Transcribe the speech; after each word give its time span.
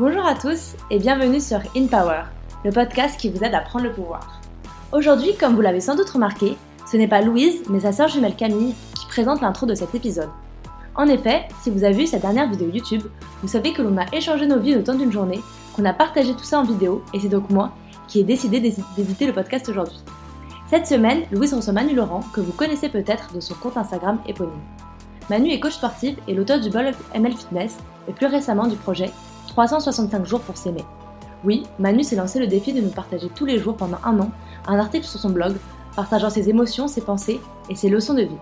Bonjour 0.00 0.24
à 0.24 0.34
tous 0.34 0.76
et 0.90 0.98
bienvenue 0.98 1.40
sur 1.40 1.58
In 1.76 1.86
Power, 1.86 2.22
le 2.64 2.72
podcast 2.72 3.20
qui 3.20 3.28
vous 3.28 3.44
aide 3.44 3.54
à 3.54 3.60
prendre 3.60 3.84
le 3.84 3.92
pouvoir. 3.92 4.40
Aujourd'hui, 4.92 5.36
comme 5.38 5.54
vous 5.54 5.60
l'avez 5.60 5.82
sans 5.82 5.94
doute 5.94 6.08
remarqué, 6.08 6.56
ce 6.90 6.96
n'est 6.96 7.06
pas 7.06 7.20
Louise, 7.20 7.64
mais 7.68 7.80
sa 7.80 7.92
sœur 7.92 8.08
jumelle 8.08 8.34
Camille 8.34 8.74
qui 8.98 9.04
présente 9.08 9.42
l'intro 9.42 9.66
de 9.66 9.74
cet 9.74 9.94
épisode. 9.94 10.30
En 10.94 11.06
effet, 11.06 11.42
si 11.62 11.68
vous 11.68 11.84
avez 11.84 11.92
vu 11.92 12.06
cette 12.06 12.22
dernière 12.22 12.48
vidéo 12.48 12.70
YouTube, 12.72 13.02
vous 13.42 13.48
savez 13.48 13.74
que 13.74 13.82
l'on 13.82 13.98
a 13.98 14.06
échangé 14.14 14.46
nos 14.46 14.58
vies 14.58 14.72
le 14.72 14.82
temps 14.82 14.94
d'une 14.94 15.12
journée, 15.12 15.42
qu'on 15.76 15.84
a 15.84 15.92
partagé 15.92 16.32
tout 16.32 16.44
ça 16.44 16.60
en 16.60 16.64
vidéo, 16.64 17.04
et 17.12 17.20
c'est 17.20 17.28
donc 17.28 17.50
moi 17.50 17.74
qui 18.08 18.20
ai 18.20 18.24
décidé 18.24 18.58
d'éditer 18.58 19.26
le 19.26 19.34
podcast 19.34 19.68
aujourd'hui. 19.68 20.00
Cette 20.70 20.86
semaine, 20.86 21.24
Louise 21.30 21.52
reçoit 21.52 21.74
Manu 21.74 21.94
Laurent, 21.94 22.24
que 22.32 22.40
vous 22.40 22.52
connaissez 22.52 22.88
peut-être 22.88 23.34
de 23.34 23.40
son 23.40 23.52
compte 23.52 23.76
Instagram 23.76 24.18
éponyme. 24.26 24.62
Manu 25.28 25.50
est 25.50 25.60
coach 25.60 25.74
sportif 25.74 26.16
et 26.26 26.32
l'auteur 26.32 26.58
du 26.58 26.70
blog 26.70 26.94
ML 27.14 27.36
Fitness, 27.36 27.76
et 28.08 28.12
plus 28.12 28.28
récemment 28.28 28.66
du 28.66 28.76
projet 28.76 29.10
365 29.50 30.24
jours 30.26 30.40
pour 30.40 30.56
s'aimer. 30.56 30.84
Oui, 31.44 31.64
Manu 31.78 32.04
s'est 32.04 32.16
lancé 32.16 32.38
le 32.38 32.46
défi 32.46 32.72
de 32.72 32.80
nous 32.80 32.90
partager 32.90 33.28
tous 33.34 33.46
les 33.46 33.58
jours 33.58 33.76
pendant 33.76 33.98
un 34.04 34.18
an 34.20 34.30
un 34.66 34.78
article 34.78 35.06
sur 35.06 35.18
son 35.18 35.30
blog, 35.30 35.56
partageant 35.96 36.30
ses 36.30 36.48
émotions, 36.48 36.86
ses 36.86 37.00
pensées 37.00 37.40
et 37.68 37.74
ses 37.74 37.88
leçons 37.88 38.14
de 38.14 38.22
vie. 38.22 38.38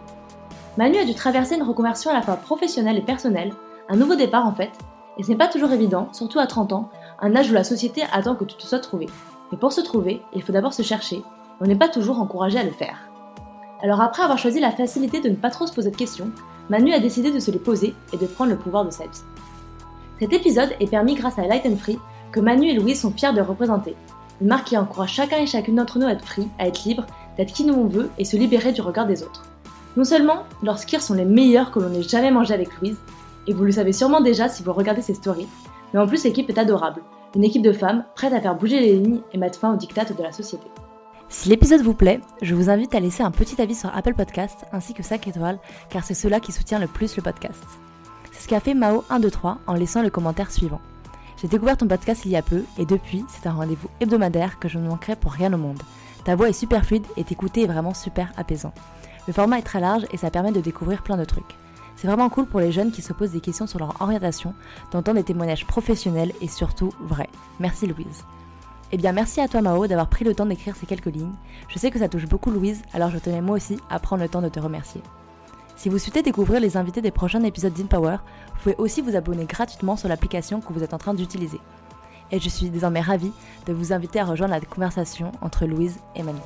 Manu 0.77 0.98
a 0.98 1.05
dû 1.05 1.15
traverser 1.15 1.55
une 1.55 1.62
reconversion 1.62 2.11
à 2.11 2.15
la 2.15 2.23
fois 2.23 2.37
professionnelle 2.37 2.98
et 2.98 3.03
personnelle, 3.03 3.53
un 3.89 3.97
nouveau 3.97 4.17
départ 4.17 4.47
en 4.47 4.53
fait, 4.53 4.73
et 5.17 5.23
ce 5.23 5.29
n'est 5.29 5.37
pas 5.37 5.48
toujours 5.48 5.73
évident, 5.73 6.09
surtout 6.12 6.39
à 6.39 6.47
30 6.47 6.73
ans, 6.73 6.91
un 7.20 7.34
âge 7.34 7.51
où 7.51 7.55
la 7.55 7.65
société 7.65 8.03
attend 8.12 8.34
que 8.34 8.45
tu 8.45 8.56
te 8.56 8.67
sois 8.67 8.79
trouvé. 8.79 9.06
Mais 9.51 9.59
pour 9.59 9.73
se 9.73 9.81
trouver, 9.81 10.20
il 10.34 10.43
faut 10.43 10.53
d'abord 10.53 10.75
se 10.75 10.83
chercher, 10.83 11.17
et 11.17 11.25
on 11.61 11.67
n'est 11.67 11.77
pas 11.77 11.89
toujours 11.89 12.20
encouragé 12.20 12.59
à 12.59 12.65
le 12.65 12.70
faire. 12.70 13.09
Alors 13.83 14.01
après 14.01 14.23
avoir 14.23 14.39
choisi 14.39 14.61
la 14.61 14.73
facilité 14.73 15.20
de 15.20 15.31
ne 15.31 15.37
pas 15.37 15.51
trop 15.51 15.67
se 15.67 15.73
poser 15.73 15.91
de 15.91 15.97
questions, 15.97 16.31
Manu 16.69 16.93
a 16.93 17.00
décidé 17.00 17.31
de 17.31 17.39
se 17.39 17.50
les 17.50 17.59
poser 17.59 17.95
et 18.12 18.19
de 18.19 18.27
prendre 18.27 18.50
le 18.50 18.59
pouvoir 18.59 18.84
de 18.84 18.91
sa 18.91 19.05
vie. 19.05 19.22
Cet 20.19 20.33
épisode 20.33 20.74
est 20.80 20.91
permis 20.91 21.14
grâce 21.14 21.38
à 21.38 21.47
Light 21.47 21.64
and 21.64 21.77
Free, 21.77 21.98
que 22.33 22.41
Manu 22.41 22.69
et 22.69 22.74
Louise 22.74 23.00
sont 23.00 23.12
fiers 23.12 23.33
de 23.33 23.41
représenter. 23.41 23.94
Une 24.41 24.48
marque 24.48 24.66
qui 24.66 24.77
encourage 24.77 25.12
chacun 25.12 25.38
et 25.38 25.47
chacune 25.47 25.77
d'entre 25.77 25.98
nous 25.98 26.06
à 26.06 26.12
être 26.12 26.25
free, 26.25 26.48
à 26.58 26.66
être 26.66 26.84
libre, 26.84 27.06
d'être 27.36 27.52
qui 27.52 27.64
nous 27.64 27.75
on 27.75 27.86
veut 27.86 28.10
et 28.19 28.25
se 28.25 28.36
libérer 28.36 28.72
du 28.72 28.80
regard 28.80 29.06
des 29.06 29.22
autres. 29.22 29.44
Non 29.97 30.05
seulement 30.05 30.42
leurs 30.62 30.78
skirs 30.78 31.02
sont 31.02 31.14
les 31.14 31.25
meilleurs 31.25 31.70
que 31.70 31.78
l'on 31.78 31.94
ait 31.94 32.02
jamais 32.02 32.33
mangé 32.33 32.52
avec 32.52 32.69
Louise, 32.80 32.98
et 33.47 33.52
vous 33.52 33.64
le 33.64 33.70
savez 33.70 33.92
sûrement 33.92 34.20
déjà 34.20 34.48
si 34.48 34.64
vous 34.64 34.72
regardez 34.72 35.02
ses 35.02 35.14
stories, 35.14 35.48
mais 35.94 36.00
en 36.00 36.06
plus 36.06 36.25
l'équipe 36.25 36.50
est 36.50 36.58
adorable, 36.58 37.00
une 37.36 37.44
équipe 37.44 37.62
de 37.62 37.72
femmes 37.72 38.05
prête 38.16 38.32
à 38.32 38.41
faire 38.41 38.56
bouger 38.56 38.80
les 38.80 38.97
lignes 38.97 39.20
et 39.32 39.38
mettre 39.38 39.60
fin 39.60 39.72
aux 39.72 39.77
dictats 39.77 40.05
de 40.05 40.22
la 40.22 40.32
société. 40.32 40.66
Si 41.28 41.48
l'épisode 41.48 41.82
vous 41.82 41.94
plaît, 41.94 42.20
je 42.42 42.55
vous 42.56 42.70
invite 42.70 42.94
à 42.94 43.00
laisser 43.00 43.22
un 43.22 43.30
petit 43.30 43.60
avis 43.62 43.75
sur 43.75 43.94
Apple 43.97 44.14
Podcast 44.14 44.64
ainsi 44.72 44.94
que 44.94 45.03
5 45.03 45.28
étoiles, 45.28 45.58
car 45.91 46.03
c'est 46.03 46.14
cela 46.14 46.41
qui 46.41 46.53
soutient 46.53 46.78
le 46.78 46.86
plus 46.88 47.16
le 47.16 47.22
podcast. 47.22 47.62
Qu'a 48.48 48.60
fait 48.60 48.72
Mao123 48.72 49.56
en 49.66 49.74
laissant 49.74 50.00
le 50.00 50.08
commentaire 50.08 50.50
suivant. 50.50 50.80
J'ai 51.36 51.48
découvert 51.48 51.77
ton 51.77 51.86
podcast 51.86 52.22
il 52.24 52.30
y 52.30 52.36
a 52.36 52.41
peu 52.41 52.64
et 52.78 52.86
depuis, 52.86 53.22
c'est 53.28 53.46
un 53.46 53.52
rendez-vous 53.52 53.91
hebdomadaire 54.00 54.58
que 54.58 54.68
je 54.68 54.78
ne 54.78 54.88
manquerai 54.88 55.16
pour 55.16 55.32
rien 55.32 55.52
au 55.52 55.58
monde. 55.58 55.82
Ta 56.24 56.34
voix 56.34 56.48
est 56.48 56.54
super 56.54 56.82
fluide 56.82 57.04
et 57.19 57.24
t'écouter 57.24 57.64
est 57.64 57.66
vraiment 57.66 57.92
super 57.92 58.32
apaisant. 58.38 58.72
Le 59.26 59.34
format 59.34 59.58
est 59.58 59.62
très 59.62 59.80
large 59.80 60.06
et 60.12 60.16
ça 60.16 60.30
permet 60.30 60.50
de 60.50 60.62
découvrir 60.62 61.02
plein 61.02 61.19
de 61.19 61.26
trucs. 61.26 61.58
C'est 61.96 62.06
vraiment 62.06 62.30
cool 62.30 62.46
pour 62.46 62.60
les 62.60 62.72
jeunes 62.72 62.91
qui 62.91 63.02
se 63.02 63.12
posent 63.12 63.32
des 63.32 63.42
questions 63.42 63.66
sur 63.66 63.80
leur 63.80 64.00
orientation, 64.00 64.54
d'entendre 64.92 65.19
des 65.19 65.24
témoignages 65.24 65.66
professionnels 65.66 66.32
et 66.41 66.48
surtout 66.48 66.94
vrais. 67.00 67.28
Merci 67.60 67.86
Louise. 67.86 68.24
Eh 68.92 68.96
bien 68.96 69.12
merci 69.12 69.42
à 69.42 69.48
toi 69.48 69.60
Mao 69.60 69.86
d'avoir 69.86 70.08
pris 70.08 70.24
le 70.24 70.34
temps 70.34 70.46
d'écrire 70.46 70.74
ces 70.74 70.86
quelques 70.86 71.14
lignes. 71.14 71.34
Je 71.69 71.78
sais 71.78 71.91
que 71.91 71.98
ça 71.98 72.08
touche 72.08 72.26
beaucoup 72.26 72.50
Louise, 72.50 72.80
alors 72.94 73.10
je 73.10 73.19
tenais 73.19 73.42
moi 73.42 73.56
aussi 73.56 73.78
à 73.91 73.98
prendre 73.98 74.22
le 74.22 74.30
temps 74.30 74.41
de 74.41 74.48
te 74.48 74.58
remercier. 74.58 75.02
Si 75.79 75.89
vous 75.89 75.98
souhaitez 75.98 76.23
découvrir 76.23 76.59
les 76.59 76.77
invités 76.77 77.01
des 77.01 77.12
prochains 77.12 77.45
épisodes 77.45 77.73
d'InPower, 77.73 78.17
vous 78.48 78.62
pouvez 78.65 78.75
aussi 78.79 79.01
vous 79.01 79.15
abonner 79.15 79.45
gratuitement 79.45 79.97
sur 79.97 80.09
l'application 80.09 80.61
que 80.61 80.73
vous 80.73 80.83
êtes 80.83 80.93
en 80.93 80.99
train 80.99 81.15
d'utiliser. 81.15 81.61
Et 82.33 82.41
je 82.41 82.49
suis 82.49 82.69
désormais 82.69 83.00
ravie 83.00 83.31
de 83.69 83.72
vous 83.72 83.93
inviter 83.93 84.19
à 84.19 84.25
rejoindre 84.25 84.55
la 84.55 84.61
conversation 84.61 85.31
entre 85.41 85.67
Louise 85.67 85.94
et 86.17 86.25
Manu. 86.25 86.41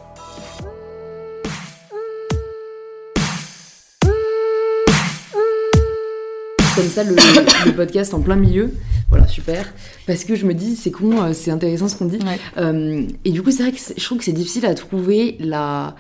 Comme 6.77 6.89
ça, 6.91 7.03
le, 7.03 7.73
podcast 7.73 8.13
en 8.13 8.21
plein 8.21 8.37
milieu. 8.37 8.75
Voilà, 9.09 9.27
super. 9.29 9.73
Parce 10.07 10.25
que 10.25 10.37
je 10.37 10.45
me 10.45 10.53
dis, 10.53 10.77
c'est 10.77 10.91
con, 10.91 11.23
euh, 11.23 11.33
c'est 11.33 11.51
intéressant 11.51 11.89
ce 11.89 11.97
qu'on 11.97 12.05
dit. 12.05 12.19
Euh, 12.59 13.07
et 13.25 13.31
du 13.31 13.43
coup, 13.43 13.51
c'est 13.51 13.63
vrai 13.63 13.73
que 13.73 13.79
je 13.97 14.05
trouve 14.05 14.19
que 14.19 14.25
c'est 14.25 14.33
difficile 14.33 14.67
à 14.67 14.75
trouver 14.75 15.37
la 15.41 15.97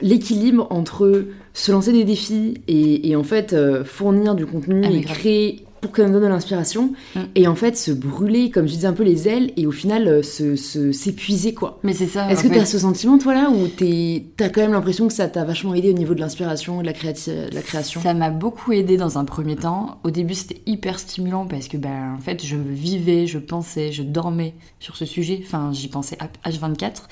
l'équilibre 0.00 0.66
entre 0.70 1.26
se 1.54 1.72
lancer 1.72 1.92
des 1.92 2.04
défis 2.04 2.54
et, 2.68 3.16
en 3.16 3.24
fait 3.24 3.52
euh, 3.52 3.84
fournir 3.84 4.34
du 4.34 4.46
contenu 4.46 4.82
ah, 4.84 4.90
et 4.90 5.00
créer 5.00 5.64
pour 5.80 5.92
que 5.92 6.02
ça 6.02 6.08
nous 6.08 6.14
donne 6.14 6.24
de 6.24 6.28
l'inspiration 6.28 6.92
mm. 7.14 7.20
et 7.34 7.46
en 7.46 7.54
fait 7.54 7.76
se 7.76 7.90
brûler 7.90 8.50
comme 8.50 8.66
je 8.66 8.74
disais 8.74 8.86
un 8.86 8.92
peu 8.92 9.02
les 9.02 9.28
ailes 9.28 9.52
et 9.56 9.66
au 9.66 9.70
final 9.70 10.06
euh, 10.08 10.22
se 10.22 10.56
s'épuiser 10.56 11.54
quoi. 11.54 11.78
Mais 11.82 11.94
c'est 11.94 12.06
ça 12.06 12.30
est-ce 12.30 12.42
que 12.42 12.48
tu 12.48 12.58
as 12.58 12.64
ce 12.64 12.78
sentiment 12.78 13.18
toi 13.18 13.34
là 13.34 13.50
ou 13.50 13.68
t'as 13.68 14.48
quand 14.48 14.60
même 14.60 14.72
l'impression 14.72 15.08
que 15.08 15.14
ça 15.14 15.28
t'a 15.28 15.44
vachement 15.44 15.74
aidé 15.74 15.90
au 15.90 15.94
niveau 15.94 16.14
de 16.14 16.20
l'inspiration 16.20 16.80
et 16.80 16.82
de 16.82 16.88
la, 16.88 16.92
de 16.92 17.54
la 17.54 17.62
création? 17.62 18.00
Ça 18.00 18.14
m'a 18.14 18.30
beaucoup 18.30 18.72
aidé 18.72 18.96
dans 18.96 19.18
un 19.18 19.24
premier 19.24 19.56
temps. 19.56 19.98
Au 20.04 20.10
début 20.10 20.34
c'était 20.34 20.60
hyper 20.66 20.98
stimulant 20.98 21.46
parce 21.46 21.68
que 21.68 21.76
ben 21.76 22.14
en 22.16 22.20
fait 22.20 22.44
je 22.44 22.56
vivais 22.56 23.26
je 23.26 23.38
pensais 23.38 23.92
je 23.92 24.02
dormais 24.02 24.54
sur 24.80 24.96
ce 24.96 25.04
sujet. 25.04 25.40
Enfin 25.44 25.70
j'y 25.72 25.88
pensais 25.88 26.16
H24 26.44 27.02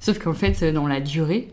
sauf 0.00 0.18
qu'en 0.18 0.32
fait 0.32 0.64
dans 0.72 0.86
la 0.86 1.00
durée 1.00 1.48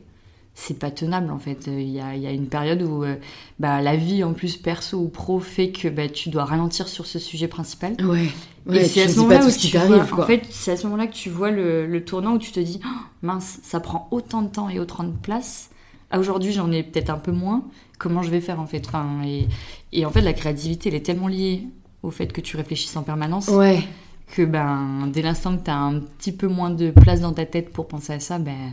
c'est 0.59 0.77
pas 0.77 0.91
tenable 0.91 1.31
en 1.31 1.39
fait. 1.39 1.67
Il 1.67 1.89
y 1.89 2.01
a, 2.01 2.31
une 2.31 2.47
période 2.47 2.81
où 2.81 3.03
euh, 3.03 3.15
bah, 3.59 3.81
la 3.81 3.95
vie 3.95 4.23
en 4.25 4.33
plus 4.33 4.57
perso 4.57 4.97
ou 4.97 5.07
pro 5.07 5.39
fait 5.39 5.71
que 5.71 5.87
bah, 5.87 6.09
tu 6.09 6.29
dois 6.29 6.43
ralentir 6.43 6.89
sur 6.89 7.05
ce 7.05 7.17
sujet 7.17 7.47
principal. 7.47 7.95
Ouais. 8.03 8.27
et 8.71 8.83
c'est 8.83 9.03
à 9.03 9.07
ce 9.07 9.19
moment-là 9.19 9.45
où 9.45 9.51
tu 9.51 9.77
vois, 9.77 10.21
en 10.23 10.25
fait, 10.25 10.43
c'est 10.49 10.71
à 10.71 10.77
ce 10.77 10.83
moment-là 10.87 11.07
que 11.07 11.13
tu 11.13 11.29
vois 11.29 11.49
le, 11.49 12.03
tournant 12.03 12.33
où 12.33 12.37
tu 12.37 12.51
te 12.51 12.59
dis 12.59 12.81
oh, 12.83 12.89
mince, 13.21 13.59
ça 13.63 13.79
prend 13.79 14.09
autant 14.11 14.41
de 14.41 14.49
temps 14.49 14.69
et 14.69 14.79
autant 14.79 15.03
de 15.03 15.15
place. 15.15 15.69
Aujourd'hui, 16.13 16.51
j'en 16.51 16.71
ai 16.71 16.83
peut-être 16.83 17.09
un 17.09 17.19
peu 17.19 17.31
moins. 17.31 17.63
Comment 17.97 18.21
je 18.21 18.29
vais 18.29 18.41
faire 18.41 18.59
en 18.59 18.67
fait? 18.67 18.85
Enfin, 18.85 19.21
et, 19.25 19.47
et, 19.93 20.05
en 20.05 20.09
fait, 20.11 20.21
la 20.21 20.33
créativité, 20.33 20.89
elle 20.89 20.95
est 20.95 21.05
tellement 21.05 21.27
liée 21.27 21.63
au 22.03 22.11
fait 22.11 22.33
que 22.33 22.41
tu 22.41 22.57
réfléchisses 22.57 22.95
en 22.97 23.03
permanence. 23.03 23.47
Ouais. 23.47 23.83
Que 24.35 24.43
ben, 24.43 25.09
dès 25.11 25.21
l'instant 25.21 25.55
que 25.55 25.63
tu 25.63 25.71
as 25.71 25.77
un 25.77 25.99
petit 25.99 26.31
peu 26.31 26.47
moins 26.47 26.69
de 26.69 26.91
place 26.91 27.21
dans 27.21 27.33
ta 27.33 27.45
tête 27.45 27.71
pour 27.71 27.87
penser 27.87 28.13
à 28.13 28.19
ça, 28.19 28.39
ben 28.39 28.71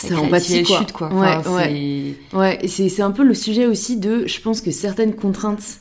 c'est 0.00 0.14
empathie 0.14 0.62
quoi. 0.62 0.78
Chute, 0.78 0.92
quoi. 0.92 1.12
ouais, 1.12 1.48
ouais. 1.48 2.14
ouais. 2.32 2.58
c'est 2.68 3.02
un 3.02 3.10
peu 3.10 3.22
le 3.22 3.34
sujet 3.34 3.66
aussi 3.66 3.96
de, 3.96 4.26
je 4.26 4.40
pense 4.40 4.60
que 4.60 4.70
certaines 4.70 5.14
contraintes 5.14 5.80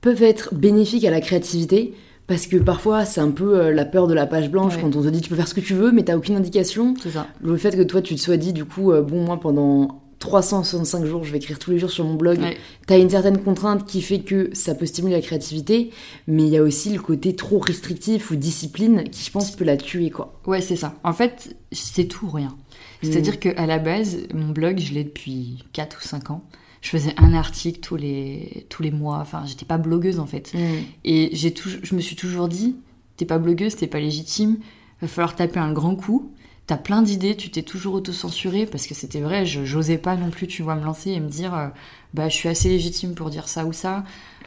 peuvent 0.00 0.22
être 0.22 0.54
bénéfiques 0.54 1.04
à 1.04 1.10
la 1.10 1.20
créativité. 1.20 1.94
Parce 2.28 2.46
que 2.46 2.58
parfois, 2.58 3.06
c'est 3.06 3.22
un 3.22 3.30
peu 3.30 3.58
euh, 3.58 3.72
la 3.72 3.86
peur 3.86 4.06
de 4.06 4.12
la 4.12 4.26
page 4.26 4.50
blanche 4.50 4.76
quand 4.78 4.94
on 4.94 5.02
te 5.02 5.08
dit 5.08 5.22
tu 5.22 5.30
peux 5.30 5.34
faire 5.34 5.48
ce 5.48 5.54
que 5.54 5.62
tu 5.62 5.72
veux, 5.72 5.92
mais 5.92 6.02
t'as 6.02 6.14
aucune 6.14 6.36
indication. 6.36 6.94
C'est 7.02 7.10
ça. 7.10 7.26
Le 7.42 7.56
fait 7.56 7.74
que 7.74 7.82
toi, 7.82 8.02
tu 8.02 8.14
te 8.16 8.20
sois 8.20 8.36
dit, 8.36 8.52
du 8.52 8.66
coup, 8.66 8.92
euh, 8.92 9.00
bon, 9.00 9.24
moi, 9.24 9.40
pendant 9.40 10.02
365 10.18 11.04
jours, 11.04 11.24
je 11.24 11.30
vais 11.30 11.38
écrire 11.38 11.58
tous 11.58 11.70
les 11.70 11.78
jours 11.78 11.90
sur 11.90 12.04
mon 12.04 12.14
blog. 12.14 12.40
Tu 12.86 12.92
as 12.92 12.98
une 12.98 13.10
certaine 13.10 13.38
contrainte 13.38 13.86
qui 13.86 14.02
fait 14.02 14.20
que 14.20 14.50
ça 14.52 14.74
peut 14.74 14.86
stimuler 14.86 15.14
la 15.14 15.22
créativité, 15.22 15.90
mais 16.26 16.44
il 16.44 16.48
y 16.48 16.56
a 16.56 16.62
aussi 16.62 16.90
le 16.90 17.00
côté 17.00 17.36
trop 17.36 17.58
restrictif 17.58 18.30
ou 18.30 18.36
discipline 18.36 19.04
qui, 19.10 19.24
je 19.24 19.30
pense, 19.30 19.54
peut 19.54 19.64
la 19.64 19.76
tuer, 19.76 20.10
quoi. 20.10 20.40
Ouais, 20.46 20.60
c'est 20.60 20.76
ça. 20.76 20.94
En 21.04 21.12
fait, 21.12 21.56
c'est 21.70 22.06
tout 22.06 22.28
rien. 22.28 22.56
C'est-à-dire 23.02 23.34
mm. 23.34 23.38
qu'à 23.38 23.66
la 23.66 23.78
base, 23.78 24.18
mon 24.34 24.48
blog, 24.48 24.78
je 24.78 24.92
l'ai 24.92 25.04
depuis 25.04 25.64
4 25.72 25.98
ou 25.98 26.06
5 26.06 26.30
ans. 26.30 26.44
Je 26.80 26.90
faisais 26.90 27.14
un 27.16 27.34
article 27.34 27.80
tous 27.80 27.96
les, 27.96 28.66
tous 28.68 28.82
les 28.82 28.90
mois. 28.90 29.18
Enfin, 29.18 29.44
j'étais 29.46 29.66
pas 29.66 29.78
blogueuse 29.78 30.20
en 30.20 30.26
fait. 30.26 30.52
Mm. 30.54 30.58
Et 31.04 31.30
j'ai 31.32 31.54
je 31.82 31.94
me 31.94 32.00
suis 32.00 32.16
toujours 32.16 32.48
dit, 32.48 32.76
t'es 33.16 33.24
pas 33.24 33.38
blogueuse, 33.38 33.76
t'es 33.76 33.86
pas 33.86 34.00
légitime, 34.00 34.58
va 35.00 35.08
falloir 35.08 35.36
taper 35.36 35.60
un 35.60 35.72
grand 35.72 35.96
coup. 35.96 36.32
T'as 36.68 36.76
plein 36.76 37.00
d'idées, 37.00 37.34
tu 37.34 37.50
t'es 37.50 37.62
toujours 37.62 37.94
auto-censuré 37.94 38.66
parce 38.66 38.86
que 38.86 38.92
c'était 38.92 39.22
vrai, 39.22 39.46
je 39.46 39.64
j'osais 39.64 39.96
pas 39.96 40.16
non 40.16 40.28
plus, 40.28 40.46
tu 40.46 40.62
vois, 40.62 40.74
me 40.74 40.84
lancer 40.84 41.12
et 41.12 41.18
me 41.18 41.30
dire, 41.30 41.54
euh, 41.54 41.68
bah, 42.12 42.28
je 42.28 42.34
suis 42.34 42.50
assez 42.50 42.68
légitime 42.68 43.14
pour 43.14 43.30
dire 43.30 43.48
ça 43.48 43.64
ou 43.64 43.72
ça. 43.72 44.04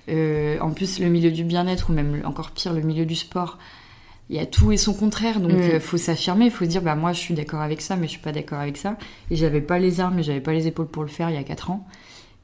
Euh, 0.08 0.60
en 0.60 0.70
plus, 0.70 1.00
le 1.00 1.10
milieu 1.10 1.32
du 1.32 1.44
bien-être 1.44 1.90
ou 1.90 1.94
même 1.94 2.22
encore 2.24 2.52
pire, 2.52 2.74
le 2.74 2.82
milieu 2.82 3.08
du 3.08 3.16
sport, 3.16 3.58
il 4.30 4.36
y 4.36 4.40
a 4.40 4.46
tout 4.46 4.72
et 4.72 4.78
son 4.78 4.94
contraire, 4.94 5.40
donc 5.40 5.50
il 5.52 5.58
mm. 5.58 5.72
euh, 5.72 5.80
faut 5.80 5.98
s'affirmer, 5.98 6.46
il 6.46 6.52
faut 6.52 6.66
dire 6.66 6.84
bah 6.84 6.94
moi 6.94 7.12
je 7.12 7.20
suis 7.20 7.34
d'accord 7.34 7.62
avec 7.62 7.82
ça, 7.82 7.96
mais 7.96 8.06
je 8.06 8.12
suis 8.12 8.22
pas 8.22 8.32
d'accord 8.32 8.60
avec 8.60 8.78
ça. 8.78 9.00
Et 9.32 9.36
j'avais 9.36 9.60
pas 9.60 9.80
les 9.80 10.00
armes, 10.00 10.14
mais 10.18 10.24
j'avais 10.24 10.42
pas 10.42 10.54
les 10.54 10.68
épaules 10.68 10.90
pour 10.90 11.02
le 11.02 11.10
faire 11.10 11.32
il 11.32 11.36
y 11.36 11.40
a 11.40 11.44
4 11.44 11.72
ans. 11.72 11.88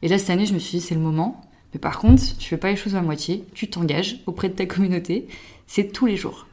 Et 0.02 0.08
là 0.08 0.18
cette 0.18 0.32
année 0.32 0.48
je 0.48 0.56
me 0.56 0.60
suis 0.60 0.80
dit 0.80 0.84
c'est 0.84 0.96
le 0.96 1.02
moment. 1.02 1.40
Mais 1.76 1.80
par 1.80 2.00
contre, 2.00 2.24
tu 2.40 2.50
fais 2.50 2.58
pas 2.58 2.72
les 2.72 2.78
choses 2.78 2.96
à 2.96 3.02
moitié, 3.04 3.44
tu 3.54 3.70
t'engages 3.70 4.22
auprès 4.26 4.50
de 4.50 4.56
ta 4.56 4.66
communauté, 4.66 5.28
c'est 5.68 5.92
tous 5.92 6.08
les 6.08 6.18
jours 6.18 6.48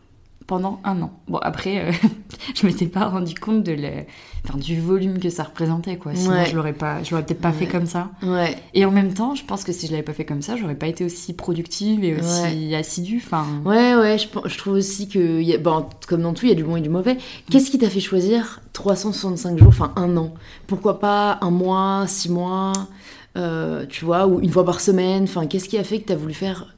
pendant 0.46 0.80
un 0.84 1.00
an. 1.00 1.12
Bon, 1.28 1.38
après, 1.38 1.78
euh, 1.80 1.92
je 2.54 2.66
m'étais 2.66 2.86
pas 2.86 3.06
rendu 3.06 3.34
compte 3.34 3.62
de 3.62 3.76
enfin, 4.44 4.58
du 4.58 4.78
volume 4.78 5.18
que 5.18 5.30
ça 5.30 5.44
représentait, 5.44 5.96
quoi. 5.96 6.14
Sinon, 6.14 6.44
je 6.44 6.54
l'aurais 6.54 6.74
pas, 6.74 7.02
je 7.02 7.10
l'aurais 7.10 7.24
peut-être 7.24 7.40
pas 7.40 7.52
fait 7.52 7.66
comme 7.66 7.86
ça. 7.86 8.10
Ouais. 8.22 8.56
Et 8.74 8.84
en 8.84 8.90
même 8.90 9.14
temps, 9.14 9.34
je 9.34 9.44
pense 9.44 9.64
que 9.64 9.72
si 9.72 9.86
je 9.86 9.92
l'avais 9.92 10.02
pas 10.02 10.12
fait 10.12 10.26
comme 10.26 10.42
ça, 10.42 10.56
j'aurais 10.56 10.74
pas 10.74 10.86
été 10.86 11.04
aussi 11.04 11.32
productive 11.32 12.04
et 12.04 12.16
aussi 12.16 12.74
assidue. 12.74 13.22
Enfin. 13.24 13.46
Ouais, 13.64 13.94
ouais. 13.94 14.18
Je, 14.18 14.26
je, 14.44 14.58
trouve 14.58 14.74
aussi 14.74 15.08
que, 15.08 15.40
y 15.40 15.54
a, 15.54 15.58
bon, 15.58 15.86
comme 16.06 16.22
dans 16.22 16.34
tout, 16.34 16.44
il 16.46 16.50
y 16.50 16.52
a 16.52 16.56
du 16.56 16.64
bon 16.64 16.76
et 16.76 16.82
du 16.82 16.90
mauvais. 16.90 17.16
Qu'est-ce 17.50 17.70
qui 17.70 17.78
t'a 17.78 17.88
fait 17.88 18.00
choisir 18.00 18.60
365 18.74 19.58
jours, 19.58 19.68
enfin 19.68 19.92
un 19.96 20.16
an? 20.16 20.34
Pourquoi 20.66 21.00
pas 21.00 21.38
un 21.40 21.50
mois, 21.50 22.04
six 22.06 22.30
mois, 22.30 22.72
euh, 23.36 23.86
tu 23.88 24.04
vois, 24.04 24.26
ou 24.26 24.40
une 24.40 24.50
fois 24.50 24.64
par 24.64 24.80
semaine? 24.80 25.24
Enfin, 25.24 25.46
qu'est-ce 25.46 25.68
qui 25.68 25.78
a 25.78 25.84
fait 25.84 26.00
que 26.00 26.08
t'as 26.08 26.16
voulu 26.16 26.34
faire 26.34 26.73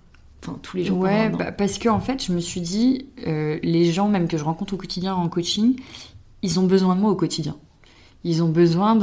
enfin 0.47 0.59
tous 0.63 0.77
les 0.77 0.85
jours 0.85 0.99
Ouais, 0.99 1.29
bah, 1.31 1.53
parce 1.53 1.79
que 1.79 1.89
en 1.89 2.01
fait, 2.01 2.25
je 2.25 2.33
me 2.33 2.41
suis 2.41 2.61
dit, 2.61 3.07
euh, 3.27 3.59
les 3.63 3.91
gens 3.93 4.09
même 4.09 4.29
que 4.29 4.39
je 4.39 4.45
rencontre 4.45 4.75
au 4.75 4.77
quotidien 4.77 5.15
en 5.15 5.29
coaching, 5.29 5.77
ils 6.43 6.61
ont 6.61 6.67
besoin 6.67 6.95
de 6.95 7.01
moi 7.01 7.11
au 7.11 7.17
quotidien. 7.17 7.57
Ils 8.25 8.43
ont 8.43 8.49
besoin 8.49 8.97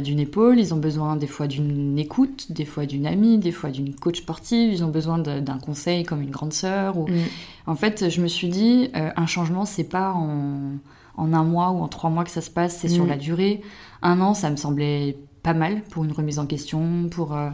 d'une 0.00 0.20
épaule, 0.20 0.60
ils 0.60 0.72
ont 0.72 0.76
besoin 0.76 1.16
des 1.16 1.26
fois 1.26 1.48
d'une 1.48 1.98
écoute, 1.98 2.52
des 2.52 2.64
fois 2.64 2.86
d'une 2.86 3.04
amie, 3.04 3.36
des 3.38 3.50
fois 3.50 3.70
d'une 3.70 3.94
coach 3.96 4.18
sportive, 4.18 4.72
ils 4.72 4.84
ont 4.84 4.90
besoin 4.90 5.18
d'un 5.18 5.58
conseil 5.58 6.04
comme 6.04 6.22
une 6.22 6.30
grande 6.30 6.52
sœur. 6.52 6.96
Ou... 6.96 7.08
Mm. 7.08 7.22
En 7.66 7.74
fait, 7.74 8.08
je 8.08 8.20
me 8.20 8.28
suis 8.28 8.48
dit, 8.48 8.90
euh, 8.94 9.10
un 9.16 9.26
changement, 9.26 9.64
c'est 9.64 9.88
pas 9.88 10.12
en, 10.12 10.74
en, 11.16 11.32
un 11.32 11.42
mois 11.42 11.70
ou 11.70 11.80
en 11.80 11.88
trois 11.88 12.10
mois 12.10 12.22
que 12.22 12.30
ça 12.30 12.42
se 12.42 12.50
passe, 12.50 12.76
c'est 12.76 12.88
sur 12.88 13.06
mm. 13.06 13.08
la 13.08 13.16
durée. 13.16 13.60
Un 14.02 14.20
an, 14.20 14.34
ça 14.34 14.50
me 14.50 14.56
semblait 14.56 15.18
pas 15.42 15.54
mal 15.54 15.82
pour 15.90 16.04
une 16.04 16.12
remise 16.12 16.38
en 16.38 16.46
question, 16.46 17.08
pour, 17.10 17.36
euh, 17.36 17.50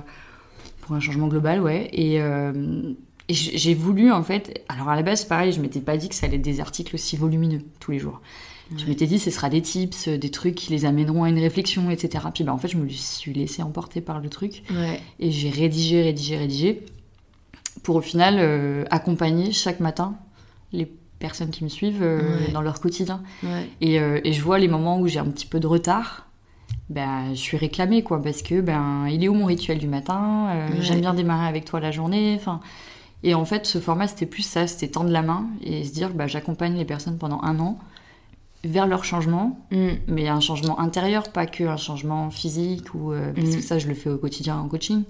pour 0.83 0.97
un 0.97 1.01
changement 1.01 1.29
global, 1.29 1.63
ouais. 1.63 1.89
Et, 1.95 2.21
et 3.29 3.35
j'ai 3.35 3.75
voulu, 3.75 4.13
en 4.13 4.23
fait, 4.23 4.65
alors 4.69 4.89
à 4.89 4.97
la 4.97 5.03
base, 5.03 5.25
pareil, 5.25 5.53
je 5.53 5.61
m'étais 5.61 5.81
pas 5.81 5.97
dit 5.97 6.09
que 6.09 6.15
ça 6.15 6.27
allait 6.27 6.37
être 6.37 6.43
des 6.43 6.61
articles 6.61 6.95
aussi 6.95 7.17
volumineux 7.17 7.63
tous 7.81 7.91
les 7.91 7.99
jours. 7.99 8.21
Je 8.77 8.87
m'étais 8.87 9.07
dit, 9.07 9.21
ce 9.21 9.31
sera 9.31 9.49
des 9.49 9.63
tips, 9.63 10.09
des 10.09 10.31
trucs 10.31 10.57
qui 10.57 10.73
les 10.73 10.87
amèneront 10.87 11.23
à 11.23 11.29
une 11.29 11.39
réflexion, 11.39 11.89
etc. 11.91 12.25
Puis 12.35 12.43
bah, 12.43 12.53
en 12.53 12.59
fait, 12.59 12.69
je 12.69 12.77
me 12.77 12.89
suis 12.89 13.33
laissée 13.33 13.63
emporter 13.63 14.01
par 14.01 14.19
le 14.19 14.29
truc. 14.29 14.65
Et 15.21 15.31
j'ai 15.31 15.51
rédigé, 15.51 16.03
rédigé, 16.03 16.37
rédigé. 16.37 16.83
Pour 17.83 17.97
au 17.97 18.01
final 18.01 18.37
euh, 18.39 18.85
accompagner 18.91 19.53
chaque 19.53 19.79
matin 19.79 20.17
les 20.73 20.91
personnes 21.21 21.51
qui 21.51 21.63
me 21.63 21.69
suivent 21.69 22.05
dans 22.53 22.61
leur 22.61 22.81
quotidien. 22.81 23.23
Et, 23.81 23.97
et, 23.97 24.33
je 24.33 24.43
vois 24.43 24.59
les 24.59 24.69
moments 24.69 24.99
où 24.99 25.07
j'ai 25.07 25.21
un 25.21 25.31
petit 25.31 25.47
peu 25.47 25.61
de 25.61 25.67
retard 25.67 26.27
ben, 26.89 27.31
je 27.31 27.41
suis 27.41 27.57
réclamée, 27.57 28.03
quoi, 28.03 28.23
parce 28.23 28.43
que 28.43 28.61
ben, 28.61 29.09
il 29.09 29.25
est 29.25 29.29
où 29.29 29.35
mon 29.35 29.47
rituel 29.47 29.79
du 29.79 29.89
matin? 29.89 30.49
Euh, 30.51 30.69
J'aime 30.81 31.01
bien 31.01 31.15
démarrer 31.15 31.49
avec 31.49 31.65
toi 31.65 31.81
la 31.81 31.91
journée. 31.91 32.35
Enfin, 32.39 32.61
et 33.23 33.35
en 33.35 33.45
fait, 33.45 33.67
ce 33.67 33.79
format, 33.79 34.09
c'était 34.09 34.27
plus 34.27 34.43
ça, 34.43 34.67
c'était 34.67 34.89
tendre 34.89 35.11
la 35.11 35.23
main 35.23 35.47
et 35.63 35.85
se 35.85 35.93
dire, 35.93 36.13
bah, 36.13 36.27
j'accompagne 36.27 36.77
les 36.77 36.85
personnes 36.85 37.19
pendant 37.19 37.41
un 37.43 37.59
an 37.59 37.79
vers 38.65 38.87
leur 38.87 39.05
changement, 39.05 39.59
mm. 39.71 39.89
mais 40.09 40.29
un 40.29 40.41
changement 40.41 40.79
intérieur, 40.81 41.31
pas 41.31 41.47
que 41.47 41.65
un 41.65 41.77
changement 41.77 42.31
physique 42.31 42.95
ou 42.95 43.13
euh, 43.13 43.33
parce 43.33 43.51
que 43.51 43.59
mm. 43.59 43.63
ça, 43.63 43.79
je 43.79 43.89
le 43.89 43.95
fais 43.95 44.11
au 44.11 44.19
quotidien 44.19 44.59
en 44.59 44.69
coaching. 44.69 45.03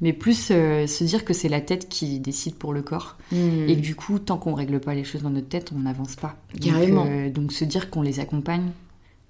Mais 0.00 0.12
plus 0.12 0.50
euh, 0.52 0.86
se 0.86 1.02
dire 1.02 1.24
que 1.24 1.32
c'est 1.32 1.48
la 1.48 1.60
tête 1.60 1.88
qui 1.88 2.20
décide 2.20 2.54
pour 2.54 2.72
le 2.72 2.82
corps. 2.82 3.16
Mm. 3.32 3.68
Et 3.68 3.76
du 3.76 3.96
coup, 3.96 4.18
tant 4.18 4.36
qu'on 4.36 4.54
règle 4.54 4.78
pas 4.78 4.94
les 4.94 5.04
choses 5.04 5.22
dans 5.22 5.30
notre 5.30 5.48
tête, 5.48 5.72
on 5.74 5.80
n'avance 5.80 6.16
pas. 6.16 6.36
Carrément. 6.60 7.06
donc 7.30 7.52
se 7.52 7.64
dire 7.64 7.90
qu'on 7.90 8.02
les 8.02 8.20
accompagne, 8.20 8.70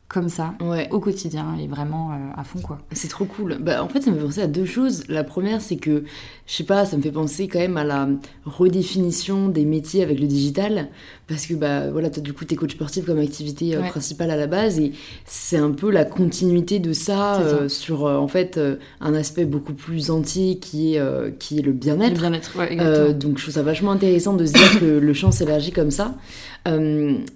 comme 0.08 0.30
ça 0.30 0.54
au 0.90 1.00
quotidien 1.00 1.56
et 1.60 1.66
vraiment 1.66 2.12
euh, 2.12 2.16
à 2.34 2.42
fond 2.42 2.60
quoi. 2.60 2.78
C'est 2.92 3.08
trop 3.08 3.26
cool. 3.26 3.58
Bah, 3.60 3.84
en 3.84 3.88
fait, 3.88 4.00
ça 4.00 4.10
me 4.10 4.16
fait 4.16 4.24
penser 4.24 4.40
à 4.40 4.46
deux 4.46 4.64
choses. 4.64 5.04
La 5.08 5.22
première, 5.22 5.60
c'est 5.60 5.76
que 5.76 6.04
je 6.48 6.54
sais 6.54 6.64
pas, 6.64 6.86
ça 6.86 6.96
me 6.96 7.02
fait 7.02 7.12
penser 7.12 7.46
quand 7.46 7.58
même 7.58 7.76
à 7.76 7.84
la 7.84 8.08
redéfinition 8.46 9.48
des 9.48 9.66
métiers 9.66 10.02
avec 10.02 10.18
le 10.18 10.26
digital 10.26 10.88
parce 11.28 11.44
que 11.44 11.52
bah 11.52 11.90
voilà, 11.90 12.08
as 12.08 12.20
du 12.20 12.32
coup 12.32 12.46
tes 12.46 12.56
coach 12.56 12.72
sportif 12.72 13.04
comme 13.04 13.18
activité 13.18 13.76
euh, 13.76 13.82
principale 13.82 14.30
à 14.30 14.36
la 14.36 14.46
base 14.46 14.80
et 14.80 14.92
c'est 15.26 15.58
un 15.58 15.72
peu 15.72 15.90
la 15.90 16.06
continuité 16.06 16.78
de 16.78 16.94
ça, 16.94 17.38
euh, 17.42 17.68
sur 17.68 18.04
en 18.04 18.28
fait 18.28 18.58
un 19.02 19.14
aspect 19.14 19.44
beaucoup 19.44 19.74
plus 19.74 20.10
entier 20.10 20.56
qui 20.56 20.94
est 20.94 21.38
qui 21.38 21.58
est 21.58 21.62
le 21.62 21.72
bien-être. 21.72 22.14
Le 22.14 22.18
bien-être, 22.18 22.58
ouais, 22.58 23.12
donc 23.12 23.36
je 23.36 23.42
trouve 23.42 23.54
ça 23.54 23.62
vachement 23.62 23.90
intéressant 23.90 24.32
de 24.32 24.46
se 24.46 24.54
dire 24.54 24.80
que 24.80 24.86
le 24.86 25.12
champ 25.12 25.30
s'élargit 25.30 25.72
comme 25.72 25.90
ça. 25.90 26.14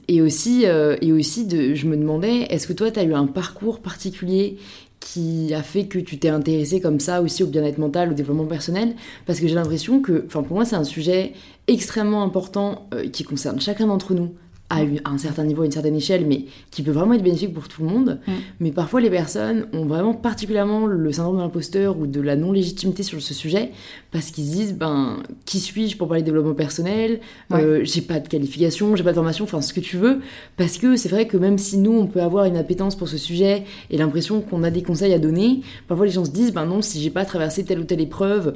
et 0.08 0.22
aussi 0.22 0.64
et 0.64 1.12
aussi 1.12 1.46
de 1.46 1.74
je 1.74 1.86
me 1.86 1.98
demandais 1.98 2.46
est-ce 2.48 2.66
que 2.66 2.72
toi, 2.72 2.90
tu 2.90 2.98
as 2.98 3.04
eu 3.04 3.12
un 3.12 3.26
parcours 3.26 3.80
particulier 3.80 4.56
qui 5.04 5.52
a 5.54 5.62
fait 5.62 5.86
que 5.86 5.98
tu 5.98 6.18
t'es 6.18 6.28
intéressé 6.28 6.80
comme 6.80 7.00
ça 7.00 7.22
aussi 7.22 7.42
au 7.42 7.46
bien-être 7.46 7.78
mental, 7.78 8.10
au 8.10 8.14
développement 8.14 8.46
personnel 8.46 8.94
Parce 9.26 9.40
que 9.40 9.48
j'ai 9.48 9.54
l'impression 9.54 10.00
que, 10.00 10.24
enfin 10.26 10.42
pour 10.42 10.56
moi, 10.56 10.64
c'est 10.64 10.76
un 10.76 10.84
sujet 10.84 11.32
extrêmement 11.66 12.22
important 12.22 12.88
euh, 12.94 13.08
qui 13.08 13.24
concerne 13.24 13.60
chacun 13.60 13.86
d'entre 13.86 14.14
nous 14.14 14.34
à, 14.72 15.10
un 15.10 15.18
certain 15.18 15.44
niveau, 15.44 15.62
à 15.62 15.66
une 15.66 15.72
certaine 15.72 15.94
échelle, 15.94 16.26
mais 16.26 16.46
qui 16.70 16.82
peut 16.82 16.90
vraiment 16.90 17.14
être 17.14 17.22
bénéfique 17.22 17.52
pour 17.52 17.68
tout 17.68 17.82
le 17.82 17.88
monde. 17.88 18.20
Mm. 18.26 18.32
Mais 18.60 18.70
parfois, 18.72 19.00
les 19.00 19.10
personnes 19.10 19.66
ont 19.72 19.84
vraiment 19.84 20.14
particulièrement 20.14 20.86
le 20.86 21.12
syndrome 21.12 21.36
de 21.36 21.42
l'imposteur 21.42 21.98
ou 21.98 22.06
de 22.06 22.20
la 22.20 22.36
non-légitimité 22.36 23.02
sur 23.02 23.20
ce 23.20 23.34
sujet, 23.34 23.70
parce 24.10 24.30
qu'ils 24.30 24.44
se 24.44 24.52
disent, 24.52 24.74
ben, 24.74 25.22
qui 25.44 25.60
suis-je 25.60 25.96
pour 25.96 26.08
parler 26.08 26.22
de 26.22 26.26
développement 26.26 26.54
personnel? 26.54 27.20
Euh, 27.52 27.80
J'ai 27.84 28.00
pas 28.00 28.20
de 28.20 28.28
qualification, 28.28 28.96
j'ai 28.96 29.04
pas 29.04 29.10
de 29.10 29.16
formation, 29.16 29.44
enfin, 29.44 29.60
ce 29.60 29.72
que 29.72 29.80
tu 29.80 29.96
veux. 29.96 30.20
Parce 30.56 30.78
que 30.78 30.96
c'est 30.96 31.08
vrai 31.08 31.26
que 31.26 31.36
même 31.36 31.58
si 31.58 31.78
nous, 31.78 31.92
on 31.92 32.06
peut 32.06 32.22
avoir 32.22 32.44
une 32.46 32.56
appétence 32.56 32.96
pour 32.96 33.08
ce 33.08 33.18
sujet 33.18 33.64
et 33.90 33.98
l'impression 33.98 34.40
qu'on 34.40 34.62
a 34.62 34.70
des 34.70 34.82
conseils 34.82 35.12
à 35.12 35.18
donner, 35.18 35.60
parfois 35.88 36.06
les 36.06 36.12
gens 36.12 36.24
se 36.24 36.30
disent, 36.30 36.52
ben 36.52 36.66
non, 36.66 36.82
si 36.82 37.00
j'ai 37.00 37.10
pas 37.10 37.24
traversé 37.24 37.64
telle 37.64 37.80
ou 37.80 37.84
telle 37.84 38.00
épreuve, 38.00 38.54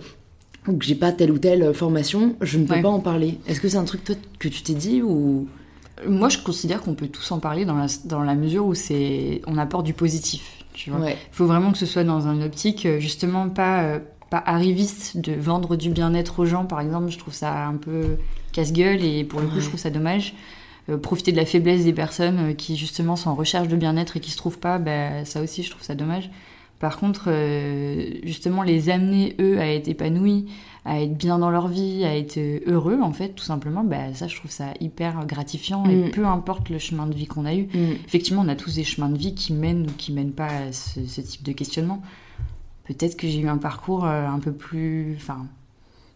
ou 0.69 0.77
que 0.77 0.85
j'ai 0.85 0.95
pas 0.95 1.13
telle 1.13 1.31
ou 1.31 1.39
telle 1.39 1.73
formation, 1.75 2.37
je 2.41 2.59
ne 2.59 2.67
peux 2.67 2.81
pas 2.81 2.89
en 2.89 3.01
parler. 3.01 3.39
Est-ce 3.47 3.61
que 3.61 3.69
c'est 3.69 3.77
un 3.77 3.85
truc 3.85 4.03
toi, 4.05 4.17
que 4.39 4.49
tu 4.49 4.63
t'es 4.63 4.75
dit 4.75 5.03
ou 5.03 5.47
moi, 6.07 6.29
je 6.29 6.39
considère 6.39 6.83
qu'on 6.83 6.95
peut 6.95 7.09
tous 7.09 7.31
en 7.33 7.39
parler 7.39 7.65
dans 7.65 7.75
la, 7.75 7.87
dans 8.05 8.23
la 8.23 8.35
mesure 8.35 8.67
où 8.67 8.75
c'est, 8.75 9.41
on 9.47 9.57
apporte 9.57 9.87
du 9.87 9.95
positif. 9.95 10.53
Tu 10.75 10.91
vois. 10.91 11.11
Il 11.11 11.17
faut 11.33 11.47
vraiment 11.47 11.73
que 11.73 11.79
ce 11.79 11.87
soit 11.87 12.05
dans 12.05 12.29
une 12.29 12.43
optique, 12.43 12.85
euh, 12.85 13.01
justement, 13.01 13.49
pas, 13.49 13.83
euh, 13.83 13.99
pas 14.29 14.43
arriviste 14.45 15.17
de 15.17 15.33
vendre 15.33 15.75
du 15.77 15.89
bien-être 15.89 16.41
aux 16.41 16.45
gens, 16.45 16.67
par 16.67 16.81
exemple. 16.81 17.11
Je 17.11 17.19
trouve 17.19 17.33
ça 17.33 17.67
un 17.67 17.77
peu 17.77 18.19
casse-gueule 18.53 19.03
et 19.03 19.25
pour 19.25 19.41
le 19.41 19.47
coup, 19.47 19.61
je 19.61 19.69
trouve 19.69 19.81
ça 19.81 19.91
dommage. 19.91 20.35
Euh, 20.91 20.99
profiter 20.99 21.33
de 21.33 21.39
la 21.39 21.47
faiblesse 21.47 21.85
des 21.85 21.95
personnes 21.95 22.55
qui, 22.57 22.77
justement, 22.77 23.17
sont 23.17 23.31
en 23.31 23.35
recherche 23.35 23.69
de 23.69 23.77
bien-être 23.77 24.19
et 24.19 24.21
qui 24.21 24.31
se 24.31 24.37
trouvent 24.37 24.59
pas, 24.59 24.79
ben, 24.79 25.25
ça 25.25 25.41
aussi, 25.41 25.63
je 25.63 25.71
trouve 25.71 25.83
ça 25.83 25.95
dommage. 25.95 26.31
Par 26.79 26.99
contre, 26.99 27.31
justement, 28.23 28.63
les 28.63 28.91
amener, 28.91 29.35
eux, 29.41 29.59
à 29.59 29.67
être 29.67 29.89
épanouis, 29.89 30.47
à 30.87 31.03
être 31.03 31.17
bien 31.19 31.41
dans 31.41 31.51
leur 31.51 31.67
vie, 31.67 32.05
à 32.05 32.17
être 32.17 32.39
heureux 32.67 33.01
en 33.03 33.13
fait, 33.13 33.31
tout 33.31 33.45
simplement, 33.45 33.83
bah, 33.83 34.15
ça 34.15 34.29
je 34.29 34.37
trouve 34.37 34.53
ça 34.53 34.73
hyper 34.81 35.27
gratifiant 35.27 35.85
et 35.87 35.97
mm. 35.97 36.11
peu 36.13 36.25
importe 36.25 36.71
le 36.71 36.79
chemin 36.79 37.07
de 37.09 37.15
vie 37.15 37.27
qu'on 37.27 37.45
a 37.45 37.55
eu. 37.55 37.65
Mm. 37.65 37.97
Effectivement, 38.07 38.43
on 38.45 38.49
a 38.49 38.55
tous 38.55 38.77
des 38.77 38.85
chemins 38.85 39.09
de 39.09 39.19
vie 39.19 39.35
qui 39.35 39.53
mènent 39.53 39.89
ou 39.89 39.93
qui 39.99 40.13
mènent 40.13 40.33
pas 40.33 40.47
à 40.47 40.73
ce, 40.73 41.01
type 41.21 41.43
de 41.43 41.51
questionnement. 41.51 42.01
Peut-être 42.85 43.17
que 43.17 43.27
j'ai 43.27 43.41
eu 43.41 43.49
un 43.49 43.59
parcours 43.59 44.07
euh, 44.07 44.29
un 44.29 44.39
peu 44.39 44.53
plus, 44.53 45.15
enfin, 45.17 45.47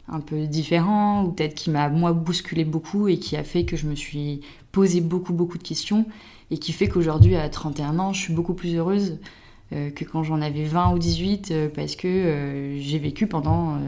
un 0.08 0.20
peu 0.20 0.46
différent 0.46 1.24
ou 1.24 1.32
peut-être 1.32 1.56
qui 1.56 1.70
m'a 1.70 1.88
moi 1.88 2.12
bousculé 2.12 2.64
beaucoup 2.64 3.08
et 3.08 3.18
qui 3.18 3.36
a 3.36 3.42
fait 3.42 3.64
que 3.64 3.76
je 3.76 3.88
me 3.88 3.96
suis 3.96 4.40
posé 4.70 5.00
beaucoup 5.00 5.32
beaucoup 5.32 5.58
de 5.58 5.64
questions 5.64 6.06
et 6.52 6.58
qui 6.58 6.72
fait 6.72 6.86
qu'aujourd'hui 6.86 7.34
à 7.34 7.48
31 7.48 7.98
ans, 7.98 8.12
je 8.12 8.20
suis 8.20 8.32
beaucoup 8.32 8.54
plus 8.54 8.76
heureuse 8.76 9.12
euh, 9.12 9.39
que 9.72 10.04
quand 10.04 10.24
j'en 10.24 10.40
avais 10.42 10.64
20 10.64 10.94
ou 10.94 10.98
18, 10.98 11.50
euh, 11.50 11.68
parce 11.72 11.94
que 11.94 12.08
euh, 12.08 12.80
j'ai 12.80 12.98
vécu 12.98 13.28
pendant 13.28 13.78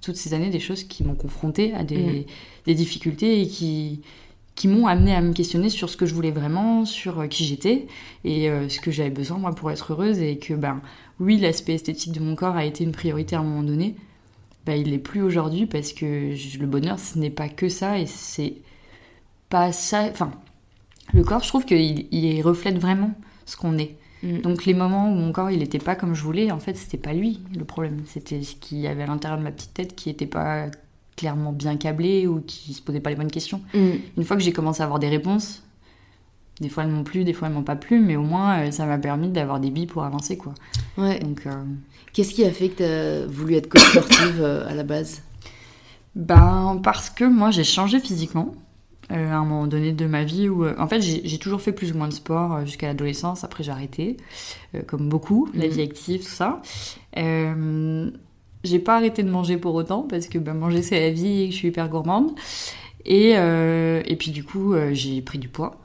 toutes 0.00 0.16
ces 0.16 0.34
années 0.34 0.50
des 0.50 0.60
choses 0.60 0.84
qui 0.84 1.02
m'ont 1.02 1.16
confrontée 1.16 1.74
à 1.74 1.82
des, 1.82 1.96
mm. 1.96 2.24
des, 2.66 2.74
difficultés 2.74 3.42
et 3.42 3.48
qui, 3.48 4.02
qui 4.54 4.68
m'ont 4.68 4.86
amené 4.86 5.12
à 5.14 5.20
me 5.20 5.32
questionner 5.32 5.68
sur 5.68 5.90
ce 5.90 5.96
que 5.96 6.06
je 6.06 6.14
voulais 6.14 6.30
vraiment, 6.30 6.84
sur 6.84 7.28
qui 7.28 7.44
j'étais 7.44 7.88
et 8.24 8.48
ce 8.68 8.78
que 8.78 8.92
j'avais 8.92 9.10
besoin 9.10 9.38
moi 9.38 9.52
pour 9.52 9.70
être 9.72 9.92
heureuse 9.92 10.20
et 10.20 10.38
que 10.38 10.54
ben 10.54 10.80
oui 11.18 11.38
l'aspect 11.38 11.74
esthétique 11.74 12.12
de 12.12 12.20
mon 12.20 12.36
corps 12.36 12.54
a 12.54 12.64
été 12.64 12.84
une 12.84 12.92
priorité 12.92 13.34
à 13.34 13.40
un 13.40 13.42
moment 13.42 13.64
donné, 13.64 13.96
ben, 14.64 14.74
il 14.74 14.90
l'est 14.90 14.98
plus 14.98 15.22
aujourd'hui 15.22 15.66
parce 15.66 15.92
que 15.92 16.34
le 16.58 16.66
bonheur 16.66 17.00
ce 17.00 17.18
n'est 17.18 17.30
pas 17.30 17.48
que 17.48 17.68
ça 17.68 17.98
et 17.98 18.06
c'est 18.06 18.54
pas 19.48 19.72
ça, 19.72 20.04
enfin 20.10 20.30
le 21.12 21.24
corps 21.24 21.42
je 21.42 21.48
trouve 21.48 21.64
qu'il 21.64 22.06
il 22.12 22.42
reflète 22.42 22.78
vraiment 22.78 23.12
ce 23.44 23.56
qu'on 23.56 23.76
est 23.76 23.96
Mm. 24.22 24.38
Donc 24.40 24.64
les 24.64 24.74
moments 24.74 25.10
où 25.10 25.14
mon 25.14 25.32
corps 25.32 25.50
il 25.50 25.58
n'était 25.58 25.78
pas 25.78 25.94
comme 25.94 26.14
je 26.14 26.22
voulais, 26.22 26.50
en 26.50 26.60
fait 26.60 26.76
c'était 26.76 26.98
pas 26.98 27.12
lui 27.12 27.40
le 27.56 27.64
problème, 27.64 28.02
c'était 28.06 28.42
ce 28.42 28.54
qu'il 28.56 28.78
y 28.78 28.86
avait 28.86 29.02
à 29.02 29.06
l'intérieur 29.06 29.38
de 29.38 29.44
ma 29.44 29.50
petite 29.50 29.74
tête 29.74 29.94
qui 29.94 30.08
n'était 30.08 30.26
pas 30.26 30.66
clairement 31.16 31.52
bien 31.52 31.76
câblé 31.76 32.26
ou 32.26 32.40
qui 32.40 32.72
se 32.72 32.82
posait 32.82 33.00
pas 33.00 33.10
les 33.10 33.16
bonnes 33.16 33.30
questions. 33.30 33.60
Mm. 33.74 33.90
Une 34.16 34.24
fois 34.24 34.36
que 34.36 34.42
j'ai 34.42 34.52
commencé 34.52 34.80
à 34.80 34.84
avoir 34.84 34.98
des 34.98 35.08
réponses, 35.08 35.62
des 36.60 36.68
fois 36.68 36.84
elles 36.84 36.90
m'ont 36.90 37.04
plu, 37.04 37.24
des 37.24 37.32
fois 37.32 37.48
elles 37.48 37.54
m'ont 37.54 37.62
pas 37.62 37.76
plu, 37.76 38.00
mais 38.00 38.16
au 38.16 38.22
moins 38.22 38.60
euh, 38.60 38.70
ça 38.70 38.86
m'a 38.86 38.98
permis 38.98 39.28
d'avoir 39.28 39.60
des 39.60 39.70
billes 39.70 39.86
pour 39.86 40.04
avancer 40.04 40.36
quoi. 40.36 40.54
Ouais. 40.96 41.18
Donc 41.18 41.46
euh, 41.46 41.64
qu'est-ce 42.12 42.34
qui 42.34 42.44
a 42.44 42.50
fait 42.50 42.68
que 42.68 42.76
tu 42.78 42.84
as 42.84 43.26
voulu 43.26 43.54
être 43.56 43.68
coach 43.68 43.82
sportive 43.82 44.40
euh, 44.40 44.68
à 44.68 44.74
la 44.74 44.84
base? 44.84 45.22
Ben 46.14 46.80
parce 46.82 47.10
que 47.10 47.24
moi 47.24 47.50
j'ai 47.50 47.64
changé 47.64 47.98
physiquement. 47.98 48.54
Euh, 49.12 49.30
à 49.30 49.36
un 49.36 49.44
moment 49.44 49.66
donné 49.66 49.92
de 49.92 50.06
ma 50.06 50.24
vie 50.24 50.48
où, 50.48 50.64
euh, 50.64 50.74
en 50.78 50.88
fait, 50.88 51.00
j'ai 51.00 51.38
toujours 51.38 51.60
fait 51.60 51.72
plus 51.72 51.92
ou 51.92 51.98
moins 51.98 52.08
de 52.08 52.14
sport 52.14 52.54
euh, 52.54 52.64
jusqu'à 52.64 52.86
l'adolescence. 52.86 53.44
Après, 53.44 53.62
j'ai 53.62 53.72
arrêté, 53.72 54.16
comme 54.86 55.08
beaucoup, 55.08 55.48
la 55.54 55.66
vie 55.66 55.78
mhm. 55.78 55.90
active, 55.90 56.20
tout 56.22 56.28
ça. 56.28 56.62
j'ai 57.14 58.78
pas 58.78 58.96
arrêté 58.96 59.22
de 59.22 59.30
manger 59.30 59.56
pour 59.56 59.74
autant 59.74 60.02
parce 60.02 60.28
que 60.28 60.38
ben, 60.38 60.54
manger 60.54 60.82
c'est 60.82 61.00
la 61.00 61.10
vie 61.10 61.42
et 61.42 61.46
que 61.48 61.52
je 61.52 61.58
suis 61.58 61.68
hyper 61.68 61.88
gourmande. 61.88 62.30
Et, 63.04 63.30
et 63.32 64.16
puis 64.18 64.30
du 64.30 64.44
coup, 64.44 64.74
j'ai 64.92 65.20
pris 65.20 65.38
du 65.38 65.48
poids. 65.48 65.76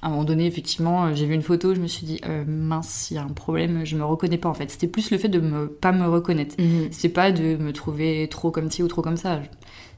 À 0.00 0.06
un 0.06 0.10
moment 0.10 0.24
donné, 0.24 0.46
effectivement, 0.46 1.12
j'ai 1.14 1.26
vu 1.26 1.34
une 1.34 1.42
photo, 1.42 1.74
je 1.74 1.80
me 1.80 1.88
suis 1.88 2.06
dit 2.06 2.20
mince, 2.46 3.10
il 3.10 3.14
y 3.14 3.18
a 3.18 3.22
un 3.22 3.28
problème, 3.28 3.84
je 3.84 3.96
me 3.96 4.04
reconnais 4.04 4.38
pas 4.38 4.48
en 4.48 4.54
fait. 4.54 4.70
C'était 4.70 4.86
plus 4.86 5.10
le 5.10 5.18
fait 5.18 5.28
de 5.28 5.40
me 5.40 5.66
pas 5.66 5.90
me 5.90 6.06
reconnaître. 6.06 6.54
Mhm. 6.60 6.88
C'est 6.92 7.08
pas 7.08 7.32
de 7.32 7.56
me 7.56 7.72
trouver 7.72 8.28
trop 8.30 8.52
comme 8.52 8.70
ci 8.70 8.82
ou 8.82 8.88
trop 8.88 9.02
comme 9.02 9.16
ça 9.16 9.40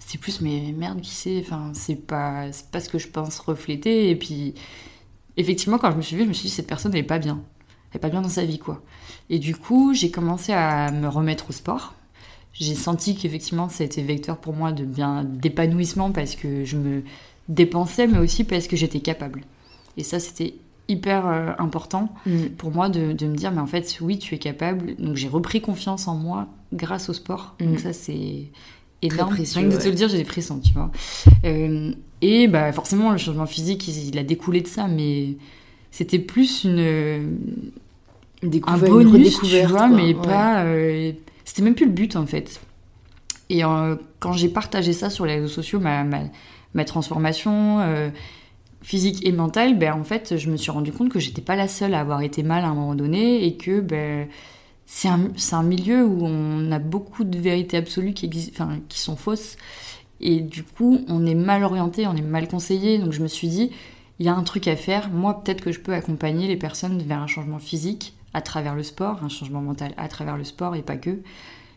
c'est 0.00 0.19
plus 0.19 0.40
mais 0.40 0.75
merde 0.76 1.00
qui 1.00 1.11
sait 1.14 1.40
enfin 1.45 1.71
c'est 1.73 1.95
pas 2.07 2.47
pas 2.73 2.80
ce 2.80 2.88
que 2.88 2.99
je 2.99 3.09
pense 3.09 3.38
refléter 3.38 4.11
et 4.11 4.16
puis 4.16 4.54
effectivement 5.37 5.78
quand 5.78 5.92
je 5.92 5.97
me 5.97 6.02
suis 6.02 6.16
vue 6.16 6.25
je 6.25 6.28
me 6.28 6.33
suis 6.33 6.49
dit 6.49 6.54
cette 6.54 6.66
personne 6.66 6.92
elle 6.92 7.00
est 7.00 7.04
pas 7.04 7.19
bien 7.19 7.40
elle 7.90 7.99
est 7.99 8.00
pas 8.00 8.09
bien 8.09 8.21
dans 8.21 8.28
sa 8.28 8.45
vie 8.45 8.59
quoi 8.59 8.83
et 9.28 9.38
du 9.38 9.54
coup 9.54 9.95
j'ai 9.95 10.11
commencé 10.11 10.52
à 10.52 10.90
me 10.90 11.07
remettre 11.07 11.50
au 11.50 11.52
sport 11.52 11.95
j'ai 12.52 12.75
senti 12.75 13.16
qu'effectivement, 13.16 13.69
c'était 13.69 14.02
vecteur 14.02 14.37
pour 14.37 14.54
moi 14.54 14.73
de 14.73 14.85
bien 14.85 15.25
d'épanouissement 15.25 16.11
parce 16.11 16.35
que 16.35 16.64
je 16.64 16.76
me 16.76 17.02
dépensais, 17.49 18.07
mais 18.07 18.19
aussi 18.19 18.45
parce 18.45 18.66
que 18.66 18.76
j'étais 18.76 19.00
capable. 19.00 19.42
Et 19.97 20.02
ça, 20.02 20.19
c'était 20.19 20.54
hyper 20.88 21.26
euh, 21.26 21.52
important 21.59 22.12
mm. 22.26 22.47
pour 22.59 22.73
moi 22.73 22.88
de, 22.88 23.12
de, 23.12 23.26
me 23.26 23.37
dire, 23.37 23.52
mais 23.52 23.61
en 23.61 23.66
fait, 23.66 23.99
oui, 24.00 24.19
tu 24.19 24.35
es 24.35 24.38
capable. 24.38 24.97
Donc 24.97 25.16
j'ai 25.16 25.28
repris 25.28 25.61
confiance 25.61 26.09
en 26.09 26.16
moi 26.16 26.49
grâce 26.73 27.09
au 27.09 27.12
sport. 27.12 27.54
Donc 27.61 27.76
mm. 27.76 27.78
ça, 27.78 27.92
c'est 27.92 28.50
énorme. 29.02 29.35
Rien 29.35 29.69
que 29.69 29.75
de 29.75 29.80
te 29.80 29.88
le 29.88 29.95
dire, 29.95 30.09
j'ai 30.09 30.19
des 30.19 30.25
frissons, 30.25 30.61
tu 30.61 30.73
vois. 30.73 30.90
Euh, 31.45 31.92
et 32.23 32.49
bah, 32.49 32.73
forcément, 32.73 33.11
le 33.11 33.19
changement 33.19 33.47
physique, 33.47 33.88
il, 33.88 34.19
a 34.19 34.23
découlé 34.23 34.61
de 34.61 34.66
ça, 34.66 34.87
mais 34.88 35.37
c'était 35.90 36.19
plus 36.19 36.64
une, 36.64 37.38
un 38.42 38.78
bonus, 38.78 39.40
tu 39.40 39.62
vois, 39.66 39.88
mais 39.88 40.14
pas... 40.14 40.64
Euh, 40.64 41.12
c'était 41.45 41.62
même 41.62 41.75
plus 41.75 41.87
le 41.87 41.92
but, 41.92 42.16
en 42.16 42.26
fait. 42.26 42.61
Et 43.49 43.62
quand 44.21 44.33
j'ai 44.33 44.49
partagé 44.49 44.92
ça 44.92 45.11
sur 45.11 45.26
les 45.26 45.35
réseaux 45.35 45.49
sociaux, 45.49 45.80
ma, 45.80 46.04
ma, 46.04 46.21
ma 46.75 46.85
transformation 46.85 47.80
physique 48.83 49.26
et 49.26 49.33
mentale, 49.33 49.78
ben, 49.78 49.95
en 49.95 50.04
fait, 50.04 50.37
je 50.37 50.50
me 50.50 50.57
suis 50.57 50.71
rendu 50.71 50.92
compte 50.92 51.11
que 51.11 51.19
j'étais 51.19 51.42
pas 51.42 51.57
la 51.57 51.69
seule 51.69 51.95
à 51.95 52.00
avoir 52.00 52.23
été 52.23 52.42
mal 52.42 52.64
à 52.64 52.69
un 52.69 52.75
moment 52.75 52.95
donné 52.95 53.45
et 53.45 53.57
que 53.57 53.80
ben, 53.80 54.28
c'est 54.92 55.09
un, 55.54 55.62
milieu 55.62 56.04
où 56.04 56.26
on 56.26 56.73
a 56.73 56.80
beaucoup 56.80 57.23
de 57.23 57.38
vérités 57.38 57.76
absolues 57.76 58.12
qui, 58.12 58.28
qui 58.28 58.99
sont 58.99 59.16
fausses. 59.16 59.56
Et 60.20 60.40
du 60.40 60.64
coup, 60.64 61.00
on 61.06 61.25
est 61.26 61.37
mal 61.37 61.62
orienté, 61.62 62.09
on 62.09 62.16
est 62.16 62.23
mal 62.23 62.49
conseillé. 62.49 62.99
Donc 62.99 63.12
je 63.12 63.23
me 63.23 63.28
suis 63.28 63.47
dit, 63.47 63.70
il 64.18 64.26
y 64.26 64.28
a 64.28 64.35
un 64.35 64.42
truc 64.42 64.66
à 64.66 64.75
faire. 64.75 65.09
Moi, 65.09 65.42
peut-être 65.42 65.62
que 65.62 65.70
je 65.70 65.78
peux 65.78 65.94
accompagner 65.94 66.49
les 66.49 66.56
personnes 66.56 67.00
vers 67.02 67.20
un 67.20 67.28
changement 67.28 67.61
physique 67.61 68.14
à 68.35 68.42
travers 68.42 68.75
le 68.75 68.82
sport, 68.82 69.23
un 69.23 69.28
changement 69.28 69.62
mental 69.62 69.94
à 69.97 70.09
travers 70.09 70.37
le 70.37 70.44
sport 70.44 70.75
et 70.75 70.82
pas 70.82 70.97
que. 70.97 71.23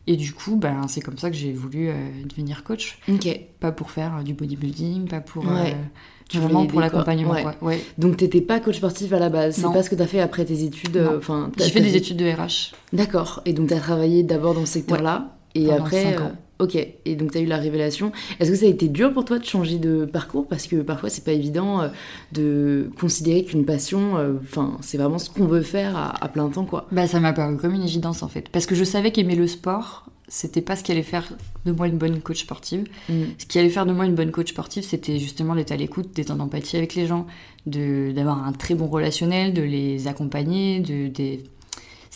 Et 0.05 0.17
du 0.17 0.33
coup, 0.33 0.57
ben, 0.57 0.81
c'est 0.87 1.01
comme 1.01 1.17
ça 1.17 1.29
que 1.29 1.35
j'ai 1.35 1.53
voulu 1.53 1.89
euh, 1.89 1.93
devenir 2.25 2.63
coach. 2.63 2.99
Ok. 3.07 3.27
Pas 3.59 3.71
pour 3.71 3.91
faire 3.91 4.17
euh, 4.17 4.23
du 4.23 4.33
bodybuilding, 4.33 5.07
pas 5.07 5.21
pour. 5.21 5.47
Euh, 5.49 5.71
vraiment 6.33 6.65
pour 6.65 6.81
l'accompagnement. 6.81 7.31
Ouais. 7.31 7.45
Ouais. 7.61 7.81
Donc 7.97 8.17
t'étais 8.17 8.41
pas 8.41 8.59
coach 8.59 8.77
sportif 8.77 9.13
à 9.13 9.19
la 9.19 9.29
base, 9.29 9.55
c'est 9.55 9.71
pas 9.71 9.83
ce 9.83 9.89
que 9.89 9.95
t'as 9.95 10.07
fait 10.07 10.19
après 10.19 10.45
tes 10.45 10.63
études. 10.63 10.97
Enfin, 11.17 11.51
j'ai 11.57 11.69
fait 11.69 11.81
des 11.81 11.95
études 11.95 12.17
de 12.17 12.25
RH. 12.25 12.73
D'accord. 12.91 13.41
Et 13.45 13.53
donc 13.53 13.69
t'as 13.69 13.79
travaillé 13.79 14.23
d'abord 14.23 14.55
dans 14.55 14.65
ce 14.65 14.73
secteur-là, 14.73 15.37
et 15.55 15.71
après. 15.71 16.17
Ok, 16.59 16.75
et 16.75 17.15
donc 17.15 17.31
tu 17.31 17.39
as 17.39 17.41
eu 17.41 17.45
la 17.45 17.57
révélation. 17.57 18.11
Est-ce 18.39 18.51
que 18.51 18.55
ça 18.55 18.65
a 18.65 18.69
été 18.69 18.87
dur 18.87 19.11
pour 19.11 19.25
toi 19.25 19.39
de 19.39 19.43
changer 19.43 19.79
de 19.79 20.05
parcours? 20.05 20.47
Parce 20.47 20.67
que 20.67 20.77
parfois, 20.77 21.09
c'est 21.09 21.25
pas 21.25 21.33
évident 21.33 21.89
de 22.31 22.89
considérer 22.99 23.43
qu'une 23.43 23.65
passion, 23.65 24.13
enfin, 24.41 24.77
c'est 24.81 24.97
vraiment 24.97 25.17
ce 25.17 25.29
qu'on 25.29 25.47
veut 25.47 25.63
faire 25.63 25.97
à, 25.97 26.23
à, 26.23 26.29
plein 26.29 26.47
temps, 26.49 26.63
quoi. 26.63 26.87
Bah, 26.91 27.07
ça 27.07 27.19
m'a 27.19 27.33
paru 27.33 27.57
comme 27.57 27.73
une 27.73 27.83
évidence 27.83 28.23
en 28.23 28.29
fait. 28.29 28.47
Parce 28.49 28.65
que 28.65 28.75
je 28.75 28.83
savais 28.83 29.11
qu'aimer 29.11 29.35
le 29.35 29.47
sport, 29.47 30.05
c'était 30.33 30.61
pas 30.61 30.75
ce 30.75 30.83
qui 30.83 30.91
allait 30.91 31.03
faire 31.03 31.31
de 31.65 31.71
moi 31.71 31.87
une 31.87 31.97
bonne 31.97 32.19
coach 32.19 32.41
sportive. 32.41 32.85
Mm. 33.09 33.23
Ce 33.37 33.45
qui 33.45 33.59
allait 33.59 33.69
faire 33.69 33.85
de 33.85 33.93
moi 33.93 34.05
une 34.05 34.15
bonne 34.15 34.31
coach 34.31 34.49
sportive, 34.49 34.83
c'était 34.83 35.19
justement 35.19 35.55
d'être 35.55 35.71
à 35.71 35.75
l'écoute, 35.75 36.15
d'être 36.15 36.31
en 36.31 36.39
empathie 36.39 36.77
avec 36.77 36.95
les 36.95 37.05
gens, 37.05 37.27
d'avoir 37.65 38.43
un 38.45 38.51
très 38.53 38.75
bon 38.75 38.87
relationnel, 38.87 39.53
de 39.53 39.61
les 39.61 40.07
accompagner, 40.07 40.79
de, 40.79 41.37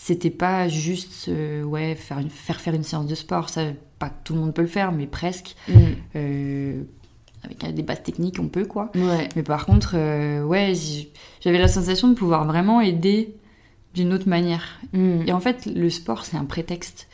c'était 0.08 0.30
pas 0.30 0.70
juste 0.70 1.26
euh, 1.28 1.64
ouais 1.64 1.96
faire, 1.96 2.20
faire 2.30 2.62
faire 2.62 2.74
une 2.74 2.84
séance 2.84 3.08
de 3.08 3.16
sport, 3.16 3.50
ça 3.50 3.66
pas 4.00 4.10
tout 4.10 4.34
le 4.34 4.40
monde 4.40 4.54
peut 4.54 4.62
le 4.62 4.68
faire, 4.68 4.92
mais 4.92 5.06
presque. 5.08 5.56
Mm. 5.68 5.74
Euh, 6.16 6.84
avec 7.44 7.76
des 7.76 7.84
bases 7.84 8.04
techniques, 8.04 8.40
on 8.40 8.48
peut 8.48 8.66
quoi. 8.66 8.92
Mais 8.96 9.44
par 9.44 9.66
contre, 9.66 9.92
euh, 9.96 10.44
ouais, 10.44 10.74
j'avais 11.42 11.60
la 11.60 11.68
sensation 11.68 12.08
de 12.08 12.14
pouvoir 12.14 12.46
vraiment 12.46 12.82
aider 12.82 13.36
d'une 13.94 14.14
autre 14.14 14.28
manière. 14.28 14.80
Mm. 14.94 15.28
Et 15.28 15.34
en 15.34 15.40
fait, 15.40 15.66
le 15.66 15.90
sport, 15.90 16.26
c'est 16.26 16.38
un 16.38 16.46
prétexte. 16.46 17.08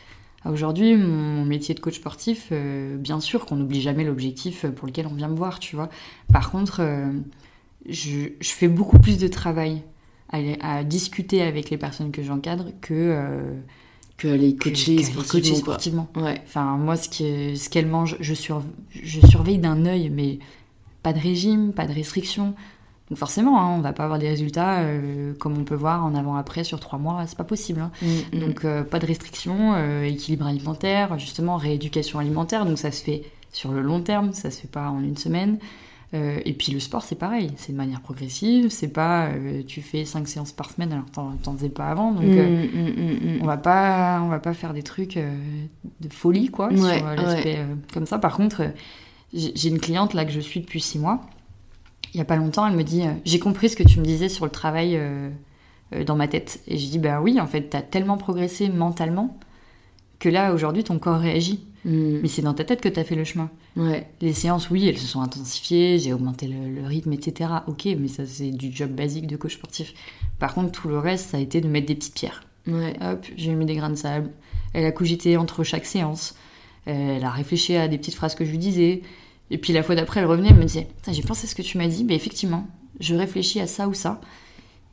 Aujourd'hui, 0.46 0.96
mon 0.96 1.46
métier 1.46 1.74
de 1.74 1.80
coach 1.80 1.96
sportif, 1.96 2.50
euh, 2.52 2.98
bien 2.98 3.20
sûr 3.20 3.46
qu'on 3.46 3.56
n'oublie 3.56 3.82
jamais 3.82 4.04
l'objectif 4.04 4.66
pour 4.66 4.88
lequel 4.88 5.08
on 5.08 5.14
vient 5.14 5.30
me 5.30 5.36
voir, 5.36 5.60
tu 5.60 5.76
vois. 5.76 5.90
Par 6.32 6.52
contre, 6.52 6.82
euh, 6.82 7.12
je, 7.88 8.30
fais 8.42 8.68
beaucoup 8.68 9.00
plus 9.00 9.18
de 9.18 9.28
travail 9.28 9.84
à, 10.34 10.84
discuter 10.84 11.42
avec 11.42 11.70
les 11.70 11.78
personnes 11.78 12.12
que 12.12 12.24
j'encadre 12.24 12.72
que 12.82 12.94
euh, 12.94 13.54
que 14.18 14.28
les 14.28 14.56
coacher, 14.56 15.02
sportivement. 15.04 16.08
Ouais. 16.16 16.42
Enfin, 16.46 16.78
moi, 16.78 16.96
ce 16.96 17.10
qu'elles 17.10 17.58
ce 17.58 17.70
qu'elle 17.70 17.88
mangent, 17.88 18.18
je, 18.20 18.34
je 18.92 19.28
surveille 19.28 19.58
d'un 19.58 19.86
œil, 19.86 20.10
mais 20.10 20.40
pas 21.02 21.14
de 21.14 21.20
régime, 21.20 21.74
pas 21.74 21.86
de 21.86 21.94
restriction. 21.94 22.56
Donc 23.10 23.20
forcément, 23.20 23.62
hein, 23.62 23.76
on 23.78 23.82
va 23.82 23.94
pas 23.94 24.06
avoir 24.06 24.18
des 24.18 24.30
résultats 24.30 24.80
euh, 24.80 25.34
comme 25.36 25.58
on 25.58 25.66
peut 25.66 25.76
voir 25.76 26.06
en 26.06 26.16
avant-après 26.16 26.64
sur 26.64 26.80
trois 26.80 26.98
mois, 26.98 27.24
c'est 27.28 27.38
pas 27.38 27.44
possible. 27.44 27.82
Hein. 27.82 27.92
Mm, 28.02 28.08
mm. 28.08 28.40
Donc 28.40 28.66
euh, 28.66 28.84
pas 28.84 29.00
de 29.00 29.06
restriction, 29.06 29.74
euh, 29.76 30.04
équilibre 30.04 30.48
alimentaire, 30.48 31.20
justement 31.20 31.58
rééducation 31.58 32.20
alimentaire, 32.20 32.66
donc 32.66 32.80
ça 32.80 32.92
se 32.92 33.04
fait 33.04 33.24
sur 33.52 33.72
le 33.72 33.82
long 33.82 34.02
terme, 34.02 34.34
ça 34.34 34.50
se 34.50 34.62
fait 34.62 34.72
pas 34.72 34.90
en 34.90 35.02
une 35.02 35.18
semaine. 35.18 35.60
Et 36.14 36.54
puis 36.54 36.72
le 36.72 36.80
sport, 36.80 37.04
c'est 37.04 37.16
pareil, 37.16 37.52
c'est 37.58 37.72
de 37.72 37.78
manière 37.78 38.02
progressive, 38.02 38.70
c'est 38.70 38.88
pas 38.88 39.30
tu 39.68 39.82
fais 39.82 40.06
cinq 40.06 40.28
séances 40.28 40.52
par 40.52 40.70
semaine 40.70 40.92
alors 40.92 41.10
t'en 41.12 41.54
faisais 41.56 41.70
pas 41.70 41.88
avant, 41.88 42.12
donc 42.12 42.26
mm, 42.26 43.40
on 43.42 43.46
va 43.46 43.58
pas 43.58 44.22
on 44.24 44.28
va 44.28 44.40
pas 44.40 44.54
faire 44.54 44.74
des 44.74 44.84
trucs 44.84 45.16
de 45.16 46.10
folie 46.10 46.50
quoi 46.50 46.70
sur 46.76 46.86
l'aspect 46.86 47.66
comme 47.92 48.06
ça. 48.06 48.20
Par 48.20 48.38
contre, 48.38 48.62
j'ai 49.34 49.70
une 49.70 49.80
cliente 49.80 50.14
là 50.14 50.26
que 50.26 50.32
je 50.32 50.40
suis 50.40 50.60
depuis 50.60 50.82
six 50.82 51.00
mois. 51.00 51.22
Il 52.14 52.18
y 52.18 52.22
a 52.22 52.26
pas 52.26 52.36
longtemps, 52.36 52.68
elle 52.68 52.76
me 52.76 52.84
dit 52.84 53.04
euh, 53.04 53.12
J'ai 53.26 53.40
compris 53.40 53.70
ce 53.70 53.76
que 53.76 53.84
tu 53.84 54.00
me 54.00 54.06
disais 54.06 54.30
sur 54.30 54.46
le 54.46 54.52
travail 54.52 54.96
euh, 54.96 55.30
euh, 55.96 56.04
dans 56.04 56.16
ma 56.16 56.28
tête. 56.28 56.62
Et 56.68 56.78
je 56.78 56.88
dis 56.88 57.00
Bah 57.00 57.22
oui, 57.22 57.42
en 57.42 57.48
fait, 57.48 57.70
tu 57.72 57.78
as 57.78 57.82
tellement 57.82 58.18
progressé 58.18 58.70
mentalement 58.70 59.38
que 60.24 60.30
là, 60.30 60.54
aujourd'hui, 60.54 60.86
ton 60.86 61.00
corps 61.00 61.20
réagit. 61.20 61.60
Hmm. 61.84 62.20
Mais 62.22 62.30
c'est 62.30 62.42
dans 62.42 62.54
ta 62.54 62.64
tête 62.64 62.80
que 62.80 62.88
tu 62.88 62.98
as 62.98 63.04
fait 63.04 63.16
le 63.16 63.26
chemin. 63.26 63.50
Ouais. 63.76 64.08
Les 64.22 64.32
séances, 64.32 64.70
oui, 64.70 64.88
elles 64.88 64.98
se 64.98 65.06
sont 65.06 65.20
intensifiées, 65.20 66.00
j'ai 66.00 66.14
augmenté 66.14 66.48
le, 66.48 66.88
rythme, 66.88 67.12
etc. 67.12 67.50
Ok, 67.68 67.90
mais 68.00 68.08
ça, 68.08 68.26
c'est 68.26 68.52
du 68.52 68.74
job 68.74 68.92
basique 68.92 69.28
de 69.28 69.36
coach 69.36 69.56
sportif. 69.56 69.94
Par 70.40 70.54
contre, 70.54 70.72
tout 70.72 70.88
le 70.88 70.98
reste, 70.98 71.32
ça 71.32 71.38
a 71.38 71.40
été 71.42 71.60
de 71.60 71.68
mettre 71.68 71.88
des 71.88 71.96
petites 71.96 72.14
pierres. 72.14 72.46
Ouais. 72.68 72.94
Hop, 73.02 73.26
j'ai 73.36 73.54
mis 73.54 73.66
des 73.66 73.76
grains 73.76 73.90
de 73.90 73.96
sable. 73.96 74.30
Elle 74.72 74.86
a 74.86 74.94
cogité 74.94 75.36
entre 75.36 75.66
chaque 75.66 75.86
séance. 75.86 76.36
Elle 76.86 77.26
a 77.26 77.30
réfléchi 77.30 77.76
à 77.76 77.90
des 77.90 77.98
petites 77.98 78.16
phrases 78.16 78.36
que 78.36 78.46
je 78.46 78.52
lui 78.52 78.58
disais. 78.58 79.02
Et 79.52 79.58
puis 79.58 79.74
la 79.74 79.84
fois 79.84 79.96
d'après, 79.96 80.22
elle 80.22 80.26
revenait, 80.26 80.50
elle 80.52 80.56
me 80.56 80.64
disait 80.64 80.88
J'ai 81.12 81.22
pensé 81.22 81.46
à 81.46 81.50
ce 81.50 81.56
que 81.56 81.62
tu 81.62 81.78
m'as 81.78 81.88
dit, 81.88 82.06
mais 82.06 82.16
effectivement, 82.16 82.66
je 83.02 83.14
réfléchis 83.14 83.60
à 83.60 83.68
ça 83.68 83.90
ou 83.90 83.94
ça. 83.94 84.22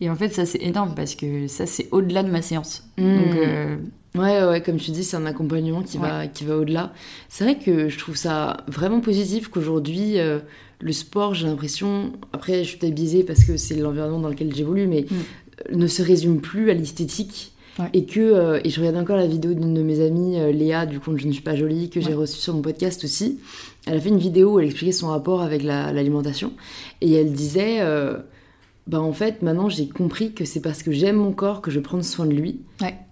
Et 0.01 0.09
en 0.09 0.17
fait, 0.17 0.31
ça 0.31 0.47
c'est 0.47 0.63
énorme 0.63 0.95
parce 0.95 1.15
que 1.15 1.47
ça 1.47 1.67
c'est 1.67 1.89
au-delà 1.91 2.23
de 2.23 2.31
ma 2.31 2.43
séance. 2.43 2.85
Mmh. 2.97 3.17
Donc. 3.17 3.37
Euh, 3.37 3.77
ouais, 4.17 4.45
ouais, 4.45 4.63
comme 4.63 4.77
tu 4.77 4.91
dis, 4.91 5.05
c'est 5.05 5.17
un 5.17 5.27
accompagnement 5.27 5.83
qui 5.83 5.99
va, 5.99 6.27
qui 6.27 6.45
va 6.45 6.57
au-delà. 6.57 6.93
C'est 7.29 7.45
vrai 7.45 7.59
que 7.59 7.89
je 7.89 7.99
trouve 7.99 8.17
ça 8.17 8.65
vraiment 8.67 9.01
positif 9.01 9.49
qu'aujourd'hui, 9.49 10.19
euh, 10.19 10.39
le 10.81 10.93
sport, 10.93 11.35
j'ai 11.35 11.47
l'impression, 11.47 12.13
après 12.33 12.65
je 12.65 12.71
suis 12.71 12.79
peut-être 12.79 12.95
biaisée 12.95 13.25
parce 13.25 13.45
que 13.45 13.57
c'est 13.57 13.77
l'environnement 13.77 14.21
dans 14.21 14.31
lequel 14.31 14.55
j'évolue, 14.55 14.87
mais 14.87 15.07
mmh. 15.11 15.77
ne 15.77 15.87
se 15.87 16.03
résume 16.03 16.41
plus 16.41 16.71
à 16.71 16.75
l'esthétique. 16.75 17.53
Et 17.95 18.05
que 18.05 18.21
euh, 18.21 18.61
et 18.63 18.69
je 18.69 18.79
regarde 18.79 18.99
encore 18.99 19.17
la 19.17 19.27
vidéo 19.27 19.55
d'une 19.55 19.73
de 19.73 19.83
mes 19.83 20.05
amies, 20.05 20.37
Léa, 20.53 20.85
du 20.85 21.01
compte 21.01 21.19
Je 21.19 21.27
ne 21.27 21.33
suis 21.33 21.41
pas 21.41 21.57
jolie, 21.57 21.89
que 21.89 21.99
j'ai 21.99 22.13
reçue 22.13 22.37
sur 22.37 22.53
mon 22.53 22.61
podcast 22.61 23.05
aussi. 23.05 23.39
Elle 23.87 23.97
a 23.97 24.01
fait 24.01 24.11
une 24.11 24.19
vidéo 24.19 24.55
où 24.55 24.61
elle 24.61 24.67
expliquait 24.67 24.93
son 24.93 25.09
rapport 25.09 25.41
avec 25.41 25.63
l'alimentation. 25.63 26.53
et 27.01 27.13
elle 27.13 27.33
disait 27.33 27.79
euh, 27.81 28.19
bah 28.87 29.01
en 29.01 29.13
fait, 29.13 29.43
maintenant 29.43 29.69
j'ai 29.69 29.89
compris 29.89 30.33
que 30.33 30.45
c'est 30.45 30.61
parce 30.61 30.83
que 30.83 30.91
j'aime 30.91 31.17
mon 31.17 31.33
corps 31.33 31.61
que 31.63 31.71
je 31.71 31.81
prends 31.81 32.03
soin 32.03 32.27
de 32.27 32.33
lui. 32.33 32.63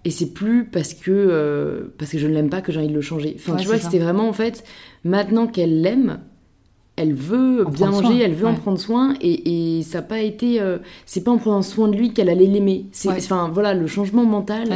Et 0.05 0.11
c'est 0.11 0.33
plus 0.33 0.65
parce 0.65 0.95
que, 0.95 1.11
euh, 1.11 1.95
parce 1.99 2.11
que 2.11 2.19
je 2.19 2.27
ne 2.27 2.33
l'aime 2.33 2.51
pas 2.51 2.63
que 2.63 2.73
j'ai 2.73 2.79
envie 2.79 2.89
de 2.89 2.95
le 2.95 3.01
changer. 3.01 3.37
Enfin, 3.39 3.57
tu 3.57 3.67
vois, 3.67 3.79
c'était 3.79 3.99
vraiment 3.99 4.29
en 4.29 4.33
fait, 4.33 4.65
maintenant 5.05 5.47
qu'elle 5.47 5.83
l'aime, 5.83 6.21
elle 6.99 7.15
veut 7.15 7.65
bien 7.73 7.91
manger, 7.91 8.21
elle 8.21 8.35
veut 8.35 8.47
en 8.47 8.55
prendre 8.55 8.79
soin, 8.79 9.15
et, 9.21 9.79
et 9.79 9.83
ça 9.83 9.99
n'a 9.99 10.03
pas 10.03 10.21
été, 10.21 10.61
euh, 10.61 10.79
c'est 11.07 11.23
pas 11.23 11.31
en 11.31 11.39
prenant 11.39 11.63
soin 11.63 11.89
de 11.89 11.97
lui 11.97 12.13
qu'elle 12.13 12.29
allait 12.29 12.47
l'aimer. 12.47 12.87
C'est, 12.93 13.09
enfin 13.09 13.51
voilà, 13.53 13.75
le 13.75 13.87
changement 13.87 14.25
mental. 14.25 14.69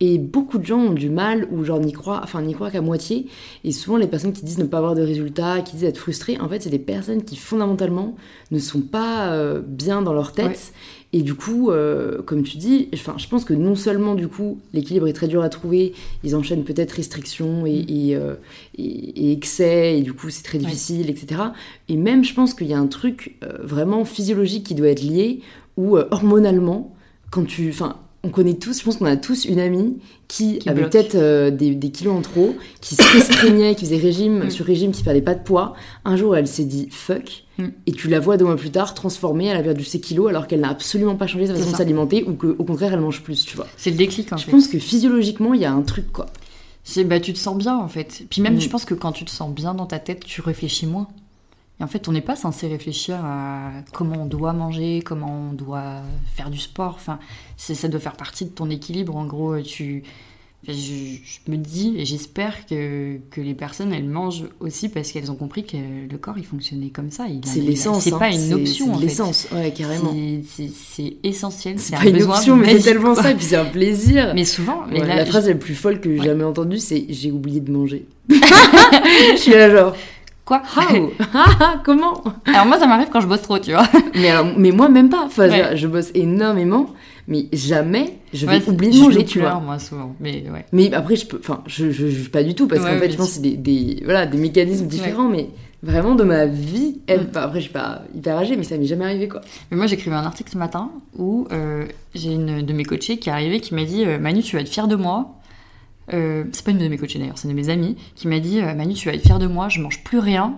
et 0.00 0.18
beaucoup 0.18 0.58
de 0.58 0.64
gens 0.66 0.78
ont 0.78 0.92
du 0.92 1.08
mal 1.08 1.48
ou 1.50 1.64
genre 1.64 1.80
n'y 1.80 1.92
croient, 1.92 2.20
enfin 2.22 2.42
n'y 2.42 2.54
croient 2.54 2.70
qu'à 2.70 2.82
moitié. 2.82 3.26
Et 3.64 3.72
souvent 3.72 3.96
les 3.96 4.06
personnes 4.06 4.32
qui 4.32 4.44
disent 4.44 4.58
ne 4.58 4.64
pas 4.64 4.78
avoir 4.78 4.94
de 4.94 5.02
résultats, 5.02 5.60
qui 5.60 5.76
disent 5.76 5.84
être 5.84 5.98
frustrées, 5.98 6.38
en 6.40 6.48
fait 6.48 6.62
c'est 6.62 6.70
des 6.70 6.78
personnes 6.78 7.22
qui 7.22 7.36
fondamentalement 7.36 8.14
ne 8.50 8.58
sont 8.58 8.82
pas 8.82 9.32
euh, 9.32 9.62
bien 9.66 10.02
dans 10.02 10.12
leur 10.12 10.32
tête 10.32 10.72
et 11.14 11.20
du 11.22 11.34
coup, 11.34 11.70
euh, 11.70 12.22
comme 12.22 12.42
tu 12.42 12.56
dis, 12.56 12.88
enfin, 12.94 13.14
je 13.18 13.28
pense 13.28 13.44
que 13.44 13.52
non 13.52 13.74
seulement 13.74 14.14
du 14.14 14.28
coup 14.28 14.58
l'équilibre 14.72 15.08
est 15.08 15.12
très 15.12 15.28
dur 15.28 15.42
à 15.42 15.50
trouver, 15.50 15.92
ils 16.24 16.34
enchaînent 16.34 16.64
peut-être 16.64 16.92
restrictions 16.92 17.66
et, 17.66 17.82
mm. 17.82 18.18
euh, 18.18 18.34
et, 18.78 19.32
excès, 19.32 19.98
et 19.98 20.02
du 20.02 20.14
coup 20.14 20.30
c'est 20.30 20.42
très 20.42 20.56
difficile, 20.56 21.10
etc. 21.10 21.42
Et 21.90 21.96
même 21.96 22.24
je 22.24 22.32
pense 22.32 22.54
qu'il 22.54 22.66
y 22.66 22.74
a 22.74 22.78
un 22.78 22.86
truc 22.86 23.36
euh, 23.44 23.58
vraiment 23.62 24.06
physiologique 24.06 24.64
qui 24.64 24.74
doit 24.74 24.88
être 24.88 25.02
lié, 25.02 25.40
ou 25.76 25.96
hormonalement, 25.96 26.94
quand 27.30 27.44
tu, 27.44 27.70
enfin, 27.70 27.96
on 28.24 28.28
connaît 28.28 28.54
tous, 28.54 28.78
je 28.78 28.84
pense 28.84 28.96
qu'on 28.96 29.06
a 29.06 29.16
tous 29.16 29.44
une 29.44 29.58
amie 29.58 29.98
qui, 30.28 30.60
avait 30.66 30.88
peut-être 30.88 31.16
euh, 31.16 31.50
des, 31.50 31.76
kilos 31.90 32.14
en 32.14 32.20
trop, 32.20 32.56
qui 32.80 32.94
se 32.94 33.02
restreignait, 33.12 33.74
qui 33.74 33.84
faisait 33.84 33.96
régime 33.96 34.44
mm. 34.44 34.50
sur 34.50 34.64
régime, 34.64 34.92
qui 34.92 35.02
perdait 35.02 35.22
pas 35.22 35.34
de 35.34 35.42
poids. 35.42 35.74
Un 36.04 36.16
jour, 36.16 36.36
elle 36.36 36.46
s'est 36.46 36.64
dit 36.64 36.88
fuck, 36.90 37.44
mm. 37.58 37.66
et 37.86 37.92
tu 37.92 38.08
la 38.08 38.20
vois 38.20 38.36
deux 38.36 38.44
mois 38.44 38.56
plus 38.56 38.70
tard 38.70 38.94
transformée, 38.94 39.46
elle 39.46 39.56
a 39.56 39.62
perdu 39.62 39.84
ses 39.84 40.00
kilos 40.00 40.28
alors 40.28 40.46
qu'elle 40.46 40.60
n'a 40.60 40.70
absolument 40.70 41.16
pas 41.16 41.26
changé 41.26 41.46
sa 41.46 41.54
façon 41.54 41.72
de 41.72 41.76
s'alimenter 41.76 42.24
ou 42.24 42.34
qu'au 42.34 42.54
contraire 42.64 42.94
elle 42.94 43.00
mange 43.00 43.22
plus, 43.22 43.44
tu 43.44 43.56
vois. 43.56 43.66
C'est 43.76 43.90
le 43.90 43.96
déclic 43.96 44.32
en 44.32 44.36
Je 44.36 44.48
pense 44.48 44.68
que 44.68 44.78
physiologiquement, 44.78 45.52
il 45.54 45.60
y 45.60 45.64
a 45.64 45.72
un 45.72 45.82
truc 45.82 46.12
quoi. 46.12 46.26
C'est 46.84 47.04
bah 47.04 47.20
tu 47.20 47.32
te 47.32 47.38
sens 47.38 47.56
bien 47.56 47.76
en 47.76 47.88
fait. 47.88 48.24
Puis 48.30 48.40
même 48.40 48.54
Mm. 48.54 48.60
je 48.60 48.68
pense 48.68 48.84
que 48.84 48.94
quand 48.94 49.12
tu 49.12 49.24
te 49.24 49.30
sens 49.30 49.52
bien 49.52 49.74
dans 49.74 49.86
ta 49.86 49.98
tête, 49.98 50.24
tu 50.24 50.40
réfléchis 50.40 50.86
moins. 50.86 51.08
Et 51.80 51.84
en 51.84 51.86
fait, 51.88 52.06
on 52.08 52.12
n'est 52.12 52.20
pas 52.20 52.36
censé 52.36 52.68
réfléchir 52.68 53.16
à 53.24 53.70
comment 53.92 54.22
on 54.22 54.26
doit 54.26 54.52
manger, 54.52 55.02
comment 55.04 55.48
on 55.50 55.52
doit 55.52 56.02
faire 56.34 56.50
du 56.50 56.58
sport. 56.58 56.94
Enfin, 56.96 57.18
ça 57.56 57.88
doit 57.88 58.00
faire 58.00 58.16
partie 58.16 58.44
de 58.44 58.50
ton 58.50 58.70
équilibre. 58.70 59.16
En 59.16 59.24
gros, 59.26 59.58
tu. 59.60 60.04
je, 60.68 60.72
je 60.72 61.50
me 61.50 61.56
dis 61.56 61.94
et 61.98 62.04
j'espère 62.04 62.66
que, 62.66 63.18
que 63.32 63.40
les 63.40 63.54
personnes 63.54 63.92
elles 63.92 64.08
mangent 64.08 64.44
aussi 64.60 64.88
parce 64.88 65.10
qu'elles 65.10 65.32
ont 65.32 65.34
compris 65.34 65.64
que 65.64 65.76
le 66.08 66.18
corps 66.18 66.38
il 66.38 66.44
fonctionnait 66.46 66.90
comme 66.90 67.10
ça. 67.10 67.24
C'est 67.44 67.58
l'essence. 67.60 68.04
C'est 68.04 68.12
hein. 68.12 68.18
pas 68.18 68.28
une 68.30 68.38
C'est- 68.38 68.54
option 68.54 68.94
c'est 68.94 69.00
l'essence, 69.00 69.48
ouais, 69.50 69.72
carrément. 69.72 70.14
C'est- 70.46 71.16
essentiel. 71.24 71.80
C'est 71.80 71.96
un 71.96 71.98
pas 72.00 72.06
une 72.06 72.12
besoin 72.16 72.36
option, 72.36 72.54
mais 72.56 72.78
c'est 72.78 72.92
tellement 72.92 73.14
quoi. 73.14 73.24
ça, 73.24 73.30
et 73.32 73.34
puis 73.34 73.44
c'est 73.46 73.56
un 73.56 73.64
plaisir. 73.64 74.32
Mais 74.36 74.44
souvent, 74.44 74.84
mais 74.88 75.00
Ouais, 75.00 75.06
là, 75.08 75.16
la 75.16 75.24
je- 75.24 75.30
phrase 75.30 75.48
la 75.48 75.56
plus 75.56 75.74
folle 75.74 76.00
que 76.00 76.12
j'ai 76.12 76.20
Ouais. 76.20 76.26
jamais 76.26 76.44
entendue, 76.44 76.78
c'est 76.78 77.06
j'ai 77.08 77.32
oublié 77.32 77.58
de 77.60 77.72
manger. 77.72 78.06
je 78.28 79.36
suis 79.36 79.52
là 79.52 79.68
genre, 79.68 79.96
quoi 80.44 80.62
how? 80.76 81.10
Ah, 81.34 81.80
Comment? 81.84 82.22
Alors 82.46 82.66
moi, 82.66 82.78
ça 82.78 82.86
m'arrive 82.86 83.08
quand 83.12 83.20
je 83.20 83.26
bosse 83.26 83.42
trop, 83.42 83.58
tu 83.58 83.72
vois. 83.72 83.86
mais, 84.14 84.28
alors, 84.30 84.46
mais 84.56 84.70
moi, 84.70 84.88
même 84.88 85.08
pas. 85.08 85.24
Enfin, 85.26 85.48
Ouais. 85.48 85.68
je, 85.72 85.76
je 85.76 85.86
bosse 85.86 86.10
énormément, 86.14 86.90
mais 87.28 87.46
jamais 87.52 88.18
je 88.32 88.46
vais 88.46 88.56
Ouais, 88.58 88.68
oublier 88.68 88.92
de 88.92 88.98
manger, 89.04 89.24
tu 89.24 89.38
pleure, 89.38 89.52
vois. 89.58 89.60
moi, 89.60 89.78
souvent. 89.78 90.14
Mais 90.20 90.44
ouais. 90.52 90.64
Mais 90.72 90.92
après, 90.92 91.16
je 91.16 91.26
peux. 91.26 91.38
Enfin, 91.38 91.62
je, 91.66 91.90
je 91.90 92.06
juge 92.06 92.30
pas 92.30 92.42
du 92.42 92.54
tout, 92.54 92.66
parce 92.66 92.80
qu'en 92.82 92.98
fait, 92.98 93.10
je 93.10 93.16
pense 93.16 93.28
que 93.28 93.34
c'est 93.34 93.40
des, 93.42 93.56
des, 93.56 94.02
voilà, 94.04 94.26
des 94.26 94.38
mécanismes 94.38 94.86
différents, 94.86 95.28
mais 95.28 95.48
vraiment 95.82 96.14
de 96.14 96.24
ma 96.24 96.46
vie. 96.46 97.00
Elle, 97.06 97.20
Mm. 97.22 97.36
après, 97.36 97.58
je 97.60 97.64
suis 97.64 97.72
pas 97.72 98.02
hyper 98.14 98.36
âgée, 98.38 98.56
mais 98.56 98.64
ça 98.64 98.76
m'est 98.78 98.86
jamais 98.86 99.04
arrivé, 99.04 99.28
quoi. 99.28 99.40
Mais 99.70 99.76
moi, 99.76 99.86
j'écrivais 99.86 100.16
un 100.16 100.24
article 100.24 100.50
ce 100.52 100.58
matin 100.58 100.90
où 101.18 101.46
euh, 101.52 101.84
j'ai 102.14 102.32
une 102.32 102.62
de 102.62 102.72
mes 102.72 102.84
coachées 102.84 103.18
qui 103.18 103.28
est 103.28 103.32
arrivée 103.32 103.60
qui 103.60 103.74
m'a 103.74 103.84
dit 103.84 104.04
euh, 104.04 104.18
Manu, 104.18 104.42
tu 104.42 104.56
vas 104.56 104.62
être 104.62 104.68
fière 104.68 104.88
de 104.88 104.96
moi. 104.96 105.34
Euh, 106.12 106.44
c'est 106.52 106.64
pas 106.64 106.72
une 106.72 106.78
de 106.78 106.88
mes 106.88 106.98
coachées 106.98 107.18
d'ailleurs, 107.18 107.38
c'est 107.38 107.48
une 107.48 107.54
de 107.54 107.60
mes 107.60 107.68
amies 107.68 107.96
qui 108.16 108.26
m'a 108.28 108.40
dit 108.40 108.60
euh, 108.60 108.74
Manu, 108.74 108.94
tu 108.94 109.08
vas 109.08 109.14
être 109.14 109.22
fière 109.22 109.38
de 109.38 109.46
moi, 109.46 109.68
je 109.68 109.80
mange 109.80 110.02
plus 110.04 110.18
rien, 110.18 110.56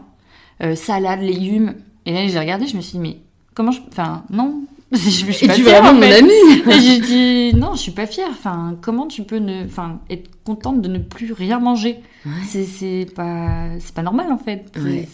Euh, 0.63 0.75
salade, 0.77 1.21
légumes. 1.21 1.75
Et 2.07 2.13
là, 2.13 2.27
j'ai 2.27 2.39
regardé, 2.39 2.67
je 2.67 2.77
me 2.77 2.81
suis 2.83 2.93
dit 2.93 2.99
Mais 3.01 3.19
comment 3.55 3.73
je. 3.73 3.81
Enfin, 3.89 4.25
non, 4.31 4.63
je, 4.93 4.99
je 4.99 5.33
suis 5.33 5.45
Et 5.45 5.49
pas 5.49 5.55
tu 5.55 5.63
fière 5.65 5.83
vraiment 5.83 5.99
en 5.99 6.01
mon 6.07 6.13
amie 6.13 6.63
Et 6.71 6.81
j'ai 6.81 7.01
dit 7.01 7.57
non, 7.57 7.75
je 7.75 7.81
suis 7.81 7.93
pas 7.93 8.07
fière. 8.07 8.29
Enfin, 8.31 8.77
comment 8.81 9.07
tu 9.07 9.25
peux 9.25 9.39
ne, 9.39 9.65
enfin, 9.65 10.01
être 10.11 10.31
contente 10.45 10.81
de 10.81 10.89
ne 10.89 10.99
plus 10.99 11.33
rien 11.33 11.59
manger? 11.61 11.97
Ouais. 12.25 12.33
C'est 12.47 13.07
pas, 13.15 13.69
c'est 13.81 13.95
pas 13.95 14.03
normal 14.03 14.31
en 14.33 14.39
fait. 14.39 14.65
C'est- 14.75 14.81
Ouais. 14.83 15.09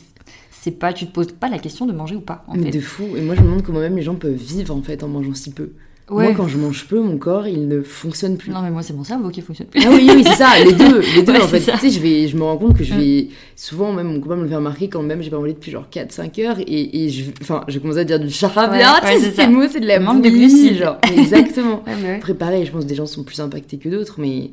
C'est 0.63 0.73
pas, 0.73 0.93
tu 0.93 1.07
te 1.07 1.13
poses 1.13 1.33
pas 1.33 1.49
la 1.49 1.59
question 1.59 1.87
de 1.87 1.93
manger 1.93 2.17
ou 2.17 2.21
pas 2.21 2.45
en 2.47 2.55
Mais 2.55 2.65
fait. 2.65 2.71
de 2.73 2.81
fou. 2.81 3.05
Et 3.17 3.23
moi, 3.23 3.35
je 3.35 3.41
me 3.41 3.47
demande 3.47 3.63
comment 3.63 3.81
même 3.81 3.97
les 3.97 4.03
gens 4.03 4.15
peuvent 4.15 4.35
vivre, 4.35 4.77
en 4.77 4.83
fait, 4.83 5.03
en 5.03 5.09
mangeant 5.09 5.33
si 5.33 5.53
peu. 5.53 5.73
Ouais. 6.11 6.25
Moi, 6.25 6.35
quand 6.37 6.49
je 6.49 6.57
mange 6.59 6.87
peu, 6.89 6.99
mon 7.01 7.19
corps, 7.19 7.47
il 7.47 7.69
ne 7.69 7.83
fonctionne 7.83 8.37
plus. 8.37 8.51
Non 8.51 8.63
mais 8.63 8.71
moi 8.71 8.83
c'est 8.83 8.93
mon 8.93 9.05
cerveau 9.05 9.29
qui 9.31 9.41
fonctionne 9.43 9.69
plus. 9.69 9.81
Ah 9.87 9.91
oui, 9.93 10.11
oui, 10.13 10.25
c'est 10.27 10.35
ça, 10.35 10.49
les 10.65 10.73
deux, 10.73 11.01
les 11.15 11.23
deux 11.23 11.33
Ouais, 11.35 11.41
en 11.43 11.47
fait. 11.47 11.61
Tu 11.61 11.79
sais, 11.79 11.91
je, 11.91 12.01
vais, 12.01 12.27
je 12.27 12.37
me 12.37 12.43
rends 12.43 12.57
compte 12.57 12.77
que 12.77 12.83
je 12.83 12.95
vais. 12.95 13.29
Souvent, 13.55 13.93
même 13.93 14.09
mon 14.09 14.21
copain 14.21 14.35
me 14.37 14.43
le 14.43 14.49
fait 14.49 14.57
remarquer 14.57 14.89
quand 14.89 15.03
même 15.03 15.23
j'ai 15.23 15.31
pas 15.31 15.39
mangé 15.39 15.53
depuis 15.53 15.71
genre 15.71 15.87
4-5 15.93 16.45
heures 16.45 16.59
et, 16.59 17.05
et 17.05 17.09
je. 17.11 17.31
Enfin, 17.43 17.63
je 17.69 17.79
commence 17.79 17.97
à 17.97 18.05
dire 18.05 18.19
du 18.19 18.29
charabia, 18.31 18.95
Ouais, 18.95 19.01
tu 19.03 19.07
ouais, 19.07 19.13
sais, 19.15 19.21
c'est 19.21 19.31
c'est 19.37 19.43
ça. 19.43 19.49
mot, 19.49 19.63
c'est 19.71 19.81
de 19.81 19.87
la 19.87 20.01
Manque 20.01 20.23
de 20.25 20.31
glucides. 20.31 20.79
genre. 20.79 20.97
Exactement. 21.17 21.85
Après, 22.17 22.35
pareil, 22.35 22.67
je 22.67 22.73
pense 22.73 22.83
que 22.85 22.89
des 22.89 22.95
gens 22.97 23.07
sont 23.07 23.23
plus 23.23 23.39
impactés 23.41 23.77
que 23.79 23.89
d'autres, 23.89 24.17
mais, 24.19 24.51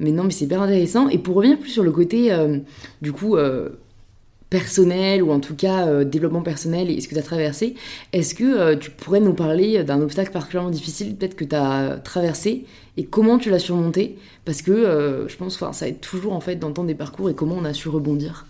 mais 0.00 0.12
non, 0.12 0.24
mais 0.24 0.30
c'est 0.30 0.44
hyper 0.44 0.60
intéressant. 0.60 1.08
Et 1.08 1.16
pour 1.18 1.36
revenir 1.36 1.58
plus 1.58 1.70
sur 1.70 1.82
le 1.84 1.90
côté, 1.90 2.32
euh, 2.32 2.58
du 3.00 3.12
coup, 3.12 3.36
euh, 3.36 3.70
personnel, 4.50 5.22
ou 5.22 5.30
en 5.32 5.40
tout 5.40 5.54
cas 5.54 5.86
euh, 5.86 6.04
développement 6.04 6.42
personnel, 6.42 6.90
et 6.90 7.00
ce 7.00 7.08
que 7.08 7.14
tu 7.14 7.20
as 7.20 7.22
traversé, 7.24 7.74
est-ce 8.12 8.34
que 8.34 8.44
euh, 8.44 8.76
tu 8.76 8.90
pourrais 8.90 9.20
nous 9.20 9.34
parler 9.34 9.84
d'un 9.84 10.00
obstacle 10.00 10.32
particulièrement 10.32 10.70
difficile, 10.70 11.14
peut-être 11.16 11.36
que 11.36 11.44
tu 11.44 11.54
as 11.54 11.98
traversé, 12.02 12.64
et 12.96 13.04
comment 13.04 13.38
tu 13.38 13.50
l'as 13.50 13.58
surmonté? 13.58 14.16
Parce 14.44 14.62
que 14.62 14.72
euh, 14.72 15.28
je 15.28 15.36
pense 15.36 15.56
que 15.56 15.64
ça 15.72 15.86
aide 15.88 16.00
toujours, 16.00 16.32
en 16.32 16.40
fait, 16.40 16.56
d'entendre 16.56 16.88
des 16.88 16.94
parcours 16.94 17.28
et 17.28 17.34
comment 17.34 17.56
on 17.58 17.64
a 17.64 17.74
su 17.74 17.88
rebondir. 17.88 18.46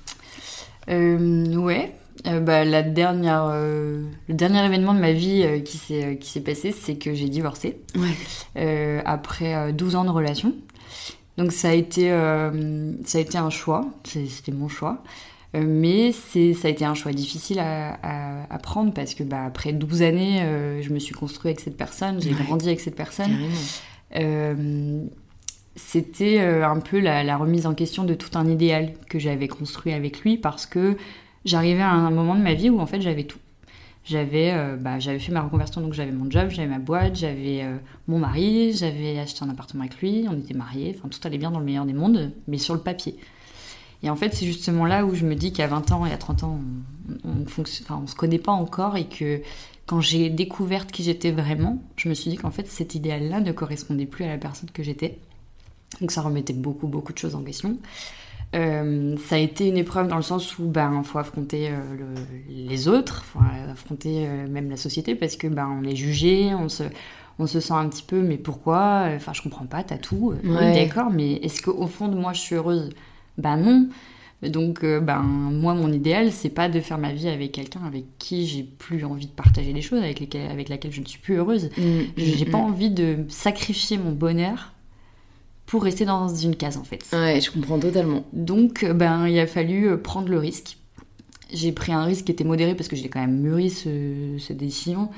Ouais. 0.89 1.93
Bah, 2.25 2.65
la 2.65 2.82
dernière, 2.82 3.47
le 3.49 4.04
dernier 4.34 4.65
événement 4.65 4.93
de 4.95 4.99
ma 4.99 5.13
vie 5.13 5.63
qui 5.65 5.76
s'est 5.76 6.19
qui 6.21 6.28
s'est 6.30 6.41
passé, 6.41 6.73
c'est 6.73 6.97
que 6.97 7.15
j'ai 7.15 7.28
divorcé 7.28 7.78
Ouais. 7.97 9.02
après 9.04 9.54
euh, 9.54 9.73
12 9.73 9.95
ans 9.97 10.04
de 10.04 10.11
relation. 10.11 10.52
Donc 11.37 11.52
ça 11.52 11.69
a 11.69 11.73
été, 11.75 12.08
ça 13.04 13.19
a 13.19 13.21
été 13.21 13.39
un 13.39 13.50
choix, 13.50 13.87
C'est- 14.04 14.26
c'était 14.26 14.50
mon 14.50 14.69
choix. 14.69 15.02
Euh, 15.54 15.65
mais 15.67 16.13
c'est, 16.13 16.52
ça 16.52 16.69
a 16.69 16.71
été 16.71 16.84
un 16.84 16.95
choix 16.95 17.13
difficile 17.13 17.58
à, 17.58 17.95
à- 18.02 18.52
à 18.54 18.58
prendre 18.58 18.93
parce 18.93 19.15
que 19.15 19.23
bah, 19.23 19.45
après 19.47 19.73
12 19.73 20.02
années, 20.02 20.43
euh, 20.43 20.82
je 20.82 20.93
me 20.93 20.99
suis 20.99 21.15
construite 21.15 21.47
avec 21.47 21.61
cette 21.61 21.76
personne, 21.76 22.21
j'ai 22.21 22.30
Ouais. 22.34 22.45
grandi 22.45 22.67
avec 22.67 22.80
cette 22.80 22.97
personne. 22.97 23.30
Euh, 24.17 25.02
c'était 25.76 26.41
un 26.41 26.80
peu 26.80 26.99
la, 26.99 27.23
la 27.23 27.37
remise 27.37 27.67
en 27.67 27.75
question 27.75 28.04
de 28.04 28.15
tout 28.15 28.37
un 28.37 28.49
idéal 28.49 28.95
que 29.08 29.19
j'avais 29.19 29.49
construit 29.49 29.93
avec 29.93 30.21
lui 30.23 30.37
parce 30.37 30.67
que 30.67 30.97
j'arrivais 31.45 31.82
à 31.82 31.91
un 31.93 32.11
moment 32.11 32.34
de 32.34 32.43
ma 32.43 32.54
vie 32.54 32.69
où 32.69 32.80
en 32.80 32.87
fait 32.87 33.00
j'avais 33.00 33.25
tout. 33.25 33.39
J'avais 34.04 34.52
euh, 34.54 34.76
bah, 34.76 34.99
j'avais 34.99 35.19
fait 35.19 35.32
ma 35.32 35.43
reconversion, 35.43 35.80
donc 35.80 35.93
j'avais 35.93 36.11
mon 36.13 36.30
job, 36.30 36.49
j'avais 36.50 36.67
ma 36.69 36.78
boîte, 36.78 37.15
j'avais 37.17 37.63
mon 38.08 38.19
mari, 38.19 38.73
j'avais 38.73 39.19
acheté 39.19 39.45
un 39.45 39.50
appartement 39.50 39.82
avec 39.84 39.99
lui, 40.00 40.25
on 40.28 40.37
était 40.39 40.54
mariés, 40.54 40.97
enfin 40.99 41.08
tout 41.08 41.21
allait 41.25 41.39
bien 41.39 41.50
dans 41.50 41.58
le 41.61 41.65
meilleur 41.67 41.84
des 41.84 41.93
mondes, 41.93 42.32
mais 42.49 42.58
sur 42.58 42.75
le 42.75 42.80
papier. 42.80 43.17
Et 44.02 44.11
en 44.11 44.17
fait, 44.17 44.34
c'est 44.34 44.47
justement 44.47 44.87
là 44.87 45.04
où 45.04 45.15
je 45.15 45.26
me 45.26 45.34
dis 45.34 45.52
qu'à 45.52 45.67
20 45.67 45.91
ans 45.93 46.06
et 46.06 46.13
à 46.13 46.17
30 46.19 46.45
ans, 46.45 46.61
on, 47.25 47.43
enfin, 47.43 48.00
on 48.02 48.06
se 48.06 48.15
connaît 48.15 48.39
pas 48.39 48.52
encore 48.52 48.97
et 48.97 49.06
que 49.08 49.41
quand 49.87 50.00
j'ai 50.00 50.30
découvert 50.30 50.87
qui 50.87 51.02
j'étais 51.02 51.30
vraiment, 51.32 51.82
je 51.97 52.08
me 52.08 52.15
suis 52.15 52.30
dit 52.30 52.37
qu'en 52.37 52.50
fait 52.50 52.69
cet 52.69 52.95
idéal-là 52.95 53.41
ne 53.41 53.52
correspondait 53.52 54.06
plus 54.06 54.25
à 54.25 54.28
la 54.28 54.39
personne 54.39 54.71
que 54.71 54.82
j'étais. 54.82 55.19
Donc 56.00 56.11
ça 56.13 56.23
remettait 56.23 56.52
beaucoup, 56.52 56.87
beaucoup 56.89 57.13
de 57.13 57.19
choses 57.19 57.34
en 57.34 57.43
question. 57.43 57.76
Euh, 58.54 59.17
ça 59.26 59.37
a 59.37 59.39
été 59.39 59.69
une 59.69 59.76
épreuve 59.76 60.08
dans 60.08 60.17
le 60.17 60.23
sens 60.23 60.58
où 60.58 60.69
ben 60.69 61.02
faut 61.02 61.19
affronter 61.19 61.69
euh, 61.71 61.78
le- 61.99 62.67
les 62.69 62.89
autres, 62.89 63.25
faut 63.25 63.41
affronter 63.71 64.26
euh, 64.26 64.47
même 64.49 64.71
la 64.71 64.78
société 64.78 65.15
parce 65.15 65.37
que 65.37 65.49
ben 65.49 65.69
on 65.69 65.84
est 65.84 65.97
jugé, 65.97 66.54
on 66.54 66.69
se 66.71 66.84
on 67.39 67.47
se 67.47 67.61
sent 67.61 67.75
un 67.75 67.89
petit 67.89 68.02
peu 68.02 68.23
mais 68.23 68.39
pourquoi? 68.39 69.08
Enfin 69.15 69.32
je 69.34 69.43
comprends 69.43 69.67
pas, 69.67 69.84
t'as 69.84 69.99
tout. 69.99 70.34
Oui, 70.45 70.71
d'accord, 70.71 71.11
mais 71.11 71.34
est-ce 71.34 71.61
qu'au 71.63 71.87
fond 71.87 72.08
de 72.08 72.17
moi 72.17 72.32
je 72.32 72.41
suis 72.41 72.54
heureuse? 72.56 72.91
Ben 73.38 73.56
non. 73.56 73.88
Donc 74.42 74.84
euh, 74.84 75.00
ben 75.00 75.20
moi 75.20 75.74
mon 75.74 75.92
idéal 75.92 76.30
c'est 76.30 76.48
pas 76.48 76.68
de 76.68 76.80
faire 76.80 76.98
ma 76.98 77.12
vie 77.12 77.28
avec 77.28 77.50
quelqu'un 77.50 77.80
avec 77.84 78.04
qui 78.18 78.46
j'ai 78.46 78.62
plus 78.62 79.04
envie 79.04 79.26
de 79.26 79.32
partager 79.32 79.72
des 79.72 79.82
choses, 79.82 80.00
avec 80.00 80.20
lesquelles 80.20 80.48
avec 80.50 80.68
laquelle 80.68 80.92
je 80.92 81.00
ne 81.00 81.06
suis 81.06 81.18
plus 81.18 81.34
heureuse. 81.34 81.70
Mm, 81.76 82.00
J'ai 82.16 82.46
mm, 82.46 82.50
pas 82.50 82.58
mm. 82.58 82.60
envie 82.60 82.90
de 82.90 83.24
sacrifier 83.28 83.98
mon 83.98 84.12
bonheur 84.12 84.74
pour 85.66 85.82
rester 85.82 86.04
dans 86.04 86.28
une 86.28 86.54
case 86.54 86.76
en 86.76 86.84
fait. 86.84 87.04
Ouais, 87.12 87.40
je 87.40 87.50
comprends 87.50 87.80
totalement. 87.80 88.24
Donc 88.32 88.84
euh, 88.84 88.94
ben 88.94 89.26
il 89.26 89.38
a 89.40 89.46
fallu 89.48 89.88
euh, 89.88 89.96
prendre 89.96 90.28
le 90.28 90.38
risque. 90.38 90.78
J'ai 91.52 91.72
pris 91.72 91.92
un 91.92 92.04
risque 92.04 92.26
qui 92.26 92.32
était 92.32 92.44
modéré 92.44 92.76
parce 92.76 92.88
que 92.88 92.94
j'ai 92.94 93.08
quand 93.08 93.20
même 93.20 93.40
mûri 93.40 93.70
ce, 93.70 94.36
cette 94.38 94.58
décision. 94.58 95.08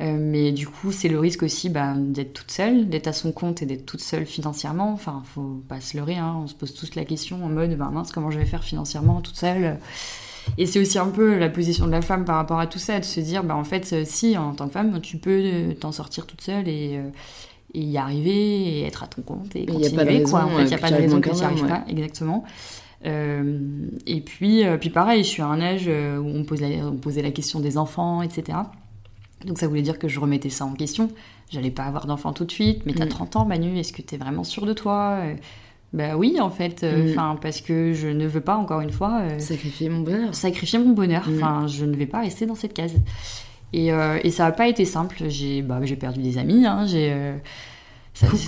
Euh, 0.00 0.16
mais 0.16 0.52
du 0.52 0.66
coup, 0.68 0.92
c'est 0.92 1.08
le 1.08 1.18
risque 1.18 1.42
aussi 1.42 1.68
ben, 1.70 1.96
d'être 1.96 2.32
toute 2.32 2.50
seule, 2.52 2.88
d'être 2.88 3.08
à 3.08 3.12
son 3.12 3.32
compte 3.32 3.62
et 3.62 3.66
d'être 3.66 3.84
toute 3.84 4.00
seule 4.00 4.26
financièrement. 4.26 4.92
Enfin, 4.92 5.22
faut 5.34 5.60
pas 5.68 5.80
se 5.80 5.96
leurrer, 5.96 6.14
hein. 6.16 6.36
on 6.42 6.46
se 6.46 6.54
pose 6.54 6.72
tous 6.72 6.94
la 6.94 7.04
question 7.04 7.44
en 7.44 7.48
mode 7.48 7.76
ben, 7.76 7.90
mince, 7.90 8.12
comment 8.12 8.30
je 8.30 8.38
vais 8.38 8.44
faire 8.44 8.62
financièrement 8.62 9.20
toute 9.20 9.34
seule? 9.36 9.78
Et 10.56 10.66
c'est 10.66 10.80
aussi 10.80 10.98
un 10.98 11.08
peu 11.08 11.36
la 11.36 11.48
position 11.48 11.86
de 11.86 11.90
la 11.90 12.00
femme 12.00 12.24
par 12.24 12.36
rapport 12.36 12.60
à 12.60 12.66
tout 12.68 12.78
ça, 12.78 13.00
de 13.00 13.04
se 13.04 13.18
dire 13.20 13.42
ben, 13.42 13.56
en 13.56 13.64
fait, 13.64 13.92
euh, 13.92 14.04
si 14.06 14.38
en 14.38 14.54
tant 14.54 14.66
que 14.68 14.72
femme, 14.72 15.00
tu 15.00 15.18
peux 15.18 15.42
euh, 15.44 15.74
t'en 15.74 15.90
sortir 15.92 16.26
toute 16.26 16.40
seule 16.42 16.68
et, 16.68 16.96
euh, 16.96 17.08
et 17.74 17.80
y 17.82 17.98
arriver 17.98 18.32
et 18.78 18.82
être 18.84 19.02
à 19.02 19.08
ton 19.08 19.22
compte 19.22 19.54
et 19.56 19.62
Et 19.62 19.64
y 19.64 19.68
a 19.70 19.72
continuer. 19.72 19.96
pas 19.96 20.04
de 20.04 20.08
raison, 20.10 20.30
quoi. 20.30 20.44
En 20.44 20.48
fait, 20.50 20.62
il 20.62 20.66
n'y 20.68 20.74
a 20.74 20.78
pas 20.78 20.90
de 20.90 20.96
raison 20.96 21.20
que 21.20 21.28
tu 21.30 21.34
n'y 21.34 21.42
arrives 21.42 21.66
pas, 21.66 21.84
exactement. 21.88 22.44
Euh, 23.04 23.58
et 24.06 24.20
puis, 24.20 24.64
euh, 24.64 24.76
puis 24.76 24.90
pareil, 24.90 25.22
je 25.24 25.28
suis 25.28 25.42
à 25.42 25.46
un 25.46 25.60
âge 25.60 25.88
où 25.88 26.26
on, 26.26 26.44
pose 26.44 26.60
la- 26.60 26.86
on 26.86 26.96
posait 26.96 27.22
la 27.22 27.30
question 27.32 27.60
des 27.60 27.76
enfants, 27.78 28.22
etc. 28.22 28.58
Donc 29.46 29.58
ça 29.58 29.66
voulait 29.68 29.82
dire 29.82 29.98
que 29.98 30.08
je 30.08 30.18
remettais 30.20 30.50
ça 30.50 30.64
en 30.64 30.72
question. 30.74 31.10
J'allais 31.50 31.70
pas 31.70 31.84
avoir 31.84 32.06
d'enfants 32.06 32.32
tout 32.32 32.44
de 32.44 32.50
suite, 32.52 32.82
mais 32.86 32.92
t'as 32.92 33.06
Mm. 33.06 33.10
30 33.10 33.36
ans, 33.36 33.44
Manu, 33.44 33.78
est-ce 33.78 33.92
que 33.92 34.02
t'es 34.02 34.16
vraiment 34.16 34.44
sûr 34.44 34.66
de 34.66 34.72
toi? 34.72 35.18
Euh, 35.22 35.34
Bah 35.94 36.18
oui, 36.18 36.36
en 36.38 36.50
fait, 36.50 36.82
euh, 36.84 37.14
Mm. 37.14 37.38
parce 37.40 37.62
que 37.62 37.94
je 37.94 38.08
ne 38.08 38.26
veux 38.26 38.42
pas, 38.42 38.56
encore 38.56 38.82
une 38.82 38.90
fois, 38.90 39.20
euh, 39.22 39.38
Sacrifier 39.38 39.88
mon 39.88 40.00
bonheur. 40.00 40.34
sacrifier 40.34 40.78
mon 40.78 40.90
bonheur. 40.90 41.26
Mm. 41.26 41.34
Enfin, 41.36 41.66
je 41.66 41.86
ne 41.86 41.96
vais 41.96 42.04
pas 42.04 42.20
rester 42.20 42.44
dans 42.44 42.54
cette 42.56 42.74
case. 42.74 42.92
Et, 43.72 43.90
euh, 43.90 44.18
et 44.22 44.30
ça 44.30 44.44
n'a 44.44 44.52
pas 44.52 44.68
été 44.68 44.84
simple. 44.84 45.16
J'ai 45.28 45.62
bah, 45.62 45.80
j'ai 45.84 45.96
perdu 45.96 46.20
des 46.20 46.36
amis. 46.36 46.66
Hein, 46.66 46.84
j'ai, 46.86 47.08
euh, 47.12 47.36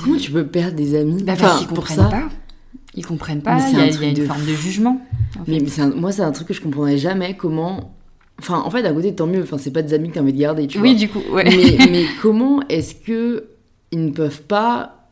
Comment- 0.05 0.16
tu 0.18 0.33
peux 0.33 0.46
perdre 0.46 0.76
des 0.76 0.94
amis 0.98 1.22
Bah, 1.22 1.33
Enfin, 1.33 1.42
parce 1.46 1.59
qu'ils 1.61 1.68
pour 1.68 1.79
comprennent 1.79 1.96
ça. 1.98 2.09
pas. 2.09 2.29
Ils 2.94 3.07
comprennent 3.07 3.40
pas. 3.42 3.59
Il 3.70 3.79
y 3.79 3.81
a, 3.81 3.87
y 3.87 4.09
une 4.09 4.14
de 4.14 4.24
forme 4.26 4.42
de 4.44 4.53
jugement. 4.55 5.00
en 5.38 5.44
fait. 5.44 5.53
Mais, 5.53 5.61
mais 5.61 5.68
c'est 5.68 5.83
un- 5.83 5.94
moi, 5.94 6.12
c'est 6.12 6.22
un 6.22 6.33
truc 6.33 6.48
que 6.48 6.55
je 6.55 6.61
comprendrais 6.61 6.98
jamais. 6.98 7.37
Comment. 7.37 7.94
Enfin, 8.40 8.62
en 8.64 8.70
fait, 8.70 8.83
d'un 8.83 8.92
côté, 8.94 9.14
tant 9.14 9.26
mieux. 9.26 9.42
Enfin, 9.42 9.59
c'est 9.59 9.72
pas 9.72 9.83
des 9.83 9.94
amis 9.94 10.09
que 10.09 10.14
t'as 10.14 10.20
envie 10.20 10.33
de 10.33 10.38
garder, 10.38 10.66
tu 10.66 10.81
oui, 10.81 10.90
vois. 10.90 10.98
du 10.98 11.09
coup, 11.09 11.22
ouais. 11.33 11.44
mais, 11.44 11.87
mais 11.90 12.05
comment 12.20 12.61
est-ce 12.68 12.94
que 12.94 13.44
ils 13.92 14.05
ne 14.05 14.11
peuvent 14.11 14.42
pas, 14.42 15.09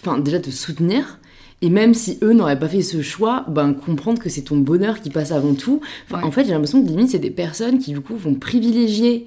enfin, 0.00 0.18
déjà 0.18 0.40
te 0.40 0.50
soutenir 0.50 1.20
et 1.62 1.68
même 1.68 1.92
si 1.92 2.18
eux 2.22 2.32
n'auraient 2.32 2.58
pas 2.58 2.68
fait 2.68 2.82
ce 2.82 3.02
choix, 3.02 3.44
ben 3.48 3.74
comprendre 3.74 4.18
que 4.18 4.30
c'est 4.30 4.42
ton 4.42 4.56
bonheur 4.56 5.00
qui 5.00 5.10
passe 5.10 5.30
avant 5.30 5.54
tout. 5.54 5.80
Enfin, 6.06 6.22
Ouais. 6.22 6.26
En 6.26 6.30
fait, 6.30 6.44
j'ai 6.44 6.52
l'impression 6.52 6.82
que 6.82 6.88
limite 6.88 7.10
c'est 7.10 7.18
des 7.18 7.30
personnes 7.30 7.78
qui 7.78 7.92
du 7.92 8.00
coup 8.00 8.16
vont 8.16 8.34
privilégier 8.34 9.26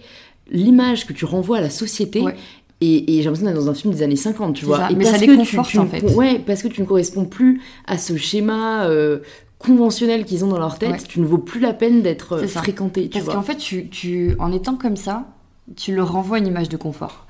l'image 0.49 1.05
que 1.05 1.13
tu 1.13 1.25
renvoies 1.25 1.57
à 1.57 1.61
la 1.61 1.69
société 1.69 2.21
Ouais. 2.21 2.35
Et, 2.85 3.05
j'ai 3.07 3.23
l'impression 3.23 3.45
d'être 3.45 3.55
dans 3.55 3.69
un 3.69 3.73
film 3.73 3.93
des 3.93 4.03
années 4.03 4.17
50, 4.17 4.55
tu 4.55 4.65
vois. 4.65 4.91
Et 4.91 4.95
mais 4.95 5.05
ça 5.05 5.15
les 5.15 5.33
conforte, 5.33 5.73
en 5.77 5.87
fait. 5.87 6.01
Ouais, 6.15 6.41
parce 6.45 6.61
que 6.61 6.67
tu 6.67 6.81
ne 6.81 6.85
corresponds 6.85 7.23
plus 7.23 7.61
à 7.85 7.97
ce 7.97 8.17
schéma 8.17 8.87
euh, 8.87 9.19
conventionnel 9.65 10.25
qu'ils 10.25 10.43
ont 10.45 10.47
dans 10.47 10.59
leur 10.59 10.77
tête. 10.77 11.07
Tu 11.07 11.19
ne 11.19 11.25
vaux 11.25 11.37
plus 11.37 11.59
la 11.59 11.73
peine 11.73 12.01
d'être 12.01 12.33
euh, 12.33 12.47
fréquenté, 12.47 13.09
tu 13.09 13.19
parce 13.19 13.33
qu'en 13.33 13.41
fait, 13.41 13.57
tu, 13.57 13.89
tu, 13.89 14.35
en 14.39 14.51
étant 14.51 14.75
comme 14.75 14.97
ça, 14.97 15.25
tu 15.75 15.95
leur 15.95 16.11
renvoies 16.11 16.39
une 16.39 16.47
image 16.47 16.69
de 16.69 16.77
confort. 16.77 17.25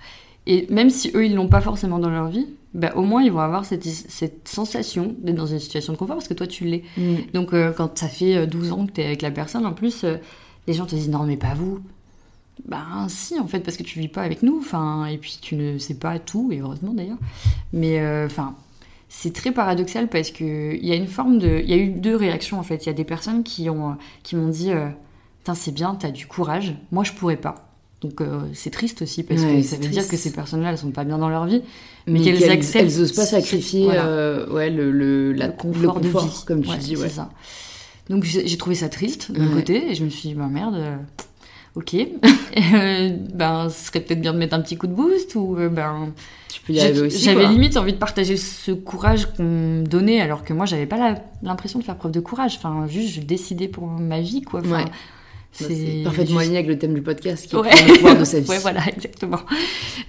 Et 0.46 0.68
même 0.70 0.90
si 0.90 1.12
eux, 1.16 1.26
ils 1.26 1.36
l'ont 1.36 1.48
pas 1.48 1.62
forcément 1.62 2.00
dans 2.00 2.10
leur 2.10 2.28
vie, 2.28 2.48
bah, 2.74 2.92
au 2.96 3.04
moins 3.04 3.22
ils 3.22 3.32
vont 3.32 3.40
avoir 3.40 3.66
cette, 3.66 3.86
cette 3.86 4.48
sensation 4.48 5.16
d'être 5.20 5.36
dans 5.36 5.46
une 5.46 5.60
situation 5.60 5.94
de 5.94 5.98
confort 5.98 6.16
parce 6.18 6.28
que 6.28 6.34
toi 6.34 6.48
tu 6.48 6.66
l'es. 6.66 6.84
Mm. 6.98 7.16
Donc 7.34 7.54
euh, 7.54 7.72
quand 7.72 7.98
ça 7.98 8.08
fait 8.08 8.48
12 8.48 8.72
ans 8.72 8.86
que 8.88 8.92
tu 8.92 9.02
es 9.02 9.06
avec 9.06 9.22
la 9.22 9.32
personne, 9.32 9.66
en 9.66 9.74
plus, 9.74 10.06
les 10.68 10.74
gens 10.74 10.86
te 10.86 10.96
disent 10.96 11.10
non 11.10 11.24
mais 11.24 11.38
pas 11.38 11.54
vous, 11.54 11.80
ben 12.66 13.08
si, 13.10 13.40
en 13.40 13.48
fait, 13.48 13.60
parce 13.60 13.78
que 13.78 13.84
tu 13.84 14.00
vis 14.00 14.08
pas 14.08 14.22
avec 14.22 14.44
nous, 14.44 14.60
enfin, 14.60 15.06
et 15.06 15.18
puis 15.18 15.38
tu 15.42 15.56
ne 15.56 15.78
sais 15.78 15.96
pas 15.96 16.20
tout, 16.20 16.50
et 16.52 16.60
heureusement 16.60 16.94
d'ailleurs. 16.94 17.18
Mais 17.74 18.00
euh, 18.00 18.26
enfin, 18.26 18.56
c'est 19.16 19.32
très 19.32 19.52
paradoxal 19.52 20.10
parce 20.10 20.32
que 20.32 20.76
il 20.76 20.86
y 20.86 20.92
a 20.92 20.96
une 20.96 21.08
forme 21.08 21.38
de, 21.38 21.62
il 21.64 21.70
y 21.70 21.74
a 21.74 21.78
eu 21.78 21.90
deux 21.90 22.16
réactions 22.16 22.60
en 22.60 22.64
fait. 22.64 22.86
Il 22.86 22.88
y 22.88 22.90
a 22.90 22.94
des 22.94 23.04
personnes 23.04 23.44
qui 23.44 23.70
ont, 23.70 23.96
qui 24.24 24.36
m'ont 24.36 24.50
dit, 24.50 24.72
euh, 24.72 24.90
c'est 25.54 25.72
bien, 25.72 25.94
t'as 25.94 26.10
du 26.10 26.26
courage. 26.26 26.76
Moi, 26.92 27.04
je 27.04 27.14
pourrais 27.14 27.38
pas. 27.38 27.70
Donc 28.02 28.20
euh, 28.20 28.42
c'est 28.54 28.72
triste 28.72 29.04
aussi 29.04 29.22
parce 29.24 29.44
que 29.44 29.62
ça 29.62 29.78
veut 29.78 29.88
dire 29.88 30.08
que 30.08 30.18
ces 30.18 30.34
personnes-là, 30.34 30.72
elles 30.72 30.80
sont 30.80 30.92
pas 30.92 31.04
bien 31.04 31.20
dans 31.20 31.30
leur 31.30 31.46
vie, 31.46 31.62
mais, 32.08 32.22
qu'elles 32.22 32.50
acceptent. 32.50 32.84
Elles 32.84 33.02
osent 33.02 33.14
pas 33.14 33.26
sacrifier, 33.26 33.88
ouais, 33.88 34.72
le, 34.72 34.92
le, 34.92 35.32
la, 35.32 35.50
confort, 35.50 36.00
de 36.00 36.08
vie, 36.08 36.44
comme 36.48 36.64
tu 36.64 36.76
dis, 36.78 36.98
ouais. 36.98 37.08
Ça. 37.08 37.30
Donc 38.10 38.24
j'ai 38.24 38.58
trouvé 38.58 38.76
ça 38.76 38.90
triste 38.90 39.32
d'un 39.32 39.48
côté 39.48 39.92
et 39.92 39.96
je 39.96 40.04
me 40.04 40.10
suis 40.10 40.30
dit, 40.30 40.36
bah 40.36 40.50
merde 40.52 40.98
ok, 41.76 41.96
euh, 42.74 43.18
ben 43.34 43.70
ce 43.70 43.88
serait 43.88 44.02
peut-être 44.02 44.22
bien 44.22 44.34
de 44.34 44.38
mettre 44.38 44.54
un 44.54 44.62
petit 44.62 44.78
coup 44.78 44.88
de 44.88 44.94
boost 44.94 45.36
ou 45.36 45.58
euh, 45.58 45.70
ben 45.70 46.14
tu 46.50 46.62
peux 46.62 46.74
y 46.74 46.80
arriver 46.80 47.02
aussi. 47.02 47.24
J'avais 47.24 47.48
limite 47.48 47.78
envie 47.78 47.94
de 47.94 47.98
partager 47.98 48.38
ce 48.38 48.72
courage 48.72 49.26
qu'on 49.34 49.44
me 49.44 49.84
donnait 49.84 50.22
alors 50.22 50.44
que 50.44 50.54
moi 50.54 50.66
j'avais 50.66 50.86
pas 50.86 51.16
l'impression 51.42 51.80
de 51.80 51.84
faire 51.84 51.96
preuve 51.96 52.12
de 52.12 52.20
courage. 52.20 52.56
Enfin 52.58 52.86
juste 52.88 53.16
je 53.16 53.22
décidais 53.22 53.68
pour 53.68 53.88
ma 53.88 54.22
vie 54.22 54.42
quoi. 54.42 54.62
Enfin, 54.62 54.86
C'est 55.52 56.02
parfaitement 56.04 56.40
aligné 56.40 56.58
avec 56.58 56.70
le 56.70 56.78
thème 56.78 56.94
du 56.94 57.02
podcast 57.02 57.48
qui 57.48 57.56
est 57.56 57.88
le 57.88 57.94
pouvoir 57.96 58.20
de 58.20 58.26
sa 58.26 58.40
vie. 58.42 58.50
ouais, 58.50 58.60
voilà, 58.60 58.88
exactement. 58.88 59.40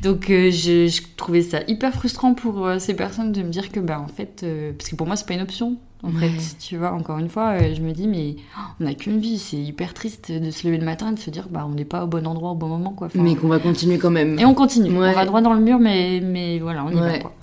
Donc 0.02 0.28
euh, 0.30 0.50
je, 0.50 0.86
je, 0.86 1.02
trouvais 1.16 1.42
ça 1.42 1.60
hyper 1.66 1.94
frustrant 1.94 2.34
pour 2.34 2.68
ces 2.78 2.94
personnes 2.94 3.32
de 3.32 3.42
me 3.42 3.50
dire 3.50 3.72
que, 3.72 3.80
ben, 3.80 3.98
en 3.98 4.08
fait, 4.08 4.44
parce 4.76 4.90
que 4.90 4.96
pour 4.96 5.06
moi, 5.06 5.16
c'est 5.16 5.26
pas 5.26 5.34
une 5.34 5.42
option 5.42 5.78
en 6.04 6.12
fait. 6.12 6.56
Tu 6.58 6.76
vois, 6.76 6.92
encore 6.92 7.18
une 7.18 7.28
fois, 7.28 7.52
euh, 7.52 7.74
je 7.74 7.80
me 7.80 7.92
dis, 7.92 8.06
mais 8.06 8.36
on 8.80 8.84
n'a 8.84 8.94
qu'une 8.94 9.18
vie. 9.18 9.38
C'est 9.38 9.56
hyper 9.56 9.94
triste 9.94 10.30
de 10.30 10.50
se 10.50 10.66
lever 10.66 10.78
le 10.78 10.84
matin 10.84 11.10
et 11.10 11.14
de 11.14 11.18
se 11.18 11.30
dire, 11.30 11.48
bah, 11.50 11.66
on 11.68 11.74
n'est 11.74 11.84
pas 11.84 12.04
au 12.04 12.06
bon 12.06 12.26
endroit 12.26 12.50
au 12.50 12.54
bon 12.54 12.68
moment, 12.68 12.92
quoi. 12.92 13.08
mais 13.14 13.34
qu'on 13.34 13.48
va 13.48 13.58
continuer 13.58 13.98
quand 13.98 14.10
même. 14.10 14.38
Et 14.38 14.44
on 14.44 14.54
continue. 14.54 14.90
On 14.94 15.00
va 15.00 15.24
droit 15.24 15.40
dans 15.40 15.54
le 15.54 15.60
mur, 15.60 15.78
mais, 15.78 16.20
mais 16.20 16.58
voilà, 16.58 16.84
on 16.84 16.90
y 16.90 16.94
va, 16.94 17.18
quoi. 17.18 17.34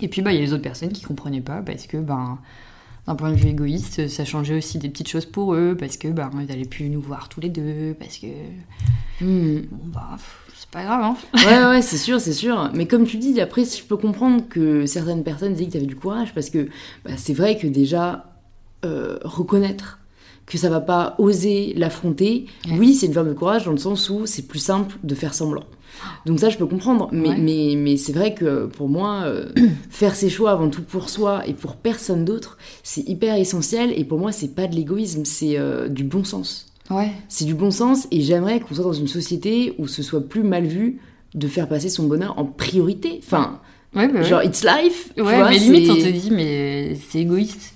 Et 0.00 0.08
puis, 0.08 0.22
bah, 0.22 0.32
il 0.32 0.36
y 0.36 0.38
a 0.38 0.42
les 0.42 0.52
autres 0.52 0.62
personnes 0.62 0.92
qui 0.92 1.02
comprenaient 1.02 1.40
pas 1.40 1.62
parce 1.62 1.86
que, 1.86 1.96
ben. 1.96 2.38
d'un 3.06 3.14
point 3.14 3.30
de 3.30 3.36
vue 3.36 3.48
égoïste, 3.48 4.08
ça 4.08 4.24
changeait 4.24 4.56
aussi 4.56 4.78
des 4.78 4.88
petites 4.88 5.08
choses 5.08 5.26
pour 5.26 5.54
eux, 5.54 5.76
parce 5.78 5.96
que 5.96 6.08
bah, 6.08 6.30
ils 6.34 6.46
n'allaient 6.46 6.64
plus 6.64 6.90
nous 6.90 7.00
voir 7.00 7.28
tous 7.28 7.40
les 7.40 7.48
deux, 7.48 7.94
parce 7.98 8.18
que. 8.18 8.26
Hmm. 9.20 9.62
Bon, 9.70 9.86
bah, 9.86 10.18
c'est 10.58 10.70
pas 10.70 10.84
grave, 10.84 11.02
hein. 11.02 11.16
Ouais, 11.34 11.64
ouais, 11.68 11.82
c'est 11.82 11.98
sûr, 11.98 12.18
c'est 12.18 12.32
sûr. 12.32 12.70
Mais 12.72 12.86
comme 12.86 13.06
tu 13.06 13.18
dis, 13.18 13.38
après, 13.40 13.64
je 13.64 13.84
peux 13.84 13.98
comprendre 13.98 14.42
que 14.48 14.86
certaines 14.86 15.22
personnes 15.22 15.52
disent 15.52 15.66
que 15.66 15.72
tu 15.72 15.76
avais 15.76 15.86
du 15.86 15.96
courage, 15.96 16.32
parce 16.34 16.48
que 16.48 16.68
bah, 17.04 17.12
c'est 17.16 17.34
vrai 17.34 17.58
que 17.58 17.66
déjà, 17.66 18.32
euh, 18.84 19.18
reconnaître 19.22 19.98
que 20.46 20.56
ça 20.56 20.70
va 20.70 20.80
pas 20.80 21.14
oser 21.18 21.74
l'affronter, 21.76 22.46
oui, 22.78 22.94
c'est 22.94 23.06
une 23.06 23.12
forme 23.12 23.28
de 23.28 23.34
courage 23.34 23.64
dans 23.64 23.72
le 23.72 23.78
sens 23.78 24.08
où 24.08 24.26
c'est 24.26 24.46
plus 24.46 24.60
simple 24.60 24.96
de 25.02 25.14
faire 25.14 25.34
semblant. 25.34 25.64
Donc 26.24 26.40
ça, 26.40 26.48
je 26.48 26.56
peux 26.56 26.66
comprendre. 26.66 27.08
Mais, 27.12 27.36
mais, 27.36 27.74
mais 27.76 27.96
c'est 27.96 28.12
vrai 28.12 28.32
que 28.32 28.66
pour 28.66 28.88
moi, 28.88 29.22
euh, 29.24 29.48
faire 29.90 30.14
ses 30.14 30.30
choix 30.30 30.52
avant 30.52 30.70
tout 30.70 30.82
pour 30.82 31.10
soi 31.10 31.46
et 31.46 31.52
pour 31.52 31.76
personne 31.76 32.24
d'autre, 32.24 32.58
c'est 32.82 33.06
hyper 33.08 33.34
essentiel. 33.34 33.92
Et 33.98 34.04
pour 34.04 34.18
moi, 34.18 34.32
c'est 34.32 34.54
pas 34.54 34.66
de 34.68 34.74
l'égoïsme, 34.74 35.24
c'est 35.24 35.58
euh, 35.58 35.88
du 35.88 36.04
bon 36.04 36.24
sens. 36.24 36.72
Ouais. 36.90 37.10
C'est 37.28 37.44
du 37.44 37.54
bon 37.54 37.70
sens 37.70 38.06
et 38.10 38.20
j'aimerais 38.20 38.60
qu'on 38.60 38.74
soit 38.74 38.84
dans 38.84 38.92
une 38.92 39.08
société 39.08 39.74
où 39.78 39.88
ce 39.88 40.02
soit 40.02 40.26
plus 40.26 40.42
mal 40.42 40.66
vu 40.66 41.00
de 41.34 41.48
faire 41.48 41.68
passer 41.68 41.88
son 41.88 42.04
bonheur 42.04 42.38
en 42.38 42.44
priorité. 42.44 43.20
Enfin, 43.24 43.60
ouais, 43.94 44.08
bah 44.08 44.22
genre, 44.22 44.42
it's 44.42 44.64
life. 44.64 45.12
Ouais, 45.16 45.42
mais 45.48 45.58
limite, 45.58 45.90
on 45.90 45.94
te 45.94 46.08
dit, 46.08 46.30
mais 46.30 46.96
c'est 47.08 47.20
égoïste. 47.20 47.74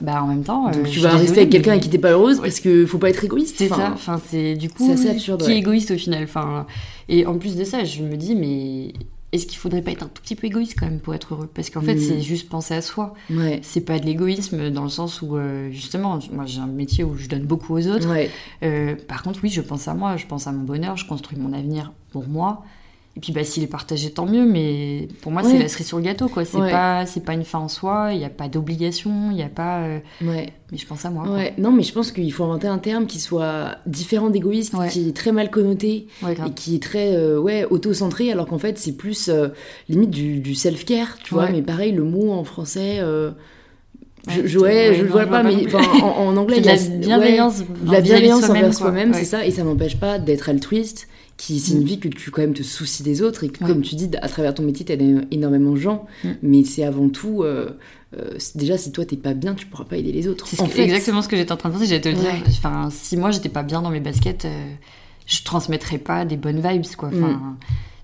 Bah, 0.00 0.20
en 0.22 0.26
même 0.26 0.42
temps. 0.42 0.64
Donc, 0.64 0.86
euh, 0.86 0.90
tu 0.90 0.98
vas 0.98 1.10
rester 1.10 1.40
avec 1.40 1.50
quelqu'un 1.50 1.78
qui 1.78 1.88
t'es 1.88 1.98
pas 1.98 2.10
heureuse 2.10 2.40
parce 2.40 2.58
que 2.58 2.86
faut 2.86 2.98
pas 2.98 3.10
être 3.10 3.24
égoïste. 3.24 3.54
C'est 3.56 3.68
ça. 3.68 3.92
Enfin, 3.94 4.20
c'est 4.28 4.56
du 4.56 4.68
coup. 4.68 4.90
C'est 4.96 5.10
absurde. 5.10 5.42
Qui 5.42 5.52
est 5.52 5.58
égoïste 5.58 5.92
au 5.92 5.96
final. 5.96 6.24
Enfin, 6.24 6.66
et 7.08 7.24
en 7.26 7.38
plus 7.38 7.54
de 7.54 7.62
ça, 7.62 7.84
je 7.84 8.02
me 8.02 8.16
dis, 8.16 8.34
mais 8.34 8.94
est-ce 9.32 9.46
qu'il 9.46 9.56
faudrait 9.56 9.80
pas 9.80 9.90
être 9.92 10.02
un 10.02 10.08
tout 10.08 10.20
petit 10.22 10.36
peu 10.36 10.46
égoïste 10.46 10.76
quand 10.78 10.86
même 10.86 11.00
pour 11.00 11.14
être 11.14 11.34
heureux? 11.34 11.50
Parce 11.52 11.70
qu'en 11.70 11.80
fait, 11.80 11.94
mm. 11.94 12.00
c'est 12.00 12.20
juste 12.20 12.50
penser 12.50 12.74
à 12.74 12.82
soi. 12.82 13.14
Ouais. 13.30 13.60
C'est 13.62 13.80
pas 13.80 13.98
de 13.98 14.04
l'égoïsme 14.04 14.70
dans 14.70 14.82
le 14.82 14.90
sens 14.90 15.22
où, 15.22 15.36
euh, 15.36 15.70
justement, 15.70 16.18
moi 16.32 16.44
j'ai 16.44 16.60
un 16.60 16.66
métier 16.66 17.02
où 17.02 17.16
je 17.16 17.28
donne 17.28 17.44
beaucoup 17.44 17.74
aux 17.74 17.86
autres. 17.86 18.08
Euh, 18.62 18.94
par 19.08 19.22
contre, 19.22 19.40
oui, 19.42 19.48
je 19.48 19.62
pense 19.62 19.88
à 19.88 19.94
moi, 19.94 20.18
je 20.18 20.26
pense 20.26 20.46
à 20.46 20.52
mon 20.52 20.64
bonheur, 20.64 20.96
je 20.98 21.06
construis 21.06 21.38
mon 21.38 21.54
avenir 21.54 21.92
pour 22.10 22.28
moi. 22.28 22.62
Et 23.14 23.20
puis 23.20 23.32
bah, 23.32 23.44
s'il 23.44 23.62
est 23.62 23.68
partagé, 23.68 24.10
tant 24.10 24.24
mieux, 24.24 24.46
mais 24.46 25.06
pour 25.20 25.32
moi, 25.32 25.42
c'est 25.42 25.58
la 25.58 25.68
cerise 25.68 25.86
sur 25.86 25.98
le 25.98 26.02
gâteau. 26.02 26.28
quoi. 26.28 26.46
C'est 26.46 26.56
pas, 26.58 27.04
pas 27.26 27.34
une 27.34 27.44
fin 27.44 27.58
en 27.58 27.68
soi, 27.68 28.10
il 28.12 28.18
n'y 28.18 28.24
a 28.24 28.30
pas 28.30 28.48
d'obligation, 28.48 29.30
il 29.30 29.36
n'y 29.36 29.42
a 29.42 29.50
pas. 29.50 29.82
Euh, 29.82 29.98
ouais. 30.22 30.50
Mais 30.70 30.78
je 30.78 30.86
pense 30.86 31.04
à 31.04 31.10
moi. 31.10 31.28
Ouais. 31.28 31.52
Non, 31.58 31.72
mais 31.72 31.82
je 31.82 31.92
pense 31.92 32.10
qu'il 32.10 32.32
faut 32.32 32.44
inventer 32.44 32.68
un 32.68 32.78
terme 32.78 33.06
qui 33.06 33.20
soit 33.20 33.76
différent 33.84 34.30
d'égoïste, 34.30 34.74
qui 34.90 35.10
est 35.10 35.16
très 35.16 35.30
mal 35.30 35.50
connoté 35.50 36.06
et 36.26 36.50
qui 36.52 36.76
est 36.76 36.82
très 36.82 37.14
euh, 37.14 37.38
ouais, 37.38 37.66
auto-centré, 37.68 38.32
alors 38.32 38.46
qu'en 38.46 38.58
fait, 38.58 38.78
c'est 38.78 38.96
plus 38.96 39.28
euh, 39.28 39.48
limite 39.90 40.10
du, 40.10 40.54
self-care, 40.54 41.18
tu 41.22 41.34
vois. 41.34 41.50
Mais 41.50 41.60
pareil, 41.60 41.92
le 41.92 42.04
mot 42.04 42.32
en 42.32 42.44
français. 42.44 43.00
Je, 44.28 44.46
je, 44.46 44.58
ouais, 44.58 44.94
je 44.96 45.02
le 45.02 45.08
vois 45.08 45.26
pas, 45.26 45.42
mais 45.42 45.66
en, 46.00 46.36
anglais, 46.36 46.58
il 46.58 46.64
y 46.64 46.68
a 46.68 46.76
la 46.76 46.82
bienveillance, 46.98 47.62
la 47.84 48.00
bienveillance 48.00 48.48
envers 48.48 48.72
soi-même, 48.72 49.12
c'est 49.12 49.24
ça, 49.24 49.44
et 49.44 49.50
ça 49.50 49.64
n'empêche 49.64 49.98
pas 49.98 50.18
d'être 50.18 50.48
altruiste, 50.48 51.08
qui 51.42 51.58
signifie 51.58 51.98
que 51.98 52.06
tu 52.06 52.30
quand 52.30 52.42
même 52.42 52.54
te 52.54 52.62
soucies 52.62 53.02
des 53.02 53.20
autres 53.20 53.42
et 53.42 53.48
que 53.48 53.64
comme 53.64 53.82
tu 53.82 53.96
dis 53.96 54.08
à 54.20 54.28
travers 54.28 54.54
ton 54.54 54.62
métier 54.62 54.84
t'aides 54.84 55.26
énormément 55.32 55.72
de 55.72 55.76
gens. 55.76 56.06
Mm. 56.22 56.28
mais 56.42 56.62
c'est 56.62 56.84
avant 56.84 57.08
tout 57.08 57.42
euh, 57.42 57.70
euh, 58.16 58.38
déjà 58.54 58.78
si 58.78 58.92
toi 58.92 59.04
t'es 59.04 59.16
pas 59.16 59.34
bien 59.34 59.54
tu 59.54 59.66
pourras 59.66 59.84
pas 59.84 59.96
aider 59.96 60.12
les 60.12 60.28
autres 60.28 60.46
c'est 60.46 60.78
exactement 60.78 61.20
ce 61.20 61.28
que 61.28 61.36
j'étais 61.36 61.50
en 61.50 61.56
train 61.56 61.70
de 61.70 61.74
penser 61.74 61.86
j'allais 61.86 62.00
te 62.00 62.08
le 62.08 62.14
dire. 62.14 62.30
Enfin 62.46 62.90
si 62.92 63.16
moi 63.16 63.32
j'étais 63.32 63.48
pas 63.48 63.64
bien 63.64 63.82
dans 63.82 63.90
mes 63.90 63.98
baskets 63.98 64.44
euh, 64.44 64.72
je 65.26 65.42
transmettrais 65.42 65.98
pas 65.98 66.24
des 66.24 66.36
bonnes 66.36 66.60
vibes 66.60 66.86
quoi. 66.96 67.08
Enfin 67.08 67.32
mm. 67.32 67.56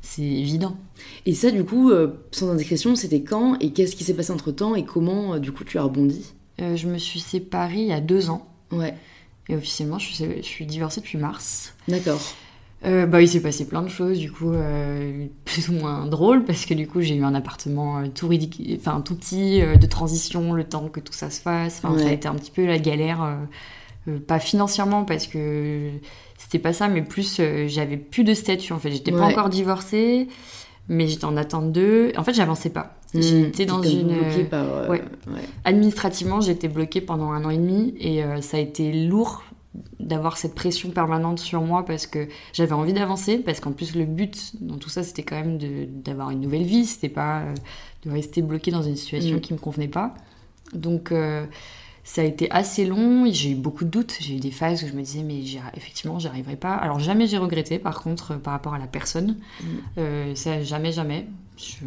c'est 0.03 0.23
évident. 0.23 0.77
Et 1.25 1.33
ça 1.33 1.53
du 1.53 1.63
coup 1.63 1.93
sans 2.33 2.51
indiscrétion 2.51 2.97
c'était 2.97 3.23
quand 3.23 3.57
et 3.61 3.71
qu'est-ce 3.71 3.95
qui 3.95 4.03
s'est 4.03 4.15
passé 4.15 4.33
entre 4.33 4.51
temps 4.51 4.75
et 4.75 4.85
comment 4.85 5.39
du 5.39 5.53
coup 5.53 5.63
tu 5.63 5.79
as 5.79 5.85
rebondi? 5.85 6.35
Je 6.59 6.89
me 6.89 6.99
suis 6.99 7.21
séparée 7.21 7.83
il 7.83 7.87
y 7.87 7.93
a 7.93 8.01
deux 8.01 8.31
ans. 8.31 8.49
Ouais. 8.73 8.95
Et 9.49 9.55
officiellement 9.55 10.01
je 10.01 10.13
suis, 10.13 10.25
je 10.39 10.43
suis 10.43 10.67
divorcée 10.67 11.01
depuis 11.01 11.19
mars. 11.19 11.75
D'accord 11.87 12.21
euh, 12.85 13.07
bah, 13.07 13.21
il 13.21 13.29
s'est 13.29 13.41
passé 13.41 13.67
plein 13.67 13.83
de 13.83 13.89
choses, 13.89 14.19
du 14.19 14.31
coup, 14.31 14.53
euh, 14.53 15.27
plus 15.45 15.69
ou 15.69 15.73
moins 15.73 16.07
drôles, 16.07 16.45
parce 16.45 16.65
que 16.65 16.75
du 16.75 16.87
coup, 16.87 17.01
j'ai 17.01 17.17
eu 17.17 17.25
un 17.25 17.35
appartement 17.35 17.99
euh, 17.99 18.07
tout 18.15 18.29
ridicule, 18.29 18.79
enfin, 18.79 19.01
tout 19.01 19.17
petit, 19.17 19.61
de 19.61 19.87
transition, 19.87 20.53
le 20.53 20.65
temps 20.65 20.89
que 20.89 21.01
tout 21.01 21.13
ça 21.13 21.31
se 21.31 21.41
fasse. 21.41 21.81
Enfin, 21.83 21.99
ça 21.99 22.09
a 22.09 22.13
été 22.13 22.29
un 22.29 22.35
petit 22.35 22.53
peu 22.53 22.65
la 22.65 22.79
galère, 22.79 23.37
pas 24.27 24.39
financièrement, 24.39 25.05
parce 25.05 25.27
que 25.27 25.91
c'était 26.39 26.61
pas 26.61 26.73
ça, 26.73 26.89
mais 26.89 27.03
plus, 27.03 27.41
j'avais 27.67 27.97
plus 27.97 28.25
de 28.25 28.35
statut, 28.35 28.73
en 28.73 28.79
fait. 28.79 28.93
J'étais 28.93 29.13
pas 29.13 29.25
encore 29.25 29.49
divorcée, 29.49 30.29
mais 30.89 31.09
j'étais 31.09 31.25
en 31.25 31.37
attente 31.37 31.73
d'eux. 31.73 32.13
En 32.17 32.23
fait, 32.23 32.33
j'avançais 32.33 32.71
pas. 32.71 32.95
Mmh. 33.13 33.21
J'étais 33.21 33.67
dans 33.67 33.83
une. 33.83 34.13
ouais. 34.89 35.03
Administrativement, 35.65 36.41
j'étais 36.41 36.69
bloquée 36.69 37.01
pendant 37.01 37.33
un 37.33 37.45
an 37.45 37.51
et 37.51 37.59
demi, 37.59 37.95
et 37.99 38.23
ça 38.41 38.57
a 38.57 38.61
été 38.61 38.93
lourd 38.93 39.43
d'avoir 40.01 40.39
cette 40.39 40.55
pression 40.55 40.91
permanente 40.91 41.39
sur 41.39 41.61
moi 41.61 41.85
parce 41.85 42.07
que 42.07 42.29
j'avais 42.53 42.73
envie 42.73 42.93
d'avancer, 42.93 43.39
parce 43.39 43.61
qu'en 43.61 43.73
plus 43.73 43.95
le 43.95 44.05
but 44.05 44.53
dans 44.61 44.79
tout 44.79 44.89
ça 44.89 45.03
c'était 45.03 45.23
quand 45.23 45.37
même 45.37 45.59
d'avoir 46.03 46.31
une 46.31 46.41
nouvelle 46.41 46.65
vie, 46.65 46.87
c'était 46.87 47.09
pas 47.09 47.41
euh, 47.41 47.55
de 48.05 48.11
rester 48.11 48.43
bloqué 48.43 48.71
dans 48.71 48.83
une 48.83 48.97
situation 48.97 49.37
mm. 49.37 49.41
qui 49.41 49.53
me 49.53 49.59
convenait 49.59 49.89
pas. 49.89 50.15
Donc 50.73 51.13
euh, 51.13 51.47
ça 52.05 52.23
a 52.23 52.25
été 52.25 52.51
assez 52.51 52.87
long, 52.87 53.31
j'ai 53.31 53.51
eu 53.51 53.55
beaucoup 53.55 53.85
de 53.85 53.91
doutes, 53.91 54.17
j'ai 54.21 54.37
eu 54.37 54.41
des 54.41 54.51
phases 54.51 54.83
où 54.85 54.89
je 54.89 54.95
me 54.95 55.03
disais 55.03 55.23
mais 55.23 55.41
effectivement 55.77 56.19
j'y 56.19 56.29
arriverai 56.29 56.57
pas. 56.57 56.75
Alors 56.75 56.99
jamais 56.99 57.27
j'ai 57.27 57.39
regretté 57.39 57.79
par 57.79 58.01
contre 58.03 58.37
par 58.37 58.55
rapport 58.55 58.75
à 58.75 58.79
la 58.79 58.87
personne, 58.87 59.37
mm. 59.61 59.67
euh, 59.99 60.35
ça 60.35 60.63
jamais 60.63 60.93
jamais. 60.93 61.27
Je, 61.57 61.85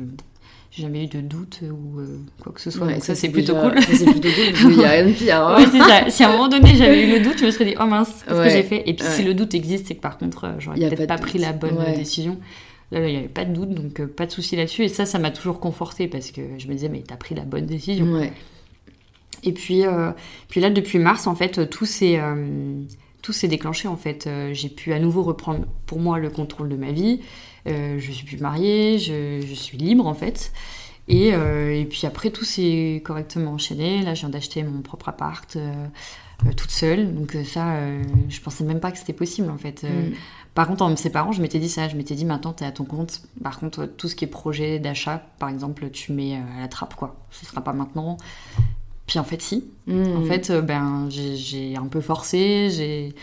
j'ai 0.72 0.84
jamais 0.84 1.04
eu 1.04 1.08
de 1.08 1.20
doute 1.20 1.60
ou 1.64 2.00
euh, 2.00 2.20
quoi 2.42 2.54
que 2.54 2.62
ce 2.62 2.72
soit. 2.72 2.88
donc 2.88 3.04
ça, 3.04 3.14
c'est 3.14 3.28
plutôt 3.28 3.56
cool. 3.56 3.76
c'est 3.82 4.06
plutôt 4.06 4.30
cool, 4.30 4.72
il 4.72 4.78
n'y 4.78 4.86
a 4.86 4.92
rien 4.92 5.06
de 5.06 5.12
pire. 5.12 5.46
Hein. 5.46 5.66
c'est 5.70 5.80
ça. 5.80 6.10
Si 6.10 6.24
à 6.24 6.30
un 6.30 6.32
moment 6.32 6.48
donné 6.48 6.76
j'avais 6.76 7.08
eu 7.08 7.12
le 7.12 7.20
doute, 7.20 7.40
je 7.40 7.46
me 7.46 7.52
serais 7.52 7.66
dit, 7.66 7.76
oh 7.80 7.86
mince, 7.86 8.24
qu'est-ce 8.26 8.42
que 8.42 8.50
j'ai 8.50 8.64
fait? 8.64 8.84
Et 8.86 8.94
puis 8.94 9.06
si 9.06 9.24
le 9.24 9.34
doute 9.34 9.54
existe, 9.54 9.88
c'est 9.88 9.96
que 9.96 10.02
par 10.02 10.18
contre, 10.18 10.46
euh, 10.46 10.52
j'aurais 10.60 10.80
peut-être 10.80 11.08
pas, 11.08 11.18
pris 11.18 11.40
la 11.40 11.52
bonne 11.52 11.78
décision. 11.98 12.38
Là, 12.92 13.06
il 13.06 13.12
n'y 13.12 13.18
avait 13.18 13.28
pas 13.28 13.46
de 13.46 13.54
doute, 13.54 13.70
donc 13.70 14.00
euh, 14.00 14.08
pas 14.08 14.26
de 14.26 14.32
souci 14.32 14.56
là-dessus. 14.56 14.84
Et 14.84 14.88
ça, 14.88 15.06
ça 15.06 15.20
m'a 15.20 15.32
toujours 15.32 15.60
conforté 15.60 16.08
parce 16.08 16.32
que 16.32 16.42
je 16.58 16.68
me 16.68 16.74
disais, 16.74 16.90
mais 16.90 17.04
t'as 17.06 17.18
pris 17.18 17.36
la 17.36 17.44
bonne 17.44 17.66
décision. 17.66 18.06
Ouais. 18.06 18.32
Et 19.44 19.52
puis, 19.54 19.84
puis 20.50 20.62
là, 20.62 20.70
depuis 20.70 21.00
mars, 21.00 21.26
en 21.26 21.36
fait, 21.36 21.68
tout 21.70 21.86
s'est 21.86 22.20
tout 23.22 23.34
s'est 23.34 23.48
déclenché 23.48 23.88
en 23.88 23.98
fait. 23.98 24.30
j'ai 24.54 24.70
pu 24.70 24.94
à 24.94 25.00
nouveau 25.00 25.24
reprendre 25.24 25.66
pour 25.86 26.00
moi 26.00 26.20
le 26.20 26.30
contrôle 26.30 26.70
de 26.70 26.76
ma 26.76 26.92
vie. 26.92 27.22
je 27.66 28.12
suis 28.12 28.26
plus 28.26 28.38
mariée, 28.38 28.98
je, 28.98 29.42
je, 29.46 29.54
suis 29.54 29.78
libre 29.78 30.08
en 30.08 30.14
fait. 30.14 30.52
Et, 31.08 31.30
et 31.30 31.88
puis 31.90 32.06
après, 32.06 32.30
tout 32.32 32.46
s'est 32.46 33.02
correctement 33.06 33.52
enchaîné. 33.52 34.02
Là, 34.02 34.14
je 34.14 34.22
viens 34.22 34.30
d'acheter 34.30 34.64
mon 34.64 34.82
propre 34.82 35.10
appart 35.10 35.58
toute 36.58 36.72
seule. 36.72 37.14
Donc 37.14 37.38
ça, 37.46 37.78
je 38.30 38.40
pensais 38.42 38.64
même 38.64 38.80
pas 38.80 38.92
que 38.92 38.98
c'était 38.98 39.14
possible 39.14 39.50
en 39.50 39.58
fait. 39.58 39.84
Mm. 39.84 40.14
Par 40.54 40.68
contre, 40.68 40.84
en 40.84 40.90
me 40.90 40.96
séparant, 40.98 41.32
je 41.32 41.42
m'étais 41.42 41.60
dit 41.60 41.70
ça. 41.70 41.88
Je 41.88 41.96
m'étais 41.96 42.16
dit, 42.16 42.26
maintenant, 42.26 42.52
t'es 42.52 42.66
à 42.66 42.72
ton 42.72 42.84
compte. 42.84 43.22
Par 43.42 43.60
contre, 43.60 43.86
tout 43.86 44.08
ce 44.08 44.16
qui 44.16 44.26
est 44.26 44.28
projet 44.28 44.80
d'achat, 44.80 45.24
par 45.40 45.50
exemple, 45.50 45.90
tu 45.92 46.12
mets 46.12 46.36
euh, 46.36 46.58
à 46.58 46.62
la 46.62 46.68
trappe, 46.68 46.96
quoi. 46.96 47.16
Ce 47.30 47.46
sera 47.46 47.62
pas 47.62 47.74
maintenant. 47.74 48.18
Puis 49.08 49.20
en 49.20 49.24
fait, 49.24 49.42
si. 49.42 49.66
Hmm. 49.88 50.18
En 50.18 50.24
fait, 50.24 50.50
euh, 50.50 50.62
ben, 50.62 51.10
j'ai 51.10 51.76
un 51.76 51.88
peu 51.88 52.02
forcé. 52.02 52.70
J'ai 52.70 53.14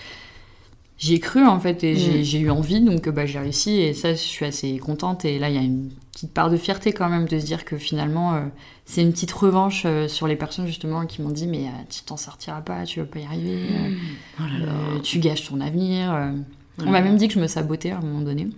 j'y 1.00 1.14
ai 1.14 1.20
cru 1.20 1.46
en 1.46 1.60
fait 1.60 1.84
et 1.84 1.94
j'ai 1.94 2.40
hmm. 2.40 2.42
eu 2.42 2.50
envie 2.50 2.80
donc 2.80 3.08
bah, 3.08 3.24
j'ai 3.24 3.38
réussi 3.38 3.78
et 3.78 3.94
ça 3.94 4.14
je 4.14 4.18
suis 4.18 4.44
assez 4.44 4.78
contente 4.78 5.24
et 5.24 5.38
là 5.38 5.48
il 5.48 5.54
y 5.54 5.58
a 5.58 5.62
une 5.62 5.90
petite 6.10 6.34
part 6.34 6.50
de 6.50 6.56
fierté 6.56 6.92
quand 6.92 7.08
même 7.08 7.28
de 7.28 7.38
se 7.38 7.44
dire 7.44 7.64
que 7.64 7.76
finalement 7.76 8.34
euh, 8.34 8.40
c'est 8.84 9.02
une 9.02 9.12
petite 9.12 9.30
revanche 9.30 9.86
sur 10.08 10.26
les 10.26 10.34
personnes 10.34 10.66
justement 10.66 11.06
qui 11.06 11.22
m'ont 11.22 11.30
dit 11.30 11.46
mais 11.46 11.66
tu 11.88 12.02
t'en 12.02 12.16
sortiras 12.16 12.62
pas 12.62 12.82
tu 12.82 12.98
vas 12.98 13.06
pas 13.06 13.20
y 13.20 13.24
arriver 13.26 13.60
hmm. 14.40 14.42
oh 14.42 14.98
tu 15.04 15.20
gâches 15.20 15.48
ton 15.48 15.60
avenir 15.60 16.32
on 16.86 16.90
m'a 16.90 17.00
même 17.00 17.16
dit 17.16 17.28
que 17.28 17.34
je 17.34 17.40
me 17.40 17.46
sabotais 17.46 17.90
à 17.90 17.98
un 17.98 18.00
moment 18.00 18.20
donné. 18.20 18.48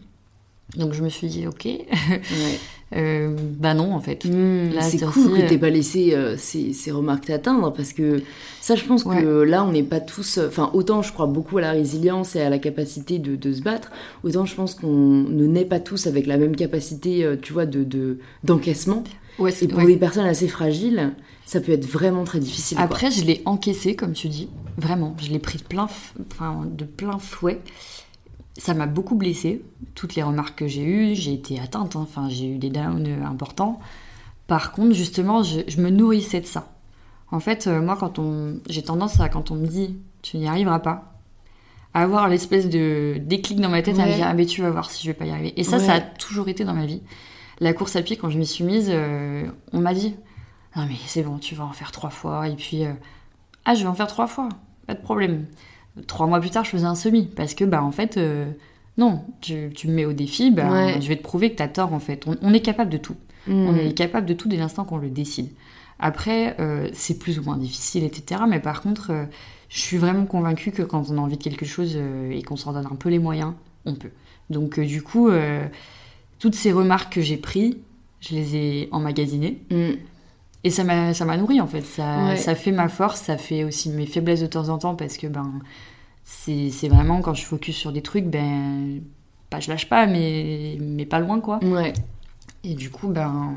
Donc 0.77 0.93
je 0.93 1.03
me 1.03 1.09
suis 1.09 1.29
dit, 1.29 1.47
ok. 1.47 1.67
euh, 2.97 3.37
bah 3.59 3.75
non, 3.75 3.95
en 3.95 4.01
fait. 4.01 4.25
Hmm, 4.25 4.71
c'est 4.81 5.01
cool 5.05 5.39
que 5.39 5.49
t'aies 5.49 5.59
pas 5.59 5.71
laissé 5.71 6.13
euh, 6.15 6.37
ces, 6.37 6.73
ces, 6.73 6.91
remarques 6.91 7.27
t'atteindre 7.27 7.73
parce 7.73 7.93
que 7.93 8.23
ça, 8.61 8.75
je 8.75 8.85
pense 8.85 9.05
que 9.05 9.43
là, 9.43 9.65
on 9.65 9.73
n'est 9.73 9.85
pas 9.85 10.01
tous. 10.01 10.39
Enfin, 10.39 10.71
autant 10.75 11.03
je 11.03 11.13
crois 11.13 11.27
beaucoup 11.27 11.59
à 11.59 11.61
la 11.61 11.71
résilience 11.71 12.35
et 12.35 12.41
à 12.41 12.51
la 12.51 12.59
capacité 12.59 13.19
de, 13.19 13.37
de 13.37 13.53
se 13.53 13.63
battre, 13.63 13.93
autant 14.25 14.45
je 14.45 14.55
pense 14.57 14.75
qu'on 14.75 14.89
ne 14.89 15.47
naît 15.47 15.65
pas 15.65 15.79
tous 15.79 16.09
avec 16.09 16.27
la 16.27 16.37
même 16.37 16.57
capacité, 16.57 17.25
euh, 17.25 17.37
tu 17.41 17.53
vois, 17.53 17.67
de 17.67 18.19
d'encaissement. 18.43 19.05
et 19.39 19.69
pour 19.69 19.87
des 19.87 19.97
personnes 19.97 20.27
assez 20.27 20.49
fragiles, 20.49 21.13
ça 21.47 21.61
peut 21.61 21.73
être 21.73 21.87
vraiment 21.87 22.25
très 22.25 22.41
difficile. 22.41 22.79
Après, 22.81 23.11
je 23.11 23.25
l'ai 23.25 23.41
encaissé, 23.45 23.95
comme 23.95 24.13
tu 24.15 24.29
dis. 24.29 24.49
Vraiment, 24.77 25.17
je 25.21 25.31
l'ai 25.31 25.39
pris 25.39 25.59
de 25.59 25.65
plein, 25.65 25.89
enfin, 26.33 26.63
de 26.67 26.85
plein 26.85 27.19
fouet 27.19 27.61
ça 28.57 28.75
m'a 28.75 28.87
beaucoup 28.87 29.15
blessée. 29.15 29.63
Toutes 29.95 30.15
les 30.15 30.23
remarques 30.23 30.59
que 30.59 30.67
j'ai 30.67 30.85
eues, 30.85 31.15
j'ai 31.15 31.33
été 31.33 31.61
atteinte, 31.61 31.97
hein. 31.97 32.01
enfin 32.03 32.29
j'ai 32.29 32.47
eu 32.47 32.59
des 32.59 32.71
downs 32.71 33.23
importants. 33.25 33.81
Par 34.47 34.73
contre, 34.73 34.95
justement, 34.95 35.43
je, 35.43 35.81
me 35.81 35.91
nourrissais 35.91 36.41
de 36.41 36.47
ça. 36.47 36.73
En 37.31 37.39
fait, 37.39 37.69
euh, 37.69 37.81
moi, 37.81 37.97
quand 37.97 38.19
on, 38.19 38.59
j'ai 38.69 38.83
tendance 38.83 39.21
à, 39.21 39.29
quand 39.29 39.51
on 39.51 39.55
me 39.55 39.67
dit 39.67 39.97
tu 40.23 40.37
n'y 40.37 40.49
arriveras 40.49 40.81
pas, 40.81 41.15
à 41.95 42.03
avoir 42.03 42.29
l'espèce 42.29 42.69
de 42.69 43.19
déclic 43.21 43.61
dans 43.61 43.69
ma 43.69 43.83
tête 43.83 43.99
à 43.99 44.07
me 44.07 44.15
dire 44.15 44.27
ah 44.29 44.35
mais 44.35 44.47
tu 44.47 44.63
vas 44.63 44.71
voir 44.71 44.91
si 44.91 45.03
je 45.03 45.11
vais 45.11 45.17
pas 45.17 45.25
y 45.25 45.31
arriver. 45.31 45.53
Et 45.57 45.65
ça, 45.65 45.79
ça 45.79 45.95
a 45.95 46.01
toujours 46.01 46.49
été 46.49 46.65
dans 46.65 46.75
ma 46.75 46.87
vie. 46.87 47.03
La 47.59 47.73
course 47.73 47.97
à 47.97 48.03
pied, 48.03 48.17
quand 48.17 48.31
je 48.31 48.39
m'y 48.39 48.47
suis 48.47 48.65
mise, 48.65 48.89
euh, 48.91 49.47
on 49.73 49.81
m'a 49.81 49.95
dit 49.95 50.15
non 50.77 50.87
mais 50.87 50.97
c'est 51.07 51.23
bon, 51.23 51.39
tu 51.39 51.55
vas 51.55 51.65
en 51.65 51.73
faire 51.73 51.91
trois 51.91 52.11
fois. 52.11 52.49
Et 52.49 52.55
puis 52.55 52.85
euh, 52.85 52.93
ah 53.65 53.75
je 53.75 53.83
vais 53.83 53.89
en 53.89 53.95
faire 53.95 54.07
trois 54.07 54.27
fois, 54.27 54.49
pas 54.87 54.95
de 54.95 55.01
problème 55.01 55.47
trois 56.07 56.27
mois 56.27 56.41
plus 56.41 56.51
tard, 56.51 56.65
je 56.65 56.71
faisais 56.71 56.87
un 56.87 56.95
semi. 56.95 57.27
Parce 57.27 57.55
que, 57.55 57.65
bah, 57.65 57.83
en 57.83 57.93
fait, 57.93 58.17
euh, 58.17 58.47
non, 58.99 59.25
tu, 59.41 59.71
tu, 59.75 59.89
me 59.89 59.95
mets 59.95 60.05
au 60.05 60.13
défi, 60.13 60.51
bah, 60.51 61.01
je 61.01 61.09
vais 61.09 61.17
te 61.17 61.23
prouver 61.23 61.51
que 61.51 61.57
tu 61.57 61.63
as 61.63 61.69
tort, 61.69 61.93
en 61.93 62.01
fait. 62.01 62.27
On, 62.43 62.53
est 62.53 62.61
capable 62.61 62.91
de 62.91 62.99
tout. 62.99 63.17
Mm. 63.47 63.53
On 63.53 63.77
est 63.77 63.93
capable 63.93 64.27
de 64.27 64.35
tout 64.35 64.49
dès 64.49 64.57
l'instant 64.57 64.85
qu'on 64.85 64.99
le 64.99 65.11
décide. 65.11 65.49
Après, 65.99 66.57
euh, 66.61 66.89
c'est 66.93 67.19
plus 67.19 67.39
ou 67.39 67.43
moins 67.43 67.57
difficile, 67.57 68.05
etc. 68.05 68.43
Mais 68.49 68.61
par 68.61 68.81
contre, 68.81 69.11
euh, 69.11 69.25
je 69.69 69.81
suis 69.81 69.99
vraiment 69.99 70.25
convaincue 70.25 70.71
que 70.73 70.83
quand 70.83 71.11
on 71.11 71.19
a 71.19 71.21
envie 71.21 71.37
de 71.37 71.43
quelque 71.43 71.67
chose 71.67 71.97
et 72.31 72.43
qu'on 72.43 72.57
s'en 72.57 72.73
donne 72.73 72.87
un 72.87 72.97
peu 72.97 73.09
les 73.11 73.19
moyens, 73.19 73.53
on 73.85 73.95
peut. 73.95 74.11
Donc, 74.49 74.81
du 74.81 75.03
coup, 75.03 75.31
toutes 76.41 76.57
ces 76.57 76.73
remarques 76.73 77.13
que 77.13 77.21
j'ai 77.21 77.37
prises, 77.37 77.77
je 78.21 78.35
les 78.35 78.57
ai 78.57 78.89
emmagasinées. 78.91 79.61
Mm. 79.71 79.93
Et 80.63 80.71
ça 80.71 80.85
m'a, 80.85 81.15
ça 81.15 81.25
m'a 81.25 81.37
nourri 81.37 81.61
en 81.61 81.67
fait. 81.67 81.83
Ça, 81.83 82.37
ça 82.37 82.55
fait 82.55 82.73
ma 82.73 82.89
force, 82.89 83.21
ça 83.23 83.39
fait 83.39 83.65
aussi 83.65 83.89
mes 83.91 84.07
faiblesses 84.07 84.41
de 84.41 84.47
temps 84.47 84.69
en 84.69 84.79
temps 84.79 84.95
parce 84.95 85.17
que 85.17 85.27
ben, 85.27 85.53
c'est, 86.25 86.71
c'est 86.71 86.89
vraiment 86.89 87.23
quand 87.23 87.35
je 87.35 87.45
focus 87.45 87.77
sur 87.77 87.93
des 87.93 88.03
trucs, 88.03 88.27
ben, 88.27 89.01
pas 89.49 89.61
je 89.61 89.71
lâche 89.71 89.89
pas, 89.89 90.07
mais, 90.07 90.77
mais 90.81 91.07
pas 91.07 91.19
loin 91.19 91.41
quoi. 91.41 91.59
Ouais. 91.65 91.93
Et 92.63 92.75
du 92.75 92.91
coup, 92.91 93.09
ben, 93.09 93.55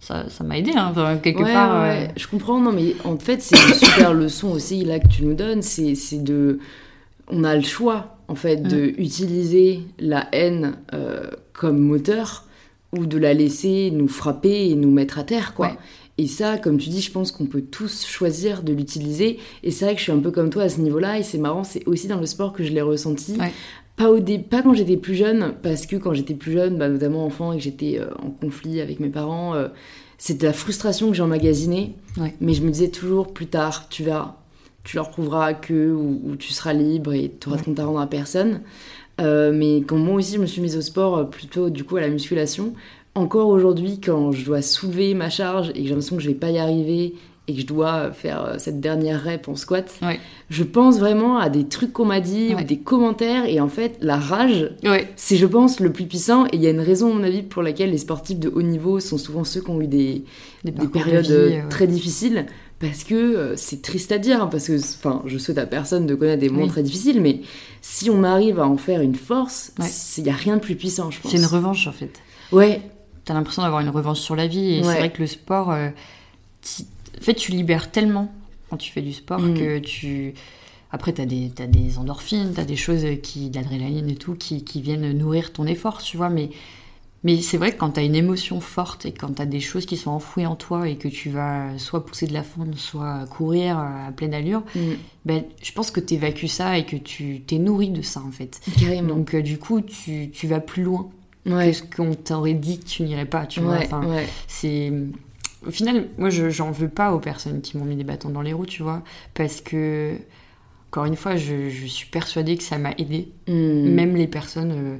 ça, 0.00 0.28
ça 0.28 0.44
m'a 0.44 0.58
aidé, 0.58 0.72
hein, 0.76 0.92
quelque 1.22 1.44
part. 1.44 1.82
Ouais. 1.82 2.10
Je 2.16 2.26
comprends, 2.26 2.60
non, 2.60 2.72
mais 2.72 2.94
en 3.04 3.16
fait, 3.16 3.40
c'est 3.40 3.56
une 3.56 3.74
super 3.74 4.12
leçon 4.12 4.50
aussi 4.50 4.84
là 4.84 4.98
que 4.98 5.08
tu 5.08 5.24
nous 5.24 5.34
donnes. 5.34 5.62
C'est, 5.62 5.94
c'est 5.94 6.22
de. 6.22 6.58
On 7.28 7.44
a 7.44 7.54
le 7.54 7.62
choix 7.62 8.16
en 8.28 8.34
fait 8.34 8.56
de 8.56 8.86
mm. 8.86 8.94
utiliser 8.98 9.80
la 9.98 10.26
haine 10.32 10.74
euh, 10.92 11.30
comme 11.52 11.78
moteur 11.78 12.46
ou 12.96 13.06
de 13.06 13.18
la 13.18 13.34
laisser 13.34 13.90
nous 13.90 14.08
frapper 14.08 14.70
et 14.70 14.74
nous 14.74 14.90
mettre 14.90 15.18
à 15.18 15.24
terre, 15.24 15.54
quoi. 15.54 15.76
Et 16.18 16.26
ça, 16.26 16.58
comme 16.58 16.76
tu 16.76 16.90
dis, 16.90 17.00
je 17.00 17.10
pense 17.10 17.32
qu'on 17.32 17.46
peut 17.46 17.62
tous 17.62 18.06
choisir 18.06 18.62
de 18.62 18.72
l'utiliser. 18.72 19.38
Et 19.62 19.70
c'est 19.70 19.86
vrai 19.86 19.94
que 19.94 19.98
je 19.98 20.04
suis 20.04 20.12
un 20.12 20.18
peu 20.18 20.30
comme 20.30 20.50
toi 20.50 20.64
à 20.64 20.68
ce 20.68 20.80
niveau-là. 20.80 21.18
Et 21.18 21.22
c'est 21.22 21.38
marrant, 21.38 21.64
c'est 21.64 21.86
aussi 21.88 22.06
dans 22.06 22.20
le 22.20 22.26
sport 22.26 22.52
que 22.52 22.64
je 22.64 22.72
l'ai 22.72 22.82
ressenti. 22.82 23.38
Pas, 23.96 24.10
au 24.10 24.20
pas 24.20 24.62
quand 24.62 24.74
j'étais 24.74 24.96
plus 24.96 25.14
jeune, 25.14 25.54
parce 25.62 25.86
que 25.86 25.96
quand 25.96 26.14
j'étais 26.14 26.34
plus 26.34 26.52
jeune, 26.52 26.76
bah, 26.76 26.88
notamment 26.88 27.24
enfant 27.24 27.52
et 27.52 27.56
que 27.56 27.62
j'étais 27.62 27.98
euh, 27.98 28.06
en 28.22 28.30
conflit 28.30 28.80
avec 28.80 29.00
mes 29.00 29.08
parents, 29.08 29.54
euh, 29.54 29.68
c'était 30.18 30.46
la 30.46 30.52
frustration 30.52 31.10
que 31.10 31.16
j'emmagasinais. 31.16 31.92
Mais 32.40 32.54
je 32.54 32.62
me 32.62 32.70
disais 32.70 32.88
toujours, 32.88 33.32
plus 33.32 33.46
tard, 33.46 33.88
tu 33.88 34.02
verras, 34.02 34.36
tu 34.84 34.96
leur 34.96 35.10
prouveras 35.10 35.54
que, 35.54 35.92
ou, 35.92 36.36
tu 36.36 36.52
seras 36.52 36.72
libre 36.72 37.12
et 37.12 37.32
tu 37.40 37.48
auras 37.48 37.58
de 37.58 37.62
compte 37.62 37.80
à 37.80 37.86
rendre 37.86 38.00
à 38.00 38.06
personne. 38.06 38.60
Euh, 39.22 39.52
mais 39.54 39.82
quand 39.86 39.96
moi 39.96 40.16
aussi 40.16 40.34
je 40.34 40.40
me 40.40 40.46
suis 40.46 40.60
mise 40.60 40.76
au 40.76 40.82
sport, 40.82 41.30
plutôt 41.30 41.70
du 41.70 41.84
coup 41.84 41.96
à 41.96 42.00
la 42.00 42.08
musculation, 42.08 42.74
encore 43.14 43.48
aujourd'hui, 43.48 44.00
quand 44.00 44.32
je 44.32 44.44
dois 44.44 44.62
soulever 44.62 45.14
ma 45.14 45.30
charge 45.30 45.70
et 45.70 45.72
que 45.74 45.82
j'ai 45.82 45.88
l'impression 45.88 46.16
que 46.16 46.22
je 46.22 46.28
vais 46.28 46.34
pas 46.34 46.50
y 46.50 46.58
arriver 46.58 47.14
et 47.48 47.54
que 47.54 47.60
je 47.60 47.66
dois 47.66 48.12
faire 48.12 48.44
euh, 48.44 48.54
cette 48.58 48.80
dernière 48.80 49.24
rep 49.24 49.48
en 49.48 49.56
squat, 49.56 49.92
je 50.48 50.62
pense 50.62 50.98
vraiment 50.98 51.38
à 51.38 51.50
des 51.50 51.66
trucs 51.66 51.92
qu'on 51.92 52.04
m'a 52.04 52.20
dit 52.20 52.54
ou 52.54 52.62
des 52.62 52.78
commentaires 52.78 53.46
et 53.46 53.60
en 53.60 53.68
fait 53.68 53.98
la 54.00 54.16
rage, 54.16 54.70
c'est 55.16 55.36
je 55.36 55.46
pense 55.46 55.80
le 55.80 55.92
plus 55.92 56.06
puissant 56.06 56.46
et 56.46 56.50
il 56.54 56.62
y 56.62 56.66
a 56.66 56.70
une 56.70 56.80
raison 56.80 57.10
à 57.10 57.14
mon 57.14 57.24
avis 57.24 57.42
pour 57.42 57.62
laquelle 57.62 57.90
les 57.90 57.98
sportifs 57.98 58.38
de 58.38 58.48
haut 58.48 58.62
niveau 58.62 59.00
sont 59.00 59.18
souvent 59.18 59.44
ceux 59.44 59.60
qui 59.60 59.70
ont 59.70 59.80
eu 59.80 59.88
des, 59.88 60.24
des, 60.64 60.72
périodes 60.72 61.30
euh, 61.30 61.68
très 61.68 61.86
difficiles 61.88 62.46
parce 62.82 63.04
que 63.04 63.14
euh, 63.14 63.56
c'est 63.56 63.80
triste 63.80 64.12
à 64.12 64.18
dire 64.18 64.42
hein, 64.42 64.48
parce 64.48 64.66
que 64.66 64.76
enfin 64.76 65.22
je 65.24 65.38
souhaite 65.38 65.58
à 65.58 65.66
personne 65.66 66.06
de 66.06 66.14
connaître 66.14 66.40
des 66.40 66.50
moments 66.50 66.68
très 66.68 66.82
difficiles 66.82 67.22
mais 67.22 67.40
si 67.80 68.10
on 68.10 68.24
arrive 68.24 68.60
à 68.60 68.66
en 68.66 68.76
faire 68.76 69.00
une 69.00 69.14
force, 69.14 69.72
il 70.18 70.26
y 70.26 70.30
a 70.30 70.34
rien 70.34 70.56
de 70.56 70.60
plus 70.60 70.76
puissant 70.76 71.10
je 71.10 71.20
pense. 71.20 71.32
C'est 71.32 71.38
une 71.38 71.46
revanche 71.46 71.86
en 71.86 71.92
fait. 71.92 72.20
Ouais, 72.52 72.82
t'as 73.24 73.34
l'impression 73.34 73.62
d'avoir 73.62 73.80
une 73.80 73.88
revanche 73.88 74.20
sur 74.20 74.36
la 74.36 74.46
vie. 74.46 74.74
Et 74.74 74.82
c'est 74.82 74.98
vrai 74.98 75.10
que 75.12 75.20
le 75.20 75.26
sport, 75.26 75.70
euh, 75.70 75.88
en 75.88 77.22
fait, 77.22 77.34
tu 77.34 77.52
libères 77.52 77.90
tellement 77.90 78.32
quand 78.70 78.76
tu 78.76 78.90
fais 78.90 79.02
du 79.02 79.12
sport 79.12 79.40
mm. 79.40 79.54
que 79.54 79.78
tu. 79.78 80.34
Après, 80.90 81.12
t'as 81.12 81.24
des, 81.24 81.50
as 81.58 81.66
des 81.66 81.96
endorphines, 81.96 82.52
t'as 82.54 82.64
des 82.64 82.76
choses 82.76 83.06
qui, 83.22 83.48
d'adrénaline 83.48 84.10
et 84.10 84.14
tout, 84.14 84.34
qui, 84.34 84.62
qui, 84.62 84.82
viennent 84.82 85.10
nourrir 85.16 85.52
ton 85.52 85.66
effort, 85.66 86.02
tu 86.02 86.18
vois. 86.18 86.28
Mais, 86.28 86.50
mais 87.24 87.40
c'est 87.40 87.56
vrai 87.56 87.72
que 87.72 87.78
quand 87.78 87.90
t'as 87.90 88.04
une 88.04 88.14
émotion 88.16 88.60
forte 88.60 89.06
et 89.06 89.12
quand 89.12 89.36
t'as 89.36 89.44
des 89.44 89.60
choses 89.60 89.86
qui 89.86 89.96
sont 89.96 90.10
enfouies 90.10 90.46
en 90.46 90.56
toi 90.56 90.88
et 90.88 90.96
que 90.96 91.08
tu 91.08 91.30
vas 91.30 91.78
soit 91.78 92.04
pousser 92.04 92.26
de 92.26 92.32
la 92.32 92.42
fonte, 92.42 92.76
soit 92.76 93.26
courir 93.30 93.78
à 93.78 94.10
pleine 94.16 94.34
allure, 94.34 94.62
mm. 94.74 94.80
ben, 95.24 95.44
je 95.62 95.72
pense 95.72 95.90
que 95.90 96.00
t'évacues 96.00 96.48
ça 96.48 96.78
et 96.78 96.84
que 96.84 96.96
tu 96.96 97.40
t'es 97.46 97.58
nourri 97.58 97.90
de 97.90 98.02
ça, 98.02 98.20
en 98.20 98.32
fait. 98.32 98.60
Carrément. 98.78 99.14
Donc, 99.14 99.34
euh, 99.34 99.42
du 99.42 99.58
coup, 99.58 99.80
tu, 99.80 100.30
tu 100.32 100.46
vas 100.48 100.60
plus 100.60 100.82
loin 100.82 101.10
ouais. 101.46 101.72
ce 101.72 101.82
qu'on 101.82 102.14
t'aurait 102.14 102.54
dit 102.54 102.80
que 102.80 102.86
tu 102.86 103.02
n'irais 103.02 103.26
pas, 103.26 103.46
tu 103.46 103.60
vois. 103.60 103.76
Enfin, 103.76 104.02
c'est 104.48 104.92
au 105.66 105.70
final, 105.70 106.08
moi, 106.18 106.28
je 106.28 106.50
j'en 106.50 106.72
veux 106.72 106.88
pas 106.88 107.12
aux 107.12 107.20
personnes 107.20 107.60
qui 107.60 107.76
m'ont 107.76 107.84
mis 107.84 107.94
des 107.94 108.04
bâtons 108.04 108.30
dans 108.30 108.42
les 108.42 108.52
roues, 108.52 108.66
tu 108.66 108.82
vois, 108.82 109.02
parce 109.34 109.60
que 109.60 110.16
encore 110.90 111.04
une 111.04 111.16
fois, 111.16 111.36
je, 111.36 111.70
je 111.70 111.86
suis 111.86 112.08
persuadée 112.08 112.56
que 112.56 112.62
ça 112.62 112.78
m'a 112.78 112.92
aidé. 112.98 113.28
Hmm. 113.48 113.94
Même 113.94 114.16
les 114.16 114.26
personnes. 114.26 114.72
Euh, 114.72 114.96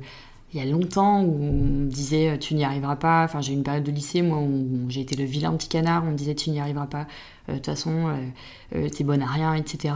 il 0.53 0.59
y 0.59 0.63
a 0.63 0.71
longtemps 0.71 1.23
où 1.23 1.43
on 1.43 1.53
me 1.53 1.89
disait 1.89 2.31
euh, 2.31 2.37
tu 2.37 2.55
n'y 2.55 2.65
arriveras 2.65 2.97
pas. 2.97 3.25
Enfin, 3.25 3.41
j'ai 3.41 3.53
eu 3.53 3.57
une 3.57 3.63
période 3.63 3.85
de 3.85 3.91
lycée, 3.91 4.23
moi, 4.23 4.39
où 4.39 4.87
j'ai 4.89 5.01
été 5.01 5.17
le 5.17 5.25
vilain 5.25 5.53
petit 5.55 5.69
canard. 5.69 6.05
On 6.05 6.11
me 6.11 6.17
disait 6.17 6.35
tu 6.35 6.51
n'y 6.51 6.61
arriveras 6.61 6.87
pas. 6.87 7.07
Euh, 7.49 7.53
de 7.53 7.57
toute 7.57 7.67
façon, 7.67 8.13
t'es 8.71 9.05
bonne 9.05 9.23
à 9.23 9.27
rien, 9.27 9.55
etc. 9.55 9.95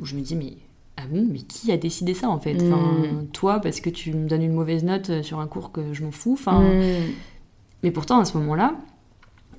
où 0.00 0.04
je 0.04 0.14
me 0.14 0.20
dis 0.20 0.36
mais 0.36 0.56
ah 0.98 1.06
bon, 1.08 1.26
mais 1.30 1.38
qui 1.38 1.70
a 1.70 1.76
décidé 1.76 2.12
ça 2.12 2.28
en 2.28 2.40
fait? 2.40 2.56
Enfin, 2.56 2.76
hmm. 2.76 3.28
Toi, 3.32 3.60
parce 3.60 3.80
que 3.80 3.88
tu 3.88 4.12
me 4.12 4.28
donnes 4.28 4.42
une 4.42 4.52
mauvaise 4.52 4.82
note 4.82 5.10
euh, 5.10 5.22
sur 5.22 5.38
un 5.38 5.46
cours 5.46 5.70
que 5.70 5.92
je 5.92 6.02
m'en 6.02 6.10
fous. 6.10 6.32
Enfin, 6.32 6.60
hmm. 6.60 7.12
Mais 7.84 7.92
pourtant, 7.92 8.18
à 8.18 8.24
ce 8.24 8.36
moment-là, 8.38 8.74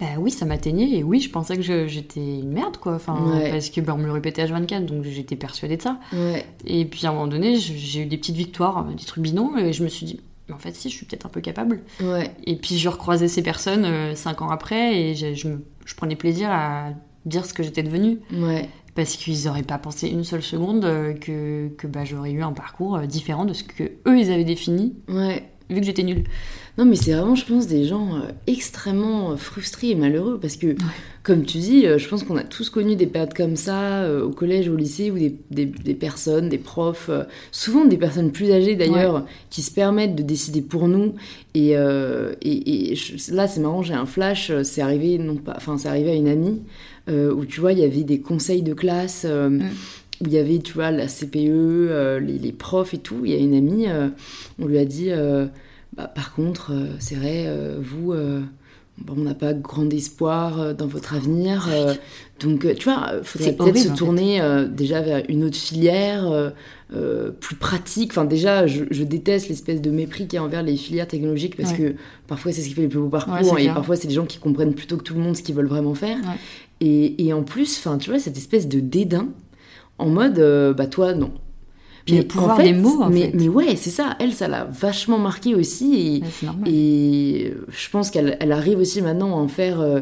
bah 0.02 0.08
oui, 0.18 0.32
ça 0.32 0.46
m'atteignait 0.46 0.98
et 0.98 1.04
oui, 1.04 1.22
je 1.22 1.30
pensais 1.30 1.56
que 1.56 1.88
j'étais 1.88 2.40
une 2.40 2.52
merde 2.52 2.78
quoi. 2.78 2.96
Enfin, 2.96 3.40
Parce 3.52 3.70
que 3.70 3.80
bah, 3.80 3.94
on 3.96 3.98
me 3.98 4.06
le 4.06 4.12
répétait 4.12 4.46
H24, 4.46 4.86
donc 4.86 5.04
j'étais 5.04 5.38
persuadée 5.38 5.78
de 5.78 5.82
ça. 5.82 6.00
Et 6.66 6.84
puis 6.86 7.06
à 7.06 7.10
un 7.10 7.14
moment 7.14 7.28
donné, 7.28 7.56
j'ai 7.56 8.02
eu 8.02 8.06
des 8.06 8.18
petites 8.18 8.36
victoires, 8.36 8.84
des 8.86 9.06
trucs 9.06 9.24
bidons, 9.24 9.56
et 9.58 9.72
je 9.72 9.84
me 9.84 9.90
suis 9.90 10.06
dit, 10.06 10.20
en 10.54 10.58
fait, 10.58 10.74
si, 10.74 10.90
je 10.90 10.96
suis 10.96 11.06
peut-être 11.06 11.26
un 11.26 11.30
peu 11.30 11.42
capable. 11.42 11.82
Et 12.46 12.56
puis 12.56 12.78
je 12.78 12.90
recroisais 12.90 13.28
ces 13.28 13.44
personnes 13.44 13.86
euh, 13.86 14.16
cinq 14.16 14.42
ans 14.42 14.50
après 14.50 15.00
et 15.00 15.16
je, 15.16 15.34
je, 15.34 15.50
je, 15.86 15.96
prenais 15.96 16.16
plaisir 16.16 16.50
à 16.52 16.90
dire 17.26 17.46
ce 17.46 17.54
que 17.54 17.64
j'étais 17.64 17.84
devenue. 17.84 18.20
parce 18.96 19.16
qu'ils 19.16 19.46
n'auraient 19.46 19.64
pas 19.64 19.78
pensé 19.78 20.10
une 20.10 20.24
seule 20.24 20.44
seconde 20.44 20.82
que, 21.20 21.70
que 21.70 21.88
bah, 21.88 22.04
j'aurais 22.04 22.32
eu 22.32 22.42
un 22.42 22.52
parcours 22.52 23.00
différent 23.02 23.46
de 23.46 23.54
ce 23.54 23.64
que 23.64 23.84
eux 23.84 24.20
ils 24.20 24.32
avaient 24.32 24.44
défini. 24.44 24.96
Ouais. 25.08 25.50
Vu 25.70 25.80
que 25.80 25.86
j'étais 25.86 26.04
nulle. 26.04 26.24
Non, 26.80 26.86
mais 26.86 26.96
c'est 26.96 27.12
vraiment, 27.12 27.36
je 27.36 27.46
pense, 27.46 27.68
des 27.68 27.84
gens 27.84 28.16
euh, 28.16 28.22
extrêmement 28.48 29.32
euh, 29.32 29.36
frustrés 29.36 29.90
et 29.90 29.96
malheureux 29.96 30.40
parce 30.42 30.56
que, 30.56 30.76
comme 31.24 31.44
tu 31.44 31.58
dis, 31.58 31.86
euh, 31.86 31.98
je 31.98 32.08
pense 32.08 32.24
qu'on 32.24 32.38
a 32.38 32.44
tous 32.44 32.70
connu 32.70 32.96
des 32.96 33.06
périodes 33.06 33.34
comme 33.34 33.56
ça 33.58 34.10
au 34.24 34.30
collège, 34.30 34.70
au 34.70 34.78
lycée, 34.78 35.12
où 35.12 35.20
des, 35.20 35.36
des, 35.52 35.94
personnes, 35.94 36.48
des 36.48 36.58
profs, 36.58 37.12
souvent 37.52 37.84
des 37.84 37.98
personnes 37.98 38.32
plus 38.32 38.52
âgées 38.52 38.76
d'ailleurs, 38.76 39.26
qui 39.50 39.62
se 39.62 39.72
permettent 39.72 40.16
de 40.16 40.24
décider 40.24 40.62
pour 40.62 40.88
nous. 40.88 41.16
Et, 41.54 41.72
et, 41.72 42.98
là, 43.32 43.48
c'est 43.48 43.60
marrant, 43.60 43.84
j'ai 43.84 43.94
un 43.94 44.06
flash, 44.06 44.52
c'est 44.64 44.82
arrivé, 44.82 45.18
non 45.18 45.36
pas, 45.36 45.56
enfin, 45.58 45.78
c'est 45.78 45.90
arrivé 45.90 46.12
à 46.12 46.16
une 46.16 46.30
amie 46.30 46.62
où 47.10 47.46
tu 47.46 47.60
vois, 47.60 47.74
il 47.74 47.80
y 47.80 47.84
avait 47.84 48.04
des 48.04 48.22
conseils 48.22 48.62
de 48.62 48.74
classe. 48.74 49.26
Mm. 49.26 49.64
Où 50.22 50.26
il 50.26 50.34
y 50.34 50.38
avait, 50.38 50.60
tu 50.60 50.74
vois, 50.74 50.92
la 50.92 51.08
CPE, 51.08 52.20
les, 52.20 52.40
les, 52.40 52.52
profs 52.52 52.94
et 52.94 52.98
tout. 52.98 53.22
Il 53.24 53.32
y 53.32 53.36
a 53.36 53.38
une 53.38 53.56
amie, 53.56 53.88
on 54.60 54.66
lui 54.66 54.78
a 54.78 54.86
dit 54.86 55.12
bah, 55.96 56.08
par 56.08 56.34
contre, 56.34 56.72
euh, 56.72 56.88
c'est 57.00 57.16
vrai, 57.16 57.46
euh, 57.48 57.78
vous, 57.82 58.14
euh, 58.14 58.42
on 59.08 59.16
n'a 59.16 59.34
pas 59.34 59.54
grand 59.54 59.92
espoir 59.92 60.76
dans 60.76 60.88
votre 60.88 61.16
avenir. 61.16 61.68
donc, 62.40 62.68
tu 62.76 62.84
vois, 62.84 63.12
il 63.18 63.24
faudrait 63.24 63.54
peut-être 63.54 63.78
se 63.78 63.90
tourner 63.90 64.42
déjà 64.70 65.02
vers 65.02 65.24
une 65.30 65.46
autre 65.46 65.58
filière. 65.58 66.54
plus 67.40 67.56
pratique. 67.56 68.12
Enfin, 68.12 68.26
déjà, 68.26 68.68
je, 68.68 69.04
déteste 69.04 69.48
l'espèce 69.48 69.82
de 69.82 69.90
mépris 69.90 70.28
qu'il 70.28 70.36
y 70.36 70.38
a 70.38 70.44
envers 70.44 70.64
les 70.64 70.76
filières 70.76 71.08
technologiques 71.08 71.56
parce 71.56 71.72
que 71.72 71.96
parfois 72.28 72.52
c'est 72.52 72.62
ce 72.62 72.68
qui 72.68 72.74
fait 72.74 72.82
les 72.82 72.88
plus 72.90 73.00
beaux 73.00 73.08
parcours 73.08 73.58
et 73.58 73.68
parfois 73.68 73.96
c'est 73.96 74.10
des 74.10 74.14
gens 74.14 74.26
qui 74.26 74.38
comprennent 74.38 74.74
plutôt 74.74 74.98
que 74.98 75.04
tout 75.04 75.14
le 75.14 75.22
monde 75.22 75.38
ce 75.38 75.44
qu'ils 75.44 75.56
veulent 75.56 75.68
vraiment 75.68 75.96
faire. 75.96 76.18
Et, 76.82 77.26
et, 77.26 77.32
en 77.32 77.44
plus, 77.44 77.78
enfin, 77.78 77.98
tu 77.98 78.10
vois, 78.10 78.20
cette 78.20 78.38
espèce 78.38 78.68
de 78.68 78.82
dédain 78.82 79.30
en 80.00 80.08
mode, 80.08 80.74
bah 80.76 80.88
toi, 80.88 81.14
non, 81.14 81.32
le 82.18 82.24
pouvoir 82.24 82.58
des 82.58 82.74
mots, 82.74 83.02
en 83.02 83.10
mais, 83.10 83.32
fait. 83.32 83.32
mais 83.34 83.48
ouais, 83.48 83.76
c'est 83.76 83.90
ça. 83.90 84.16
Elle, 84.20 84.34
ça 84.34 84.48
l'a 84.48 84.66
vachement 84.66 85.18
marqué 85.18 85.56
aussi. 85.56 86.24
Et, 86.66 86.70
et 86.70 87.54
je 87.70 87.90
pense 87.90 88.10
qu'elle 88.12 88.38
elle 88.40 88.52
arrive 88.52 88.80
aussi 88.80 89.02
maintenant 89.02 89.32
à 89.32 89.42
en 89.42 89.48
faire 89.48 89.80
euh, 89.80 90.02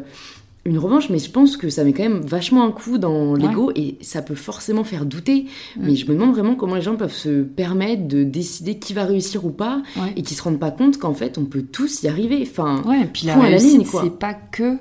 une 0.65 0.77
revanche, 0.77 1.09
mais 1.09 1.19
je 1.19 1.31
pense 1.31 1.57
que 1.57 1.69
ça 1.69 1.83
met 1.83 1.93
quand 1.93 2.03
même 2.03 2.21
vachement 2.21 2.65
un 2.65 2.71
coup 2.71 2.97
dans 2.97 3.35
l'ego 3.35 3.71
et 3.75 3.97
ça 4.01 4.21
peut 4.21 4.35
forcément 4.35 4.83
faire 4.83 5.05
douter. 5.05 5.45
Mm. 5.75 5.81
Mais 5.85 5.95
je 5.95 6.07
me 6.07 6.13
demande 6.13 6.33
vraiment 6.33 6.55
comment 6.55 6.75
les 6.75 6.81
gens 6.81 6.95
peuvent 6.95 7.13
se 7.13 7.43
permettre 7.43 8.07
de 8.07 8.23
décider 8.23 8.77
qui 8.77 8.93
va 8.93 9.05
réussir 9.05 9.45
ou 9.45 9.51
pas 9.51 9.81
et 10.15 10.21
qui 10.21 10.33
se 10.33 10.43
rendent 10.43 10.59
pas 10.59 10.71
compte 10.71 10.97
qu'en 10.97 11.13
fait, 11.13 11.37
on 11.37 11.45
peut 11.45 11.63
tous 11.63 12.03
y 12.03 12.07
arriver. 12.07 12.47
Enfin, 12.49 12.81
ouais, 12.85 13.01
et 13.01 13.05
puis 13.05 13.27
la 13.27 13.37
réussite, 13.39 13.87
c'est 13.87 14.17
pas 14.17 14.33
que 14.33 14.77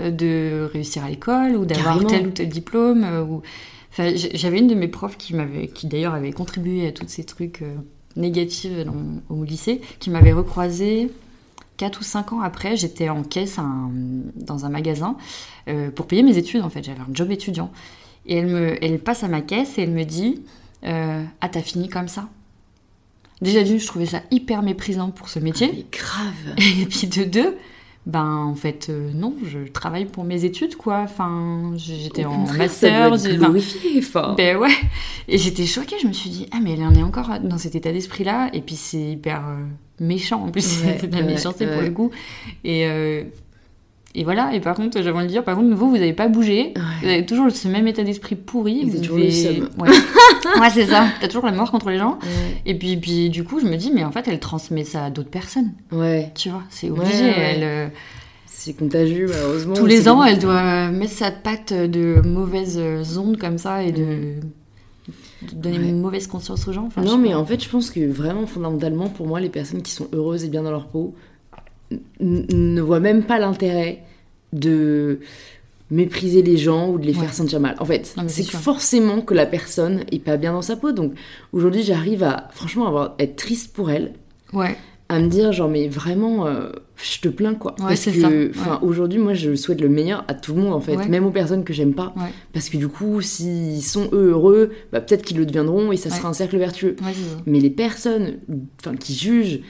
euh, 0.00 0.10
de 0.10 0.68
réussir 0.72 1.04
à 1.04 1.08
l'école 1.08 1.56
ou 1.56 1.64
d'avoir 1.64 2.04
tel 2.06 2.28
ou 2.28 2.30
tel 2.30 2.48
diplôme. 2.48 3.04
Euh, 3.04 3.24
j'avais 3.96 4.58
une 4.58 4.68
de 4.68 4.74
mes 4.74 4.88
profs 4.88 5.16
qui 5.16 5.34
m'avait, 5.34 5.68
qui 5.68 5.86
d'ailleurs 5.86 6.14
avait 6.14 6.32
contribué 6.32 6.86
à 6.86 6.92
tous 6.92 7.06
ces 7.08 7.24
trucs 7.24 7.62
euh, 7.62 7.74
négatifs 8.16 8.72
au 9.28 9.44
lycée, 9.44 9.80
qui 9.98 10.10
m'avait 10.10 10.32
recroisé 10.32 11.10
4 11.78 12.00
ou 12.00 12.04
5 12.04 12.32
ans 12.34 12.40
après. 12.40 12.76
J'étais 12.76 13.08
en 13.08 13.22
caisse 13.22 13.58
dans 14.36 14.66
un 14.66 14.68
magasin 14.68 15.16
euh, 15.68 15.90
pour 15.90 16.06
payer 16.06 16.22
mes 16.22 16.36
études 16.36 16.62
en 16.62 16.70
fait. 16.70 16.84
J'avais 16.84 17.00
un 17.00 17.08
job 17.12 17.30
étudiant. 17.30 17.72
Et 18.26 18.36
elle, 18.36 18.46
me, 18.46 18.84
elle 18.84 18.98
passe 18.98 19.24
à 19.24 19.28
ma 19.28 19.40
caisse 19.40 19.78
et 19.78 19.82
elle 19.82 19.92
me 19.92 20.04
dit 20.04 20.42
euh, 20.84 21.24
Ah, 21.40 21.48
t'as 21.48 21.62
fini 21.62 21.88
comme 21.88 22.08
ça? 22.08 22.28
Déjà 23.40 23.62
d'une, 23.62 23.78
je 23.78 23.86
trouvais 23.86 24.06
ça 24.06 24.22
hyper 24.30 24.62
méprisant 24.62 25.10
pour 25.10 25.28
ce 25.28 25.38
métier. 25.38 25.70
Ah, 25.70 25.76
mais 25.76 25.86
grave 25.90 26.80
Et 26.82 26.86
puis 26.86 27.06
de 27.06 27.24
deux, 27.24 27.56
ben 28.08 28.24
en 28.24 28.54
fait 28.54 28.86
euh, 28.88 29.10
non 29.14 29.36
je 29.44 29.58
travaille 29.70 30.06
pour 30.06 30.24
mes 30.24 30.44
études 30.46 30.76
quoi. 30.76 31.00
Enfin 31.04 31.72
j'étais 31.76 32.24
en 32.24 32.46
master 32.56 33.16
j'ai 33.18 33.36
glorifié 33.36 33.98
enfin 33.98 34.34
ben 34.36 34.56
ouais. 34.56 34.72
Et 35.28 35.36
j'étais 35.36 35.66
choquée 35.66 35.96
je 36.02 36.08
me 36.08 36.12
suis 36.14 36.30
dit 36.30 36.46
ah 36.50 36.56
mais 36.62 36.72
elle 36.72 36.84
en 36.84 36.94
est 36.94 37.02
encore 37.02 37.38
dans 37.40 37.58
cet 37.58 37.74
état 37.74 37.92
d'esprit 37.92 38.24
là 38.24 38.48
et 38.54 38.62
puis 38.62 38.76
c'est 38.76 39.12
hyper 39.12 39.46
euh, 39.46 39.62
méchant 40.00 40.42
en 40.42 40.50
plus 40.50 40.62
c'est 40.62 41.06
de 41.06 41.14
la 41.16 41.22
méchanceté 41.22 41.66
pour 41.66 41.82
le 41.82 41.90
coup. 41.90 42.10
Et 42.64 42.86
euh, 42.86 43.24
et 44.18 44.24
voilà, 44.24 44.52
et 44.52 44.58
par 44.58 44.74
contre, 44.74 45.00
j'avais 45.00 45.16
envie 45.16 45.26
de 45.26 45.30
dire, 45.30 45.44
par 45.44 45.54
contre, 45.54 45.72
vous, 45.76 45.90
vous 45.90 45.96
n'avez 45.96 46.12
pas 46.12 46.26
bougé, 46.26 46.74
vous 47.02 47.08
avez 47.08 47.24
toujours 47.24 47.52
ce 47.52 47.68
même 47.68 47.86
état 47.86 48.02
d'esprit 48.02 48.34
pourri. 48.34 48.84
Vous, 48.84 48.98
toujours 48.98 49.16
le 49.16 49.30
seum. 49.30 49.68
Ouais, 49.78 49.88
ouais 50.60 50.70
c'est 50.74 50.86
ça, 50.86 51.06
t'as 51.20 51.28
toujours 51.28 51.46
la 51.46 51.52
mort 51.52 51.70
contre 51.70 51.88
les 51.90 51.98
gens. 51.98 52.18
Et 52.66 52.76
puis, 52.76 52.96
puis, 52.96 53.30
du 53.30 53.44
coup, 53.44 53.60
je 53.60 53.66
me 53.66 53.76
dis, 53.76 53.92
mais 53.94 54.02
en 54.02 54.10
fait, 54.10 54.26
elle 54.26 54.40
transmet 54.40 54.82
ça 54.82 55.04
à 55.04 55.10
d'autres 55.10 55.30
personnes. 55.30 55.70
Ouais. 55.92 56.32
Tu 56.34 56.48
vois, 56.48 56.64
c'est 56.68 56.90
obligé. 56.90 57.26
elle, 57.28 57.62
euh, 57.62 57.86
C'est 58.46 58.72
contagieux, 58.72 59.26
malheureusement. 59.28 59.74
Tous 59.74 59.86
les 59.86 60.08
ans, 60.08 60.24
elle 60.24 60.40
doit 60.40 60.88
mettre 60.88 61.12
sa 61.12 61.30
patte 61.30 61.72
de 61.72 62.20
mauvaises 62.24 62.80
ondes 63.16 63.36
comme 63.36 63.56
ça 63.56 63.84
et 63.84 63.92
de 63.92 64.34
donner 65.52 65.76
une 65.76 66.00
mauvaise 66.00 66.26
conscience 66.26 66.66
aux 66.66 66.72
gens. 66.72 66.86
Enfin, 66.86 67.02
non, 67.02 67.18
mais 67.18 67.34
en 67.34 67.44
fait, 67.44 67.62
je 67.62 67.68
pense 67.68 67.92
que 67.92 68.04
vraiment, 68.04 68.48
fondamentalement, 68.48 69.10
pour 69.10 69.28
moi, 69.28 69.38
les 69.38 69.48
personnes 69.48 69.82
qui 69.82 69.92
sont 69.92 70.08
heureuses 70.12 70.42
et 70.42 70.48
bien 70.48 70.64
dans 70.64 70.72
leur 70.72 70.88
peau, 70.88 71.14
ne 72.20 72.80
voit 72.80 73.00
même 73.00 73.22
pas 73.22 73.38
l'intérêt 73.38 74.02
de 74.52 75.20
mépriser 75.90 76.42
les 76.42 76.56
gens 76.56 76.90
ou 76.90 76.98
de 76.98 77.06
les 77.06 77.14
faire 77.14 77.32
sentir 77.32 77.60
mal. 77.60 77.76
En 77.78 77.84
fait, 77.84 78.14
c'est 78.26 78.50
forcément 78.50 79.20
que 79.20 79.34
la 79.34 79.46
personne 79.46 80.04
est 80.12 80.18
pas 80.18 80.36
bien 80.36 80.52
dans 80.52 80.62
sa 80.62 80.76
peau. 80.76 80.92
Donc 80.92 81.12
aujourd'hui, 81.52 81.82
j'arrive 81.82 82.22
à 82.22 82.48
franchement 82.52 82.86
avoir, 82.86 83.14
être 83.18 83.36
triste 83.36 83.72
pour 83.72 83.90
elle. 83.90 84.12
Ouais. 84.52 84.76
À 85.10 85.20
me 85.20 85.28
dire 85.28 85.52
genre 85.52 85.70
mais 85.70 85.88
vraiment 85.88 86.46
euh, 86.46 86.68
je 86.96 87.20
te 87.20 87.28
plains 87.28 87.54
quoi. 87.54 87.74
Parce 87.78 88.04
que 88.04 88.50
enfin 88.50 88.78
aujourd'hui 88.82 89.18
moi 89.18 89.32
je 89.32 89.54
souhaite 89.54 89.80
le 89.80 89.88
meilleur 89.88 90.22
à 90.28 90.34
tout 90.34 90.54
le 90.54 90.60
monde 90.60 90.74
en 90.74 90.80
fait. 90.80 90.96
Même 91.08 91.24
aux 91.24 91.30
personnes 91.30 91.64
que 91.64 91.72
j'aime 91.72 91.94
pas. 91.94 92.14
Parce 92.52 92.68
que 92.68 92.76
du 92.76 92.88
coup 92.88 93.22
s'ils 93.22 93.82
sont 93.82 94.10
eux 94.12 94.32
heureux 94.32 94.70
bah, 94.92 95.00
peut-être 95.00 95.22
qu'ils 95.22 95.38
le 95.38 95.46
deviendront 95.46 95.92
et 95.92 95.96
ça 95.96 96.10
sera 96.10 96.28
un 96.28 96.34
cercle 96.34 96.58
vertueux. 96.58 96.96
Mais 97.46 97.58
les 97.58 97.70
personnes 97.70 98.36
enfin 98.80 98.96
qui 98.96 99.14
jugent 99.14 99.60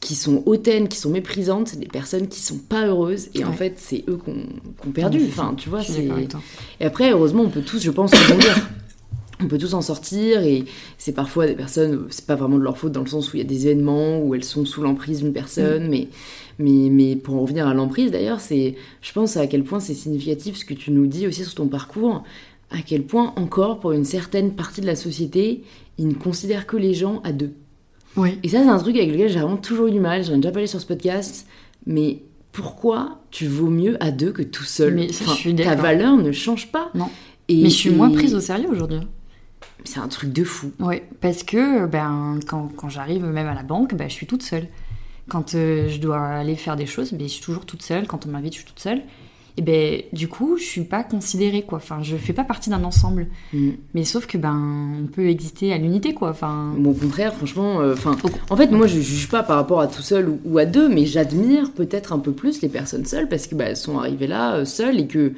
qui, 0.00 0.14
sont 0.14 0.42
hautaines, 0.46 0.88
qui 0.88 0.98
sont 0.98 1.10
méprisantes, 1.10 1.68
c'est 1.68 1.78
des 1.78 1.86
personnes 1.86 2.28
qui 2.28 2.40
sont 2.40 2.58
pas 2.58 2.86
heureuses 2.86 3.28
et 3.34 3.44
en 3.44 3.52
fait 3.52 3.74
c'est 3.76 4.04
eux 4.08 4.16
qu'on 4.16 4.36
ont 4.86 4.90
perdu. 4.92 5.20
Enfin, 5.28 5.54
tu 5.56 5.68
vois, 5.68 5.82
c'est. 5.82 6.08
Et 6.80 6.84
après, 6.84 7.10
heureusement, 7.12 7.42
on 7.42 7.50
peut 7.50 7.62
tous, 7.62 7.82
je 7.82 7.90
pense, 7.90 8.12
rebondir. 8.14 8.56
on 9.40 9.48
peut 9.48 9.58
tous 9.58 9.74
en 9.74 9.82
sortir 9.82 10.42
et 10.42 10.64
c'est 10.96 11.12
parfois 11.12 11.46
des 11.46 11.54
personnes, 11.54 12.06
c'est 12.08 12.26
pas 12.26 12.36
vraiment 12.36 12.58
de 12.58 12.62
leur 12.62 12.78
faute 12.78 12.92
dans 12.92 13.02
le 13.02 13.06
sens 13.06 13.32
où 13.32 13.36
il 13.36 13.40
y 13.40 13.44
a 13.44 13.46
des 13.46 13.66
événements 13.66 14.18
où 14.18 14.34
elles 14.34 14.44
sont 14.44 14.64
sous 14.64 14.82
l'emprise 14.82 15.20
d'une 15.22 15.32
personne, 15.32 15.86
mm. 15.86 15.90
mais, 15.90 16.08
mais, 16.58 16.88
mais 16.90 17.16
pour 17.16 17.34
en 17.34 17.42
revenir 17.42 17.66
à 17.66 17.74
l'emprise 17.74 18.10
d'ailleurs, 18.10 18.40
c'est, 18.40 18.76
je 19.02 19.12
pense 19.12 19.36
à 19.36 19.46
quel 19.46 19.62
point 19.62 19.80
c'est 19.80 19.94
significatif 19.94 20.56
ce 20.56 20.64
que 20.64 20.74
tu 20.74 20.90
nous 20.90 21.06
dis 21.06 21.26
aussi 21.26 21.44
sur 21.44 21.54
ton 21.54 21.68
parcours, 21.68 22.22
à 22.70 22.78
quel 22.84 23.02
point 23.02 23.34
encore 23.36 23.78
pour 23.78 23.92
une 23.92 24.04
certaine 24.04 24.52
partie 24.54 24.80
de 24.80 24.86
la 24.86 24.96
société, 24.96 25.62
ils 25.98 26.08
ne 26.08 26.14
considèrent 26.14 26.66
que 26.66 26.76
les 26.76 26.94
gens 26.94 27.20
à 27.22 27.32
Et 28.42 28.48
ça, 28.48 28.62
c'est 28.62 28.68
un 28.68 28.78
truc 28.78 28.96
avec 28.96 29.10
lequel 29.10 29.28
j'ai 29.28 29.40
vraiment 29.40 29.56
toujours 29.56 29.88
eu 29.88 29.92
du 29.92 30.00
mal. 30.00 30.24
J'en 30.24 30.34
ai 30.34 30.36
déjà 30.36 30.52
parlé 30.52 30.66
sur 30.66 30.80
ce 30.80 30.86
podcast. 30.86 31.46
Mais 31.86 32.22
pourquoi 32.52 33.20
tu 33.30 33.46
vaux 33.46 33.68
mieux 33.68 34.02
à 34.02 34.10
deux 34.10 34.32
que 34.32 34.42
tout 34.42 34.64
seul 34.64 34.94
mais 34.94 35.08
je 35.08 35.30
suis 35.30 35.54
Ta 35.54 35.74
valeur 35.74 36.16
ne 36.16 36.32
change 36.32 36.72
pas. 36.72 36.90
Non. 36.94 37.10
Et, 37.48 37.62
mais 37.62 37.70
je 37.70 37.74
suis 37.74 37.90
moins 37.90 38.10
prise 38.10 38.34
au 38.34 38.40
sérieux 38.40 38.68
aujourd'hui. 38.68 39.00
C'est 39.84 40.00
un 40.00 40.08
truc 40.08 40.32
de 40.32 40.42
fou. 40.42 40.72
Oui, 40.80 41.02
parce 41.20 41.42
que 41.42 41.86
ben, 41.86 42.40
quand, 42.46 42.68
quand 42.74 42.88
j'arrive 42.88 43.24
même 43.24 43.46
à 43.46 43.54
la 43.54 43.62
banque, 43.62 43.94
ben, 43.94 44.08
je 44.08 44.14
suis 44.14 44.26
toute 44.26 44.42
seule. 44.42 44.66
Quand 45.28 45.54
euh, 45.54 45.88
je 45.88 46.00
dois 46.00 46.18
aller 46.18 46.56
faire 46.56 46.76
des 46.76 46.86
choses, 46.86 47.12
ben, 47.12 47.22
je 47.22 47.32
suis 47.32 47.42
toujours 47.42 47.66
toute 47.66 47.82
seule. 47.82 48.06
Quand 48.06 48.26
on 48.26 48.30
m'invite, 48.30 48.54
je 48.54 48.58
suis 48.58 48.66
toute 48.66 48.80
seule 48.80 49.02
et 49.56 49.62
ben 49.62 50.02
du 50.12 50.28
coup 50.28 50.56
je 50.58 50.64
suis 50.64 50.82
pas 50.82 51.02
considérée 51.02 51.62
quoi 51.62 51.78
enfin 51.78 52.02
je 52.02 52.16
fais 52.16 52.32
pas 52.32 52.44
partie 52.44 52.70
d'un 52.70 52.84
ensemble 52.84 53.26
mm. 53.52 53.70
mais 53.94 54.04
sauf 54.04 54.26
que 54.26 54.36
ben 54.38 54.98
on 55.02 55.06
peut 55.06 55.28
exister 55.28 55.72
à 55.72 55.78
l'unité 55.78 56.14
quoi 56.14 56.30
enfin 56.30 56.74
bon, 56.76 56.90
au 56.90 56.94
contraire 56.94 57.34
franchement 57.34 57.80
euh, 57.80 57.94
enfin 57.94 58.16
en 58.50 58.56
fait 58.56 58.70
moi 58.70 58.86
je 58.86 59.00
juge 59.00 59.28
pas 59.28 59.42
par 59.42 59.56
rapport 59.56 59.80
à 59.80 59.86
tout 59.86 60.02
seul 60.02 60.38
ou, 60.44 60.58
à 60.58 60.66
deux 60.66 60.88
mais 60.88 61.06
j'admire 61.06 61.72
peut-être 61.72 62.12
un 62.12 62.18
peu 62.18 62.32
plus 62.32 62.60
les 62.62 62.68
personnes 62.68 63.06
seules 63.06 63.28
parce 63.28 63.46
que 63.46 63.54
bah, 63.54 63.64
elles 63.64 63.76
sont 63.76 63.98
arrivées 63.98 64.26
là 64.26 64.56
euh, 64.56 64.64
seules 64.64 65.00
et 65.00 65.06
que 65.06 65.32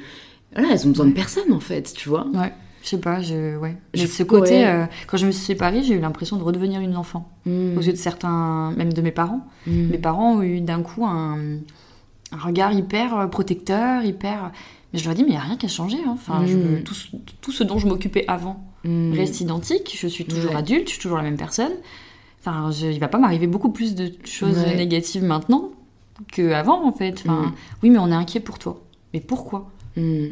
voilà 0.53 0.73
elles 0.73 0.85
ont 0.85 0.91
besoin 0.91 1.07
de 1.07 1.13
personne 1.13 1.53
en 1.53 1.59
fait 1.59 1.93
tu 1.93 2.09
vois 2.09 2.27
ouais 2.33 2.51
je 2.81 2.87
sais 2.87 2.97
pas, 2.97 3.21
je, 3.21 3.57
ouais. 3.57 3.75
Mais 3.93 4.07
ce 4.07 4.23
côté, 4.23 4.65
euh, 4.65 4.85
quand 5.07 5.17
je 5.17 5.25
me 5.25 5.31
suis 5.31 5.43
séparée, 5.43 5.83
j'ai 5.83 5.95
eu 5.95 5.99
l'impression 5.99 6.37
de 6.37 6.43
redevenir 6.43 6.79
une 6.79 6.95
enfant. 6.95 7.29
Mm. 7.45 7.77
Aux 7.77 7.81
yeux 7.81 7.91
de 7.91 7.97
certains, 7.97 8.71
même 8.77 8.93
de 8.93 9.01
mes 9.01 9.11
parents. 9.11 9.45
Mm. 9.67 9.89
Mes 9.89 9.97
parents 9.97 10.35
ont 10.35 10.41
eu 10.41 10.61
d'un 10.61 10.81
coup 10.81 11.05
un, 11.05 11.37
un 12.31 12.37
regard 12.37 12.73
hyper 12.73 13.17
euh, 13.17 13.27
protecteur, 13.27 14.03
hyper. 14.03 14.51
Mais 14.93 14.99
je 14.99 15.05
leur 15.05 15.15
dis, 15.15 15.23
mais 15.23 15.29
il 15.29 15.33
n'y 15.33 15.37
a 15.37 15.41
rien 15.41 15.57
qui 15.57 15.65
a 15.65 15.69
changé. 15.69 15.97
Hein. 16.05 16.11
Enfin, 16.13 16.41
mm. 16.41 16.83
tout, 17.41 17.51
ce 17.51 17.63
dont 17.63 17.77
je 17.77 17.87
m'occupais 17.87 18.25
avant 18.27 18.63
mm. 18.83 19.13
reste 19.13 19.41
identique. 19.41 19.97
Je 19.99 20.07
suis 20.07 20.25
toujours 20.25 20.55
adulte, 20.55 20.87
je 20.87 20.93
suis 20.93 21.01
toujours 21.01 21.17
la 21.17 21.23
même 21.23 21.37
personne. 21.37 21.73
Enfin, 22.39 22.71
je, 22.71 22.87
il 22.87 22.99
va 22.99 23.07
pas 23.07 23.17
m'arriver 23.17 23.47
beaucoup 23.47 23.71
plus 23.71 23.95
de 23.95 24.11
choses 24.23 24.57
négatives 24.75 25.23
maintenant 25.23 25.71
qu'avant, 26.31 26.85
en 26.85 26.93
fait. 26.93 27.23
Enfin, 27.25 27.41
mm. 27.41 27.53
Oui, 27.83 27.89
mais 27.89 27.99
on 27.99 28.07
est 28.07 28.15
inquiet 28.15 28.39
pour 28.39 28.59
toi. 28.59 28.81
Mais 29.13 29.19
pourquoi? 29.19 29.71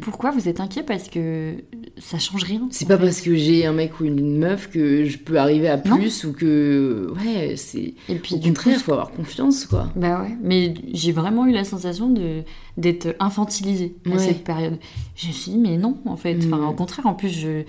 Pourquoi 0.02 0.30
vous 0.30 0.48
êtes 0.48 0.60
inquiet 0.60 0.82
Parce 0.82 1.08
que 1.08 1.54
ça 1.98 2.18
change 2.18 2.44
rien. 2.44 2.66
C'est 2.70 2.86
pas 2.86 2.96
parce 2.96 3.20
que 3.20 3.34
j'ai 3.34 3.66
un 3.66 3.72
mec 3.72 4.00
ou 4.00 4.04
une 4.04 4.38
meuf 4.38 4.70
que 4.70 5.04
je 5.04 5.18
peux 5.18 5.38
arriver 5.38 5.68
à 5.68 5.78
plus 5.78 6.24
ou 6.24 6.32
que. 6.32 7.12
Ouais, 7.16 7.54
c'est. 7.56 7.94
Et 8.08 8.14
puis, 8.16 8.36
Au 8.36 8.38
contraire, 8.38 8.74
il 8.76 8.82
faut 8.82 8.92
avoir 8.92 9.10
confiance, 9.10 9.66
quoi. 9.66 9.90
Bah 9.96 10.22
ouais. 10.22 10.36
Mais 10.42 10.74
j'ai 10.92 11.12
vraiment 11.12 11.46
eu 11.46 11.52
la 11.52 11.64
sensation 11.64 12.08
de 12.08 12.42
d'être 12.76 13.16
infantilisée 13.18 13.96
à 14.12 14.18
cette 14.18 14.44
période. 14.44 14.78
Je 15.16 15.28
me 15.28 15.32
suis 15.32 15.52
dit, 15.52 15.58
mais 15.58 15.76
non, 15.76 15.98
en 16.04 16.16
fait. 16.16 16.36
Enfin, 16.38 16.58
mm. 16.58 16.68
au 16.68 16.74
contraire, 16.74 17.06
en 17.06 17.14
plus, 17.14 17.30
je. 17.30 17.64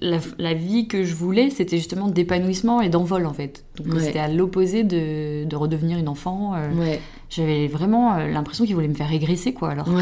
La, 0.00 0.54
vie 0.54 0.88
que 0.88 1.04
je 1.04 1.14
voulais, 1.14 1.50
c'était 1.50 1.76
justement 1.76 2.08
d'épanouissement 2.08 2.80
et 2.80 2.88
d'envol 2.88 3.24
en 3.24 3.32
fait. 3.32 3.64
Donc 3.76 4.00
c'était 4.00 4.18
à 4.18 4.26
l'opposé 4.26 4.82
de, 4.82 5.44
de, 5.44 5.56
redevenir 5.56 5.96
une 5.96 6.08
enfant. 6.08 6.54
Euh, 6.54 6.72
ouais. 6.72 7.00
J'avais 7.30 7.68
vraiment 7.68 8.14
euh, 8.14 8.26
l'impression 8.26 8.64
qu'il 8.64 8.74
voulait 8.74 8.88
me 8.88 8.94
faire 8.94 9.08
régresser 9.08 9.52
quoi. 9.52 9.70
Alors 9.70 9.84
que 9.84 9.92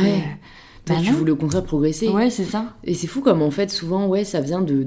bah 0.87 0.95
tu 1.03 1.13
voulais 1.13 1.33
au 1.33 1.37
contraire 1.37 1.65
progresser. 1.65 2.09
Ouais, 2.09 2.31
c'est 2.31 2.45
ça. 2.45 2.75
Et 2.85 2.95
c'est 2.95 3.07
fou 3.07 3.21
comme 3.21 3.43
en 3.43 3.51
fait, 3.51 3.71
souvent, 3.71 4.07
ouais, 4.07 4.25
ça 4.25 4.41
vient 4.41 4.61
de, 4.61 4.83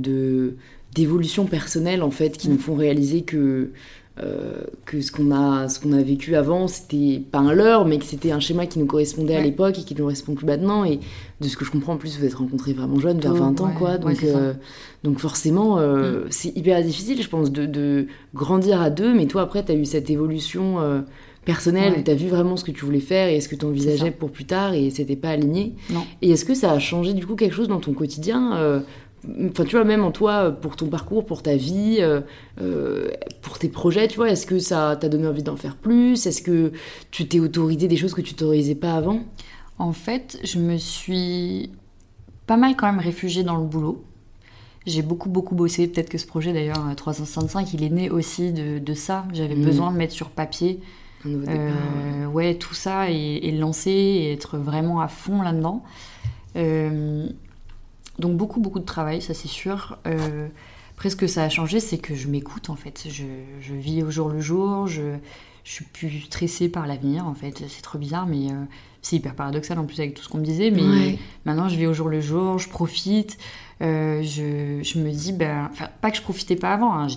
d'évolutions 0.94 1.46
personnelles 1.46 2.04
en 2.04 2.12
fait 2.12 2.38
qui 2.38 2.50
nous 2.50 2.56
mm. 2.56 2.60
font 2.60 2.76
réaliser 2.76 3.22
que 3.22 3.72
euh, 4.24 4.62
que 4.86 5.00
ce 5.00 5.12
qu'on 5.12 5.30
a 5.32 5.70
ce 5.70 5.80
qu'on 5.80 5.92
a 5.92 6.02
vécu 6.02 6.36
avant 6.36 6.68
c'était 6.68 7.22
pas 7.32 7.38
un 7.38 7.54
leurre 7.54 7.86
mais 7.86 8.00
que 8.00 8.06
c'était 8.06 8.32
un 8.32 8.40
schéma 8.40 8.66
qui 8.66 8.80
nous 8.80 8.88
correspondait 8.88 9.36
à 9.36 9.42
l'époque 9.42 9.78
et 9.78 9.84
qui 9.84 9.94
ne 9.94 10.00
nous 10.00 10.06
correspond 10.06 10.34
plus 10.34 10.48
maintenant 10.48 10.84
et 10.84 11.00
de 11.40 11.48
ce 11.48 11.56
que 11.56 11.64
je 11.64 11.70
comprends 11.70 11.94
en 11.94 11.98
plus 11.98 12.18
vous 12.18 12.26
êtes 12.26 12.34
rencontrés 12.34 12.74
vraiment 12.74 13.00
jeune 13.00 13.20
vers 13.20 13.36
20 13.36 13.62
ans 13.62 13.72
quoi 13.78 14.00
donc 14.00 14.24
euh, 14.24 14.54
donc 15.04 15.20
forcément 15.20 15.78
euh, 15.78 16.22
mm. 16.22 16.28
c'est 16.32 16.58
hyper 16.58 16.82
difficile 16.82 17.22
je 17.22 17.30
pense 17.30 17.52
de, 17.52 17.68
de, 17.68 18.08
grandir 18.34 18.82
à 18.82 18.90
deux 18.90 19.14
mais 19.14 19.28
toi 19.28 19.44
après 19.44 19.64
tu 19.64 19.72
as 19.72 19.76
eu 19.76 19.86
cette 19.86 20.10
évolution 20.10 21.04
personnel 21.48 21.94
où 21.98 22.04
tu 22.04 22.12
as 22.12 22.14
vu 22.14 22.28
vraiment 22.28 22.58
ce 22.58 22.66
que 22.66 22.72
tu 22.72 22.84
voulais 22.84 23.00
faire 23.00 23.30
et 23.30 23.38
est-ce 23.38 23.48
que 23.48 23.56
tu 23.56 23.66
envisageais 23.66 24.12
pour 24.12 24.32
plus 24.32 24.44
tard 24.44 24.74
et 24.74 24.90
c'était 24.90 25.16
pas 25.16 25.30
aligné. 25.30 25.76
Non. 25.90 26.06
Et 26.22 26.32
est-ce 26.32 26.44
que 26.44 26.54
ça 26.54 26.74
a 26.74 26.78
changé 26.78 27.14
du 27.14 27.26
coup 27.26 27.36
quelque 27.36 27.56
chose 27.56 27.70
dans 27.70 27.80
ton 27.80 27.94
quotidien 27.94 28.58
euh, 28.58 28.82
Enfin, 29.50 29.64
tu 29.64 29.76
vois, 29.76 29.84
même 29.84 30.04
en 30.04 30.12
toi, 30.12 30.52
pour 30.52 30.76
ton 30.76 30.88
parcours, 30.88 31.26
pour 31.26 31.42
ta 31.42 31.56
vie, 31.56 31.98
euh, 32.00 32.22
euh, 32.62 33.10
pour 33.42 33.60
tes 33.60 33.68
projets, 33.68 34.08
tu 34.08 34.18
vois, 34.18 34.30
est-ce 34.30 34.46
que 34.46 34.60
ça 34.60 34.96
t'a 35.00 35.10
donné 35.10 35.28
envie 35.28 35.42
d'en 35.42 35.56
faire 35.56 35.76
plus? 35.76 36.28
Est-ce 36.28 36.42
que 36.42 36.72
tu 37.12 37.28
t'es 37.28 37.40
autorisé 37.40 37.88
des 37.88 37.98
choses 37.98 38.14
que 38.14 38.22
tu 38.22 38.36
t'autorisais 38.36 38.76
pas 38.76 38.94
avant? 38.94 39.22
En 39.80 39.94
fait, 39.94 40.40
je 40.44 40.60
me 40.60 40.78
suis 40.78 41.72
pas 42.46 42.58
mal 42.58 42.76
quand 42.76 42.88
même 42.88 43.00
réfugiée 43.00 43.44
dans 43.44 43.58
le 43.58 43.66
boulot. 43.66 44.04
J'ai 44.86 45.02
beaucoup 45.02 45.30
beaucoup 45.30 45.56
bossé. 45.56 45.88
Peut-être 45.88 46.10
que 46.10 46.18
ce 46.18 46.28
projet 46.28 46.54
d'ailleurs 46.54 46.84
365, 46.96 47.74
il 47.74 47.84
est 47.84 47.90
né 47.90 48.10
aussi 48.10 48.54
de, 48.54 48.94
ça. 48.94 49.26
J'avais 49.34 49.56
mmh. 49.56 49.66
besoin 49.66 49.92
de 49.92 49.98
mettre 49.98 50.14
sur 50.14 50.30
papier 50.30 50.80
euh, 51.26 52.26
ouais. 52.28 52.56
tout 52.56 52.74
ça 52.74 53.10
et, 53.10 53.52
lancer 53.52 53.92
et 53.92 54.34
être 54.34 54.58
vraiment 54.58 55.02
à 55.02 55.08
fond 55.08 55.42
là-dedans. 55.42 55.84
Euh, 56.56 57.28
donc 58.20 58.38
beaucoup, 58.38 58.60
beaucoup 58.60 58.80
de 58.80 58.86
travail, 58.86 59.22
ça 59.22 59.34
c'est 59.34 59.48
sûr. 59.48 59.98
Euh, 60.08 60.48
après, 60.92 61.10
ce 61.10 61.16
que 61.16 61.28
ça 61.28 61.44
a 61.44 61.50
changé, 61.50 61.80
c'est 61.80 61.98
que 61.98 62.16
je 62.16 62.28
m'écoute 62.28 62.70
en 62.70 62.76
fait. 62.76 63.08
Je, 63.10 63.26
je, 63.62 63.74
vis 63.74 64.04
au 64.04 64.10
jour 64.10 64.30
le 64.30 64.42
jour, 64.42 64.88
je, 64.88 65.16
je 65.64 65.72
suis 65.72 65.86
plus 65.86 66.22
stressée 66.22 66.70
par 66.70 66.88
l'avenir 66.88 67.28
en 67.28 67.36
fait. 67.36 67.64
C'est 67.68 67.84
trop 67.84 68.00
bizarre, 68.00 68.26
mais 68.26 68.48
c'est 69.04 69.18
hyper 69.18 69.36
paradoxal 69.36 69.78
en 69.78 69.86
plus 69.86 70.00
avec 70.00 70.16
tout 70.16 70.24
ce 70.24 70.30
qu'on 70.30 70.40
me 70.40 70.46
disait. 70.46 70.72
Mais 70.72 71.20
maintenant, 71.46 71.70
je 71.70 71.76
vis 71.76 71.86
au 71.86 71.94
jour 71.94 72.10
le 72.10 72.22
jour, 72.22 72.58
je 72.58 72.70
profite. 72.70 73.38
je, 73.80 74.80
je, 74.82 75.00
me 75.00 75.12
dis, 75.12 75.34
ben, 75.34 75.70
pas 76.02 76.10
que 76.10 76.18
je 76.18 76.24
profitais 76.24 76.56
pas 76.56 76.74
avant, 76.74 76.94
hein, 76.94 77.08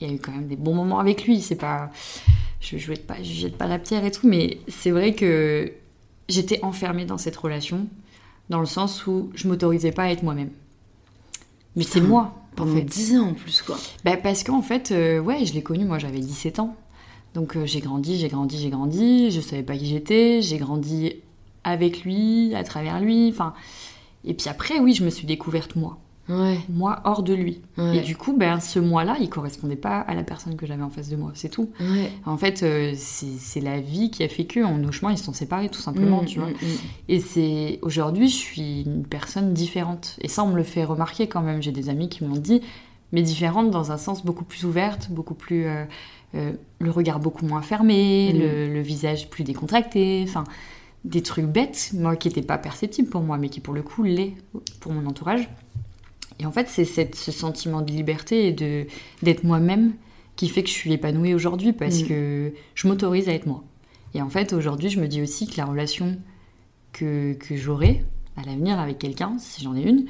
il 0.00 0.06
y 0.06 0.10
a 0.10 0.14
eu 0.14 0.18
quand 0.18 0.32
même 0.32 0.48
des 0.48 0.56
bons 0.56 0.74
moments 0.74 0.98
avec 0.98 1.24
lui, 1.24 1.40
c'est 1.40 1.56
pas, 1.56 1.90
je 2.60 2.76
ne 2.76 2.80
jette, 2.80 3.06
pas, 3.06 3.16
je 3.22 3.32
jette 3.32 3.56
pas 3.56 3.66
la 3.66 3.78
pierre 3.78 4.04
et 4.04 4.10
tout, 4.10 4.28
mais 4.28 4.58
c'est 4.68 4.90
vrai 4.90 5.14
que 5.14 5.72
j'étais 6.28 6.62
enfermée 6.62 7.06
dans 7.06 7.18
cette 7.18 7.36
relation, 7.36 7.86
dans 8.50 8.60
le 8.60 8.66
sens 8.66 9.06
où 9.06 9.30
je 9.34 9.48
m'autorisais 9.48 9.92
pas 9.92 10.04
à 10.04 10.10
être 10.10 10.22
moi-même. 10.22 10.50
Mais 11.76 11.84
c'est 11.84 12.00
moi, 12.00 12.34
pendant 12.56 12.72
en 12.72 12.76
fait. 12.76 12.82
10 12.82 13.16
ans 13.18 13.28
en 13.28 13.34
plus, 13.34 13.62
quoi. 13.62 13.78
Bah, 14.04 14.16
parce 14.16 14.44
qu'en 14.44 14.62
fait, 14.62 14.90
euh, 14.90 15.20
ouais, 15.20 15.44
je 15.46 15.54
l'ai 15.54 15.62
connu, 15.62 15.84
moi 15.84 15.98
j'avais 15.98 16.20
17 16.20 16.58
ans. 16.58 16.76
Donc 17.34 17.56
euh, 17.56 17.64
j'ai 17.64 17.80
grandi, 17.80 18.18
j'ai 18.18 18.28
grandi, 18.28 18.58
j'ai 18.58 18.70
grandi, 18.70 19.30
je 19.30 19.40
savais 19.40 19.62
pas 19.62 19.76
qui 19.76 19.86
j'étais, 19.86 20.42
j'ai 20.42 20.58
grandi 20.58 21.14
avec 21.64 22.04
lui, 22.04 22.54
à 22.54 22.64
travers 22.64 23.00
lui, 23.00 23.30
enfin... 23.30 23.54
Et 24.24 24.34
puis 24.34 24.50
après, 24.50 24.78
oui, 24.80 24.92
je 24.92 25.02
me 25.02 25.08
suis 25.08 25.26
découverte 25.26 25.76
moi 25.76 25.98
moi 26.68 27.00
hors 27.04 27.22
de 27.22 27.34
lui. 27.34 27.60
Et 27.94 28.00
du 28.00 28.16
coup, 28.16 28.36
ben, 28.36 28.60
ce 28.60 28.78
moi-là, 28.78 29.16
il 29.20 29.28
correspondait 29.28 29.76
pas 29.76 30.00
à 30.00 30.14
la 30.14 30.22
personne 30.22 30.56
que 30.56 30.66
j'avais 30.66 30.82
en 30.82 30.90
face 30.90 31.08
de 31.08 31.16
moi, 31.16 31.32
c'est 31.34 31.48
tout. 31.48 31.70
En 32.24 32.36
fait, 32.36 32.62
euh, 32.62 32.92
c'est 32.96 33.60
la 33.60 33.80
vie 33.80 34.10
qui 34.10 34.22
a 34.22 34.28
fait 34.28 34.44
que 34.44 34.60
nos 34.60 34.92
chemins, 34.92 35.12
ils 35.12 35.18
se 35.18 35.24
sont 35.24 35.32
séparés, 35.32 35.68
tout 35.68 35.80
simplement, 35.80 36.22
mm, 36.22 36.26
tu 36.26 36.38
vois. 36.38 36.48
Mm, 36.48 36.52
mm. 36.52 36.76
Et 37.08 37.20
c'est 37.20 37.78
aujourd'hui, 37.82 38.28
je 38.28 38.36
suis 38.36 38.82
une 38.82 39.04
personne 39.04 39.52
différente. 39.52 40.16
Et 40.20 40.28
ça, 40.28 40.44
on 40.44 40.48
me 40.48 40.56
le 40.56 40.62
fait 40.62 40.84
remarquer 40.84 41.26
quand 41.26 41.42
même. 41.42 41.62
J'ai 41.62 41.72
des 41.72 41.88
amis 41.88 42.08
qui 42.08 42.24
m'ont 42.24 42.36
dit, 42.36 42.60
mais 43.12 43.22
différente 43.22 43.70
dans 43.70 43.92
un 43.92 43.98
sens 43.98 44.24
beaucoup 44.24 44.44
plus 44.44 44.64
ouverte, 44.64 45.08
beaucoup 45.10 45.34
plus... 45.34 45.66
Euh, 45.66 45.84
euh, 46.36 46.52
le 46.78 46.92
regard 46.92 47.18
beaucoup 47.18 47.44
moins 47.44 47.60
fermé, 47.60 48.32
le, 48.32 48.72
le, 48.72 48.80
visage 48.80 49.28
plus 49.30 49.42
décontracté, 49.42 50.24
enfin 50.28 50.44
des 51.04 51.22
trucs 51.22 51.46
bêtes, 51.46 51.90
moi 51.94 52.14
qui 52.14 52.28
n'étaient 52.28 52.40
pas 52.40 52.56
perceptibles 52.56 53.08
pour 53.08 53.22
moi, 53.22 53.36
mais 53.36 53.48
qui 53.48 53.58
pour 53.58 53.74
le 53.74 53.82
coup 53.82 54.04
l'est 54.04 54.34
pour 54.78 54.92
mon 54.92 55.06
entourage. 55.06 55.48
Et 56.40 56.46
en 56.46 56.52
fait, 56.52 56.68
c'est 56.68 57.14
ce 57.14 57.30
sentiment 57.30 57.82
de 57.82 57.92
liberté 57.92 58.48
et 58.48 58.52
de 58.52 58.86
d'être 59.22 59.44
moi-même 59.44 59.92
qui 60.36 60.48
fait 60.48 60.62
que 60.62 60.70
je 60.70 60.74
suis 60.74 60.92
épanouie 60.92 61.34
aujourd'hui 61.34 61.72
parce 61.72 62.02
mm. 62.02 62.08
que 62.08 62.52
je 62.74 62.88
m'autorise 62.88 63.28
à 63.28 63.32
être 63.32 63.46
moi. 63.46 63.62
Et 64.14 64.22
en 64.22 64.30
fait, 64.30 64.54
aujourd'hui, 64.54 64.88
je 64.88 64.98
me 65.00 65.06
dis 65.06 65.20
aussi 65.20 65.46
que 65.46 65.58
la 65.58 65.66
relation 65.66 66.18
que, 66.92 67.34
que 67.34 67.56
j'aurai 67.56 68.04
à 68.36 68.42
l'avenir 68.46 68.80
avec 68.80 68.98
quelqu'un, 68.98 69.36
si 69.38 69.62
j'en 69.62 69.76
ai 69.76 69.82
une, 69.82 70.06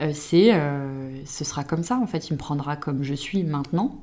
euh, 0.00 0.10
c'est 0.14 0.54
euh, 0.54 1.24
ce 1.26 1.44
sera 1.44 1.64
comme 1.64 1.82
ça. 1.82 1.98
En 1.98 2.06
fait, 2.06 2.30
il 2.30 2.32
me 2.32 2.38
prendra 2.38 2.76
comme 2.76 3.02
je 3.02 3.14
suis 3.14 3.44
maintenant. 3.44 4.02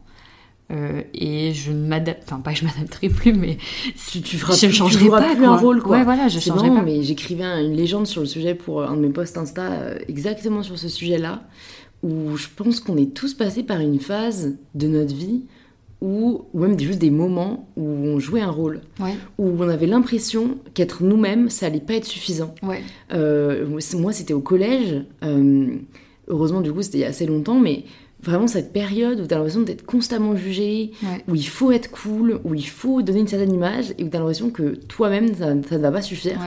Euh, 0.71 1.01
et 1.13 1.53
je 1.53 1.71
ne 1.71 1.87
m'adapte, 1.87 2.23
enfin 2.25 2.39
pas 2.39 2.53
que 2.53 2.59
je 2.59 2.65
m'adapterai 2.65 3.09
plus, 3.09 3.33
mais 3.33 3.57
tu, 4.09 4.21
tu 4.21 4.37
feras, 4.37 4.55
je 4.55 4.67
ne 4.67 4.71
changerai 4.71 5.09
pas 5.09 5.35
plus 5.35 5.45
un 5.45 5.57
rôle 5.57 5.81
quoi. 5.81 5.97
Ouais, 5.97 6.03
voilà, 6.03 6.27
je 6.27 6.39
changerai 6.39 6.69
pas. 6.69 6.81
Mais 6.81 7.03
j'écrivais 7.03 7.43
une 7.43 7.73
légende 7.73 8.07
sur 8.07 8.21
le 8.21 8.27
sujet 8.27 8.55
pour 8.55 8.83
un 8.83 8.95
de 8.95 9.01
mes 9.01 9.09
posts 9.09 9.37
Insta, 9.37 9.71
euh, 9.71 9.99
exactement 10.07 10.63
sur 10.63 10.77
ce 10.77 10.87
sujet-là, 10.87 11.41
où 12.03 12.37
je 12.37 12.47
pense 12.55 12.79
qu'on 12.79 12.95
est 12.97 13.13
tous 13.13 13.33
passés 13.33 13.63
par 13.63 13.79
une 13.79 13.99
phase 13.99 14.55
de 14.75 14.87
notre 14.87 15.13
vie 15.13 15.41
où, 15.99 16.45
ou 16.53 16.59
même 16.59 16.79
juste 16.79 16.99
des 16.99 17.11
moments 17.11 17.67
où 17.75 17.83
on 17.83 18.19
jouait 18.19 18.41
un 18.41 18.49
rôle, 18.49 18.81
où 19.37 19.49
on 19.59 19.67
avait 19.67 19.87
l'impression 19.87 20.57
qu'être 20.73 21.03
nous-mêmes, 21.03 21.49
ça 21.49 21.67
allait 21.67 21.79
pas 21.79 21.93
être 21.93 22.05
suffisant. 22.05 22.55
Ouais. 22.63 22.81
Euh, 23.13 23.67
moi, 23.95 24.11
c'était 24.11 24.33
au 24.33 24.41
collège. 24.41 25.03
heureusement, 26.27 26.61
du 26.61 26.71
coup, 26.71 26.81
c'était 26.81 26.99
il 26.99 27.01
y 27.01 27.05
a 27.05 27.09
assez 27.09 27.27
longtemps, 27.27 27.59
mais 27.59 27.83
vraiment 28.23 28.47
cette 28.47 28.71
période 28.73 29.19
où 29.19 29.27
tu 29.27 29.33
as 29.33 29.37
l'impression 29.37 29.61
d'être 29.61 29.85
constamment 29.85 30.35
jugé, 30.35 30.91
où 31.27 31.35
il 31.35 31.47
faut 31.47 31.71
être 31.71 31.89
cool, 31.91 32.39
où 32.43 32.53
il 32.53 32.67
faut 32.67 33.01
donner 33.01 33.19
une 33.19 33.27
certaine 33.27 33.53
image 33.53 33.93
et 33.97 34.03
où 34.03 34.09
tu 34.09 34.15
as 34.15 34.19
l'impression 34.19 34.49
que 34.49 34.75
toi-même 34.75 35.35
ça, 35.35 35.53
ne 35.53 35.61
va 35.61 35.91
pas 35.91 36.01
suffire. 36.01 36.39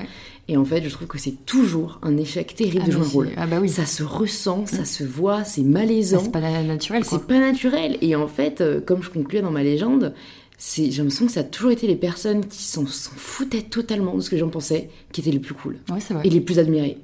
Et 0.47 0.57
en 0.59 0.65
fait, 0.65 0.83
je 0.85 0.91
trouve 0.91 1.09
que 1.09 1.19
c'est 1.19 1.47
toujours 1.47 1.99
un 2.03 2.19
échec 2.19 2.55
terrible 2.55 2.83
ah, 2.83 2.87
de 2.87 2.93
jouer 2.93 3.03
un 3.03 3.09
rôle. 3.09 3.29
Ah 3.37 3.47
bah 3.47 3.59
oui. 3.63 3.71
Ça 3.71 3.87
se 3.87 4.03
ressent, 4.03 4.67
ça 4.67 4.85
se 4.85 5.03
voit, 5.03 5.43
c'est 5.43 5.63
malaisant. 5.63 6.21
c'est 6.23 6.33
pas 6.33 6.41
naturel. 6.41 7.03
C'est 7.05 7.27
pas 7.27 7.41
naturel. 7.41 7.97
Et 8.03 8.15
en 8.15 8.29
fait, 8.29 8.61
euh, 8.61 8.81
comme 8.81 9.03
je 9.03 9.09
concluais 9.09 9.41
dans 9.41 9.51
ma 9.51 9.63
légende, 9.63 10.13
j'ai 10.59 10.91
l'impression 10.91 11.27
que 11.27 11.33
ça 11.33 11.41
a 11.41 11.45
toujours 11.45 11.71
été 11.71 11.87
les 11.87 11.97
personnes 11.97 12.47
qui 12.47 12.63
s'en 12.63 12.85
foutaient 12.85 13.63
totalement 13.63 14.17
de 14.17 14.21
ce 14.21 14.29
que 14.29 14.37
j'en 14.37 14.51
pensais, 14.51 14.91
qui 15.13 15.23
étaient 15.23 15.31
les 15.31 15.39
plus 15.39 15.55
cool. 15.55 15.79
et 16.23 16.31
les 16.31 16.41
plus 16.41 16.59
admirées. 16.59 16.99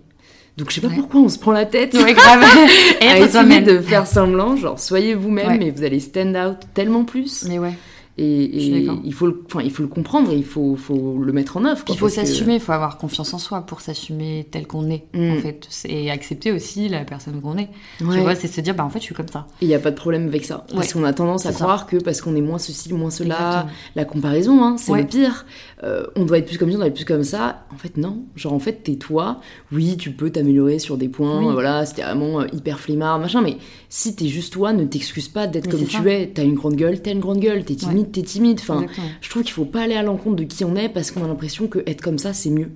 Donc 0.57 0.71
je 0.71 0.75
sais 0.75 0.81
pas 0.81 0.93
pourquoi 0.95 1.21
on 1.21 1.29
se 1.29 1.39
prend 1.39 1.53
la 1.53 1.65
tête 1.65 1.95
ouais, 1.95 2.13
grave. 2.13 2.45
à 3.01 3.19
essayer 3.19 3.61
de 3.61 3.79
faire 3.79 4.07
semblant, 4.07 4.57
genre 4.57 4.79
soyez 4.79 5.15
vous-même 5.15 5.59
mais 5.59 5.71
vous 5.71 5.85
allez 5.85 6.01
stand 6.01 6.37
out 6.37 6.59
tellement 6.75 7.05
plus. 7.05 7.45
Mais 7.49 7.59
ouais. 7.59 7.75
Et, 8.23 9.01
il, 9.05 9.15
faut 9.15 9.27
le, 9.27 9.43
enfin, 9.47 9.63
il 9.63 9.71
faut 9.71 9.83
le 9.83 9.89
comprendre 9.89 10.31
et 10.31 10.37
il 10.37 10.45
faut, 10.45 10.77
faut 10.77 11.19
le 11.19 11.33
mettre 11.33 11.57
en 11.57 11.65
œuvre. 11.65 11.83
il 11.89 11.97
faut 11.97 12.11
s'assumer, 12.11 12.55
il 12.55 12.61
faut 12.61 12.73
avoir 12.73 12.99
confiance 12.99 13.33
en 13.33 13.39
soi 13.39 13.63
pour 13.63 13.81
s'assumer 13.81 14.47
tel 14.51 14.67
qu'on 14.67 14.91
est, 14.91 15.07
en 15.15 15.37
mm. 15.37 15.39
fait. 15.39 15.69
Et 15.89 16.11
accepter 16.11 16.53
aussi 16.53 16.91
la 16.91 17.05
personne 17.05 17.41
qu'on 17.41 17.57
est. 17.57 17.71
Tu 17.99 18.05
vois, 18.05 18.35
c'est 18.35 18.47
se 18.49 18.61
dire, 18.61 18.75
bah 18.75 18.85
en 18.85 18.91
fait, 18.91 18.99
je 18.99 19.05
suis 19.05 19.15
comme 19.15 19.29
ça. 19.29 19.47
Et 19.63 19.65
il 19.65 19.69
n'y 19.69 19.75
a 19.75 19.79
pas 19.79 19.91
de 19.91 19.97
problème 19.97 20.29
avec 20.29 20.45
ça. 20.45 20.67
Parce 20.75 20.93
qu'on 20.93 21.05
a 21.05 21.15
tendance 21.15 21.47
à 21.47 21.53
croire 21.53 21.87
que 21.87 21.97
parce 21.97 22.21
qu'on 22.21 22.37
est 22.37 22.43
moins 22.43 22.59
ceci, 22.59 22.93
moins 22.93 23.11
cela, 23.11 23.69
la 23.97 24.05
comparaison, 24.05 24.63
hein, 24.63 24.77
c'est 24.77 24.95
le 24.95 25.07
pire. 25.07 25.47
Euh, 25.83 26.05
on 26.15 26.27
doit 26.27 26.39
être 26.39 26.47
plus 26.47 26.59
comme 26.59 26.69
ça, 26.69 26.75
on 26.75 26.79
doit 26.79 26.89
être 26.89 26.95
plus 26.95 27.07
comme 27.07 27.25
ça. 27.25 27.65
En 27.73 27.79
fait, 27.79 27.97
non. 27.97 28.25
Genre, 28.37 28.53
en 28.53 28.59
fait, 28.59 28.83
t'es 28.83 28.97
toi. 28.97 29.41
Oui, 29.73 29.97
tu 29.97 30.11
peux 30.11 30.29
t'améliorer 30.29 30.79
sur 30.79 30.99
des 30.99 31.09
points. 31.09 31.53
Voilà, 31.53 31.87
c'était 31.87 32.03
vraiment 32.03 32.41
euh, 32.41 32.47
hyper 32.53 32.81
flemmard, 32.81 33.19
machin. 33.19 33.41
Mais 33.41 33.57
si 33.89 34.15
t'es 34.15 34.29
juste 34.29 34.53
toi, 34.53 34.75
ne 34.75 34.85
t'excuse 34.85 35.29
pas 35.29 35.47
d'être 35.47 35.71
comme 35.71 35.87
tu 35.87 36.11
es. 36.11 36.31
T'as 36.35 36.45
une 36.45 36.55
grande 36.55 36.77
gueule, 36.77 37.01
t'as 37.01 37.13
une 37.13 37.21
grande 37.21 37.41
gueule. 37.41 37.65
T'es 37.65 37.77
timide, 37.77 38.10
t'es 38.13 38.23
timide. 38.23 38.61
Enfin, 38.61 38.87
je 39.21 39.31
trouve 39.31 39.43
qu'il 39.43 39.53
faut 39.53 39.65
pas 39.65 39.83
aller 39.83 39.95
à 39.95 40.03
l'encontre 40.03 40.37
de 40.37 40.45
qui 40.45 40.65
on 40.65 40.77
est 40.77 40.89
parce 40.89 41.11
qu'on 41.11 41.25
a 41.25 41.29
l'impression 41.29 41.69
que 41.69 41.81
être 41.87 42.01
comme 42.01 42.19
ça, 42.19 42.33
c'est 42.33 42.51
mieux. 42.51 42.71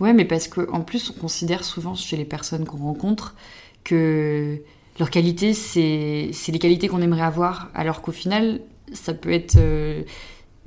Ouais, 0.00 0.12
mais 0.12 0.24
parce 0.24 0.48
qu'en 0.48 0.80
plus, 0.80 1.10
on 1.10 1.20
considère 1.20 1.64
souvent 1.64 1.94
chez 1.94 2.16
les 2.16 2.24
personnes 2.24 2.64
qu'on 2.64 2.78
rencontre 2.78 3.34
que 3.82 4.60
leurs 4.98 5.10
qualités, 5.10 5.54
c'est 5.54 6.30
les 6.48 6.58
qualités 6.58 6.88
qu'on 6.88 7.02
aimerait 7.02 7.22
avoir, 7.22 7.70
alors 7.74 8.02
qu'au 8.02 8.12
final, 8.12 8.60
ça 8.92 9.14
peut 9.14 9.32
être. 9.32 9.56
Euh, 9.56 10.02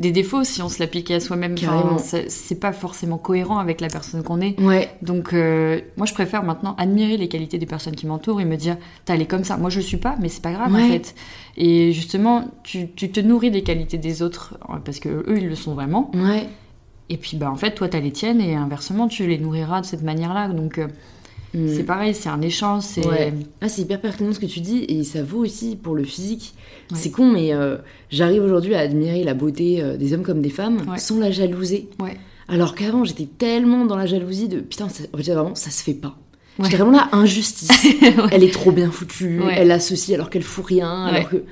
des 0.01 0.11
défauts 0.11 0.43
si 0.43 0.61
on 0.61 0.67
se 0.67 0.79
l'appliquait 0.79 1.13
à 1.13 1.19
soi-même. 1.21 1.55
Carrément. 1.55 1.93
Enfin, 1.93 2.19
c'est 2.27 2.59
pas 2.59 2.73
forcément 2.73 3.17
cohérent 3.17 3.57
avec 3.59 3.79
la 3.79 3.87
personne 3.87 4.21
qu'on 4.23 4.41
est. 4.41 4.59
Ouais. 4.59 4.89
Donc, 5.01 5.33
euh, 5.33 5.79
moi, 5.95 6.05
je 6.05 6.13
préfère 6.13 6.43
maintenant 6.43 6.75
admirer 6.77 7.15
les 7.15 7.27
qualités 7.29 7.57
des 7.57 7.65
personnes 7.65 7.95
qui 7.95 8.05
m'entourent 8.07 8.41
et 8.41 8.45
me 8.45 8.57
dire, 8.57 8.77
t'as 9.05 9.15
elle 9.15 9.21
est 9.21 9.25
comme 9.27 9.43
ça. 9.45 9.55
Moi, 9.57 9.69
je 9.69 9.79
suis 9.79 9.97
pas, 9.97 10.15
mais 10.19 10.27
c'est 10.27 10.41
pas 10.41 10.51
grave 10.51 10.73
Ouais. 10.73 10.83
en 10.83 10.87
fait. 10.89 11.15
Et 11.55 11.93
justement, 11.93 12.49
tu, 12.63 12.89
tu 12.95 13.09
te 13.11 13.19
nourris 13.21 13.51
des 13.51 13.63
qualités 13.63 13.97
des 13.97 14.21
autres 14.21 14.57
euh, 14.69 14.75
parce 14.83 14.99
que 14.99 15.09
eux, 15.09 15.37
ils 15.37 15.47
le 15.47 15.55
sont 15.55 15.73
vraiment. 15.75 16.11
Ouais. 16.13 16.49
Et 17.09 17.17
puis, 17.17 17.37
bah, 17.37 17.51
en 17.51 17.55
fait, 17.55 17.71
toi, 17.71 17.87
t'as 17.89 17.99
les 17.99 18.11
tiennes 18.11 18.41
et 18.41 18.55
inversement, 18.55 19.07
tu 19.07 19.27
les 19.27 19.37
nourriras 19.37 19.81
de 19.81 19.85
cette 19.85 20.03
manière-là. 20.03 20.49
Donc, 20.49 20.77
euh, 20.77 20.87
Mm. 21.53 21.67
c'est 21.75 21.83
pareil, 21.83 22.13
c'est 22.15 22.29
un 22.29 22.39
échange. 22.39 22.83
C'est 22.83 23.05
Ouais. 23.05 23.33
Ah, 23.59 23.67
c'est 23.67 23.81
hyper 23.81 23.99
pertinent 23.99 24.31
ce 24.31 24.39
que 24.39 24.45
tu 24.45 24.61
dis 24.61 24.85
et 24.87 25.03
ça 25.03 25.21
vaut 25.21 25.39
aussi 25.39 25.75
pour 25.75 25.95
le 25.95 26.05
physique. 26.05 26.53
Ouais. 26.91 26.97
C'est 26.99 27.11
con, 27.11 27.31
mais 27.31 27.53
euh, 27.53 27.77
j'arrive 28.09 28.43
aujourd'hui 28.43 28.75
à 28.75 28.79
admirer 28.79 29.23
la 29.23 29.33
beauté 29.33 29.81
euh, 29.81 29.97
des 29.97 30.13
hommes 30.13 30.23
comme 30.23 30.41
des 30.41 30.49
femmes 30.49 30.81
Ouais. 30.89 30.97
sans 30.97 31.19
la 31.19 31.31
jalouser. 31.31 31.89
Ouais. 31.99 32.17
Alors 32.47 32.75
qu'avant, 32.75 33.03
j'étais 33.05 33.27
tellement 33.37 33.85
dans 33.85 33.95
la 33.95 34.05
jalousie 34.05 34.47
de 34.49 34.59
putain, 34.59 34.89
ça, 34.89 35.03
en 35.13 35.17
fait, 35.17 35.31
vraiment, 35.31 35.55
ça 35.55 35.69
se 35.71 35.81
fait 35.83 35.93
pas. 35.93 36.17
J'étais 36.61 36.75
vraiment 36.77 36.91
là, 36.97 37.09
injustice. 37.13 37.69
Elle 38.31 38.43
est 38.43 38.53
trop 38.53 38.71
bien 38.71 38.91
foutue, 38.91 39.41
elle 39.51 39.71
a 39.71 39.79
ceci 39.79 40.13
alors 40.13 40.29
qu'elle 40.29 40.43
fout 40.43 40.65
rien, 40.65 41.05
Ouais. 41.05 41.15
alors 41.17 41.29
que. 41.29 41.43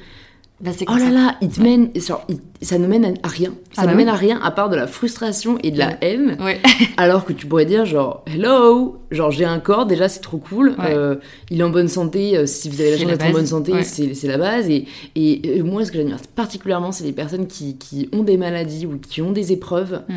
Bah, 0.62 0.72
c'est 0.78 0.86
Oh 0.90 0.94
là 0.94 1.00
ça. 1.06 1.10
là, 1.12 1.36
il 1.42 1.48
te 1.50 1.62
mène, 1.62 1.90
genre, 1.96 2.26
il- 2.28 2.40
ça 2.62 2.78
ne 2.78 2.86
mène 2.86 3.14
à 3.24 3.28
rien. 3.30 3.52
Ça 3.72 3.84
Ah 3.84 3.86
bah 3.86 3.92
ne 3.94 3.98
mène 3.98 4.08
oui. 4.08 4.14
à 4.14 4.18
rien 4.18 4.40
à 4.44 4.52
part 4.52 4.70
de 4.70 4.76
la 4.76 4.88
frustration 4.88 5.58
et 5.64 5.72
de 5.72 5.78
la 5.80 5.88
Ouais. 5.88 5.98
haine. 6.02 6.38
Ouais. 6.42 6.60
Alors 6.98 7.24
que 7.24 7.32
tu 7.32 7.46
pourrais 7.46 7.66
dire 7.66 7.86
genre 7.86 8.26
hello, 8.28 8.98
genre 9.10 9.32
j'ai 9.32 9.46
un 9.46 9.60
corps 9.60 9.86
déjà 9.86 10.10
c'est 10.10 10.20
trop 10.20 10.38
cool, 10.38 10.76
euh, 10.80 11.16
il 11.50 11.62
est 11.62 11.64
en 11.64 11.70
bonne 11.70 11.88
santé, 11.88 12.36
euh, 12.38 12.46
si 12.46 12.68
vous 12.70 12.82
avez 12.82 12.92
la 12.92 12.98
chance 12.98 13.08
d'être 13.08 13.26
en 13.26 13.32
bonne 13.32 13.46
santé 13.46 13.84
c'est 13.84 14.28
la 14.28 14.38
base 14.38 14.70
et, 14.70 14.86
et 15.16 15.42
euh, 15.60 15.64
moi 15.64 15.86
ce 15.86 15.92
que 15.92 15.98
j'admire 15.98 16.18
particulièrement 16.36 16.92
c'est 16.92 17.06
les 17.06 17.14
personnes 17.14 17.48
qui, 17.48 17.78
qui 17.78 18.10
ont 18.12 18.24
des 18.24 18.36
maladies 18.36 18.86
ou 18.86 18.98
qui 18.98 19.22
ont 19.22 19.32
des 19.32 19.54
épreuves 19.54 20.02
Mm. 20.10 20.14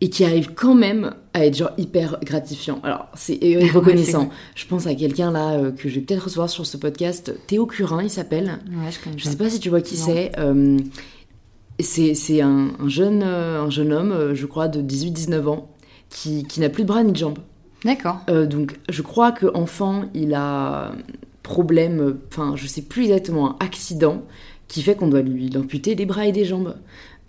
Et 0.00 0.10
qui 0.10 0.24
arrivent 0.24 0.52
quand 0.54 0.74
même 0.74 1.14
à 1.32 1.46
être 1.46 1.56
genre 1.56 1.70
hyper 1.78 2.18
gratifiant. 2.22 2.80
Alors 2.82 3.06
c'est 3.14 3.38
Ouais, 3.40 3.70
reconnaissant. 3.70 4.30
Je 4.54 4.66
pense 4.66 4.86
à 4.86 4.94
quelqu'un 4.94 5.30
là 5.30 5.52
euh, 5.52 5.70
que 5.72 5.88
je 5.88 5.94
vais 5.96 6.00
peut-être 6.02 6.24
recevoir 6.24 6.50
sur 6.50 6.66
ce 6.66 6.76
podcast, 6.76 7.34
Théo 7.46 7.66
Curin 7.66 8.02
il 8.02 8.10
s'appelle. 8.10 8.58
Ouais, 8.70 8.90
je 8.90 9.00
connais 9.02 9.16
Je 9.18 9.24
sais 9.24 9.36
pas 9.36 9.48
si 9.48 9.58
tu 9.60 9.70
vois 9.70 9.80
qui 9.80 9.96
c'est. 9.96 10.32
euh, 10.38 10.78
c'est 11.80 12.40
un, 12.40 12.70
un 12.78 12.88
jeune, 12.88 13.22
euh, 13.24 13.62
un 13.62 13.70
jeune 13.70 13.92
homme, 13.92 14.12
euh, 14.12 14.34
je 14.34 14.46
crois, 14.46 14.68
de 14.68 14.80
18-19 14.80 15.46
ans, 15.46 15.68
qui, 16.08 16.44
qui 16.44 16.60
n'a 16.60 16.68
plus 16.70 16.82
de 16.84 16.88
bras 16.88 17.02
ni 17.02 17.12
de 17.12 17.16
jambes. 17.16 17.38
D'accord. 17.84 18.20
Euh, 18.30 18.46
donc, 18.46 18.78
je 18.88 19.02
crois 19.02 19.32
que 19.32 19.46
enfant, 19.54 20.04
il 20.14 20.32
a 20.34 20.92
problème, 21.42 22.16
enfin, 22.32 22.54
je 22.56 22.66
sais 22.66 22.82
plus 22.82 23.04
exactement, 23.04 23.50
un 23.50 23.56
accident 23.64 24.22
qui 24.68 24.82
fait 24.82 24.96
qu'on 24.96 25.08
doit 25.08 25.22
lui 25.22 25.50
amputer 25.56 25.94
des 25.94 26.06
bras 26.06 26.26
et 26.26 26.32
des 26.32 26.44
jambes. 26.44 26.74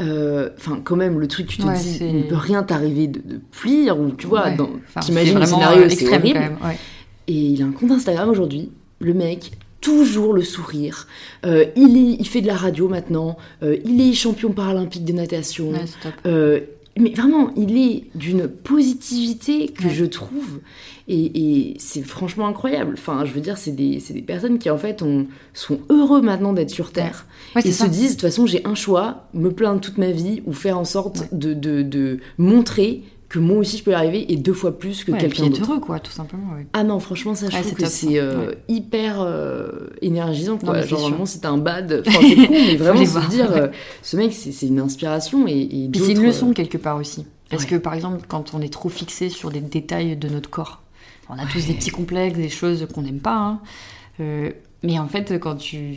Euh, 0.02 0.50
Enfin, 0.58 0.80
quand 0.84 0.96
même, 0.96 1.20
le 1.20 1.28
truc, 1.28 1.48
tu 1.48 1.58
te 1.58 1.66
Ouais, 1.66 1.78
dis, 1.78 1.98
il 2.02 2.18
ne 2.18 2.24
peut 2.24 2.36
rien 2.36 2.64
t'arriver 2.64 3.08
de, 3.08 3.20
de 3.20 3.40
pire, 3.62 4.00
ou 4.00 4.12
tu 4.12 4.28
vois, 4.28 4.48
Ouais. 4.50 4.58
Enfin, 4.88 5.00
t'imagines 5.02 5.40
le 5.40 5.46
scénario, 5.46 5.84
euh, 5.84 5.90
c'est 5.90 5.94
extrême 6.02 6.22
horrible. 6.22 6.40
quand 6.40 6.46
même. 6.46 6.58
Ouais. 6.64 6.78
Et 7.28 7.34
il 7.34 7.62
a 7.62 7.66
un 7.66 7.72
compte 7.72 7.92
Instagram 7.92 8.30
aujourd'hui. 8.30 8.70
Le 9.00 9.14
mec, 9.14 9.52
toujours 9.82 10.34
le 10.34 10.42
sourire. 10.44 11.08
Euh, 11.46 11.66
il, 11.76 11.98
est, 11.98 12.18
il 12.20 12.28
fait 12.28 12.42
de 12.42 12.48
la 12.48 12.56
radio 12.56 12.88
maintenant. 12.88 13.38
Euh, 13.64 13.78
il 13.86 14.00
est 14.02 14.14
champion 14.14 14.52
paralympique 14.52 15.04
de 15.06 15.14
natation. 15.14 15.72
Mais 17.00 17.12
vraiment, 17.12 17.52
il 17.56 17.78
est 17.78 18.06
d'une 18.16 18.48
positivité 18.48 19.68
que 19.68 19.88
je 19.90 20.04
trouve. 20.06 20.60
Et, 21.10 21.72
et 21.72 21.76
c'est 21.80 22.02
franchement 22.04 22.48
incroyable. 22.48 22.96
Enfin, 22.98 23.24
je 23.24 23.32
veux 23.32 23.40
dire, 23.40 23.58
c'est 23.58 23.72
des, 23.72 24.04
des 24.10 24.22
personnes 24.22 24.60
qui, 24.60 24.70
en 24.70 24.78
fait, 24.78 25.02
ont- 25.02 25.26
sont 25.54 25.80
heureux 25.90 26.22
maintenant 26.22 26.52
d'être 26.52 26.70
sur 26.70 26.92
Terre. 26.92 27.26
Ouais, 27.56 27.62
et 27.66 27.72
se 27.72 27.86
disent, 27.86 28.10
de 28.10 28.14
toute 28.16 28.22
façon, 28.30 28.46
j'ai 28.46 28.66
un 28.66 28.76
choix, 28.76 29.28
me 29.34 29.52
plaindre 29.52 29.80
toute 29.80 29.98
ma 29.98 30.12
vie 30.12 30.42
ou 30.46 30.52
faire 30.54 30.78
en 30.78 30.84
sorte 30.86 31.34
de, 31.34 31.54
de, 31.54 31.82
de 31.82 32.20
montrer 32.38 33.04
que 33.30 33.40
moi 33.40 33.58
aussi 33.58 33.78
je 33.78 33.84
peux 33.84 33.92
y 33.92 33.94
arriver 33.94 34.32
et 34.32 34.38
deux 34.38 34.54
fois 34.54 34.80
plus 34.80 35.04
que 35.04 35.12
Ouais, 35.12 35.18
quelqu'un 35.18 35.48
d'autre. 35.48 35.62
heureux, 35.70 35.80
quoi, 35.82 36.00
tout 36.00 36.12
simplement. 36.14 36.48
Ah 36.72 36.84
non, 36.86 37.00
franchement, 37.00 37.36
ça, 37.36 37.50
je 37.50 37.56
Ouais, 37.56 37.62
trouve 37.62 37.74
que 37.74 37.86
c'est 37.86 38.18
euh, 38.20 38.48
Ouais. 38.48 38.58
hyper 38.70 39.20
euh, 39.22 39.68
énergisant, 40.02 40.58
quoi. 40.58 40.82
Genre, 40.82 41.10
vraiment, 41.10 41.26
c'est 41.26 41.46
un 41.46 41.58
bad. 41.58 42.04
Enfin, 42.08 42.20
c'est 42.22 42.36
con, 42.48 42.54
mais 42.54 42.76
vraiment, 42.78 43.06
se 43.06 43.12
voir. 43.12 43.28
dire, 43.28 43.52
euh, 43.52 43.68
ce 44.02 44.16
mec, 44.18 44.32
c'est 44.34 44.66
une 44.66 44.80
inspiration 44.80 45.46
et, 45.48 45.58
et 45.62 45.90
Puis 45.90 46.00
c'est 46.02 46.14
une 46.14 46.24
leçon 46.24 46.54
quelque 46.54 46.78
part 46.78 46.98
aussi. 46.98 47.26
Parce 47.50 47.66
que 47.66 47.76
par 47.76 47.94
exemple, 47.94 48.22
quand 48.28 48.54
on 48.54 48.62
est 48.62 48.72
trop 48.72 48.90
fixé 48.90 49.30
sur 49.30 49.50
les 49.50 49.62
détails 49.62 50.16
de 50.18 50.28
notre 50.30 50.50
corps, 50.50 50.82
on 51.30 51.38
a 51.38 51.46
tous 51.46 51.60
Ouais. 51.60 51.68
des 51.68 51.74
petits 51.74 51.90
complexes, 51.92 52.38
des 52.38 52.50
choses 52.50 52.88
qu'on 52.94 53.02
n'aime 53.02 53.20
pas. 53.20 53.36
hein. 53.38 53.62
Euh, 54.20 54.52
mais 54.84 54.98
en 55.00 55.08
fait, 55.08 55.40
quand 55.40 55.56
tu. 55.56 55.96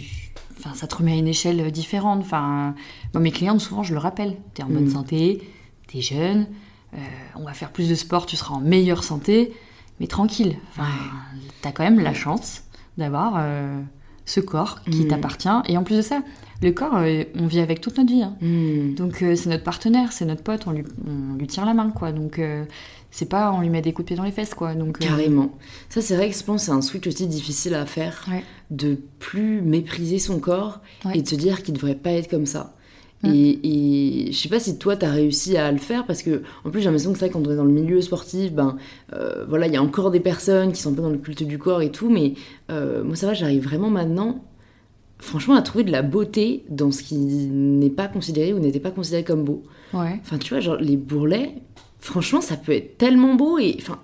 Enfin, 0.59 0.75
ça 0.75 0.87
te 0.87 0.95
remet 0.97 1.13
à 1.13 1.17
une 1.17 1.29
échelle 1.29 1.71
différente. 1.73 2.21
Enfin, 2.21 2.75
moi, 3.15 3.23
mes 3.23 3.31
clientes, 3.31 3.61
souvent, 3.61 3.83
je 3.83 3.93
le 3.95 3.99
rappelle. 3.99 4.37
T'es 4.55 4.63
en 4.63 4.69
bonne 4.69 4.85
Mm. 4.87 4.91
santé, 4.93 5.43
t'es 5.91 6.03
jeune, 6.03 6.47
euh, 6.95 6.99
on 7.37 7.45
va 7.45 7.53
faire 7.55 7.71
plus 7.73 7.89
de 7.89 7.95
sport, 7.95 8.27
tu 8.27 8.37
seras 8.37 8.55
en 8.55 8.61
meilleure 8.61 9.03
santé, 9.05 9.55
mais 10.01 10.07
tranquille. 10.07 10.57
Enfin, 10.71 10.89
t'as 11.63 11.73
quand 11.73 11.83
même 11.85 12.01
la 12.01 12.13
chance 12.13 12.65
d'avoir 12.99 13.35
euh, 13.39 13.81
ce 14.27 14.41
corps 14.41 14.83
qui 14.85 15.05
Mm. 15.05 15.09
t'appartient. 15.09 15.49
Et 15.69 15.79
en 15.79 15.83
plus 15.83 15.97
de 15.97 16.03
ça, 16.03 16.23
le 16.63 16.73
corps, 16.73 16.97
euh, 16.97 17.25
on 17.39 17.47
vit 17.47 17.61
avec 17.61 17.81
toute 17.81 17.97
notre 17.97 18.11
vie. 18.13 18.23
hein. 18.23 18.37
Hmm. 18.43 18.95
Donc 18.95 19.17
c'est 19.35 19.47
notre 19.47 19.65
partenaire, 19.65 20.13
c'est 20.13 20.27
notre 20.27 20.43
pote, 20.43 20.67
on 20.67 20.73
lui, 20.73 20.85
on 21.07 21.37
lui 21.37 21.47
tire 21.47 21.65
la 21.65 21.73
main, 21.73 21.91
quoi. 21.91 22.13
Donc 22.13 22.39
c'est 23.11 23.29
pas 23.29 23.53
on 23.53 23.61
lui 23.61 23.71
met 23.71 23.83
des 23.83 23.93
coups 23.93 24.05
de 24.05 24.09
pied 24.09 24.17
dans 24.17 24.25
les 24.25 24.31
fesses, 24.33 24.55
quoi. 24.55 24.75
Donc 24.75 24.97
euh, 25.03 25.07
Carrément. 25.07 25.53
Ça, 25.89 26.01
c'est 26.01 26.17
vrai 26.17 26.31
que 26.31 26.37
je 26.37 26.45
pense 26.45 26.63
que 26.63 26.67
c'est 26.67 26.73
un 26.73 26.83
switch 26.83 27.07
aussi 27.07 27.27
difficile 27.27 27.75
à 27.75 27.87
faire, 27.87 28.25
Ouais. 28.31 28.45
de 28.71 28.99
plus 29.19 29.61
mépriser 29.63 30.19
son 30.19 30.39
corps 30.39 30.81
Ouais. 31.05 31.19
et 31.19 31.23
de 31.23 31.29
se 31.29 31.35
dire 31.35 31.63
qu'il 31.63 31.75
devrait 31.75 31.95
pas 31.95 32.11
être 32.13 32.29
comme 32.31 32.47
ça. 32.47 32.75
Mm. 33.23 33.29
Et, 33.35 34.29
et 34.29 34.33
je 34.33 34.39
sais 34.39 34.49
pas 34.49 34.61
si 34.61 34.79
toi 34.79 34.97
t'as 34.97 35.11
réussi 35.11 35.57
à 35.59 35.71
le 35.71 35.77
faire 35.79 36.07
parce 36.07 36.23
que 36.23 36.43
en 36.65 36.71
plus 36.71 36.81
j'ai 36.81 36.87
l'impression 36.87 37.13
que 37.13 37.19
c'est 37.19 37.27
vrai 37.27 37.33
quand 37.33 37.47
on 37.47 37.51
est 37.53 37.57
dans 37.57 37.65
le 37.65 37.71
milieu 37.71 38.01
sportif 38.01 38.51
ben 38.55 38.79
euh, 39.13 39.45
voilà 39.47 39.67
il 39.67 39.75
y 39.75 39.77
a 39.77 39.83
encore 39.83 40.11
des 40.11 40.21
personnes 40.21 40.73
qui 40.73 40.81
sont 40.81 40.93
un 40.93 40.95
peu 40.95 41.03
dans 41.03 41.11
le 41.11 41.19
culte 41.19 41.43
du 41.43 41.59
corps 41.59 41.83
et 41.83 41.91
tout 41.91 42.09
mais 42.09 42.33
euh, 42.71 43.05
moi 43.05 43.17
ça 43.17 43.27
va 43.27 43.35
j'arrive 43.35 43.63
vraiment 43.63 43.91
maintenant 43.91 44.43
franchement 45.19 45.55
à 45.55 45.61
trouver 45.61 45.85
de 45.85 45.93
la 45.93 46.01
beauté 46.01 46.65
dans 46.71 46.91
ce 46.91 47.03
qui 47.03 47.17
n'est 47.17 47.91
pas 47.91 48.09
considéré 48.09 48.55
ou 48.55 48.59
n'était 48.59 48.81
pas 48.81 48.91
considéré 48.91 49.23
comme 49.23 49.45
beau. 49.45 49.65
Enfin, 49.93 50.39
tu 50.39 50.55
vois, 50.55 50.61
genre, 50.61 50.77
les 50.77 50.97
bourrelets, 50.97 51.57
franchement, 52.01 52.41
ça 52.41 52.57
peut 52.57 52.73
être 52.73 52.99
tellement 52.99 53.35
beau. 53.35 53.59
Et 53.59 53.77
enfin, 53.79 53.99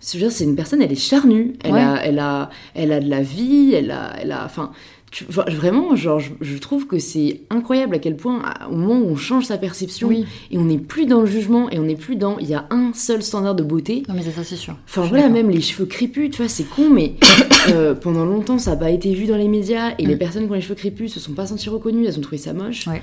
c'est 0.00 0.44
une 0.44 0.56
personne, 0.56 0.80
elle 0.82 0.92
est 0.92 0.94
charnue. 0.94 1.54
Elle, 1.64 1.72
Ouais. 1.72 1.80
a, 1.80 2.04
elle, 2.04 2.18
a, 2.18 2.50
elle 2.74 2.92
a 2.92 3.00
de 3.00 3.08
la 3.10 3.22
vie. 3.22 3.72
Elle 3.74 3.90
a. 3.90 4.12
Elle 4.20 4.32
a 4.32 4.44
enfin, 4.44 4.72
tu- 5.10 5.26
enfin, 5.28 5.44
vraiment, 5.48 5.96
genre, 5.96 6.20
je, 6.20 6.30
je 6.40 6.56
trouve 6.58 6.86
que 6.86 7.00
c'est 7.00 7.40
incroyable 7.50 7.96
à 7.96 7.98
quel 7.98 8.16
point, 8.16 8.42
à- 8.44 8.68
au 8.68 8.76
moment 8.76 9.00
où 9.00 9.06
on 9.10 9.16
change 9.16 9.44
sa 9.46 9.58
perception 9.58 10.06
Oui. 10.06 10.24
et 10.52 10.56
on 10.58 10.64
n'est 10.64 10.78
plus 10.78 11.04
dans 11.06 11.20
le 11.20 11.26
jugement 11.26 11.68
et 11.68 11.80
on 11.80 11.82
n'est 11.82 11.96
plus 11.96 12.14
dans. 12.14 12.38
Il 12.38 12.48
y 12.48 12.54
a 12.54 12.66
un 12.70 12.92
seul 12.94 13.20
standard 13.20 13.56
de 13.56 13.64
beauté. 13.64 14.04
Non 14.08 14.14
mais 14.14 14.22
c'est 14.22 14.30
ça, 14.30 14.44
c'est 14.44 14.54
sûr. 14.56 14.76
Enfin 14.86 15.02
voilà, 15.02 15.28
même 15.28 15.50
les 15.50 15.60
cheveux 15.60 15.86
crépus, 15.86 16.30
tu 16.30 16.36
vois, 16.36 16.48
c'est 16.48 16.62
con, 16.62 16.88
mais 16.90 17.14
euh, 17.70 17.94
pendant 17.96 18.24
longtemps, 18.24 18.58
ça 18.58 18.70
n'a 18.70 18.76
pas 18.76 18.90
été 18.90 19.12
vu 19.12 19.26
dans 19.26 19.36
les 19.36 19.48
médias 19.48 19.94
et 19.98 20.06
les 20.06 20.14
Mm. 20.14 20.18
personnes 20.18 20.44
qui 20.46 20.50
ont 20.52 20.54
les 20.54 20.60
cheveux 20.60 20.76
crépus 20.76 21.12
se 21.12 21.18
sont 21.18 21.32
pas 21.32 21.46
senties 21.46 21.70
reconnues, 21.70 22.06
elles 22.06 22.16
ont 22.16 22.22
trouvé 22.22 22.38
ça 22.38 22.52
moche. 22.52 22.86
Ouais. 22.86 23.02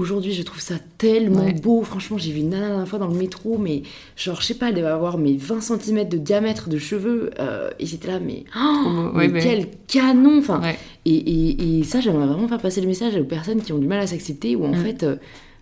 Aujourd'hui, 0.00 0.32
je 0.32 0.42
trouve 0.42 0.60
ça 0.60 0.74
tellement 0.98 1.44
Ouais. 1.44 1.52
beau. 1.52 1.82
Franchement, 1.82 2.16
j'ai 2.18 2.32
vu 2.32 2.40
une 2.40 2.50
nana 2.50 2.62
la 2.62 2.68
dernière 2.70 2.88
fois 2.88 2.98
dans 2.98 3.08
le 3.08 3.14
métro, 3.14 3.58
mais 3.58 3.82
genre, 4.16 4.40
je 4.40 4.46
sais 4.46 4.54
pas, 4.54 4.68
elle 4.70 4.74
devait 4.74 4.86
avoir 4.88 5.18
mes 5.18 5.36
20 5.36 5.60
cm 5.60 6.08
de 6.08 6.16
diamètre 6.18 6.68
de 6.68 6.78
cheveux 6.78 7.30
euh, 7.38 7.70
et 7.78 7.86
j'étais 7.86 8.08
là, 8.08 8.18
mais, 8.20 8.44
oh, 8.56 9.10
mais 9.14 9.28
Ouais, 9.30 9.40
quel 9.42 9.66
canon 9.86 10.38
Enfin, 10.38 10.60
et, 11.04 11.14
et- 11.14 11.78
et 11.80 11.84
ça, 11.84 12.00
j'aimerais 12.00 12.26
vraiment 12.26 12.48
faire 12.48 12.60
passer 12.60 12.80
le 12.80 12.86
message 12.86 13.14
aux 13.16 13.24
personnes 13.24 13.60
qui 13.62 13.72
ont 13.72 13.78
du 13.78 13.86
mal 13.86 13.98
à 14.00 14.06
s'accepter, 14.06 14.56
où 14.56 14.64
en 14.64 14.72
Mm. 14.72 14.76
fait, 14.76 15.02
euh, 15.02 15.16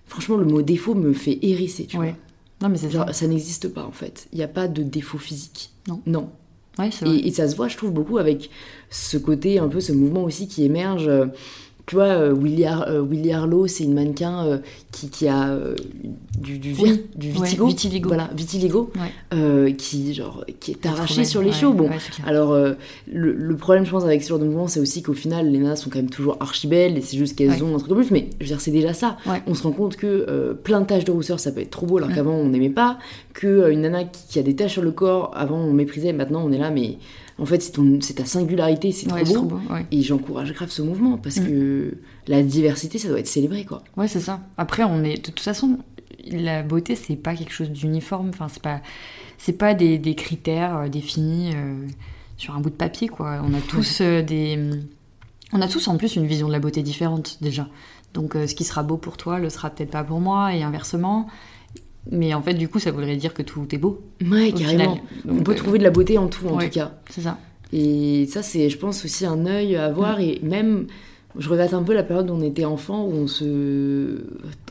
franchement, 0.07 0.37
le 0.37 0.45
mot 0.45 0.63
défaut 0.63 0.95
me 0.95 1.13
fait 1.13 1.39
hérisser, 1.43 1.87
tu 1.87 1.97
Ouais. 1.99 2.15
Non 2.63 2.69
mais 2.69 2.77
c'est 2.77 2.89
vois. 2.89 3.13
ça. 3.13 3.27
N'existe 3.29 3.69
pas 3.69 3.85
en 3.85 3.93
fait. 3.93 4.27
Il 4.33 4.39
n'y 4.39 4.45
a 4.45 4.49
pas 4.49 4.67
de 4.69 4.83
défaut 4.83 5.19
physique. 5.19 5.71
Non. 5.87 6.01
Non. 6.07 6.29
Ouais, 6.79 6.91
c'est 6.93 7.05
vrai. 7.05 7.17
Et, 7.17 7.29
et 7.29 7.31
ça 7.33 7.49
se 7.49 7.55
voit, 7.57 7.69
je 7.69 7.77
trouve, 7.77 7.91
beaucoup 7.93 8.19
avec 8.19 8.51
ce 8.91 9.17
côté, 9.17 9.59
un 9.61 9.69
peu 9.69 9.81
ce 9.81 9.93
mouvement 9.93 10.25
aussi 10.25 10.47
qui 10.49 10.65
émerge. 10.65 11.07
euh, 11.09 11.27
Tu 11.89 11.95
vois, 11.95 12.05
euh, 12.05 12.35
Willy, 12.35 12.67
Har- 12.67 12.87
euh, 12.87 13.01
Willy 13.03 13.33
Harlow, 13.33 13.67
c'est 13.67 13.83
une 13.85 13.95
mannequin 13.95 14.45
euh, 14.47 14.59
qui, 14.93 15.09
qui 15.09 15.27
a 15.27 15.59
du, 16.39 16.59
du, 16.59 16.75
Oui. 16.79 17.01
du 17.17 17.33
Ouais, 17.33 17.49
vitiligo. 17.67 18.09
Voilà, 18.09 18.29
vitiligo, 18.37 18.91
Ouais. 19.33 19.73
qui, 19.73 20.13
genre, 20.13 20.45
qui 20.61 20.73
est 20.73 20.85
arraché 20.85 21.25
sur 21.25 21.41
les 21.41 21.51
shows. 21.53 21.73
Bon, 21.73 21.89
alors, 22.27 22.55
le, 22.55 23.33
le 23.33 23.57
problème, 23.57 23.87
je 23.87 23.91
pense, 23.91 24.05
avec 24.05 24.23
ce 24.23 24.29
genre 24.29 24.39
de 24.39 24.45
mouvement, 24.45 24.69
c'est 24.69 24.81
aussi 24.81 25.01
qu'au 25.03 25.15
final, 25.15 25.51
les 25.51 25.59
nanas 25.59 25.77
sont 25.77 25.89
quand 25.89 25.99
même 25.99 26.11
toujours 26.11 26.37
archi 26.41 26.67
belles 26.67 26.99
et 26.99 27.01
c'est 27.01 27.17
juste 27.17 27.37
qu'elles 27.37 27.65
ont 27.65 27.75
un 27.75 27.79
truc 27.79 27.91
en 27.93 27.95
plus. 27.97 28.11
Mais 28.11 28.29
je 28.39 28.45
veux 28.45 28.49
dire, 28.49 28.61
c'est 28.61 28.71
déjà 28.71 28.93
ça. 28.93 29.17
On 29.47 29.55
se 29.55 29.63
rend 29.63 29.73
compte 29.73 29.97
que 29.97 30.53
plein 30.63 30.83
de 30.83 30.87
taches 30.87 31.05
de 31.07 31.13
rousseur, 31.13 31.41
ça 31.41 31.53
peut 31.53 31.63
être 31.63 31.71
trop 31.71 31.87
beau, 31.87 31.97
alors 31.97 32.13
qu'avant, 32.13 32.35
on 32.35 32.49
n'aimait 32.51 32.69
pas. 32.69 32.99
Euh, 33.45 33.71
une 33.71 33.83
nana 33.83 34.05
qui, 34.05 34.21
qui 34.29 34.39
a 34.39 34.43
des 34.43 34.55
taches 34.57 34.73
sur 34.73 34.83
le 34.83 34.91
corps, 34.91 35.31
avant, 35.35 35.59
on 35.59 35.73
méprisait, 35.73 36.13
maintenant, 36.13 36.43
on 36.45 36.51
est 36.53 36.59
là, 36.59 36.71
mais 36.71 36.99
en 37.41 37.47
fait, 37.47 37.63
c'est 38.01 38.15
ta 38.15 38.25
singularité, 38.25 38.91
c'est 38.91 39.13
Ouais, 39.13 39.23
trop 39.23 39.35
beau. 39.35 39.39
trop 39.39 39.47
beau. 39.59 39.73
Ouais. 39.73 39.87
Et 39.93 40.03
j'encourage 40.03 40.53
grave 40.53 40.71
ce 40.71 40.83
mouvement 40.83 41.19
parce 41.19 41.37
Mm. 41.37 41.47
que 41.47 41.78
la 42.27 42.43
diversité, 42.43 42.99
ça 42.99 43.09
doit 43.09 43.21
être 43.21 43.27
célébré, 43.27 43.65
quoi. 43.65 43.83
Ouais, 43.97 44.09
c'est 44.09 44.21
ça. 44.21 44.41
Après, 44.57 44.85
on 44.85 45.03
est 45.03 45.17
de 45.17 45.23
toute 45.23 45.41
façon, 45.41 45.79
la 46.31 46.63
beauté, 46.63 46.97
c'est 46.97 47.17
pas 47.17 47.35
quelque 47.35 47.53
chose 47.53 47.71
d'uniforme. 47.71 48.29
Enfin, 48.31 48.49
c'est 48.49 48.63
pas, 48.63 48.81
c'est 49.39 49.53
pas 49.53 49.75
des, 49.75 49.99
des 49.99 50.15
critères 50.15 50.77
euh, 50.77 50.89
définis 50.89 51.53
euh, 51.55 51.87
sur 52.37 52.55
un 52.55 52.61
bout 52.61 52.71
de 52.71 52.75
papier, 52.75 53.09
quoi. 53.09 53.41
On 53.45 53.55
a 53.55 53.61
tous 53.61 54.01
euh, 54.01 54.23
des, 54.23 54.59
on 55.53 55.61
a 55.61 55.69
tous 55.69 55.89
en 55.89 55.97
plus 55.97 56.17
une 56.17 56.27
vision 56.27 56.49
de 56.49 56.53
la 56.53 56.61
beauté 56.61 56.83
différente 56.83 57.39
déjà. 57.41 57.69
Donc 58.15 58.35
ce 58.35 58.55
qui 58.55 58.65
sera 58.65 58.83
beau 58.83 58.97
pour 58.97 59.19
toi 59.19 59.39
le 59.39 59.51
sera 59.51 59.69
peut-être 59.69 59.91
pas 59.91 60.03
pour 60.03 60.19
moi 60.19 60.55
et 60.55 60.63
inversement. 60.63 61.29
Mais 62.11 62.33
en 62.33 62.43
fait, 62.43 62.55
du 62.55 62.69
coup, 62.69 62.79
ça 62.79 62.91
voudrait 62.91 63.17
dire 63.17 63.35
que 63.35 63.43
tout 63.43 63.67
est 63.75 63.79
beau. 63.79 64.03
Ouais, 64.25 64.53
carrément. 64.53 64.99
On 65.29 65.43
peut 65.43 65.55
trouver 65.55 65.79
de 65.79 65.85
la 65.85 65.91
beauté 65.91 66.17
en 66.17 66.29
tout, 66.29 66.49
en 66.49 66.59
tout 66.59 66.71
cas. 66.71 66.93
C'est 67.11 67.21
ça. 67.21 67.39
Et 67.73 68.27
ça, 68.27 68.43
c'est, 68.43 68.71
je 68.71 68.79
pense, 68.79 69.05
aussi 69.05 69.27
un 69.27 69.47
œil 69.47 69.77
à 69.77 69.87
avoir. 69.87 70.19
Mm. 70.19 70.23
Et 70.23 70.41
même, 70.43 70.87
je 71.39 71.49
regrette 71.49 71.73
un 71.73 71.83
peu 71.83 71.95
la 71.95 72.03
période 72.03 72.29
où 72.31 72.35
on 72.35 72.43
était 72.43 72.65
enfant, 72.65 73.05
où 73.05 73.13
on 73.13 73.27
se. 73.27 74.19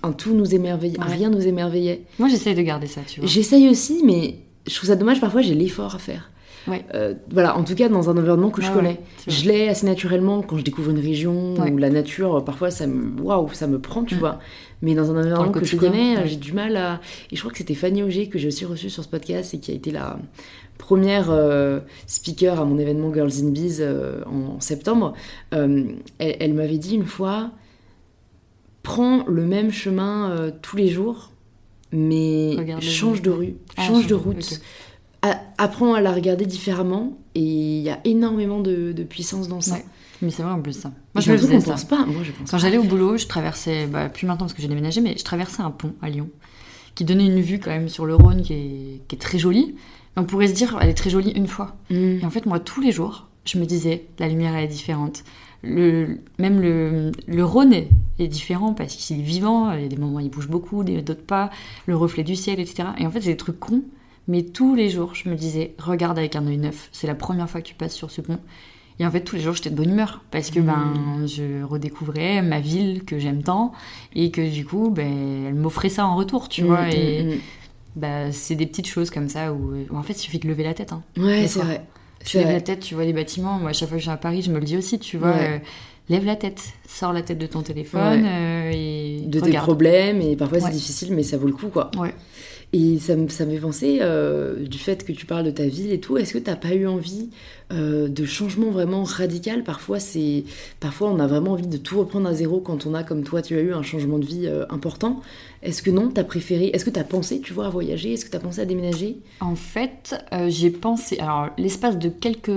Un 0.04 0.12
tout 0.12 0.34
nous 0.34 0.54
émerveillait, 0.54 0.98
rien 1.00 1.30
nous 1.30 1.48
émerveillait. 1.48 2.04
Moi, 2.20 2.28
j'essaye 2.30 2.56
de 2.56 2.62
garder 2.62 2.88
ça, 2.88 3.02
tu 3.08 3.22
vois. 3.22 3.30
J'essaye 3.30 3.70
aussi, 3.70 4.02
mais 4.04 4.36
je 4.68 4.76
trouve 4.76 4.90
ça 4.90 4.96
dommage, 4.96 5.22
parfois, 5.22 5.42
j'ai 5.42 5.56
l'effort 5.56 5.96
à 5.96 6.00
faire. 6.00 6.30
Ouais. 6.68 6.84
Euh, 6.94 7.14
voilà, 7.32 7.58
en 7.58 7.64
tout 7.64 7.76
cas 7.76 7.88
dans 7.88 8.10
un 8.10 8.18
environnement 8.18 8.50
que 8.50 8.62
je 8.62 8.70
connais. 8.72 9.00
je 9.26 9.48
l'ai 9.48 9.70
assez 9.70 9.86
naturellement 9.86 10.42
quand 10.42 10.58
je 10.58 10.64
découvre 10.64 10.92
une 10.92 11.00
région 11.00 11.54
où 11.54 11.78
la 11.78 11.90
nature, 11.90 12.44
parfois 12.44 12.72
ça 12.72 12.88
me, 12.88 13.22
waouh, 13.22 13.50
ça 13.54 13.68
me 13.68 13.80
prend, 13.80 14.04
tu 14.04 14.16
mm. 14.16 14.20
vois. 14.20 14.40
Mais 14.82 14.94
dans 14.94 15.10
un 15.10 15.18
environnement 15.18 15.52
que 15.52 15.66
je 15.66 15.78
connais, 15.78 16.28
j'ai 16.28 16.36
du 16.36 16.52
mal 16.54 16.76
à. 16.76 17.00
Et 17.32 17.36
je 17.36 17.42
crois 17.42 17.52
que 17.52 17.58
c'était 17.58 17.74
Fanny 17.74 18.04
Auger 18.04 18.28
que 18.28 18.38
j'ai 18.38 18.50
aussi 18.50 18.66
reçue 18.66 18.90
sur 18.90 19.04
ce 19.04 19.10
podcast 19.10 19.54
et 19.54 19.60
qui 19.60 19.72
a 19.72 19.74
été 19.74 19.92
la 19.92 20.20
première 20.78 21.30
euh, 21.30 21.80
speaker 22.06 22.60
à 22.60 22.66
mon 22.66 22.78
événement 22.78 23.14
Girls 23.14 23.34
in 23.44 23.50
Bees 23.50 23.78
euh, 23.80 24.24
en, 24.26 24.60
septembre. 24.60 25.14
elle, 25.52 26.54
m'avait 26.54 26.78
dit 26.78 26.96
une 26.96 27.06
fois 27.06 27.52
prends 28.84 29.26
le 29.28 29.46
même 29.46 29.72
chemin 29.72 30.52
tous 30.62 30.78
les 30.78 30.88
jours, 30.88 31.32
mais 31.92 32.56
change 32.80 33.22
de 33.22 33.32
rue, 33.32 33.56
ah, 33.76 33.84
change 33.84 34.08
de 34.08 34.16
route 34.16 34.62
apprends 35.58 35.94
à 35.94 36.02
la 36.02 36.12
regarder 36.12 36.46
différemment 36.46 37.18
et 37.36 37.42
il 37.42 37.82
y 37.82 37.90
a 37.90 38.00
énormément 38.06 38.60
de, 38.60 38.94
puissance 39.04 39.48
dans 39.48 39.62
ça. 39.62 39.78
Mais 40.22 40.32
c'est 40.32 40.42
vrai 40.42 40.52
en 40.52 40.62
plus 40.62 40.74
ça. 40.74 40.92
Moi 41.14 41.22
je, 41.22 41.32
me 41.32 41.64
pense 41.64 41.84
pas. 41.84 42.06
Moi, 42.06 42.24
je 42.24 42.32
Quand 42.50 42.58
j'allais 42.58 42.80
au 42.80 42.84
boulot, 42.84 43.18
je 43.18 43.28
traversais, 43.28 43.86
bah, 43.86 44.10
plus 44.10 44.26
maintenant 44.26 44.46
parce 44.46 44.54
que 44.54 44.64
j'ai 44.64 44.68
déménagé, 44.68 45.00
mais 45.00 45.16
je 45.16 45.24
traversais 45.24 45.62
un 45.62 45.70
pont 45.70 45.94
à 46.02 46.10
Lyon 46.10 46.30
qui 46.96 47.06
donnait 47.06 47.28
une 47.28 47.42
vue 47.42 47.60
quand 47.60 47.70
même 47.70 47.90
sur 47.90 48.08
le 48.08 48.16
Rhône 48.16 48.42
qui 48.42 48.54
est, 48.54 49.02
qui 49.08 49.16
est 49.16 49.20
très 49.20 49.38
jolie. 49.38 49.76
On 50.18 50.24
pourrait 50.24 50.48
se 50.48 50.54
dire, 50.54 50.78
elle 50.82 50.90
est 50.90 50.96
très 50.96 51.10
jolie 51.10 51.32
une 51.32 51.48
fois. 51.48 51.78
Mm. 51.90 52.20
Et 52.22 52.26
en 52.26 52.30
fait, 52.30 52.46
moi, 52.46 52.60
tous 52.60 52.82
les 52.82 52.92
jours, 52.92 53.28
je 53.46 53.58
me 53.58 53.66
disais, 53.66 54.06
la 54.20 54.28
lumière 54.28 54.56
elle 54.56 54.66
est 54.66 54.68
différente. 54.68 55.24
Le, 55.64 56.20
même 56.38 56.60
le, 56.60 57.12
le 57.28 57.46
Rhône 57.46 57.74
est, 57.74 58.28
différent 58.28 58.74
parce 58.74 58.96
qu'il 58.96 59.20
est 59.20 59.24
vivant, 59.24 59.72
il 59.74 59.82
y 59.82 59.86
a 59.86 59.88
des 59.88 59.98
moments 59.98 60.18
où 60.18 60.20
il 60.20 60.30
bouge 60.30 60.48
beaucoup, 60.48 60.84
d'autres 60.84 61.16
pas, 61.16 61.50
le 61.86 61.96
reflet 61.96 62.24
du 62.24 62.36
ciel, 62.36 62.60
etc. 62.60 62.90
Et 62.98 63.08
en 63.08 63.12
fait, 63.12 63.22
c'est 63.22 63.32
des 63.32 63.38
trucs 63.38 63.60
cons, 63.60 63.84
mais 64.28 64.44
tous 64.44 64.76
les 64.76 64.90
jours, 64.90 65.16
je 65.16 65.30
me 65.30 65.36
disais, 65.36 65.74
regarde 65.80 66.18
avec 66.18 66.36
un 66.36 66.46
œil 66.46 66.58
neuf, 66.58 66.90
c'est 66.92 67.08
la 67.08 67.16
première 67.16 67.50
fois 67.50 67.62
que 67.62 67.68
tu 67.68 67.76
passes 67.76 67.96
sur 67.96 68.12
ce 68.12 68.22
pont. 68.22 68.40
Et 69.00 69.06
en 69.06 69.12
fait, 69.12 69.22
tous 69.22 69.36
les 69.36 69.42
jours, 69.42 69.54
j'étais 69.54 69.70
de 69.70 69.76
bonne 69.76 69.92
humeur 69.92 70.24
parce 70.32 70.50
que 70.50 70.60
ben, 70.60 70.94
mmh. 71.20 71.28
je 71.28 71.64
redécouvrais 71.64 72.42
ma 72.42 72.60
ville 72.60 73.04
que 73.06 73.20
j'aime 73.20 73.44
tant 73.44 73.72
et 74.16 74.32
que 74.32 74.42
du 74.52 74.66
coup, 74.66 74.90
ben, 74.90 75.46
elle 75.48 75.54
m'offrait 75.54 75.90
ça 75.90 76.08
en 76.08 76.16
retour, 76.16 76.50
tu 76.50 76.64
mmh, 76.64 76.68
vois. 76.68 76.90
Et 76.90 77.40
ben, 77.98 78.32
c'est 78.32 78.56
des 78.56 78.66
petites 78.66 78.88
choses 78.88 79.10
comme 79.10 79.28
ça 79.28 79.52
où, 79.54 79.74
en 79.94 80.04
fait, 80.04 80.14
il 80.14 80.20
suffit 80.20 80.40
de 80.40 80.48
lever 80.48 80.64
la 80.64 80.74
tête. 80.74 80.94
Hein, 80.94 81.04
ouais, 81.18 81.48
c'est 81.48 81.60
vrai. 81.60 81.84
Tu 82.24 82.38
lèves 82.38 82.52
la 82.52 82.62
tête, 82.62 82.80
tu 82.80 82.96
vois 82.96 83.06
les 83.06 83.14
bâtiments. 83.14 83.58
Moi, 83.58 83.72
à 83.72 83.74
chaque 83.74 83.90
fois 83.90 83.98
que 83.98 84.02
je 84.02 84.06
viens 84.06 84.14
à 84.14 84.18
Paris, 84.18 84.42
je 84.42 84.52
me 84.52 84.60
le 84.60 84.66
dis 84.66 84.78
aussi, 84.78 85.00
tu 85.00 85.18
vois. 85.18 85.30
Euh, 85.30 85.60
lève 86.10 86.26
la 86.26 86.36
tête, 86.36 86.62
sors 86.88 87.14
la 87.14 87.22
tête 87.22 87.38
de 87.38 87.48
ton 87.48 87.62
téléphone 87.62 88.24
euh, 88.26 88.72
et 88.74 89.22
de 89.26 89.40
tes 89.40 89.52
problèmes 89.52 90.22
et 90.22 90.36
parfois 90.36 90.60
c'est 90.62 90.72
difficile 90.72 91.14
mais 91.14 91.24
ça 91.24 91.38
vaut 91.38 91.48
le 91.48 91.54
coup 91.54 91.68
quoi. 91.68 91.92
Ouais. 91.98 92.14
Et 92.74 93.00
ça, 93.00 93.14
ça 93.30 93.46
m'est 93.46 93.60
pensé 93.60 94.00
euh, 94.02 94.66
du 94.66 94.78
fait 94.78 95.06
que 95.06 95.14
tu 95.14 95.26
parles 95.26 95.46
de 95.46 95.52
ta 95.52 95.66
ville 95.66 95.92
et 95.92 96.02
tout. 96.02 96.18
Est-ce 96.18 96.34
que 96.34 96.38
tu 96.38 96.50
n'as 96.50 96.58
pas 96.58 96.74
eu 96.74 96.86
envie 96.86 97.30
euh, 97.72 98.10
de 98.10 98.26
changement 98.26 98.72
vraiment 98.72 99.04
radical? 99.04 99.64
Parfois, 99.64 100.00
c'est, 100.00 100.44
parfois, 100.82 101.10
on 101.10 101.20
a 101.20 101.28
vraiment 101.28 101.54
envie 101.54 101.68
de 101.68 101.78
tout 101.78 101.98
reprendre 101.98 102.28
à 102.28 102.34
zéro 102.34 102.60
quand 102.60 102.86
on 102.86 102.94
a, 102.94 103.04
comme 103.04 103.24
toi, 103.24 103.42
tu 103.42 103.56
as 103.56 103.62
eu 103.62 103.72
un 103.72 103.84
changement 103.84 104.20
de 104.20 104.26
vie 104.26 104.48
euh, 104.48 104.66
important. 104.70 105.22
Est-ce 105.64 105.82
que 105.82 105.90
non, 105.90 106.10
tu 106.10 106.20
as 106.20 106.26
préféré 106.26 106.72
Est-ce 106.74 106.84
que 106.84 106.90
tu 106.90 107.00
as 107.00 107.06
pensé, 107.06 107.40
tu 107.40 107.54
vois, 107.54 107.68
à 107.68 107.70
voyager? 107.70 108.14
Est-ce 108.14 108.26
que 108.26 108.32
tu 108.32 108.38
as 108.38 108.42
pensé 108.42 108.60
à 108.60 108.66
déménager? 108.66 109.18
En 109.40 109.56
fait, 109.56 110.16
j'ai 110.50 110.70
pensé. 110.70 111.18
Alors, 111.20 111.50
l'espace 111.58 111.98
de 111.98 112.10
quelques 112.10 112.52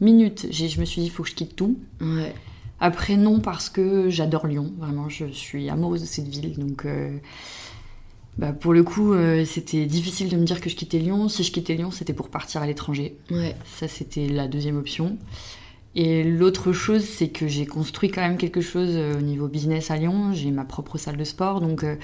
minutes, 0.00 0.48
je 0.50 0.80
me 0.80 0.84
suis 0.84 1.02
dit, 1.02 1.06
il 1.06 1.10
faut 1.10 1.22
que 1.22 1.28
je 1.28 1.34
quitte 1.34 1.54
tout. 1.54 1.78
Ouais. 2.00 2.34
Après, 2.80 3.16
non, 3.16 3.38
parce 3.38 3.70
que 3.70 4.10
j'adore 4.10 4.46
Lyon. 4.48 4.72
Vraiment, 4.78 5.08
je 5.08 5.26
suis 5.26 5.70
amoureuse 5.70 6.02
de 6.02 6.06
cette 6.06 6.28
ville. 6.28 6.58
Donc 6.58 6.84
bah, 8.38 8.52
pour 8.52 8.72
le 8.72 8.84
coup, 8.84 9.12
euh, 9.12 9.44
c'était 9.44 9.84
difficile 9.86 10.28
de 10.28 10.36
me 10.36 10.44
dire 10.44 10.60
que 10.60 10.70
je 10.70 10.76
quittais 10.76 10.98
Lyon. 10.98 11.28
Si 11.28 11.42
je 11.42 11.50
quittais 11.50 11.74
Lyon, 11.74 11.90
c'était 11.90 12.12
pour 12.12 12.28
partir 12.28 12.62
à 12.62 12.66
l'étranger. 12.66 13.16
Ouais. 13.32 13.56
Ça, 13.64 13.88
c'était 13.88 14.28
la 14.28 14.46
deuxième 14.46 14.78
option. 14.78 15.18
Et 15.96 16.22
l'autre 16.22 16.72
chose, 16.72 17.02
c'est 17.02 17.28
que 17.28 17.48
j'ai 17.48 17.66
construit 17.66 18.10
quand 18.10 18.20
même 18.20 18.36
quelque 18.36 18.60
chose 18.60 18.90
euh, 18.92 19.18
au 19.18 19.22
niveau 19.22 19.48
business 19.48 19.90
à 19.90 19.96
Lyon. 19.96 20.32
J'ai 20.34 20.52
ma 20.52 20.64
propre 20.64 20.98
salle 20.98 21.16
de 21.16 21.24
sport. 21.24 21.60
Donc, 21.60 21.82
euh, 21.82 21.96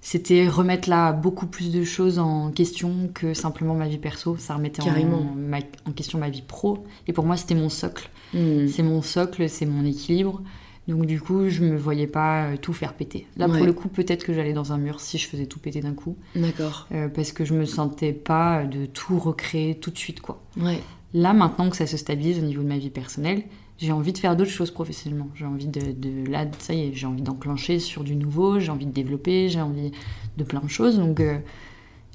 c'était 0.00 0.48
remettre 0.48 0.88
là 0.88 1.12
beaucoup 1.12 1.46
plus 1.46 1.70
de 1.70 1.84
choses 1.84 2.18
en 2.18 2.50
question 2.50 3.10
que 3.14 3.32
simplement 3.32 3.74
ma 3.76 3.86
vie 3.86 3.98
perso. 3.98 4.36
Ça 4.36 4.56
remettait 4.56 4.82
en, 4.82 5.92
question 5.92 6.18
ma 6.18 6.28
vie 6.28 6.42
pro. 6.42 6.84
Et 7.06 7.12
pour 7.12 7.24
moi, 7.24 7.36
c'était 7.36 7.54
mon 7.54 7.68
socle. 7.68 8.10
Hmm. 8.34 8.66
C'est 8.66 8.82
mon 8.82 9.00
socle, 9.00 9.48
c'est 9.48 9.66
mon 9.66 9.84
équilibre. 9.84 10.42
Donc 10.88 11.04
du 11.04 11.20
coup, 11.20 11.50
je 11.50 11.62
me 11.62 11.76
voyais 11.76 12.06
pas 12.06 12.46
euh, 12.46 12.56
tout 12.56 12.72
faire 12.72 12.94
péter. 12.94 13.26
Là, 13.36 13.46
pour 13.46 13.64
le 13.64 13.74
coup, 13.74 13.88
peut-être 13.88 14.24
que 14.24 14.32
j'allais 14.32 14.54
dans 14.54 14.72
un 14.72 14.78
mur 14.78 15.00
si 15.00 15.18
je 15.18 15.28
faisais 15.28 15.44
tout 15.44 15.58
péter 15.58 15.82
d'un 15.82 15.92
coup. 15.92 16.16
D'accord. 16.34 16.88
Euh, 16.92 17.08
parce 17.08 17.32
que 17.32 17.44
je 17.44 17.52
me 17.52 17.66
sentais 17.66 18.14
pas 18.14 18.64
de 18.64 18.86
tout 18.86 19.18
recréer 19.18 19.74
tout 19.74 19.90
de 19.90 19.98
suite, 19.98 20.22
quoi. 20.22 20.42
Ouais. 20.58 20.80
Là, 21.12 21.34
maintenant 21.34 21.68
que 21.68 21.76
ça 21.76 21.86
se 21.86 21.98
stabilise 21.98 22.38
au 22.38 22.42
niveau 22.42 22.62
de 22.62 22.68
ma 22.68 22.78
vie 22.78 22.88
personnelle, 22.88 23.42
j'ai 23.76 23.92
envie 23.92 24.14
de 24.14 24.18
faire 24.18 24.34
d'autres 24.34 24.50
choses 24.50 24.70
professionnellement. 24.70 25.28
J'ai 25.34 25.44
envie 25.44 25.66
de, 25.66 25.92
de, 25.92 26.28
là, 26.30 26.46
ça 26.58 26.72
y 26.72 26.88
est, 26.88 26.94
j'ai 26.94 27.06
envie 27.06 27.22
d'enclencher 27.22 27.78
sur 27.78 28.02
du 28.02 28.16
nouveau, 28.16 28.58
j'ai 28.58 28.70
envie 28.70 28.86
de 28.86 28.92
développer, 28.92 29.50
j'ai 29.50 29.60
envie 29.60 29.92
de 30.38 30.44
plein 30.44 30.60
de 30.60 30.68
choses. 30.68 30.98
Donc, 30.98 31.20
euh, 31.20 31.38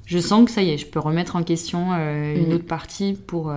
je 0.04 0.18
sens 0.18 0.44
que 0.44 0.50
ça 0.50 0.62
y 0.62 0.70
est, 0.70 0.78
je 0.78 0.86
peux 0.86 1.00
remettre 1.00 1.36
en 1.36 1.44
question 1.44 1.92
une 1.92 2.48
mhm. 2.48 2.54
autre 2.54 2.66
partie 2.66 3.14
pour 3.14 3.52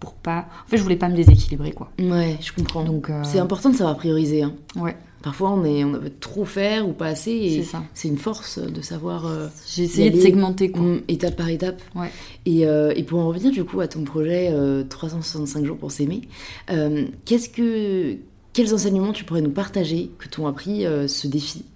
pour 0.00 0.14
pas. 0.14 0.46
En 0.66 0.68
fait, 0.68 0.78
je 0.78 0.82
voulais 0.82 0.96
pas 0.96 1.08
me 1.08 1.14
déséquilibrer, 1.14 1.72
quoi. 1.72 1.92
Ouais, 2.00 2.38
je 2.40 2.52
comprends. 2.52 2.82
Donc, 2.82 3.10
euh, 3.10 3.22
c'est 3.22 3.38
important 3.38 3.70
de 3.70 3.76
savoir 3.76 3.96
prioriser. 3.96 4.42
Hein. 4.42 4.54
Ouais. 4.74 4.96
Parfois, 5.22 5.50
on 5.50 5.64
est, 5.66 5.84
on 5.84 5.92
veut 5.92 6.10
trop 6.18 6.46
faire 6.46 6.88
ou 6.88 6.92
pas 6.92 7.08
assez, 7.08 7.30
et 7.30 7.64
c'est 7.92 8.08
une 8.08 8.16
force 8.16 8.58
de 8.58 8.80
savoir. 8.80 9.26
Euh, 9.26 9.48
J'ai 9.68 9.84
essayé 9.84 10.10
de 10.10 10.18
segmenter, 10.18 10.70
quoi. 10.70 10.80
Mm, 10.80 11.02
étape 11.08 11.36
par 11.36 11.50
étape. 11.50 11.82
Ouais. 11.94 12.10
Et, 12.46 12.66
euh, 12.66 12.94
et, 12.96 13.02
pour 13.02 13.20
en 13.20 13.28
revenir 13.28 13.52
du 13.52 13.62
coup 13.62 13.80
à 13.80 13.88
ton 13.88 14.02
projet 14.02 14.50
365 14.88 15.66
jours 15.66 15.76
pour 15.76 15.92
s'aimer, 15.92 16.22
qu'est-ce 17.26 17.50
que 17.50 18.16
quels 18.54 18.74
enseignements 18.74 19.12
tu 19.12 19.24
pourrais 19.24 19.42
nous 19.42 19.50
partager 19.50 20.10
que 20.18 20.26
t'ont 20.26 20.46
appris 20.46 20.86
ce 21.06 21.26
défi? 21.26 21.66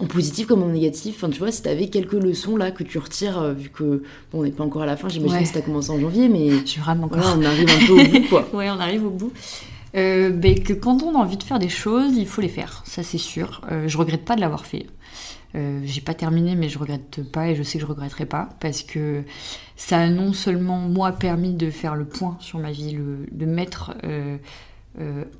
En 0.00 0.06
positif 0.06 0.46
comme 0.46 0.62
en 0.62 0.68
négatif. 0.68 1.16
Enfin, 1.16 1.30
tu 1.30 1.38
vois, 1.38 1.50
si 1.50 1.62
tu 1.62 1.68
avais 1.68 1.88
quelques 1.88 2.12
leçons 2.12 2.56
là 2.56 2.70
que 2.70 2.82
tu 2.82 2.98
retires, 2.98 3.38
euh, 3.38 3.52
vu 3.52 3.70
que 3.70 4.02
bon, 4.32 4.40
on 4.40 4.42
n'est 4.44 4.50
pas 4.50 4.64
encore 4.64 4.82
à 4.82 4.86
la 4.86 4.96
fin, 4.96 5.08
j'imagine 5.08 5.40
que 5.40 5.48
ça 5.48 5.58
a 5.58 5.62
commencé 5.62 5.90
en 5.90 6.00
janvier, 6.00 6.28
mais 6.28 6.64
je 6.66 6.80
rame 6.80 7.04
encore. 7.04 7.36
on 7.36 7.44
arrive 7.44 7.68
un 7.68 7.86
peu 7.86 7.92
au 7.92 8.04
bout, 8.04 8.28
quoi. 8.28 8.48
ouais, 8.52 8.70
on 8.70 8.80
arrive 8.80 9.04
au 9.04 9.10
bout. 9.10 9.32
Euh, 9.94 10.30
ben, 10.30 10.62
que 10.62 10.72
quand 10.72 11.02
on 11.02 11.14
a 11.14 11.18
envie 11.18 11.36
de 11.36 11.42
faire 11.42 11.58
des 11.58 11.68
choses, 11.68 12.16
il 12.16 12.26
faut 12.26 12.40
les 12.40 12.48
faire, 12.48 12.82
ça 12.86 13.02
c'est 13.02 13.18
sûr. 13.18 13.62
Euh, 13.70 13.88
je 13.88 13.96
regrette 13.96 14.24
pas 14.24 14.36
de 14.36 14.40
l'avoir 14.40 14.66
fait. 14.66 14.86
Euh, 15.54 15.80
j'ai 15.84 16.02
pas 16.02 16.14
terminé, 16.14 16.54
mais 16.54 16.68
je 16.68 16.78
regrette 16.78 17.22
pas 17.32 17.48
et 17.48 17.56
je 17.56 17.62
sais 17.62 17.78
que 17.78 17.84
je 17.84 17.88
regretterai 17.88 18.26
pas 18.26 18.50
parce 18.60 18.82
que 18.82 19.24
ça 19.76 19.98
a 19.98 20.08
non 20.08 20.34
seulement 20.34 20.78
moi 20.78 21.12
permis 21.12 21.54
de 21.54 21.70
faire 21.70 21.96
le 21.96 22.04
point 22.04 22.36
sur 22.40 22.58
ma 22.58 22.70
vie, 22.70 22.98
de 23.32 23.46
mettre 23.46 23.94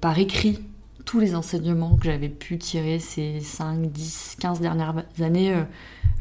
par 0.01 0.19
écrit 0.19 0.61
tous 1.09 1.21
les 1.21 1.35
enseignements 1.35 1.97
que 1.97 2.05
j'avais 2.05 2.29
pu 2.29 2.59
tirer 2.59 2.99
ces 2.99 3.41
5, 3.41 3.91
10, 3.91 4.37
15 4.41 4.61
dernières 4.61 4.95
années 5.23 5.55
euh, 5.55 5.63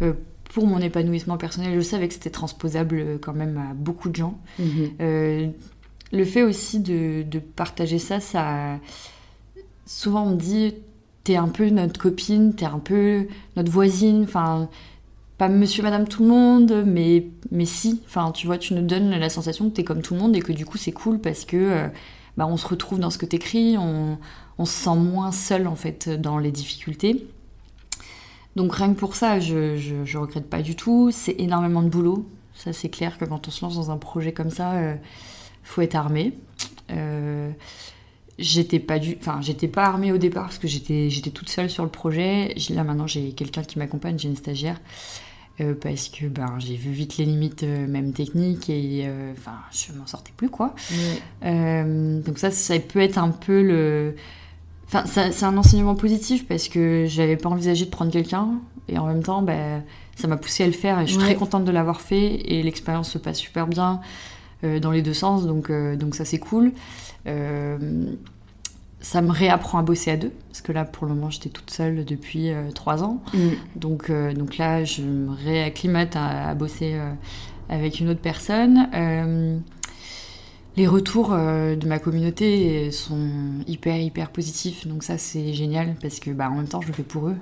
euh, 0.01 0.13
pour 0.45 0.65
mon 0.65 0.79
épanouissement 0.79 1.35
personnel. 1.35 1.75
Je 1.75 1.81
savais 1.81 2.07
que 2.07 2.13
c'était 2.13 2.29
transposable 2.29 2.95
euh, 2.97 3.17
quand 3.21 3.33
même 3.33 3.57
à 3.57 3.73
beaucoup 3.73 4.07
de 4.07 4.15
gens. 4.15 4.39
Mhm. 4.57 5.51
le 6.13 6.23
fait 6.23 6.41
aussi 6.41 6.79
de, 6.79 7.25
partager 7.57 7.99
ça, 7.99 8.21
ça. 8.21 8.79
Souvent 9.85 10.23
on 10.23 10.31
me 10.31 10.38
dit 10.38 10.75
t'es 11.25 11.35
un 11.35 11.49
peu 11.49 11.69
notre 11.69 11.99
copine, 11.99 12.55
t'es 12.55 12.63
un 12.63 12.79
peu 12.79 13.27
notre 13.57 13.69
voisine, 13.69 14.23
enfin 14.23 14.69
pas 15.38 15.49
monsieur, 15.49 15.83
madame, 15.83 16.07
tout 16.07 16.23
le 16.23 16.29
monde, 16.29 16.83
mais, 16.85 17.27
mais 17.51 17.65
si. 17.65 18.01
Enfin, 18.05 18.31
tu 18.31 18.47
vois, 18.47 18.57
tu 18.57 18.73
nous 18.73 18.81
donnes 18.81 19.09
la 19.09 19.29
sensation 19.29 19.69
que 19.69 19.75
t'es 19.75 19.83
comme 19.83 20.01
tout 20.01 20.13
le 20.13 20.21
monde 20.21 20.35
et 20.38 20.39
que 20.39 20.53
du 20.53 20.65
coup 20.65 20.77
c'est 20.77 20.93
cool 20.93 21.19
parce 21.19 21.43
que 21.43 21.89
bah, 22.38 22.47
on 22.47 22.55
se 22.55 22.65
retrouve 22.65 22.99
dans 22.99 23.09
ce 23.09 23.17
que 23.17 23.25
t'écris, 23.25 23.77
on, 23.77 24.17
on 24.60 24.66
se 24.66 24.74
sent 24.74 24.95
moins 24.95 25.32
seul 25.32 25.68
en 25.68 25.76
fait 25.76 26.10
dans 26.10 26.39
les 26.39 26.51
difficultés. 26.51 27.28
Donc 28.58 28.74
rien 28.74 28.91
que 28.91 28.99
pour 28.99 29.16
ça, 29.16 29.39
je, 29.39 29.78
je, 29.78 30.18
regrette 30.18 30.49
pas 30.49 30.64
du 30.64 30.76
tout. 30.76 31.12
C'est 31.12 31.36
énormément 31.38 31.84
de 31.84 31.89
boulot. 31.89 32.28
Ça 32.55 32.74
c'est 32.74 32.89
clair 32.89 33.20
que 33.20 33.26
quand 33.26 33.47
on 33.47 33.51
se 33.51 33.64
lance 33.64 33.76
dans 33.76 33.91
un 33.91 33.97
projet 33.97 34.34
comme 34.34 34.49
ça, 34.49 34.74
euh, 34.74 34.95
faut 35.64 35.82
être 35.82 35.93
armé. 35.93 36.34
Euh, 36.89 37.51
j'étais 38.39 38.80
pas 38.80 38.97
du, 38.97 39.16
enfin 39.20 39.41
j'étais 39.41 39.68
pas 39.68 39.86
armée 39.86 40.12
au 40.12 40.18
départ 40.18 40.45
parce 40.45 40.58
que 40.58 40.68
j'étais 40.68 41.12
j'étais 41.12 41.30
toute 41.30 41.49
seule 41.49 41.70
sur 41.70 41.84
le 41.84 41.91
projet. 41.91 42.55
Là 42.72 42.84
maintenant 42.84 43.05
j'ai 43.05 43.32
quelqu'un 43.34 43.62
qui 43.62 43.78
m'accompagne, 43.78 44.18
j'ai 44.18 44.28
une 44.28 44.36
stagiaire. 44.36 44.82
Euh, 45.60 45.76
parce 45.76 46.10
que 46.10 46.26
ben, 46.26 46.55
j'ai 46.58 46.76
vu 46.76 46.91
vite 46.91 47.18
les 47.18 47.26
limites 47.26 47.64
même 47.64 48.12
techniques 48.12 48.72
et 48.72 49.08
enfin 49.34 49.60
je 49.72 49.93
m'en 49.93 50.08
sortais 50.08 50.34
plus 50.36 50.49
quoi. 50.49 50.74
donc 51.43 52.39
ça 52.39 52.49
ça 52.49 52.80
peut 52.80 53.01
être 53.01 53.20
un 53.20 53.30
peu 53.30 53.62
le 53.62 54.16
Enfin, 54.88 55.03
c'est 55.05 55.43
un 55.43 55.57
enseignement 55.57 55.95
positif 55.95 56.47
parce 56.47 56.69
que 56.69 57.05
j'avais 57.07 57.35
pas 57.35 57.49
envisagé 57.49 57.85
de 57.85 57.89
prendre 57.89 58.11
quelqu'un. 58.11 58.51
Et 58.88 58.97
en 58.97 59.05
même 59.05 59.21
temps, 59.21 59.41
bah, 59.41 59.81
ça 60.15 60.27
m'a 60.27 60.38
poussé 60.38 60.63
à 60.63 60.67
le 60.67 60.73
faire 60.73 60.99
et 60.99 61.05
je 61.05 61.11
suis 61.11 61.19
très 61.19 61.35
contente 61.35 61.65
de 61.65 61.71
l'avoir 61.71 62.01
fait. 62.01 62.35
Et 62.51 62.63
l'expérience 62.63 63.09
se 63.09 63.17
passe 63.17 63.38
super 63.38 63.67
bien 63.67 63.99
euh, 64.63 64.79
dans 64.79 64.91
les 64.91 65.01
deux 65.01 65.13
sens, 65.13 65.45
donc, 65.45 65.69
euh, 65.69 65.95
donc 65.95 66.15
ça 66.15 66.25
c'est 66.25 66.39
cool. 66.39 66.71
Euh, 67.27 67.77
ça 68.99 69.21
me 69.21 69.31
réapprend 69.31 69.77
à 69.77 69.83
bosser 69.83 70.11
à 70.11 70.17
deux. 70.17 70.31
Parce 70.49 70.61
que 70.61 70.71
là 70.71 70.85
pour 70.85 71.05
le 71.05 71.13
moment 71.13 71.29
j'étais 71.29 71.49
toute 71.49 71.69
seule 71.69 72.03
depuis 72.05 72.49
trois 72.73 73.03
ans, 73.03 73.21
mm. 73.33 73.49
donc, 73.75 74.11
donc 74.33 74.57
là 74.57 74.83
je 74.83 75.03
me 75.03 75.31
réacclimate 75.31 76.15
à, 76.15 76.49
à 76.49 76.55
bosser 76.55 76.99
avec 77.69 77.99
une 77.99 78.09
autre 78.09 78.21
personne 78.21 78.89
les 80.78 80.86
retours 80.86 81.34
euh, 81.34 81.75
de 81.75 81.88
ma 81.88 81.97
communauté 81.97 82.91
sont 82.91 83.30
hyper 83.65 83.97
hyper 83.97 84.30
positifs. 84.30 84.88
Donc 84.88 85.03
ça 85.03 85.17
c'est 85.17 85.53
génial 85.53 85.95
parce 85.99 86.19
que 86.19 86.30
bah 86.30 86.49
en 86.51 86.55
même 86.55 86.67
temps 86.67 86.82
je 86.82 86.88
le 86.88 86.93
fais 86.93 87.03
pour 87.03 87.30
eux. 87.30 87.36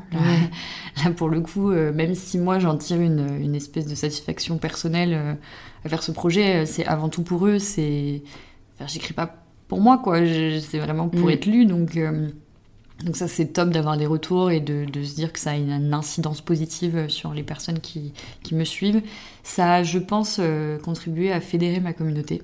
Là, 1.04 1.12
pour 1.18 1.28
le 1.28 1.42
coup 1.42 1.70
euh, 1.70 1.92
même 1.92 2.16
si 2.16 2.38
moi 2.38 2.60
j'en 2.60 2.78
tire 2.78 3.02
une, 3.02 3.54
espèce 3.54 3.88
de 3.88 3.96
satisfaction 3.96 4.58
personnelle 4.58 5.14
euh, 5.14 5.34
à 5.84 5.90
faire 5.90 6.02
ce 6.02 6.14
projet 6.14 6.66
c'est 6.66 6.86
avant 6.86 7.10
tout 7.10 7.24
pour 7.24 7.46
eux. 7.46 7.60
C'est 7.60 8.24
enfin, 8.76 8.88
j'écris 8.88 9.14
pas 9.14 9.44
pour 9.68 9.82
moi 9.82 9.98
quoi. 9.98 10.20
C'est 10.20 10.80
vraiment 10.80 11.10
pour 11.10 11.28
mm. 11.28 11.32
être 11.32 11.46
lu. 11.46 11.66
Donc 11.66 12.00
donc 13.04 13.18
ça 13.18 13.28
c'est 13.28 13.48
top 13.48 13.70
d'avoir 13.70 13.98
des 13.98 14.06
retours 14.06 14.50
et 14.50 14.62
de, 14.62 14.86
se 15.04 15.14
dire 15.14 15.34
que 15.34 15.40
ça 15.40 15.52
a 15.52 15.56
une, 15.58 15.94
incidence 15.94 16.40
positive 16.40 17.10
sur 17.10 17.34
les 17.34 17.44
personnes 17.44 17.82
qui, 17.82 18.14
qui 18.44 18.56
me 18.56 18.64
suivent. 18.64 19.02
Ça 19.44 19.74
a 19.74 19.84
je 19.84 20.00
pense 20.00 20.40
contribué 20.84 21.34
à 21.34 21.42
fédérer 21.42 21.82
ma 21.82 21.92
communauté 21.92 22.42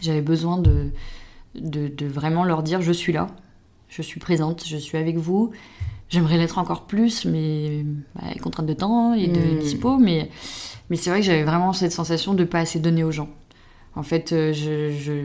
j'avais 0.00 0.22
besoin 0.22 0.58
de, 0.58 0.90
de, 1.54 2.06
vraiment 2.06 2.44
leur 2.44 2.62
dire 2.62 2.82
je 2.82 2.92
suis 2.92 3.12
là, 3.12 3.28
je 3.88 4.02
suis 4.02 4.20
présente, 4.20 4.66
je 4.66 4.76
suis 4.76 4.98
avec 4.98 5.16
vous. 5.16 5.52
J'aimerais 6.08 6.36
l'être 6.36 6.58
encore 6.58 6.86
plus, 6.86 7.24
mais 7.24 7.84
bah, 8.14 8.22
contrainte 8.40 8.66
de 8.66 8.74
temps 8.74 9.14
et 9.14 9.26
de 9.26 9.40
hmm. 9.40 9.58
dispo. 9.58 9.98
Mais, 9.98 10.30
mais 10.88 10.96
c'est 10.96 11.10
vrai 11.10 11.20
que 11.20 11.26
j'avais 11.26 11.42
vraiment 11.42 11.72
cette 11.72 11.92
sensation 11.92 12.34
de 12.34 12.44
pas 12.44 12.60
assez 12.60 12.78
donner 12.78 13.02
aux 13.02 13.10
gens. 13.10 13.28
En 13.96 14.04
fait, 14.04 14.32
euh, 14.32 14.52
je, 14.52 14.92
je, 14.92 15.24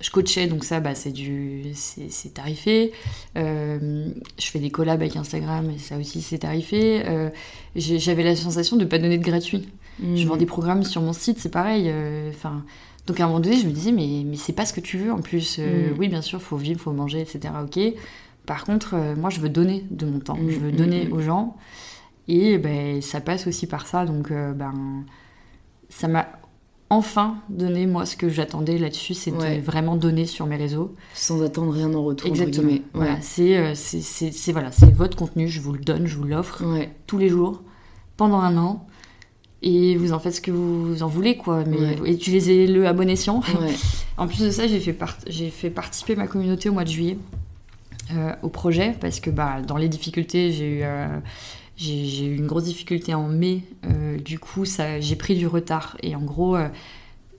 je 0.00 0.10
coachais, 0.10 0.46
donc 0.46 0.64
ça, 0.64 0.80
bah, 0.80 0.94
c'est 0.94 1.10
du, 1.10 1.64
c'est 1.74 2.32
tarifé. 2.32 2.92
Euh, 3.36 4.08
je 4.38 4.46
fais 4.46 4.58
des 4.58 4.70
collabs 4.70 5.02
avec 5.02 5.16
Instagram, 5.16 5.70
et 5.70 5.78
ça 5.78 5.98
aussi, 5.98 6.22
c'est 6.22 6.38
tarifé. 6.38 7.02
Euh, 7.06 7.28
j'avais 7.76 8.22
la 8.22 8.36
sensation 8.36 8.76
de 8.78 8.86
pas 8.86 8.98
donner 8.98 9.18
de 9.18 9.24
gratuit. 9.24 9.68
Je 10.14 10.26
vends 10.26 10.36
hmm. 10.36 10.38
des 10.38 10.46
programmes 10.46 10.82
sur 10.82 11.02
mon 11.02 11.12
site, 11.12 11.38
c'est 11.40 11.50
pareil. 11.50 11.92
Enfin. 12.30 12.64
Donc 13.10 13.18
à 13.18 13.24
un 13.24 13.26
moment 13.26 13.40
donné, 13.40 13.56
je 13.56 13.66
me 13.66 13.72
disais, 13.72 13.90
mais, 13.90 14.22
mais 14.24 14.36
c'est 14.36 14.52
pas 14.52 14.64
ce 14.64 14.72
que 14.72 14.78
tu 14.78 14.96
veux 14.96 15.10
en 15.10 15.20
plus. 15.20 15.56
Euh, 15.58 15.90
mm. 15.90 15.98
Oui, 15.98 16.06
bien 16.06 16.22
sûr, 16.22 16.38
il 16.38 16.44
faut 16.44 16.56
vivre, 16.56 16.78
il 16.78 16.82
faut 16.84 16.92
manger, 16.92 17.20
etc. 17.20 17.52
Ok. 17.60 17.80
Par 18.46 18.64
contre, 18.64 18.94
euh, 18.94 19.16
moi, 19.16 19.30
je 19.30 19.40
veux 19.40 19.48
donner 19.48 19.84
de 19.90 20.06
mon 20.06 20.20
temps. 20.20 20.38
Je 20.46 20.56
veux 20.56 20.70
mm, 20.70 20.76
donner 20.76 21.08
mm, 21.08 21.12
aux 21.12 21.20
gens. 21.20 21.56
Et 22.28 22.56
ben, 22.58 23.02
ça 23.02 23.20
passe 23.20 23.48
aussi 23.48 23.66
par 23.66 23.88
ça. 23.88 24.04
Donc, 24.04 24.30
euh, 24.30 24.52
ben, 24.52 24.72
ça 25.88 26.06
m'a 26.06 26.28
enfin 26.88 27.38
donné, 27.48 27.88
moi, 27.88 28.06
ce 28.06 28.16
que 28.16 28.28
j'attendais 28.28 28.78
là-dessus. 28.78 29.14
C'était 29.14 29.58
vraiment 29.58 29.96
donner 29.96 30.24
sur 30.24 30.46
mes 30.46 30.56
réseaux. 30.56 30.94
Sans 31.12 31.42
attendre 31.42 31.72
rien 31.72 31.92
en 31.92 32.04
retour. 32.04 32.28
Exactement. 32.28 32.78
Voilà, 32.94 33.20
c'est 33.22 33.74
c'est 33.74 34.52
voilà, 34.52 34.70
votre 34.94 35.16
contenu. 35.16 35.48
Je 35.48 35.60
vous 35.60 35.72
le 35.72 35.80
donne, 35.80 36.06
je 36.06 36.16
vous 36.16 36.28
l'offre 36.28 36.62
tous 37.08 37.18
les 37.18 37.28
jours, 37.28 37.64
pendant 38.16 38.38
un 38.38 38.56
an 38.56 38.86
et 39.62 39.96
vous 39.96 40.12
en 40.12 40.18
faites 40.18 40.34
ce 40.34 40.40
que 40.40 40.50
vous 40.50 41.02
en 41.02 41.08
voulez 41.08 41.36
quoi. 41.36 41.64
Mais 41.66 41.96
utilisez-le 42.10 42.86
à 42.86 42.92
bon 42.92 43.08
escient. 43.08 43.42
En 44.16 44.26
plus 44.26 44.40
de 44.40 44.50
ça 44.50 44.66
j'ai 44.66 44.80
fait, 44.80 44.96
j'ai 45.26 45.50
fait 45.50 45.70
participer 45.70 46.16
ma 46.16 46.26
communauté 46.26 46.68
au 46.68 46.72
mois 46.72 46.84
de 46.84 46.90
juillet 46.90 47.18
euh, 48.14 48.34
au 48.42 48.48
projet 48.48 48.94
parce 49.00 49.20
que 49.20 49.30
bah, 49.30 49.60
dans 49.66 49.76
les 49.76 49.88
difficultés 49.88 50.52
j'ai 50.52 50.78
eu 50.78 50.80
euh, 50.82 51.18
j'ai, 51.76 52.26
eu 52.26 52.36
une 52.36 52.46
grosse 52.46 52.64
difficulté 52.64 53.14
en 53.14 53.28
mai. 53.28 53.62
Euh, 53.86 54.18
du 54.18 54.38
coup 54.38 54.64
ça 54.64 55.00
j'ai 55.00 55.16
pris 55.16 55.36
du 55.36 55.46
retard. 55.46 55.96
Et 56.02 56.16
en 56.16 56.22
gros 56.22 56.56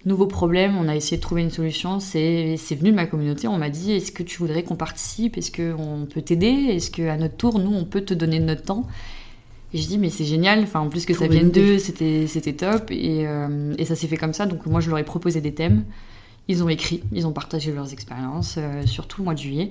nouveau 0.05 0.27
problème 0.27 0.77
on 0.77 0.87
a 0.87 0.95
essayé 0.95 1.17
de 1.17 1.21
trouver 1.21 1.41
une 1.41 1.51
solution. 1.51 1.99
C'est, 1.99 2.55
c'est 2.57 2.75
venu 2.75 2.91
de 2.91 2.95
ma 2.95 3.05
communauté. 3.05 3.47
On 3.47 3.57
m'a 3.57 3.69
dit 3.69 3.93
est-ce 3.93 4.11
que 4.11 4.23
tu 4.23 4.37
voudrais 4.37 4.63
qu'on 4.63 4.75
participe? 4.75 5.37
Est-ce 5.37 5.51
qu'on 5.51 6.05
peut 6.05 6.21
t'aider? 6.21 6.67
Est-ce 6.69 6.91
qu'à 6.91 7.17
notre 7.17 7.35
tour 7.35 7.59
nous 7.59 7.73
on 7.73 7.85
peut 7.85 8.01
te 8.01 8.13
donner 8.13 8.39
de 8.39 8.45
notre 8.45 8.63
temps? 8.63 8.87
Et 9.73 9.77
je 9.77 9.87
dis, 9.87 9.97
mais 9.97 10.09
c'est 10.09 10.25
génial, 10.25 10.63
enfin, 10.63 10.81
en 10.81 10.89
plus 10.89 11.05
que 11.05 11.13
ça 11.13 11.27
vienne 11.27 11.49
d'eux, 11.49 11.77
c'était, 11.77 12.27
c'était 12.27 12.53
top. 12.53 12.91
Et, 12.91 13.25
euh, 13.25 13.73
et 13.77 13.85
ça 13.85 13.95
s'est 13.95 14.07
fait 14.07 14.17
comme 14.17 14.33
ça. 14.33 14.45
Donc, 14.45 14.65
moi, 14.65 14.81
je 14.81 14.89
leur 14.89 14.99
ai 14.99 15.03
proposé 15.03 15.39
des 15.39 15.53
thèmes. 15.53 15.85
Ils 16.49 16.61
ont 16.63 16.69
écrit, 16.69 17.03
ils 17.13 17.25
ont 17.25 17.31
partagé 17.31 17.71
leurs 17.71 17.93
expériences, 17.93 18.55
euh, 18.57 18.85
surtout 18.85 19.21
le 19.21 19.25
mois 19.25 19.33
de 19.33 19.39
juillet. 19.39 19.69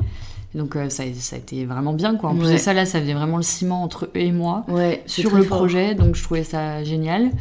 donc, 0.55 0.77
euh, 0.77 0.89
ça, 0.89 1.05
ça, 1.19 1.37
a 1.37 1.39
été 1.39 1.67
vraiment 1.67 1.93
bien, 1.93 2.17
quoi. 2.17 2.31
En 2.31 2.35
plus 2.35 2.51
de 2.51 2.57
ça, 2.57 2.73
là, 2.73 2.87
ça 2.87 3.01
faisait 3.01 3.13
vraiment 3.13 3.37
le 3.37 3.43
ciment 3.43 3.83
entre 3.83 4.07
eux 4.07 4.21
et 4.21 4.33
moi 4.33 4.65
sur 5.05 5.37
le 5.37 5.45
projet. 5.45 5.95
Donc, 5.95 6.15
je 6.15 6.23
trouvais 6.23 6.45
ça 6.45 6.83
génial. 6.83 7.33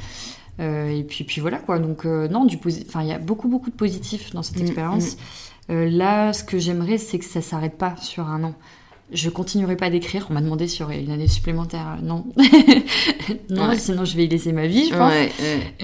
et 0.60 1.06
puis, 1.08 1.24
puis 1.24 1.40
voilà, 1.40 1.60
quoi. 1.60 1.80
Donc, 1.80 2.04
non, 2.04 2.44
du 2.44 2.60
enfin, 2.88 3.04
il 3.04 3.08
y 3.08 3.14
a 3.14 3.20
beaucoup, 3.20 3.48
beaucoup 3.48 3.70
de 3.70 3.76
positifs 3.76 4.34
dans 4.34 4.44
cette 4.44 4.60
mm, 4.60 4.64
expérience. 4.64 5.16
Mm. 5.70 5.86
là, 5.86 6.34
ce 6.34 6.44
que 6.44 6.60
j'aimerais, 6.60 6.98
c'est 6.98 7.20
que 7.20 7.26
ça 7.26 7.42
s'arrête 7.42 7.78
pas 7.78 7.96
sur 7.96 8.28
un 8.28 8.44
an 8.44 8.54
je 9.12 9.30
continuerai 9.30 9.76
pas 9.76 9.90
d'écrire. 9.90 10.28
On 10.30 10.34
m'a 10.34 10.42
demandé 10.42 10.68
si 10.68 10.84
y 10.84 11.04
une 11.04 11.12
année 11.12 11.28
supplémentaire. 11.28 11.98
Non. 12.04 12.26
non, 13.50 13.74
sinon 13.78 14.06
je 14.06 14.16
vais 14.16 14.26
y 14.26 14.28
laisser 14.28 14.54
ma 14.54 14.68
vie, 14.68 14.90
je 14.90 14.96
pense. 14.96 15.14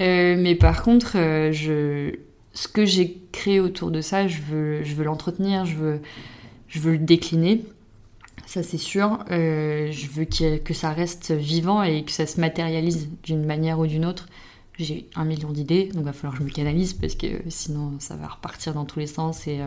Euh, 0.00 0.36
mais 0.38 0.54
par 0.54 0.82
contre, 0.82 1.16
euh, 1.16 1.52
je... 1.52 2.16
ce 2.52 2.68
que 2.68 2.84
j'ai 2.84 3.20
créé 3.32 3.60
autour 3.60 3.90
de 3.90 4.00
ça, 4.00 4.28
je 4.28 4.40
veux, 4.42 4.84
je 4.84 4.94
veux 4.94 5.04
l'entretenir, 5.04 5.66
je 5.66 5.74
veux, 5.74 6.00
je 6.68 6.78
veux 6.78 6.92
le 6.92 6.98
décliner. 6.98 7.64
Ça, 8.46 8.62
c'est 8.62 8.78
sûr. 8.78 9.24
Euh, 9.30 9.90
je 9.90 10.06
veux 10.06 10.24
que 10.24 10.74
ça 10.74 10.90
reste 10.90 11.32
vivant 11.32 11.82
et 11.82 12.04
que 12.04 12.12
ça 12.12 12.26
se 12.26 12.40
matérialise 12.40 13.08
d'une 13.24 13.44
manière 13.44 13.80
ou 13.80 13.86
d'une 13.86 14.06
autre. 14.06 14.28
J'ai 14.78 15.08
un 15.16 15.24
million 15.24 15.50
d'idées, 15.50 15.86
donc 15.86 16.02
il 16.02 16.04
va 16.04 16.12
falloir 16.12 16.34
que 16.34 16.40
je 16.40 16.44
me 16.44 16.52
canalise 16.52 16.92
parce 16.92 17.14
que 17.14 17.26
sinon 17.48 17.94
ça 17.98 18.14
va 18.14 18.28
repartir 18.28 18.74
dans 18.74 18.84
tous 18.84 18.98
les 18.98 19.06
sens 19.06 19.46
et 19.46 19.60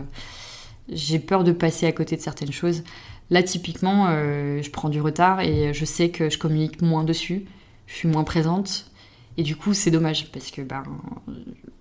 j'ai 0.88 1.18
peur 1.18 1.44
de 1.44 1.52
passer 1.52 1.88
à 1.88 1.92
côté 1.92 2.16
de 2.16 2.22
certaines 2.22 2.52
choses. 2.52 2.84
Là, 3.32 3.44
typiquement, 3.44 4.08
euh, 4.10 4.62
je 4.62 4.72
prends 4.72 4.90
du 4.90 5.02
retard 5.02 5.42
et 5.42 5.74
je 5.74 5.86
sais 5.86 6.10
que 6.10 6.30
je 6.30 6.38
communique 6.38 6.82
moins 6.82 7.04
dessus, 7.04 7.46
je 7.86 7.94
suis 7.94 8.08
moins 8.08 8.24
présente. 8.24 8.90
Et 9.38 9.44
du 9.44 9.56
coup, 9.56 9.74
c'est 9.74 9.92
dommage 9.92 10.32
parce 10.32 10.50
que 10.50 10.62
ben, 10.62 10.84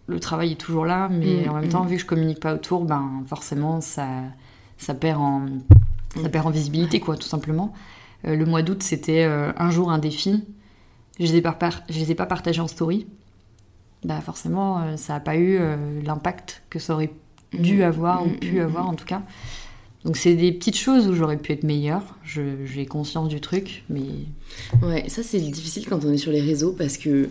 le 0.06 0.20
travail 0.20 0.52
est 0.52 0.60
toujours 0.60 0.84
là, 0.84 1.08
mais 1.08 1.46
mm, 1.46 1.50
en 1.50 1.54
même 1.54 1.68
temps, 1.68 1.84
mm. 1.84 1.88
vu 1.88 1.96
que 1.96 2.02
je 2.02 2.06
communique 2.06 2.40
pas 2.40 2.54
autour, 2.54 2.84
ben, 2.84 3.24
forcément, 3.26 3.80
ça, 3.80 4.06
ça, 4.76 4.94
perd 4.94 5.20
en, 5.20 5.46
ça 6.22 6.28
perd 6.28 6.46
en 6.46 6.50
visibilité, 6.50 7.00
quoi, 7.00 7.16
tout 7.16 7.26
simplement. 7.26 7.72
Euh, 8.26 8.36
le 8.36 8.44
mois 8.44 8.62
d'août, 8.62 8.82
c'était 8.82 9.24
euh, 9.24 9.52
un 9.56 9.70
jour 9.70 9.90
un 9.90 9.98
défi. 9.98 10.44
Je 11.18 11.32
les 11.32 11.40
pas, 11.40 11.58
je 11.88 11.98
les 11.98 12.10
ai 12.12 12.14
pas 12.14 12.26
partagés 12.26 12.60
en 12.60 12.68
story. 12.68 13.06
Bah 14.04 14.20
forcément, 14.20 14.96
ça 14.96 15.14
n'a 15.14 15.20
pas 15.20 15.36
eu 15.36 15.58
l'impact 16.04 16.62
que 16.70 16.78
ça 16.78 16.94
aurait 16.94 17.10
dû 17.52 17.78
mm. 17.78 17.82
avoir 17.82 18.24
ou 18.24 18.30
pu 18.30 18.60
avoir 18.60 18.88
en 18.88 18.94
tout 18.94 19.04
cas. 19.04 19.22
Donc 20.08 20.16
c'est 20.16 20.36
des 20.36 20.52
petites 20.52 20.78
choses 20.78 21.06
où 21.06 21.14
j'aurais 21.14 21.36
pu 21.36 21.52
être 21.52 21.64
meilleure. 21.64 22.16
J'ai 22.24 22.86
conscience 22.86 23.28
du 23.28 23.42
truc, 23.42 23.84
mais... 23.90 24.06
Ouais, 24.82 25.06
ça 25.10 25.22
c'est 25.22 25.38
difficile 25.38 25.84
quand 25.86 26.02
on 26.02 26.10
est 26.10 26.16
sur 26.16 26.32
les 26.32 26.40
réseaux 26.40 26.72
parce 26.72 26.96
que, 26.96 27.28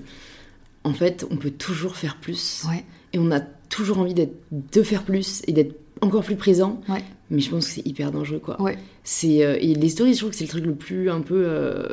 en 0.84 0.94
fait, 0.94 1.26
on 1.32 1.38
peut 1.38 1.50
toujours 1.50 1.96
faire 1.96 2.18
plus. 2.18 2.66
Ouais. 2.70 2.86
Et 3.14 3.18
on 3.18 3.32
a 3.32 3.40
toujours 3.40 3.98
envie 3.98 4.14
de 4.14 4.84
faire 4.84 5.02
plus 5.02 5.42
et 5.48 5.54
d'être 5.54 5.76
encore 6.02 6.24
plus 6.24 6.36
présent. 6.36 6.80
Ouais. 6.88 7.04
Mais 7.32 7.42
je 7.42 7.50
pense 7.50 7.66
que 7.66 7.72
c'est 7.72 7.88
hyper 7.88 8.12
dangereux, 8.12 8.38
quoi. 8.38 8.62
Ouais. 8.62 8.78
C'est, 9.04 9.44
euh, 9.44 9.58
et 9.60 9.74
les 9.74 9.90
stories, 9.90 10.14
je 10.14 10.20
trouve 10.20 10.30
que 10.30 10.36
c'est 10.36 10.44
le 10.44 10.52
truc 10.52 10.66
le 10.68 10.76
plus 10.76 11.10
un 11.10 11.22
peu 11.22 11.46
euh, 11.48 11.88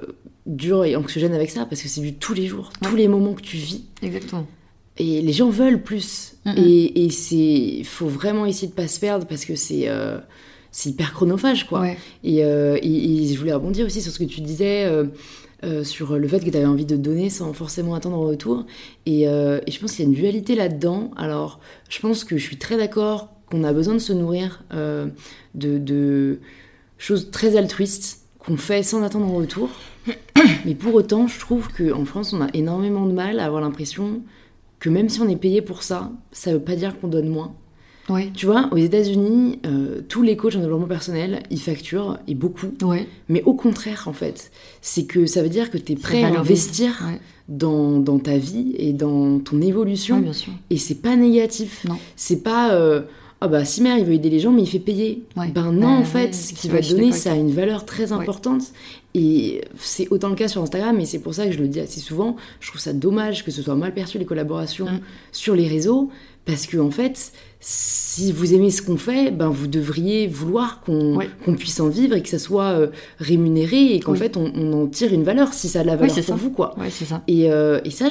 dur 0.45 0.85
et 0.85 0.97
anxiogène 0.97 1.33
avec 1.33 1.49
ça 1.49 1.65
parce 1.65 1.81
que 1.81 1.89
c'est 1.89 2.03
du 2.03 2.13
tous 2.13 2.35
les 2.35 2.47
jours, 2.47 2.71
tous 2.83 2.95
les 2.95 3.09
moments 3.09 3.33
que 3.33 3.41
tu 3.41 3.57
vis. 3.57 3.85
Exactement. 4.03 4.47
Et 4.99 5.23
les 5.23 5.33
gens 5.33 5.49
veulent 5.49 5.83
plus. 5.83 6.35
Et, 6.59 7.07
et 7.07 7.09
c'est... 7.09 7.85
faut 7.85 8.07
vraiment 8.07 8.45
essayer 8.45 8.69
de 8.69 8.75
pas 8.75 8.87
se 8.87 9.01
perdre 9.01 9.27
parce 9.27 9.47
que 9.47 9.55
c'est... 9.55 9.89
Euh, 9.89 10.19
c'est 10.75 10.91
hyper 10.91 11.15
chronophage, 11.15 11.69
quoi. 11.69 11.87
Euh, 12.25 12.79
et, 12.83 13.33
je 13.33 13.39
voulais 13.39 13.53
rebondir 13.53 13.87
aussi 13.87 14.03
sur 14.03 14.11
ce 14.11 14.19
que 14.19 14.25
tu 14.25 14.41
disais. 14.41 14.85
Euh, 14.85 15.05
euh, 15.63 15.83
sur 15.83 16.19
le 16.19 16.29
fait 16.29 16.41
que 16.41 16.51
tu 16.51 16.57
avais 16.57 16.67
envie 16.67 16.85
de 16.85 16.97
donner 16.97 17.31
sans 17.31 17.55
forcément 17.55 17.95
attendre 17.95 18.19
en 18.19 18.23
retour. 18.23 18.67
Et, 19.07 19.23
je 19.25 19.79
pense 19.79 19.93
qu'il 19.93 20.05
y 20.05 20.07
a 20.07 20.11
une 20.11 20.17
dualité 20.17 20.57
là-dedans. 20.57 21.13
Alors, 21.17 21.61
je 21.89 22.01
pense 22.01 22.25
que 22.25 22.37
je 22.37 22.43
suis 22.43 22.59
très 22.59 22.77
d'accord 22.77 23.29
qu'on 23.47 23.63
a 23.63 23.73
besoin 23.73 23.95
de 23.95 24.01
se 24.01 24.13
nourrir 24.13 24.65
de, 25.55 26.41
choses 26.99 27.31
très 27.31 27.57
altruistes 27.57 28.23
qu'on 28.41 28.57
fait 28.57 28.83
sans 28.83 29.03
attendre 29.05 29.27
en 29.27 29.35
retour. 29.37 29.71
Mais 30.65 30.75
pour 30.75 30.93
autant, 30.95 31.29
je 31.29 31.39
trouve 31.39 31.69
qu'en 31.73 32.05
France, 32.05 32.33
on 32.33 32.43
a 32.43 32.49
énormément 32.53 33.07
de 33.07 33.13
mal 33.13 33.39
à 33.39 33.47
avoir 33.47 33.63
l'impression 33.63 34.23
que 34.81 34.91
même 34.91 35.09
si 35.09 35.21
on 35.21 35.29
est 35.29 35.37
payé 35.37 35.63
pour 35.63 35.85
ça, 35.85 36.11
ça 36.33 36.53
veut 36.53 36.61
pas 36.61 36.75
dire 36.75 36.99
qu'on 36.99 37.09
donne 37.09 37.29
moins. 37.29 37.55
Tu 38.35 38.47
vois, 38.47 38.69
aux 38.71 38.77
États-Unis, 38.77 39.59
euh, 39.65 40.01
tous 40.09 40.23
les 40.23 40.37
coachs 40.37 40.57
en 40.57 40.61
développement 40.61 40.87
personnel, 40.87 41.43
ils 41.51 41.61
facturent 41.61 42.19
et 42.29 42.35
beaucoup. 42.35 42.73
Mais 43.29 43.43
au 43.45 43.55
contraire, 43.55 44.05
en 44.07 44.13
fait, 44.13 44.51
c'est 44.83 45.05
que 45.05 45.27
ça 45.27 45.43
veut 45.43 45.49
dire 45.49 45.71
que 45.71 45.79
tu 45.79 45.93
es 45.93 45.97
prêt 45.97 46.23
à 46.23 46.39
investir 46.39 47.03
dans, 47.49 47.99
dans, 47.99 48.19
ta 48.19 48.37
vie 48.39 48.75
et 48.79 48.93
dans 48.93 49.39
ton 49.39 49.61
évolution. 49.61 50.19
bien 50.19 50.33
sûr. 50.33 50.53
Et 50.71 50.79
c'est 50.79 50.97
pas 50.97 51.17
négatif. 51.17 51.87
C'est 52.17 52.43
pas. 52.43 52.75
Euh, 52.75 53.03
ah 53.41 53.49
bah 53.49 53.63
Simer 53.67 53.99
il 53.99 54.07
veut 54.07 54.15
aider 54.15 54.31
les 54.31 54.39
gens 54.41 54.53
mais 54.53 54.63
il 54.63 54.67
fait 54.67 54.79
payer. 54.79 55.23
Ben 55.37 55.71
non 55.71 55.89
en 55.89 56.05
fait, 56.05 56.35
ce 56.35 56.55
qu'il 56.55 56.71
va 56.71 56.81
donner 56.81 57.13
ça 57.13 57.33
a 57.33 57.35
une 57.35 57.53
valeur 57.53 57.85
très 57.85 58.13
importante. 58.13 58.63
Et 59.17 59.61
c'est 59.79 60.09
autant 60.11 60.29
le 60.29 60.35
cas 60.35 60.49
sur 60.49 60.61
Instagram, 60.61 60.99
et 60.99 61.05
c'est 61.05 61.21
pour 61.21 61.35
ça 61.35 61.47
que 61.47 61.53
je 61.53 61.59
le 61.59 61.69
dis 61.69 61.79
assez 61.79 62.01
souvent. 62.01 62.35
Je 62.59 62.69
trouve 62.69 62.81
ça 62.81 62.93
dommage 62.93 63.45
que 63.45 63.53
ce 63.53 63.63
soit 63.63 63.77
mal 63.77 63.95
perçu 63.95 64.19
les 64.19 64.25
collaborations 64.25 64.87
mm. 64.87 65.01
sur 65.31 65.55
les 65.55 65.69
réseaux, 65.69 66.11
parce 66.47 66.67
que 66.67 66.79
en 66.79 66.91
fait, 66.91 67.33
si 67.67 68.31
vous 68.31 68.53
aimez 68.53 68.69
ce 68.69 68.83
qu'on 68.83 68.99
fait, 68.99 69.31
ben 69.31 69.49
vous 69.49 69.67
devriez 69.67 70.27
vouloir 70.27 70.83
qu'on 70.83 71.19
puisse 71.59 71.81
en 71.81 71.89
vivre 71.89 72.15
et 72.15 72.23
que 72.23 72.29
ça 72.29 72.39
soit 72.39 72.79
euh, 72.79 72.89
rémunéré 73.19 73.95
et 73.95 74.01
qu'en 74.01 74.15
fait 74.15 74.37
on, 74.37 74.73
en 74.75 74.87
tire 74.87 75.15
une 75.15 75.25
valeur 75.25 75.55
si 75.55 75.69
ça 75.69 75.81
a 75.81 75.83
de 75.83 75.87
la 75.87 75.97
valeur 75.97 76.15
pour 76.15 76.37
vous 76.37 76.51
quoi. 76.51 76.77
ça. 76.91 77.23
Et, 77.27 77.51
euh, 77.51 77.81
et 77.87 77.91
ça, 77.91 78.11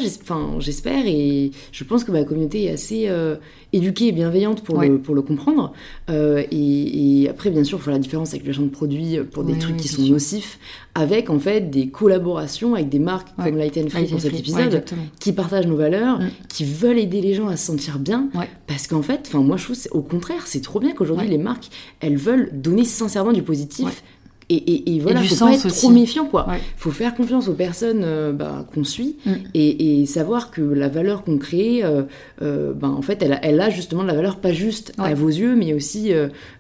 j'espère 0.60 1.06
et 1.06 1.51
je 1.72 1.84
pense 1.84 2.04
que 2.04 2.12
ma 2.12 2.24
communauté 2.24 2.64
est 2.64 2.72
assez 2.72 3.06
euh, 3.10 3.36
éduquée 3.74 4.08
et 4.08 4.12
bienveillante 4.12 4.64
pour, 4.64 4.82
le, 4.82 4.97
pour 4.97 5.14
le 5.14 5.22
comprendre. 5.22 5.72
Et, 6.10 7.28
après, 7.30 7.51
bien 7.51 7.64
sûr, 7.64 7.78
il 7.78 7.82
faut 7.82 7.91
la 7.91 7.99
différence 7.99 8.32
avec 8.34 8.45
les 8.45 8.54
gens 8.54 8.64
de 8.64 8.70
produits 8.70 9.20
pour 9.32 9.43
des 9.43 9.58
trucs 9.60 9.78
qui 9.78 9.88
sont 9.88 10.01
nocifs, 10.01 10.58
avec 10.96 11.30
en 11.30 11.39
fait 11.39 11.70
des 11.70 11.89
collaborations 11.89 12.76
avec 12.76 12.89
des 12.89 13.00
marques 13.00 13.30
comme 13.36 13.58
Light 13.58 13.78
and 13.78 13.89
Free 13.89 14.06
pour 14.06 14.20
cet 14.20 14.38
épisode, 14.38 14.84
qui 15.20 15.34
partagent 15.34 15.68
nos 15.68 15.76
valeurs, 15.76 16.20
mm. 16.20 16.30
qui 16.50 16.66
veulent 16.66 17.00
aider 17.00 17.22
les 17.22 17.34
gens 17.34 17.48
à 17.48 17.56
se 17.56 17.66
sentir 17.66 18.00
bien, 18.00 18.30
parce 18.68 18.88
qu'en 18.88 19.02
fait, 19.02 19.22
enfin 19.28 19.41
moi 19.41 19.58
je 19.58 19.66
trouve 19.66 19.78
au 19.91 20.02
contraire, 20.02 20.46
c'est 20.46 20.62
trop 20.62 20.80
bien 20.80 20.94
qu'aujourd'hui 20.94 21.28
les 21.28 21.38
marques, 21.38 21.70
elles 22.00 22.18
veulent 22.18 22.50
donner 22.54 22.86
sincèrement 22.86 23.34
du 23.34 23.44
positif. 23.44 24.04
Et, 24.50 24.56
et, 24.56 24.96
et, 24.96 25.00
voilà, 25.00 25.22
il 25.22 25.30
faut 25.30 25.46
pas 25.46 25.54
être 25.54 25.68
trop 25.68 25.89
méfiant, 25.89 26.26
quoi. 26.26 26.48
Faut 26.78 26.91
faire 26.91 27.16
confiance 27.16 27.48
aux 27.48 27.54
personnes 27.54 28.02
euh, 28.04 28.32
bah, 28.32 28.66
qu'on 28.74 28.84
suit 28.84 29.18
mm. 29.26 29.32
et, 29.54 30.06
savoir 30.06 30.52
que 30.52 30.62
la 30.62 30.89
valeur 30.89 31.24
qu'on 31.24 31.38
crée, 31.38 31.84
euh, 31.84 32.04
euh, 32.41 32.74
ben, 32.74 32.89
en 32.89 33.02
fait, 33.02 33.22
elle, 33.22 33.39
elle, 33.41 33.62
a 33.62 33.70
justement 33.70 34.04
de 34.04 34.08
la 34.08 34.14
valeur 34.14 34.38
pas 34.38 34.52
juste 34.52 34.94
à 34.98 35.14
vos 35.14 35.30
yeux, 35.30 35.56
mais 35.56 35.74
aussi 35.74 36.12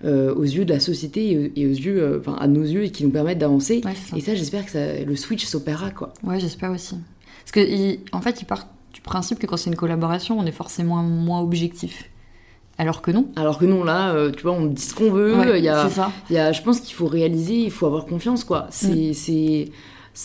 aux 0.03 0.43
yeux 0.43 0.65
de 0.65 0.73
la 0.73 0.79
société 0.79 1.51
et, 1.55 1.65
aux 1.67 1.69
yeux, 1.69 2.19
enfin, 2.19 2.37
à 2.39 2.47
nos 2.47 2.63
yeux 2.63 2.85
et 2.85 2.91
qui 2.91 3.03
nous 3.03 3.11
permettent 3.11 3.39
d'avancer. 3.39 3.81
et 4.15 4.21
ça, 4.21 4.35
j'espère 4.35 4.65
que 4.65 4.71
ça, 4.71 5.03
le 5.05 5.15
switch 5.15 5.45
s'opérera, 5.45 5.91
quoi. 5.91 6.13
Ouais, 6.23 6.39
j'espère 6.39 6.71
aussi. 6.71 6.95
Parce 7.43 7.51
que, 7.51 8.15
en 8.15 8.21
fait, 8.21 8.41
il 8.41 8.45
part 8.45 8.67
du 8.93 9.01
principe 9.01 9.39
que 9.39 9.47
quand 9.47 9.57
c'est 9.57 9.69
une 9.69 9.75
collaboration, 9.75 10.39
on 10.39 10.45
est 10.45 10.51
forcément 10.51 11.01
moins 11.03 11.41
objectif. 11.41 12.09
Alors 12.77 13.01
que 13.01 13.11
non. 13.11 13.27
Alors 13.35 13.59
que 13.59 13.65
non, 13.65 13.83
là, 13.83 14.13
euh, 14.13 14.31
tu 14.31 14.43
vois, 14.43 14.53
on 14.53 14.65
dit 14.65 14.81
ce 14.81 14.95
qu'on 14.95 15.11
veut. 15.11 15.57
il 15.57 15.63
y 15.63 15.69
a, 15.69 15.89
ça. 15.89 16.11
Il 16.29 16.35
y 16.35 16.39
a, 16.39 16.51
je 16.51 16.61
pense 16.61 16.79
qu'il 16.79 16.95
faut 16.95 17.07
réaliser, 17.07 17.55
il 17.55 17.71
faut 17.71 17.85
avoir 17.85 18.05
confiance, 18.05 18.43
quoi. 18.43 18.67
C'est. 18.71 19.11
Mm. 19.11 19.13
c'est 19.13 19.67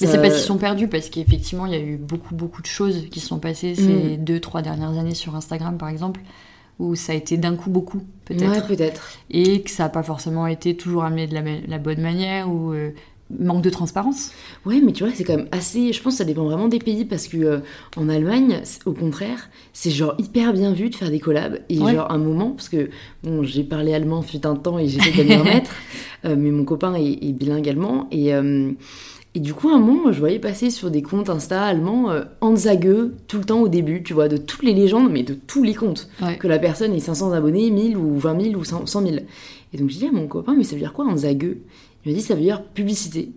Mais 0.01 0.07
c'est 0.07 0.20
pas 0.20 0.30
qu'ils 0.30 0.38
sont 0.38 0.59
perdus, 0.59 0.88
parce 0.88 1.11
qu'effectivement, 1.11 1.66
il 1.66 1.72
y 1.72 1.76
a 1.76 1.80
eu 1.80 1.96
beaucoup, 1.96 2.34
beaucoup 2.34 2.62
de 2.62 2.66
choses 2.66 3.09
qui 3.11 3.20
sont 3.20 3.38
passées 3.38 3.74
ces 3.74 4.16
mm. 4.16 4.24
deux, 4.24 4.40
trois 4.40 4.62
dernières 4.62 4.99
années 4.99 5.14
sur 5.14 5.36
Instagram, 5.36 5.76
par 5.76 5.88
exemple, 5.88 6.20
où 6.78 6.94
ça 6.94 7.12
a 7.12 7.16
été 7.16 7.36
d'un 7.36 7.55
coup 7.55 7.70
beaucoup, 7.70 8.03
peut-être. 8.24 8.51
Ouais, 8.51 8.76
peut-être. 8.76 9.18
Et 9.30 9.62
que 9.62 9.70
ça 9.70 9.84
n'a 9.84 9.88
pas 9.90 10.03
forcément 10.03 10.46
été 10.46 10.76
toujours 10.76 11.05
amené 11.05 11.26
de 11.26 11.34
la, 11.68 11.78
bonne 11.78 12.01
manière, 12.01 12.51
ou 12.51 12.72
euh, 12.72 12.92
manque 13.39 13.62
de 13.62 13.70
transparence. 13.70 14.33
Ouais, 14.64 14.81
mais 14.85 14.93
tu 14.93 15.05
vois, 15.05 15.12
c'est 15.14 15.24
quand 15.24 15.37
même 15.37 15.49
assez. 15.53 15.93
Je 15.93 16.03
pense 16.03 16.14
que 16.14 16.18
ça 16.18 16.24
dépend 16.24 16.45
vraiment 16.45 16.68
des 16.68 16.79
pays 16.79 17.05
parce 17.05 17.29
que 17.29 17.37
euh, 17.37 17.59
en 17.97 18.09
Allemagne, 18.09 18.62
au 18.87 18.93
contraire, 18.93 19.51
c'est 19.72 19.91
genre 19.91 20.14
hyper 20.18 20.53
bien 20.53 20.72
vu 20.72 20.91
de 20.91 20.95
faire 20.95 21.11
des 21.11 21.20
collabs. 21.20 21.61
Et 21.68 21.76
genre 21.76 22.11
un 22.11 22.18
moment, 22.18 22.51
parce 22.51 22.68
que 22.68 22.91
bon, 23.22 23.43
j'ai 23.43 23.64
parlé 23.64 23.95
allemand 23.95 24.22
fut 24.22 24.47
un 24.47 24.57
temps 24.57 24.79
et 24.79 24.89
j'étais 24.89 25.24
de 25.24 25.35
remettre, 25.35 25.70
euh, 26.24 26.37
mais 26.39 26.51
mon 26.51 26.64
copain 26.64 26.95
est, 26.95 27.18
est 27.22 27.33
bilingue 27.33 27.68
allemand 27.68 28.09
et. 28.11 28.35
Euh, 28.35 28.72
et 29.35 29.41
du 29.41 29.53
coup, 29.53 29.68
un 29.68 29.79
moment, 29.79 30.11
je 30.11 30.18
voyais 30.18 30.39
passer 30.39 30.70
sur 30.70 30.91
des 30.91 31.03
comptes 31.03 31.29
Insta 31.29 31.62
allemands 31.62 32.11
euh, 32.11 32.24
tout 33.29 33.39
le 33.39 33.45
temps 33.45 33.61
au 33.61 33.68
début, 33.68 34.03
tu 34.03 34.14
vois, 34.14 34.26
de 34.26 34.37
toutes 34.37 34.64
les 34.64 34.72
légendes, 34.72 35.12
mais 35.12 35.22
de 35.22 35.35
tous 35.35 35.62
les 35.62 35.74
comptes. 35.74 36.09
Que 36.41 36.49
la 36.49 36.59
personne 36.59 36.93
ait 36.95 36.99
500 36.99 37.33
abonnés, 37.33 37.70
1000 37.70 37.97
ou 37.97 38.18
20 38.18 38.41
000 38.41 38.55
ou 38.57 38.64
100 38.64 38.87
000. 38.87 39.05
Et 39.72 39.76
donc, 39.76 39.91
je 39.91 39.99
dis 39.99 40.07
à 40.07 40.12
mon 40.12 40.26
copain, 40.26 40.55
mais 40.57 40.64
ça 40.64 40.74
veut 40.74 40.81
dire 40.81 40.93
quoi 40.93 41.05
Anzageux 41.05 41.61
il 42.05 42.12
me 42.12 42.16
dit 42.16 42.22
ça 42.22 42.34
veut 42.34 42.40
dire 42.40 42.62
publicité. 42.62 43.30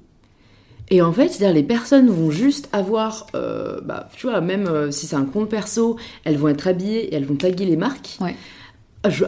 Et 0.90 1.02
en 1.02 1.14
fait, 1.14 1.30
c'est-à-dire 1.30 1.56
les 1.56 1.64
personnes 1.64 2.10
vont 2.10 2.30
juste 2.30 2.68
avoir, 2.74 3.28
euh, 3.34 3.80
bah, 3.82 4.10
tu 4.14 4.28
vois, 4.28 4.42
même 4.42 4.68
euh, 4.68 4.92
si 4.92 5.08
c'est 5.08 5.16
un 5.16 5.24
compte 5.24 5.48
perso, 5.48 5.96
elles 6.26 6.38
vont 6.38 6.50
être 6.50 6.68
habillées 6.68 7.06
et 7.06 7.16
elles 7.16 7.26
vont 7.26 7.36
taguer 7.36 7.66
les 7.66 7.78
marques. 7.78 8.20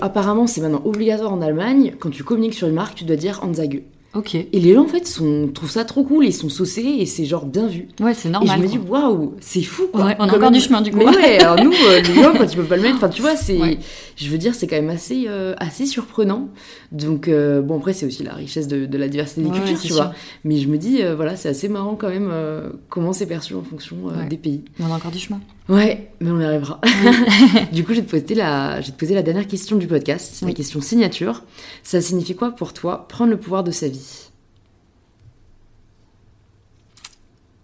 apparemment, 0.02 0.46
c'est 0.46 0.60
maintenant 0.60 0.82
obligatoire 0.84 1.32
en 1.32 1.42
Allemagne. 1.42 1.96
Quand 2.00 2.10
tu 2.10 2.26
communiques 2.26 2.54
sur 2.54 2.68
une 2.68 2.74
marque, 2.74 2.96
tu 2.96 3.06
dois 3.06 3.16
dire 3.16 3.40
Anzage. 3.44 3.82
Ok. 4.16 4.36
Et 4.36 4.48
les 4.52 4.76
gens, 4.76 4.84
en 4.84 4.88
fait, 4.88 5.08
sont, 5.08 5.50
trouvent 5.52 5.72
ça 5.72 5.86
trop 5.86 6.04
cool, 6.04 6.26
ils 6.26 6.34
sont 6.34 6.50
saucés 6.50 6.98
et 7.00 7.06
c'est 7.08 7.26
genre 7.26 7.48
bien 7.48 7.66
vu. 7.66 7.88
Ouais, 8.00 8.14
c'est 8.14 8.30
normal. 8.30 8.60
Et 8.60 8.62
je 8.62 8.64
me 8.64 8.68
dis, 8.68 8.78
waouh, 8.78 9.34
c'est 9.40 9.64
fou, 9.64 9.88
quoi. 9.92 10.06
Ouais, 10.06 10.16
on 10.20 10.30
a 10.30 10.36
encore 10.36 10.52
du 10.52 10.60
chemin, 10.60 10.82
du 10.82 10.92
coup. 10.92 11.00
Mais 11.00 11.08
ouais, 11.08 11.40
alors 11.44 11.64
nous, 11.64 11.72
euh, 11.72 12.00
les 12.00 12.14
gens, 12.14 12.32
quand 12.38 12.46
ils 12.46 12.56
peuvent 12.56 12.68
pas 12.68 12.76
le 12.76 12.84
mettre, 12.84 12.98
enfin, 12.98 13.10
tu 13.10 13.22
vois, 13.22 13.36
c'est. 13.36 13.80
Je 14.16 14.30
veux 14.30 14.38
dire, 14.38 14.54
c'est 14.54 14.68
quand 14.68 14.76
même 14.76 14.92
assez, 14.92 15.26
euh, 15.28 15.56
assez 15.58 15.88
surprenant. 15.88 16.50
Donc, 16.92 17.28
euh, 17.28 17.62
bon, 17.62 17.78
après, 17.78 17.94
c'est 17.94 18.06
aussi 18.06 18.22
la 18.22 18.34
richesse 18.34 18.68
de, 18.68 18.86
de 18.86 18.98
la 19.00 19.08
diversité 19.08 19.42
des 19.42 19.50
cultures, 19.50 19.82
tu 19.82 19.94
vois. 19.94 20.14
Mais 20.44 20.58
je 20.58 20.68
me 20.68 20.78
dis, 20.78 21.02
voilà, 21.16 21.36
c'est 21.36 21.50
assez 21.50 21.68
marrant 21.68 21.96
quand 21.96 22.10
même 22.10 22.32
comment 22.90 23.14
c'est 23.14 23.26
perçu 23.26 23.56
en 23.56 23.64
fonction 23.64 23.98
des 24.30 24.38
pays. 24.38 24.64
On 24.80 24.92
a 24.92 24.96
encore 24.96 25.12
du 25.12 25.20
chemin. 25.20 25.40
Ouais, 25.70 26.12
mais 26.20 26.32
on 26.32 26.40
y 26.40 26.44
arrivera. 26.44 26.82
du 27.72 27.86
coup, 27.86 27.94
je 27.94 28.02
vais, 28.02 28.06
te 28.06 28.12
poser 28.12 28.36
la, 28.36 28.82
je 28.82 28.88
vais 28.88 28.92
te 28.92 29.00
poser 29.00 29.16
la 29.16 29.24
dernière 29.24 29.48
question 29.48 29.78
du 29.78 29.88
podcast, 29.88 30.42
la 30.42 30.54
question 30.54 30.82
signature. 30.82 31.44
Ça 31.84 32.02
signifie 32.02 32.36
quoi 32.36 32.52
pour 32.52 32.74
toi 32.74 33.08
prendre 33.08 33.32
le 33.32 33.38
pouvoir 33.40 33.64
de 33.64 33.72
sa 33.72 33.88
vie? 33.88 34.30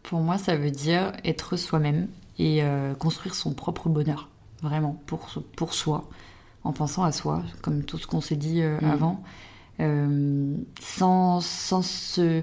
Pour 0.04 0.22
moi, 0.22 0.38
ça 0.38 0.56
veut 0.56 0.72
dire 0.72 1.12
être 1.26 1.58
soi-même 1.58 2.08
et 2.40 2.64
euh, 2.64 2.96
construire 2.96 3.36
son 3.36 3.54
propre 3.54 3.90
bonheur, 3.90 4.30
vraiment, 4.64 5.00
pour, 5.06 5.28
pour 5.56 5.74
soi, 5.74 6.10
en 6.64 6.72
pensant 6.72 7.04
à 7.04 7.12
soi, 7.12 7.44
comme 7.62 7.84
tout 7.84 7.98
ce 7.98 8.08
qu'on 8.08 8.22
s'est 8.22 8.38
dit 8.38 8.62
euh, 8.62 8.80
mm. 8.82 8.92
avant, 8.92 9.24
euh, 9.82 10.56
sans, 10.82 11.42
sans, 11.42 11.82
se, 11.82 12.42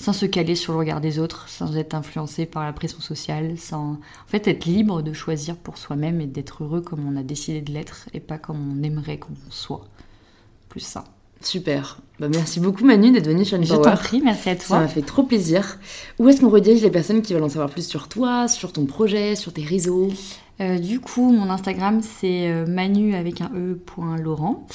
sans 0.00 0.12
se 0.12 0.26
caler 0.26 0.54
sur 0.54 0.72
le 0.72 0.78
regard 0.78 1.00
des 1.00 1.18
autres, 1.18 1.48
sans 1.48 1.76
être 1.76 1.94
influencé 1.94 2.46
par 2.46 2.64
la 2.64 2.72
pression 2.72 3.00
sociale, 3.00 3.58
sans 3.58 3.92
en 3.92 3.98
fait 4.26 4.46
être 4.46 4.64
libre 4.64 5.02
de 5.02 5.12
choisir 5.12 5.56
pour 5.56 5.76
soi-même 5.76 6.20
et 6.20 6.26
d'être 6.26 6.62
heureux 6.62 6.80
comme 6.80 7.06
on 7.06 7.16
a 7.16 7.22
décidé 7.22 7.60
de 7.60 7.72
l'être 7.72 8.08
et 8.14 8.20
pas 8.20 8.38
comme 8.38 8.78
on 8.78 8.82
aimerait 8.82 9.18
qu'on 9.18 9.34
soit. 9.50 9.84
Plus 10.68 10.80
ça. 10.80 11.04
Super. 11.40 11.98
Bah, 12.18 12.28
merci 12.28 12.58
beaucoup 12.58 12.84
Manu 12.84 13.12
d'être 13.12 13.26
venue 13.28 13.44
sur 13.44 13.56
une 13.56 13.64
Je 13.64 13.74
t'en 13.74 13.94
prie, 13.94 14.20
merci 14.22 14.50
à 14.50 14.56
toi. 14.56 14.64
Ça 14.66 14.80
m'a 14.80 14.88
fait 14.88 15.02
trop 15.02 15.22
plaisir. 15.22 15.78
Où 16.18 16.28
est-ce 16.28 16.40
qu'on 16.40 16.48
redirige 16.48 16.82
les 16.82 16.90
personnes 16.90 17.22
qui 17.22 17.32
veulent 17.32 17.44
en 17.44 17.48
savoir 17.48 17.70
plus 17.70 17.86
sur 17.86 18.08
toi, 18.08 18.48
sur 18.48 18.72
ton 18.72 18.86
projet, 18.86 19.36
sur 19.36 19.52
tes 19.52 19.64
réseaux? 19.64 20.08
Euh, 20.60 20.78
Du 20.78 21.00
coup, 21.00 21.32
mon 21.32 21.50
Instagram 21.50 22.00
c'est 22.02 22.50
euh, 22.50 22.66
manu 22.66 23.14
avec 23.14 23.40
un 23.40 23.50
e 23.54 23.74
point 23.74 24.16
Laurent. 24.16 24.66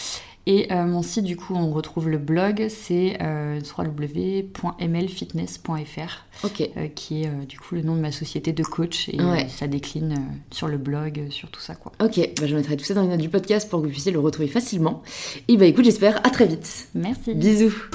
Et 0.45 0.73
euh, 0.73 0.85
mon 0.85 1.01
site, 1.01 1.23
du 1.23 1.37
coup, 1.37 1.55
on 1.55 1.71
retrouve 1.71 2.09
le 2.09 2.17
blog, 2.17 2.67
c'est 2.69 3.17
euh, 3.21 3.61
www.mlfitness.fr, 3.77 6.25
euh, 6.45 6.87
qui 6.93 7.23
est 7.23 7.29
du 7.45 7.57
coup 7.59 7.75
le 7.75 7.81
nom 7.81 7.95
de 7.95 8.01
ma 8.01 8.11
société 8.11 8.51
de 8.51 8.63
coach 8.63 9.07
et 9.09 9.19
ça 9.47 9.67
décline 9.67 10.21
sur 10.51 10.67
le 10.67 10.77
blog, 10.77 11.27
sur 11.29 11.49
tout 11.49 11.61
ça 11.61 11.75
quoi. 11.75 11.93
Ok, 12.03 12.19
bah, 12.39 12.47
je 12.47 12.55
mettrai 12.55 12.75
tout 12.75 12.83
ça 12.83 12.93
dans 12.93 13.03
les 13.03 13.07
notes 13.07 13.21
du 13.21 13.29
podcast 13.29 13.69
pour 13.69 13.79
que 13.79 13.85
vous 13.85 13.91
puissiez 13.91 14.11
le 14.11 14.19
retrouver 14.19 14.49
facilement. 14.49 15.01
Et 15.47 15.55
bah 15.55 15.63
écoute, 15.65 15.85
j'espère 15.85 16.17
à 16.25 16.29
très 16.29 16.45
vite. 16.45 16.89
Merci. 16.93 17.35
Bisous. 17.35 17.85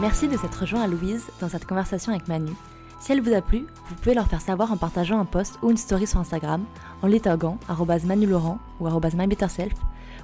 Merci 0.00 0.28
de 0.28 0.36
s'être 0.36 0.60
rejoint 0.60 0.82
à 0.82 0.86
Louise 0.86 1.24
dans 1.40 1.48
cette 1.48 1.64
conversation 1.64 2.12
avec 2.12 2.28
Manu. 2.28 2.52
Si 3.00 3.10
elle 3.12 3.20
vous 3.20 3.32
a 3.32 3.40
plu, 3.40 3.64
vous 3.88 3.94
pouvez 3.96 4.14
leur 4.14 4.28
faire 4.28 4.40
savoir 4.40 4.70
en 4.72 4.76
partageant 4.76 5.18
un 5.18 5.24
post 5.24 5.54
ou 5.62 5.70
une 5.70 5.76
story 5.76 6.06
sur 6.06 6.20
Instagram, 6.20 6.64
en 7.02 7.08
les 7.08 7.18
taguant 7.20 7.58
@manulaurent 8.04 8.58
ou 8.80 8.88
@mybetterself 8.88 9.74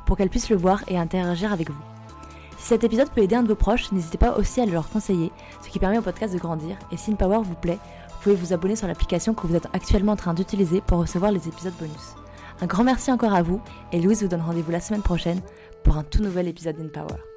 pour 0.07 0.17
qu'elle 0.17 0.31
puisse 0.31 0.51
le 0.51 0.57
voir 0.57 0.83
et 0.89 0.99
interagir 0.99 1.53
avec 1.53 1.71
vous. 1.71 1.83
Si 2.59 2.69
cet 2.69 2.85
épisode 2.85 3.11
peut 3.11 3.23
aider 3.23 3.37
un 3.37 3.43
de 3.43 3.49
vos 3.49 3.55
proches, 3.55 3.93
n'hésitez 3.93 4.19
pas 4.19 4.37
aussi 4.37 4.61
à 4.61 4.67
le 4.67 4.73
leur 4.73 4.89
conseiller, 4.89 5.33
ce 5.63 5.69
qui 5.69 5.79
permet 5.79 5.99
au 5.99 6.03
podcast 6.03 6.33
de 6.33 6.39
grandir. 6.39 6.77
Et 6.91 6.97
si 6.97 7.15
Power 7.15 7.41
vous 7.43 7.55
plaît, 7.55 7.79
vous 8.09 8.17
pouvez 8.23 8.35
vous 8.35 8.53
abonner 8.53 8.77
sur 8.77 8.89
l'application 8.89 9.35
que 9.35 9.47
vous 9.47 9.55
êtes 9.55 9.69
actuellement 9.75 10.13
en 10.13 10.17
train 10.17 10.35
d'utiliser 10.35 10.81
pour 10.81 10.99
recevoir 10.99 11.31
les 11.31 11.47
épisodes 11.47 11.75
bonus. 11.79 12.15
Un 12.61 12.67
grand 12.67 12.85
merci 12.85 13.13
encore 13.13 13.35
à 13.35 13.43
vous, 13.43 13.61
et 13.93 14.01
Louise 14.01 14.23
vous 14.23 14.29
donne 14.29 14.41
rendez-vous 14.41 14.71
la 14.71 14.81
semaine 14.81 15.03
prochaine 15.03 15.43
pour 15.83 15.99
un 15.99 16.05
tout 16.05 16.23
nouvel 16.23 16.49
épisode 16.49 16.77
d'InPower. 16.77 17.34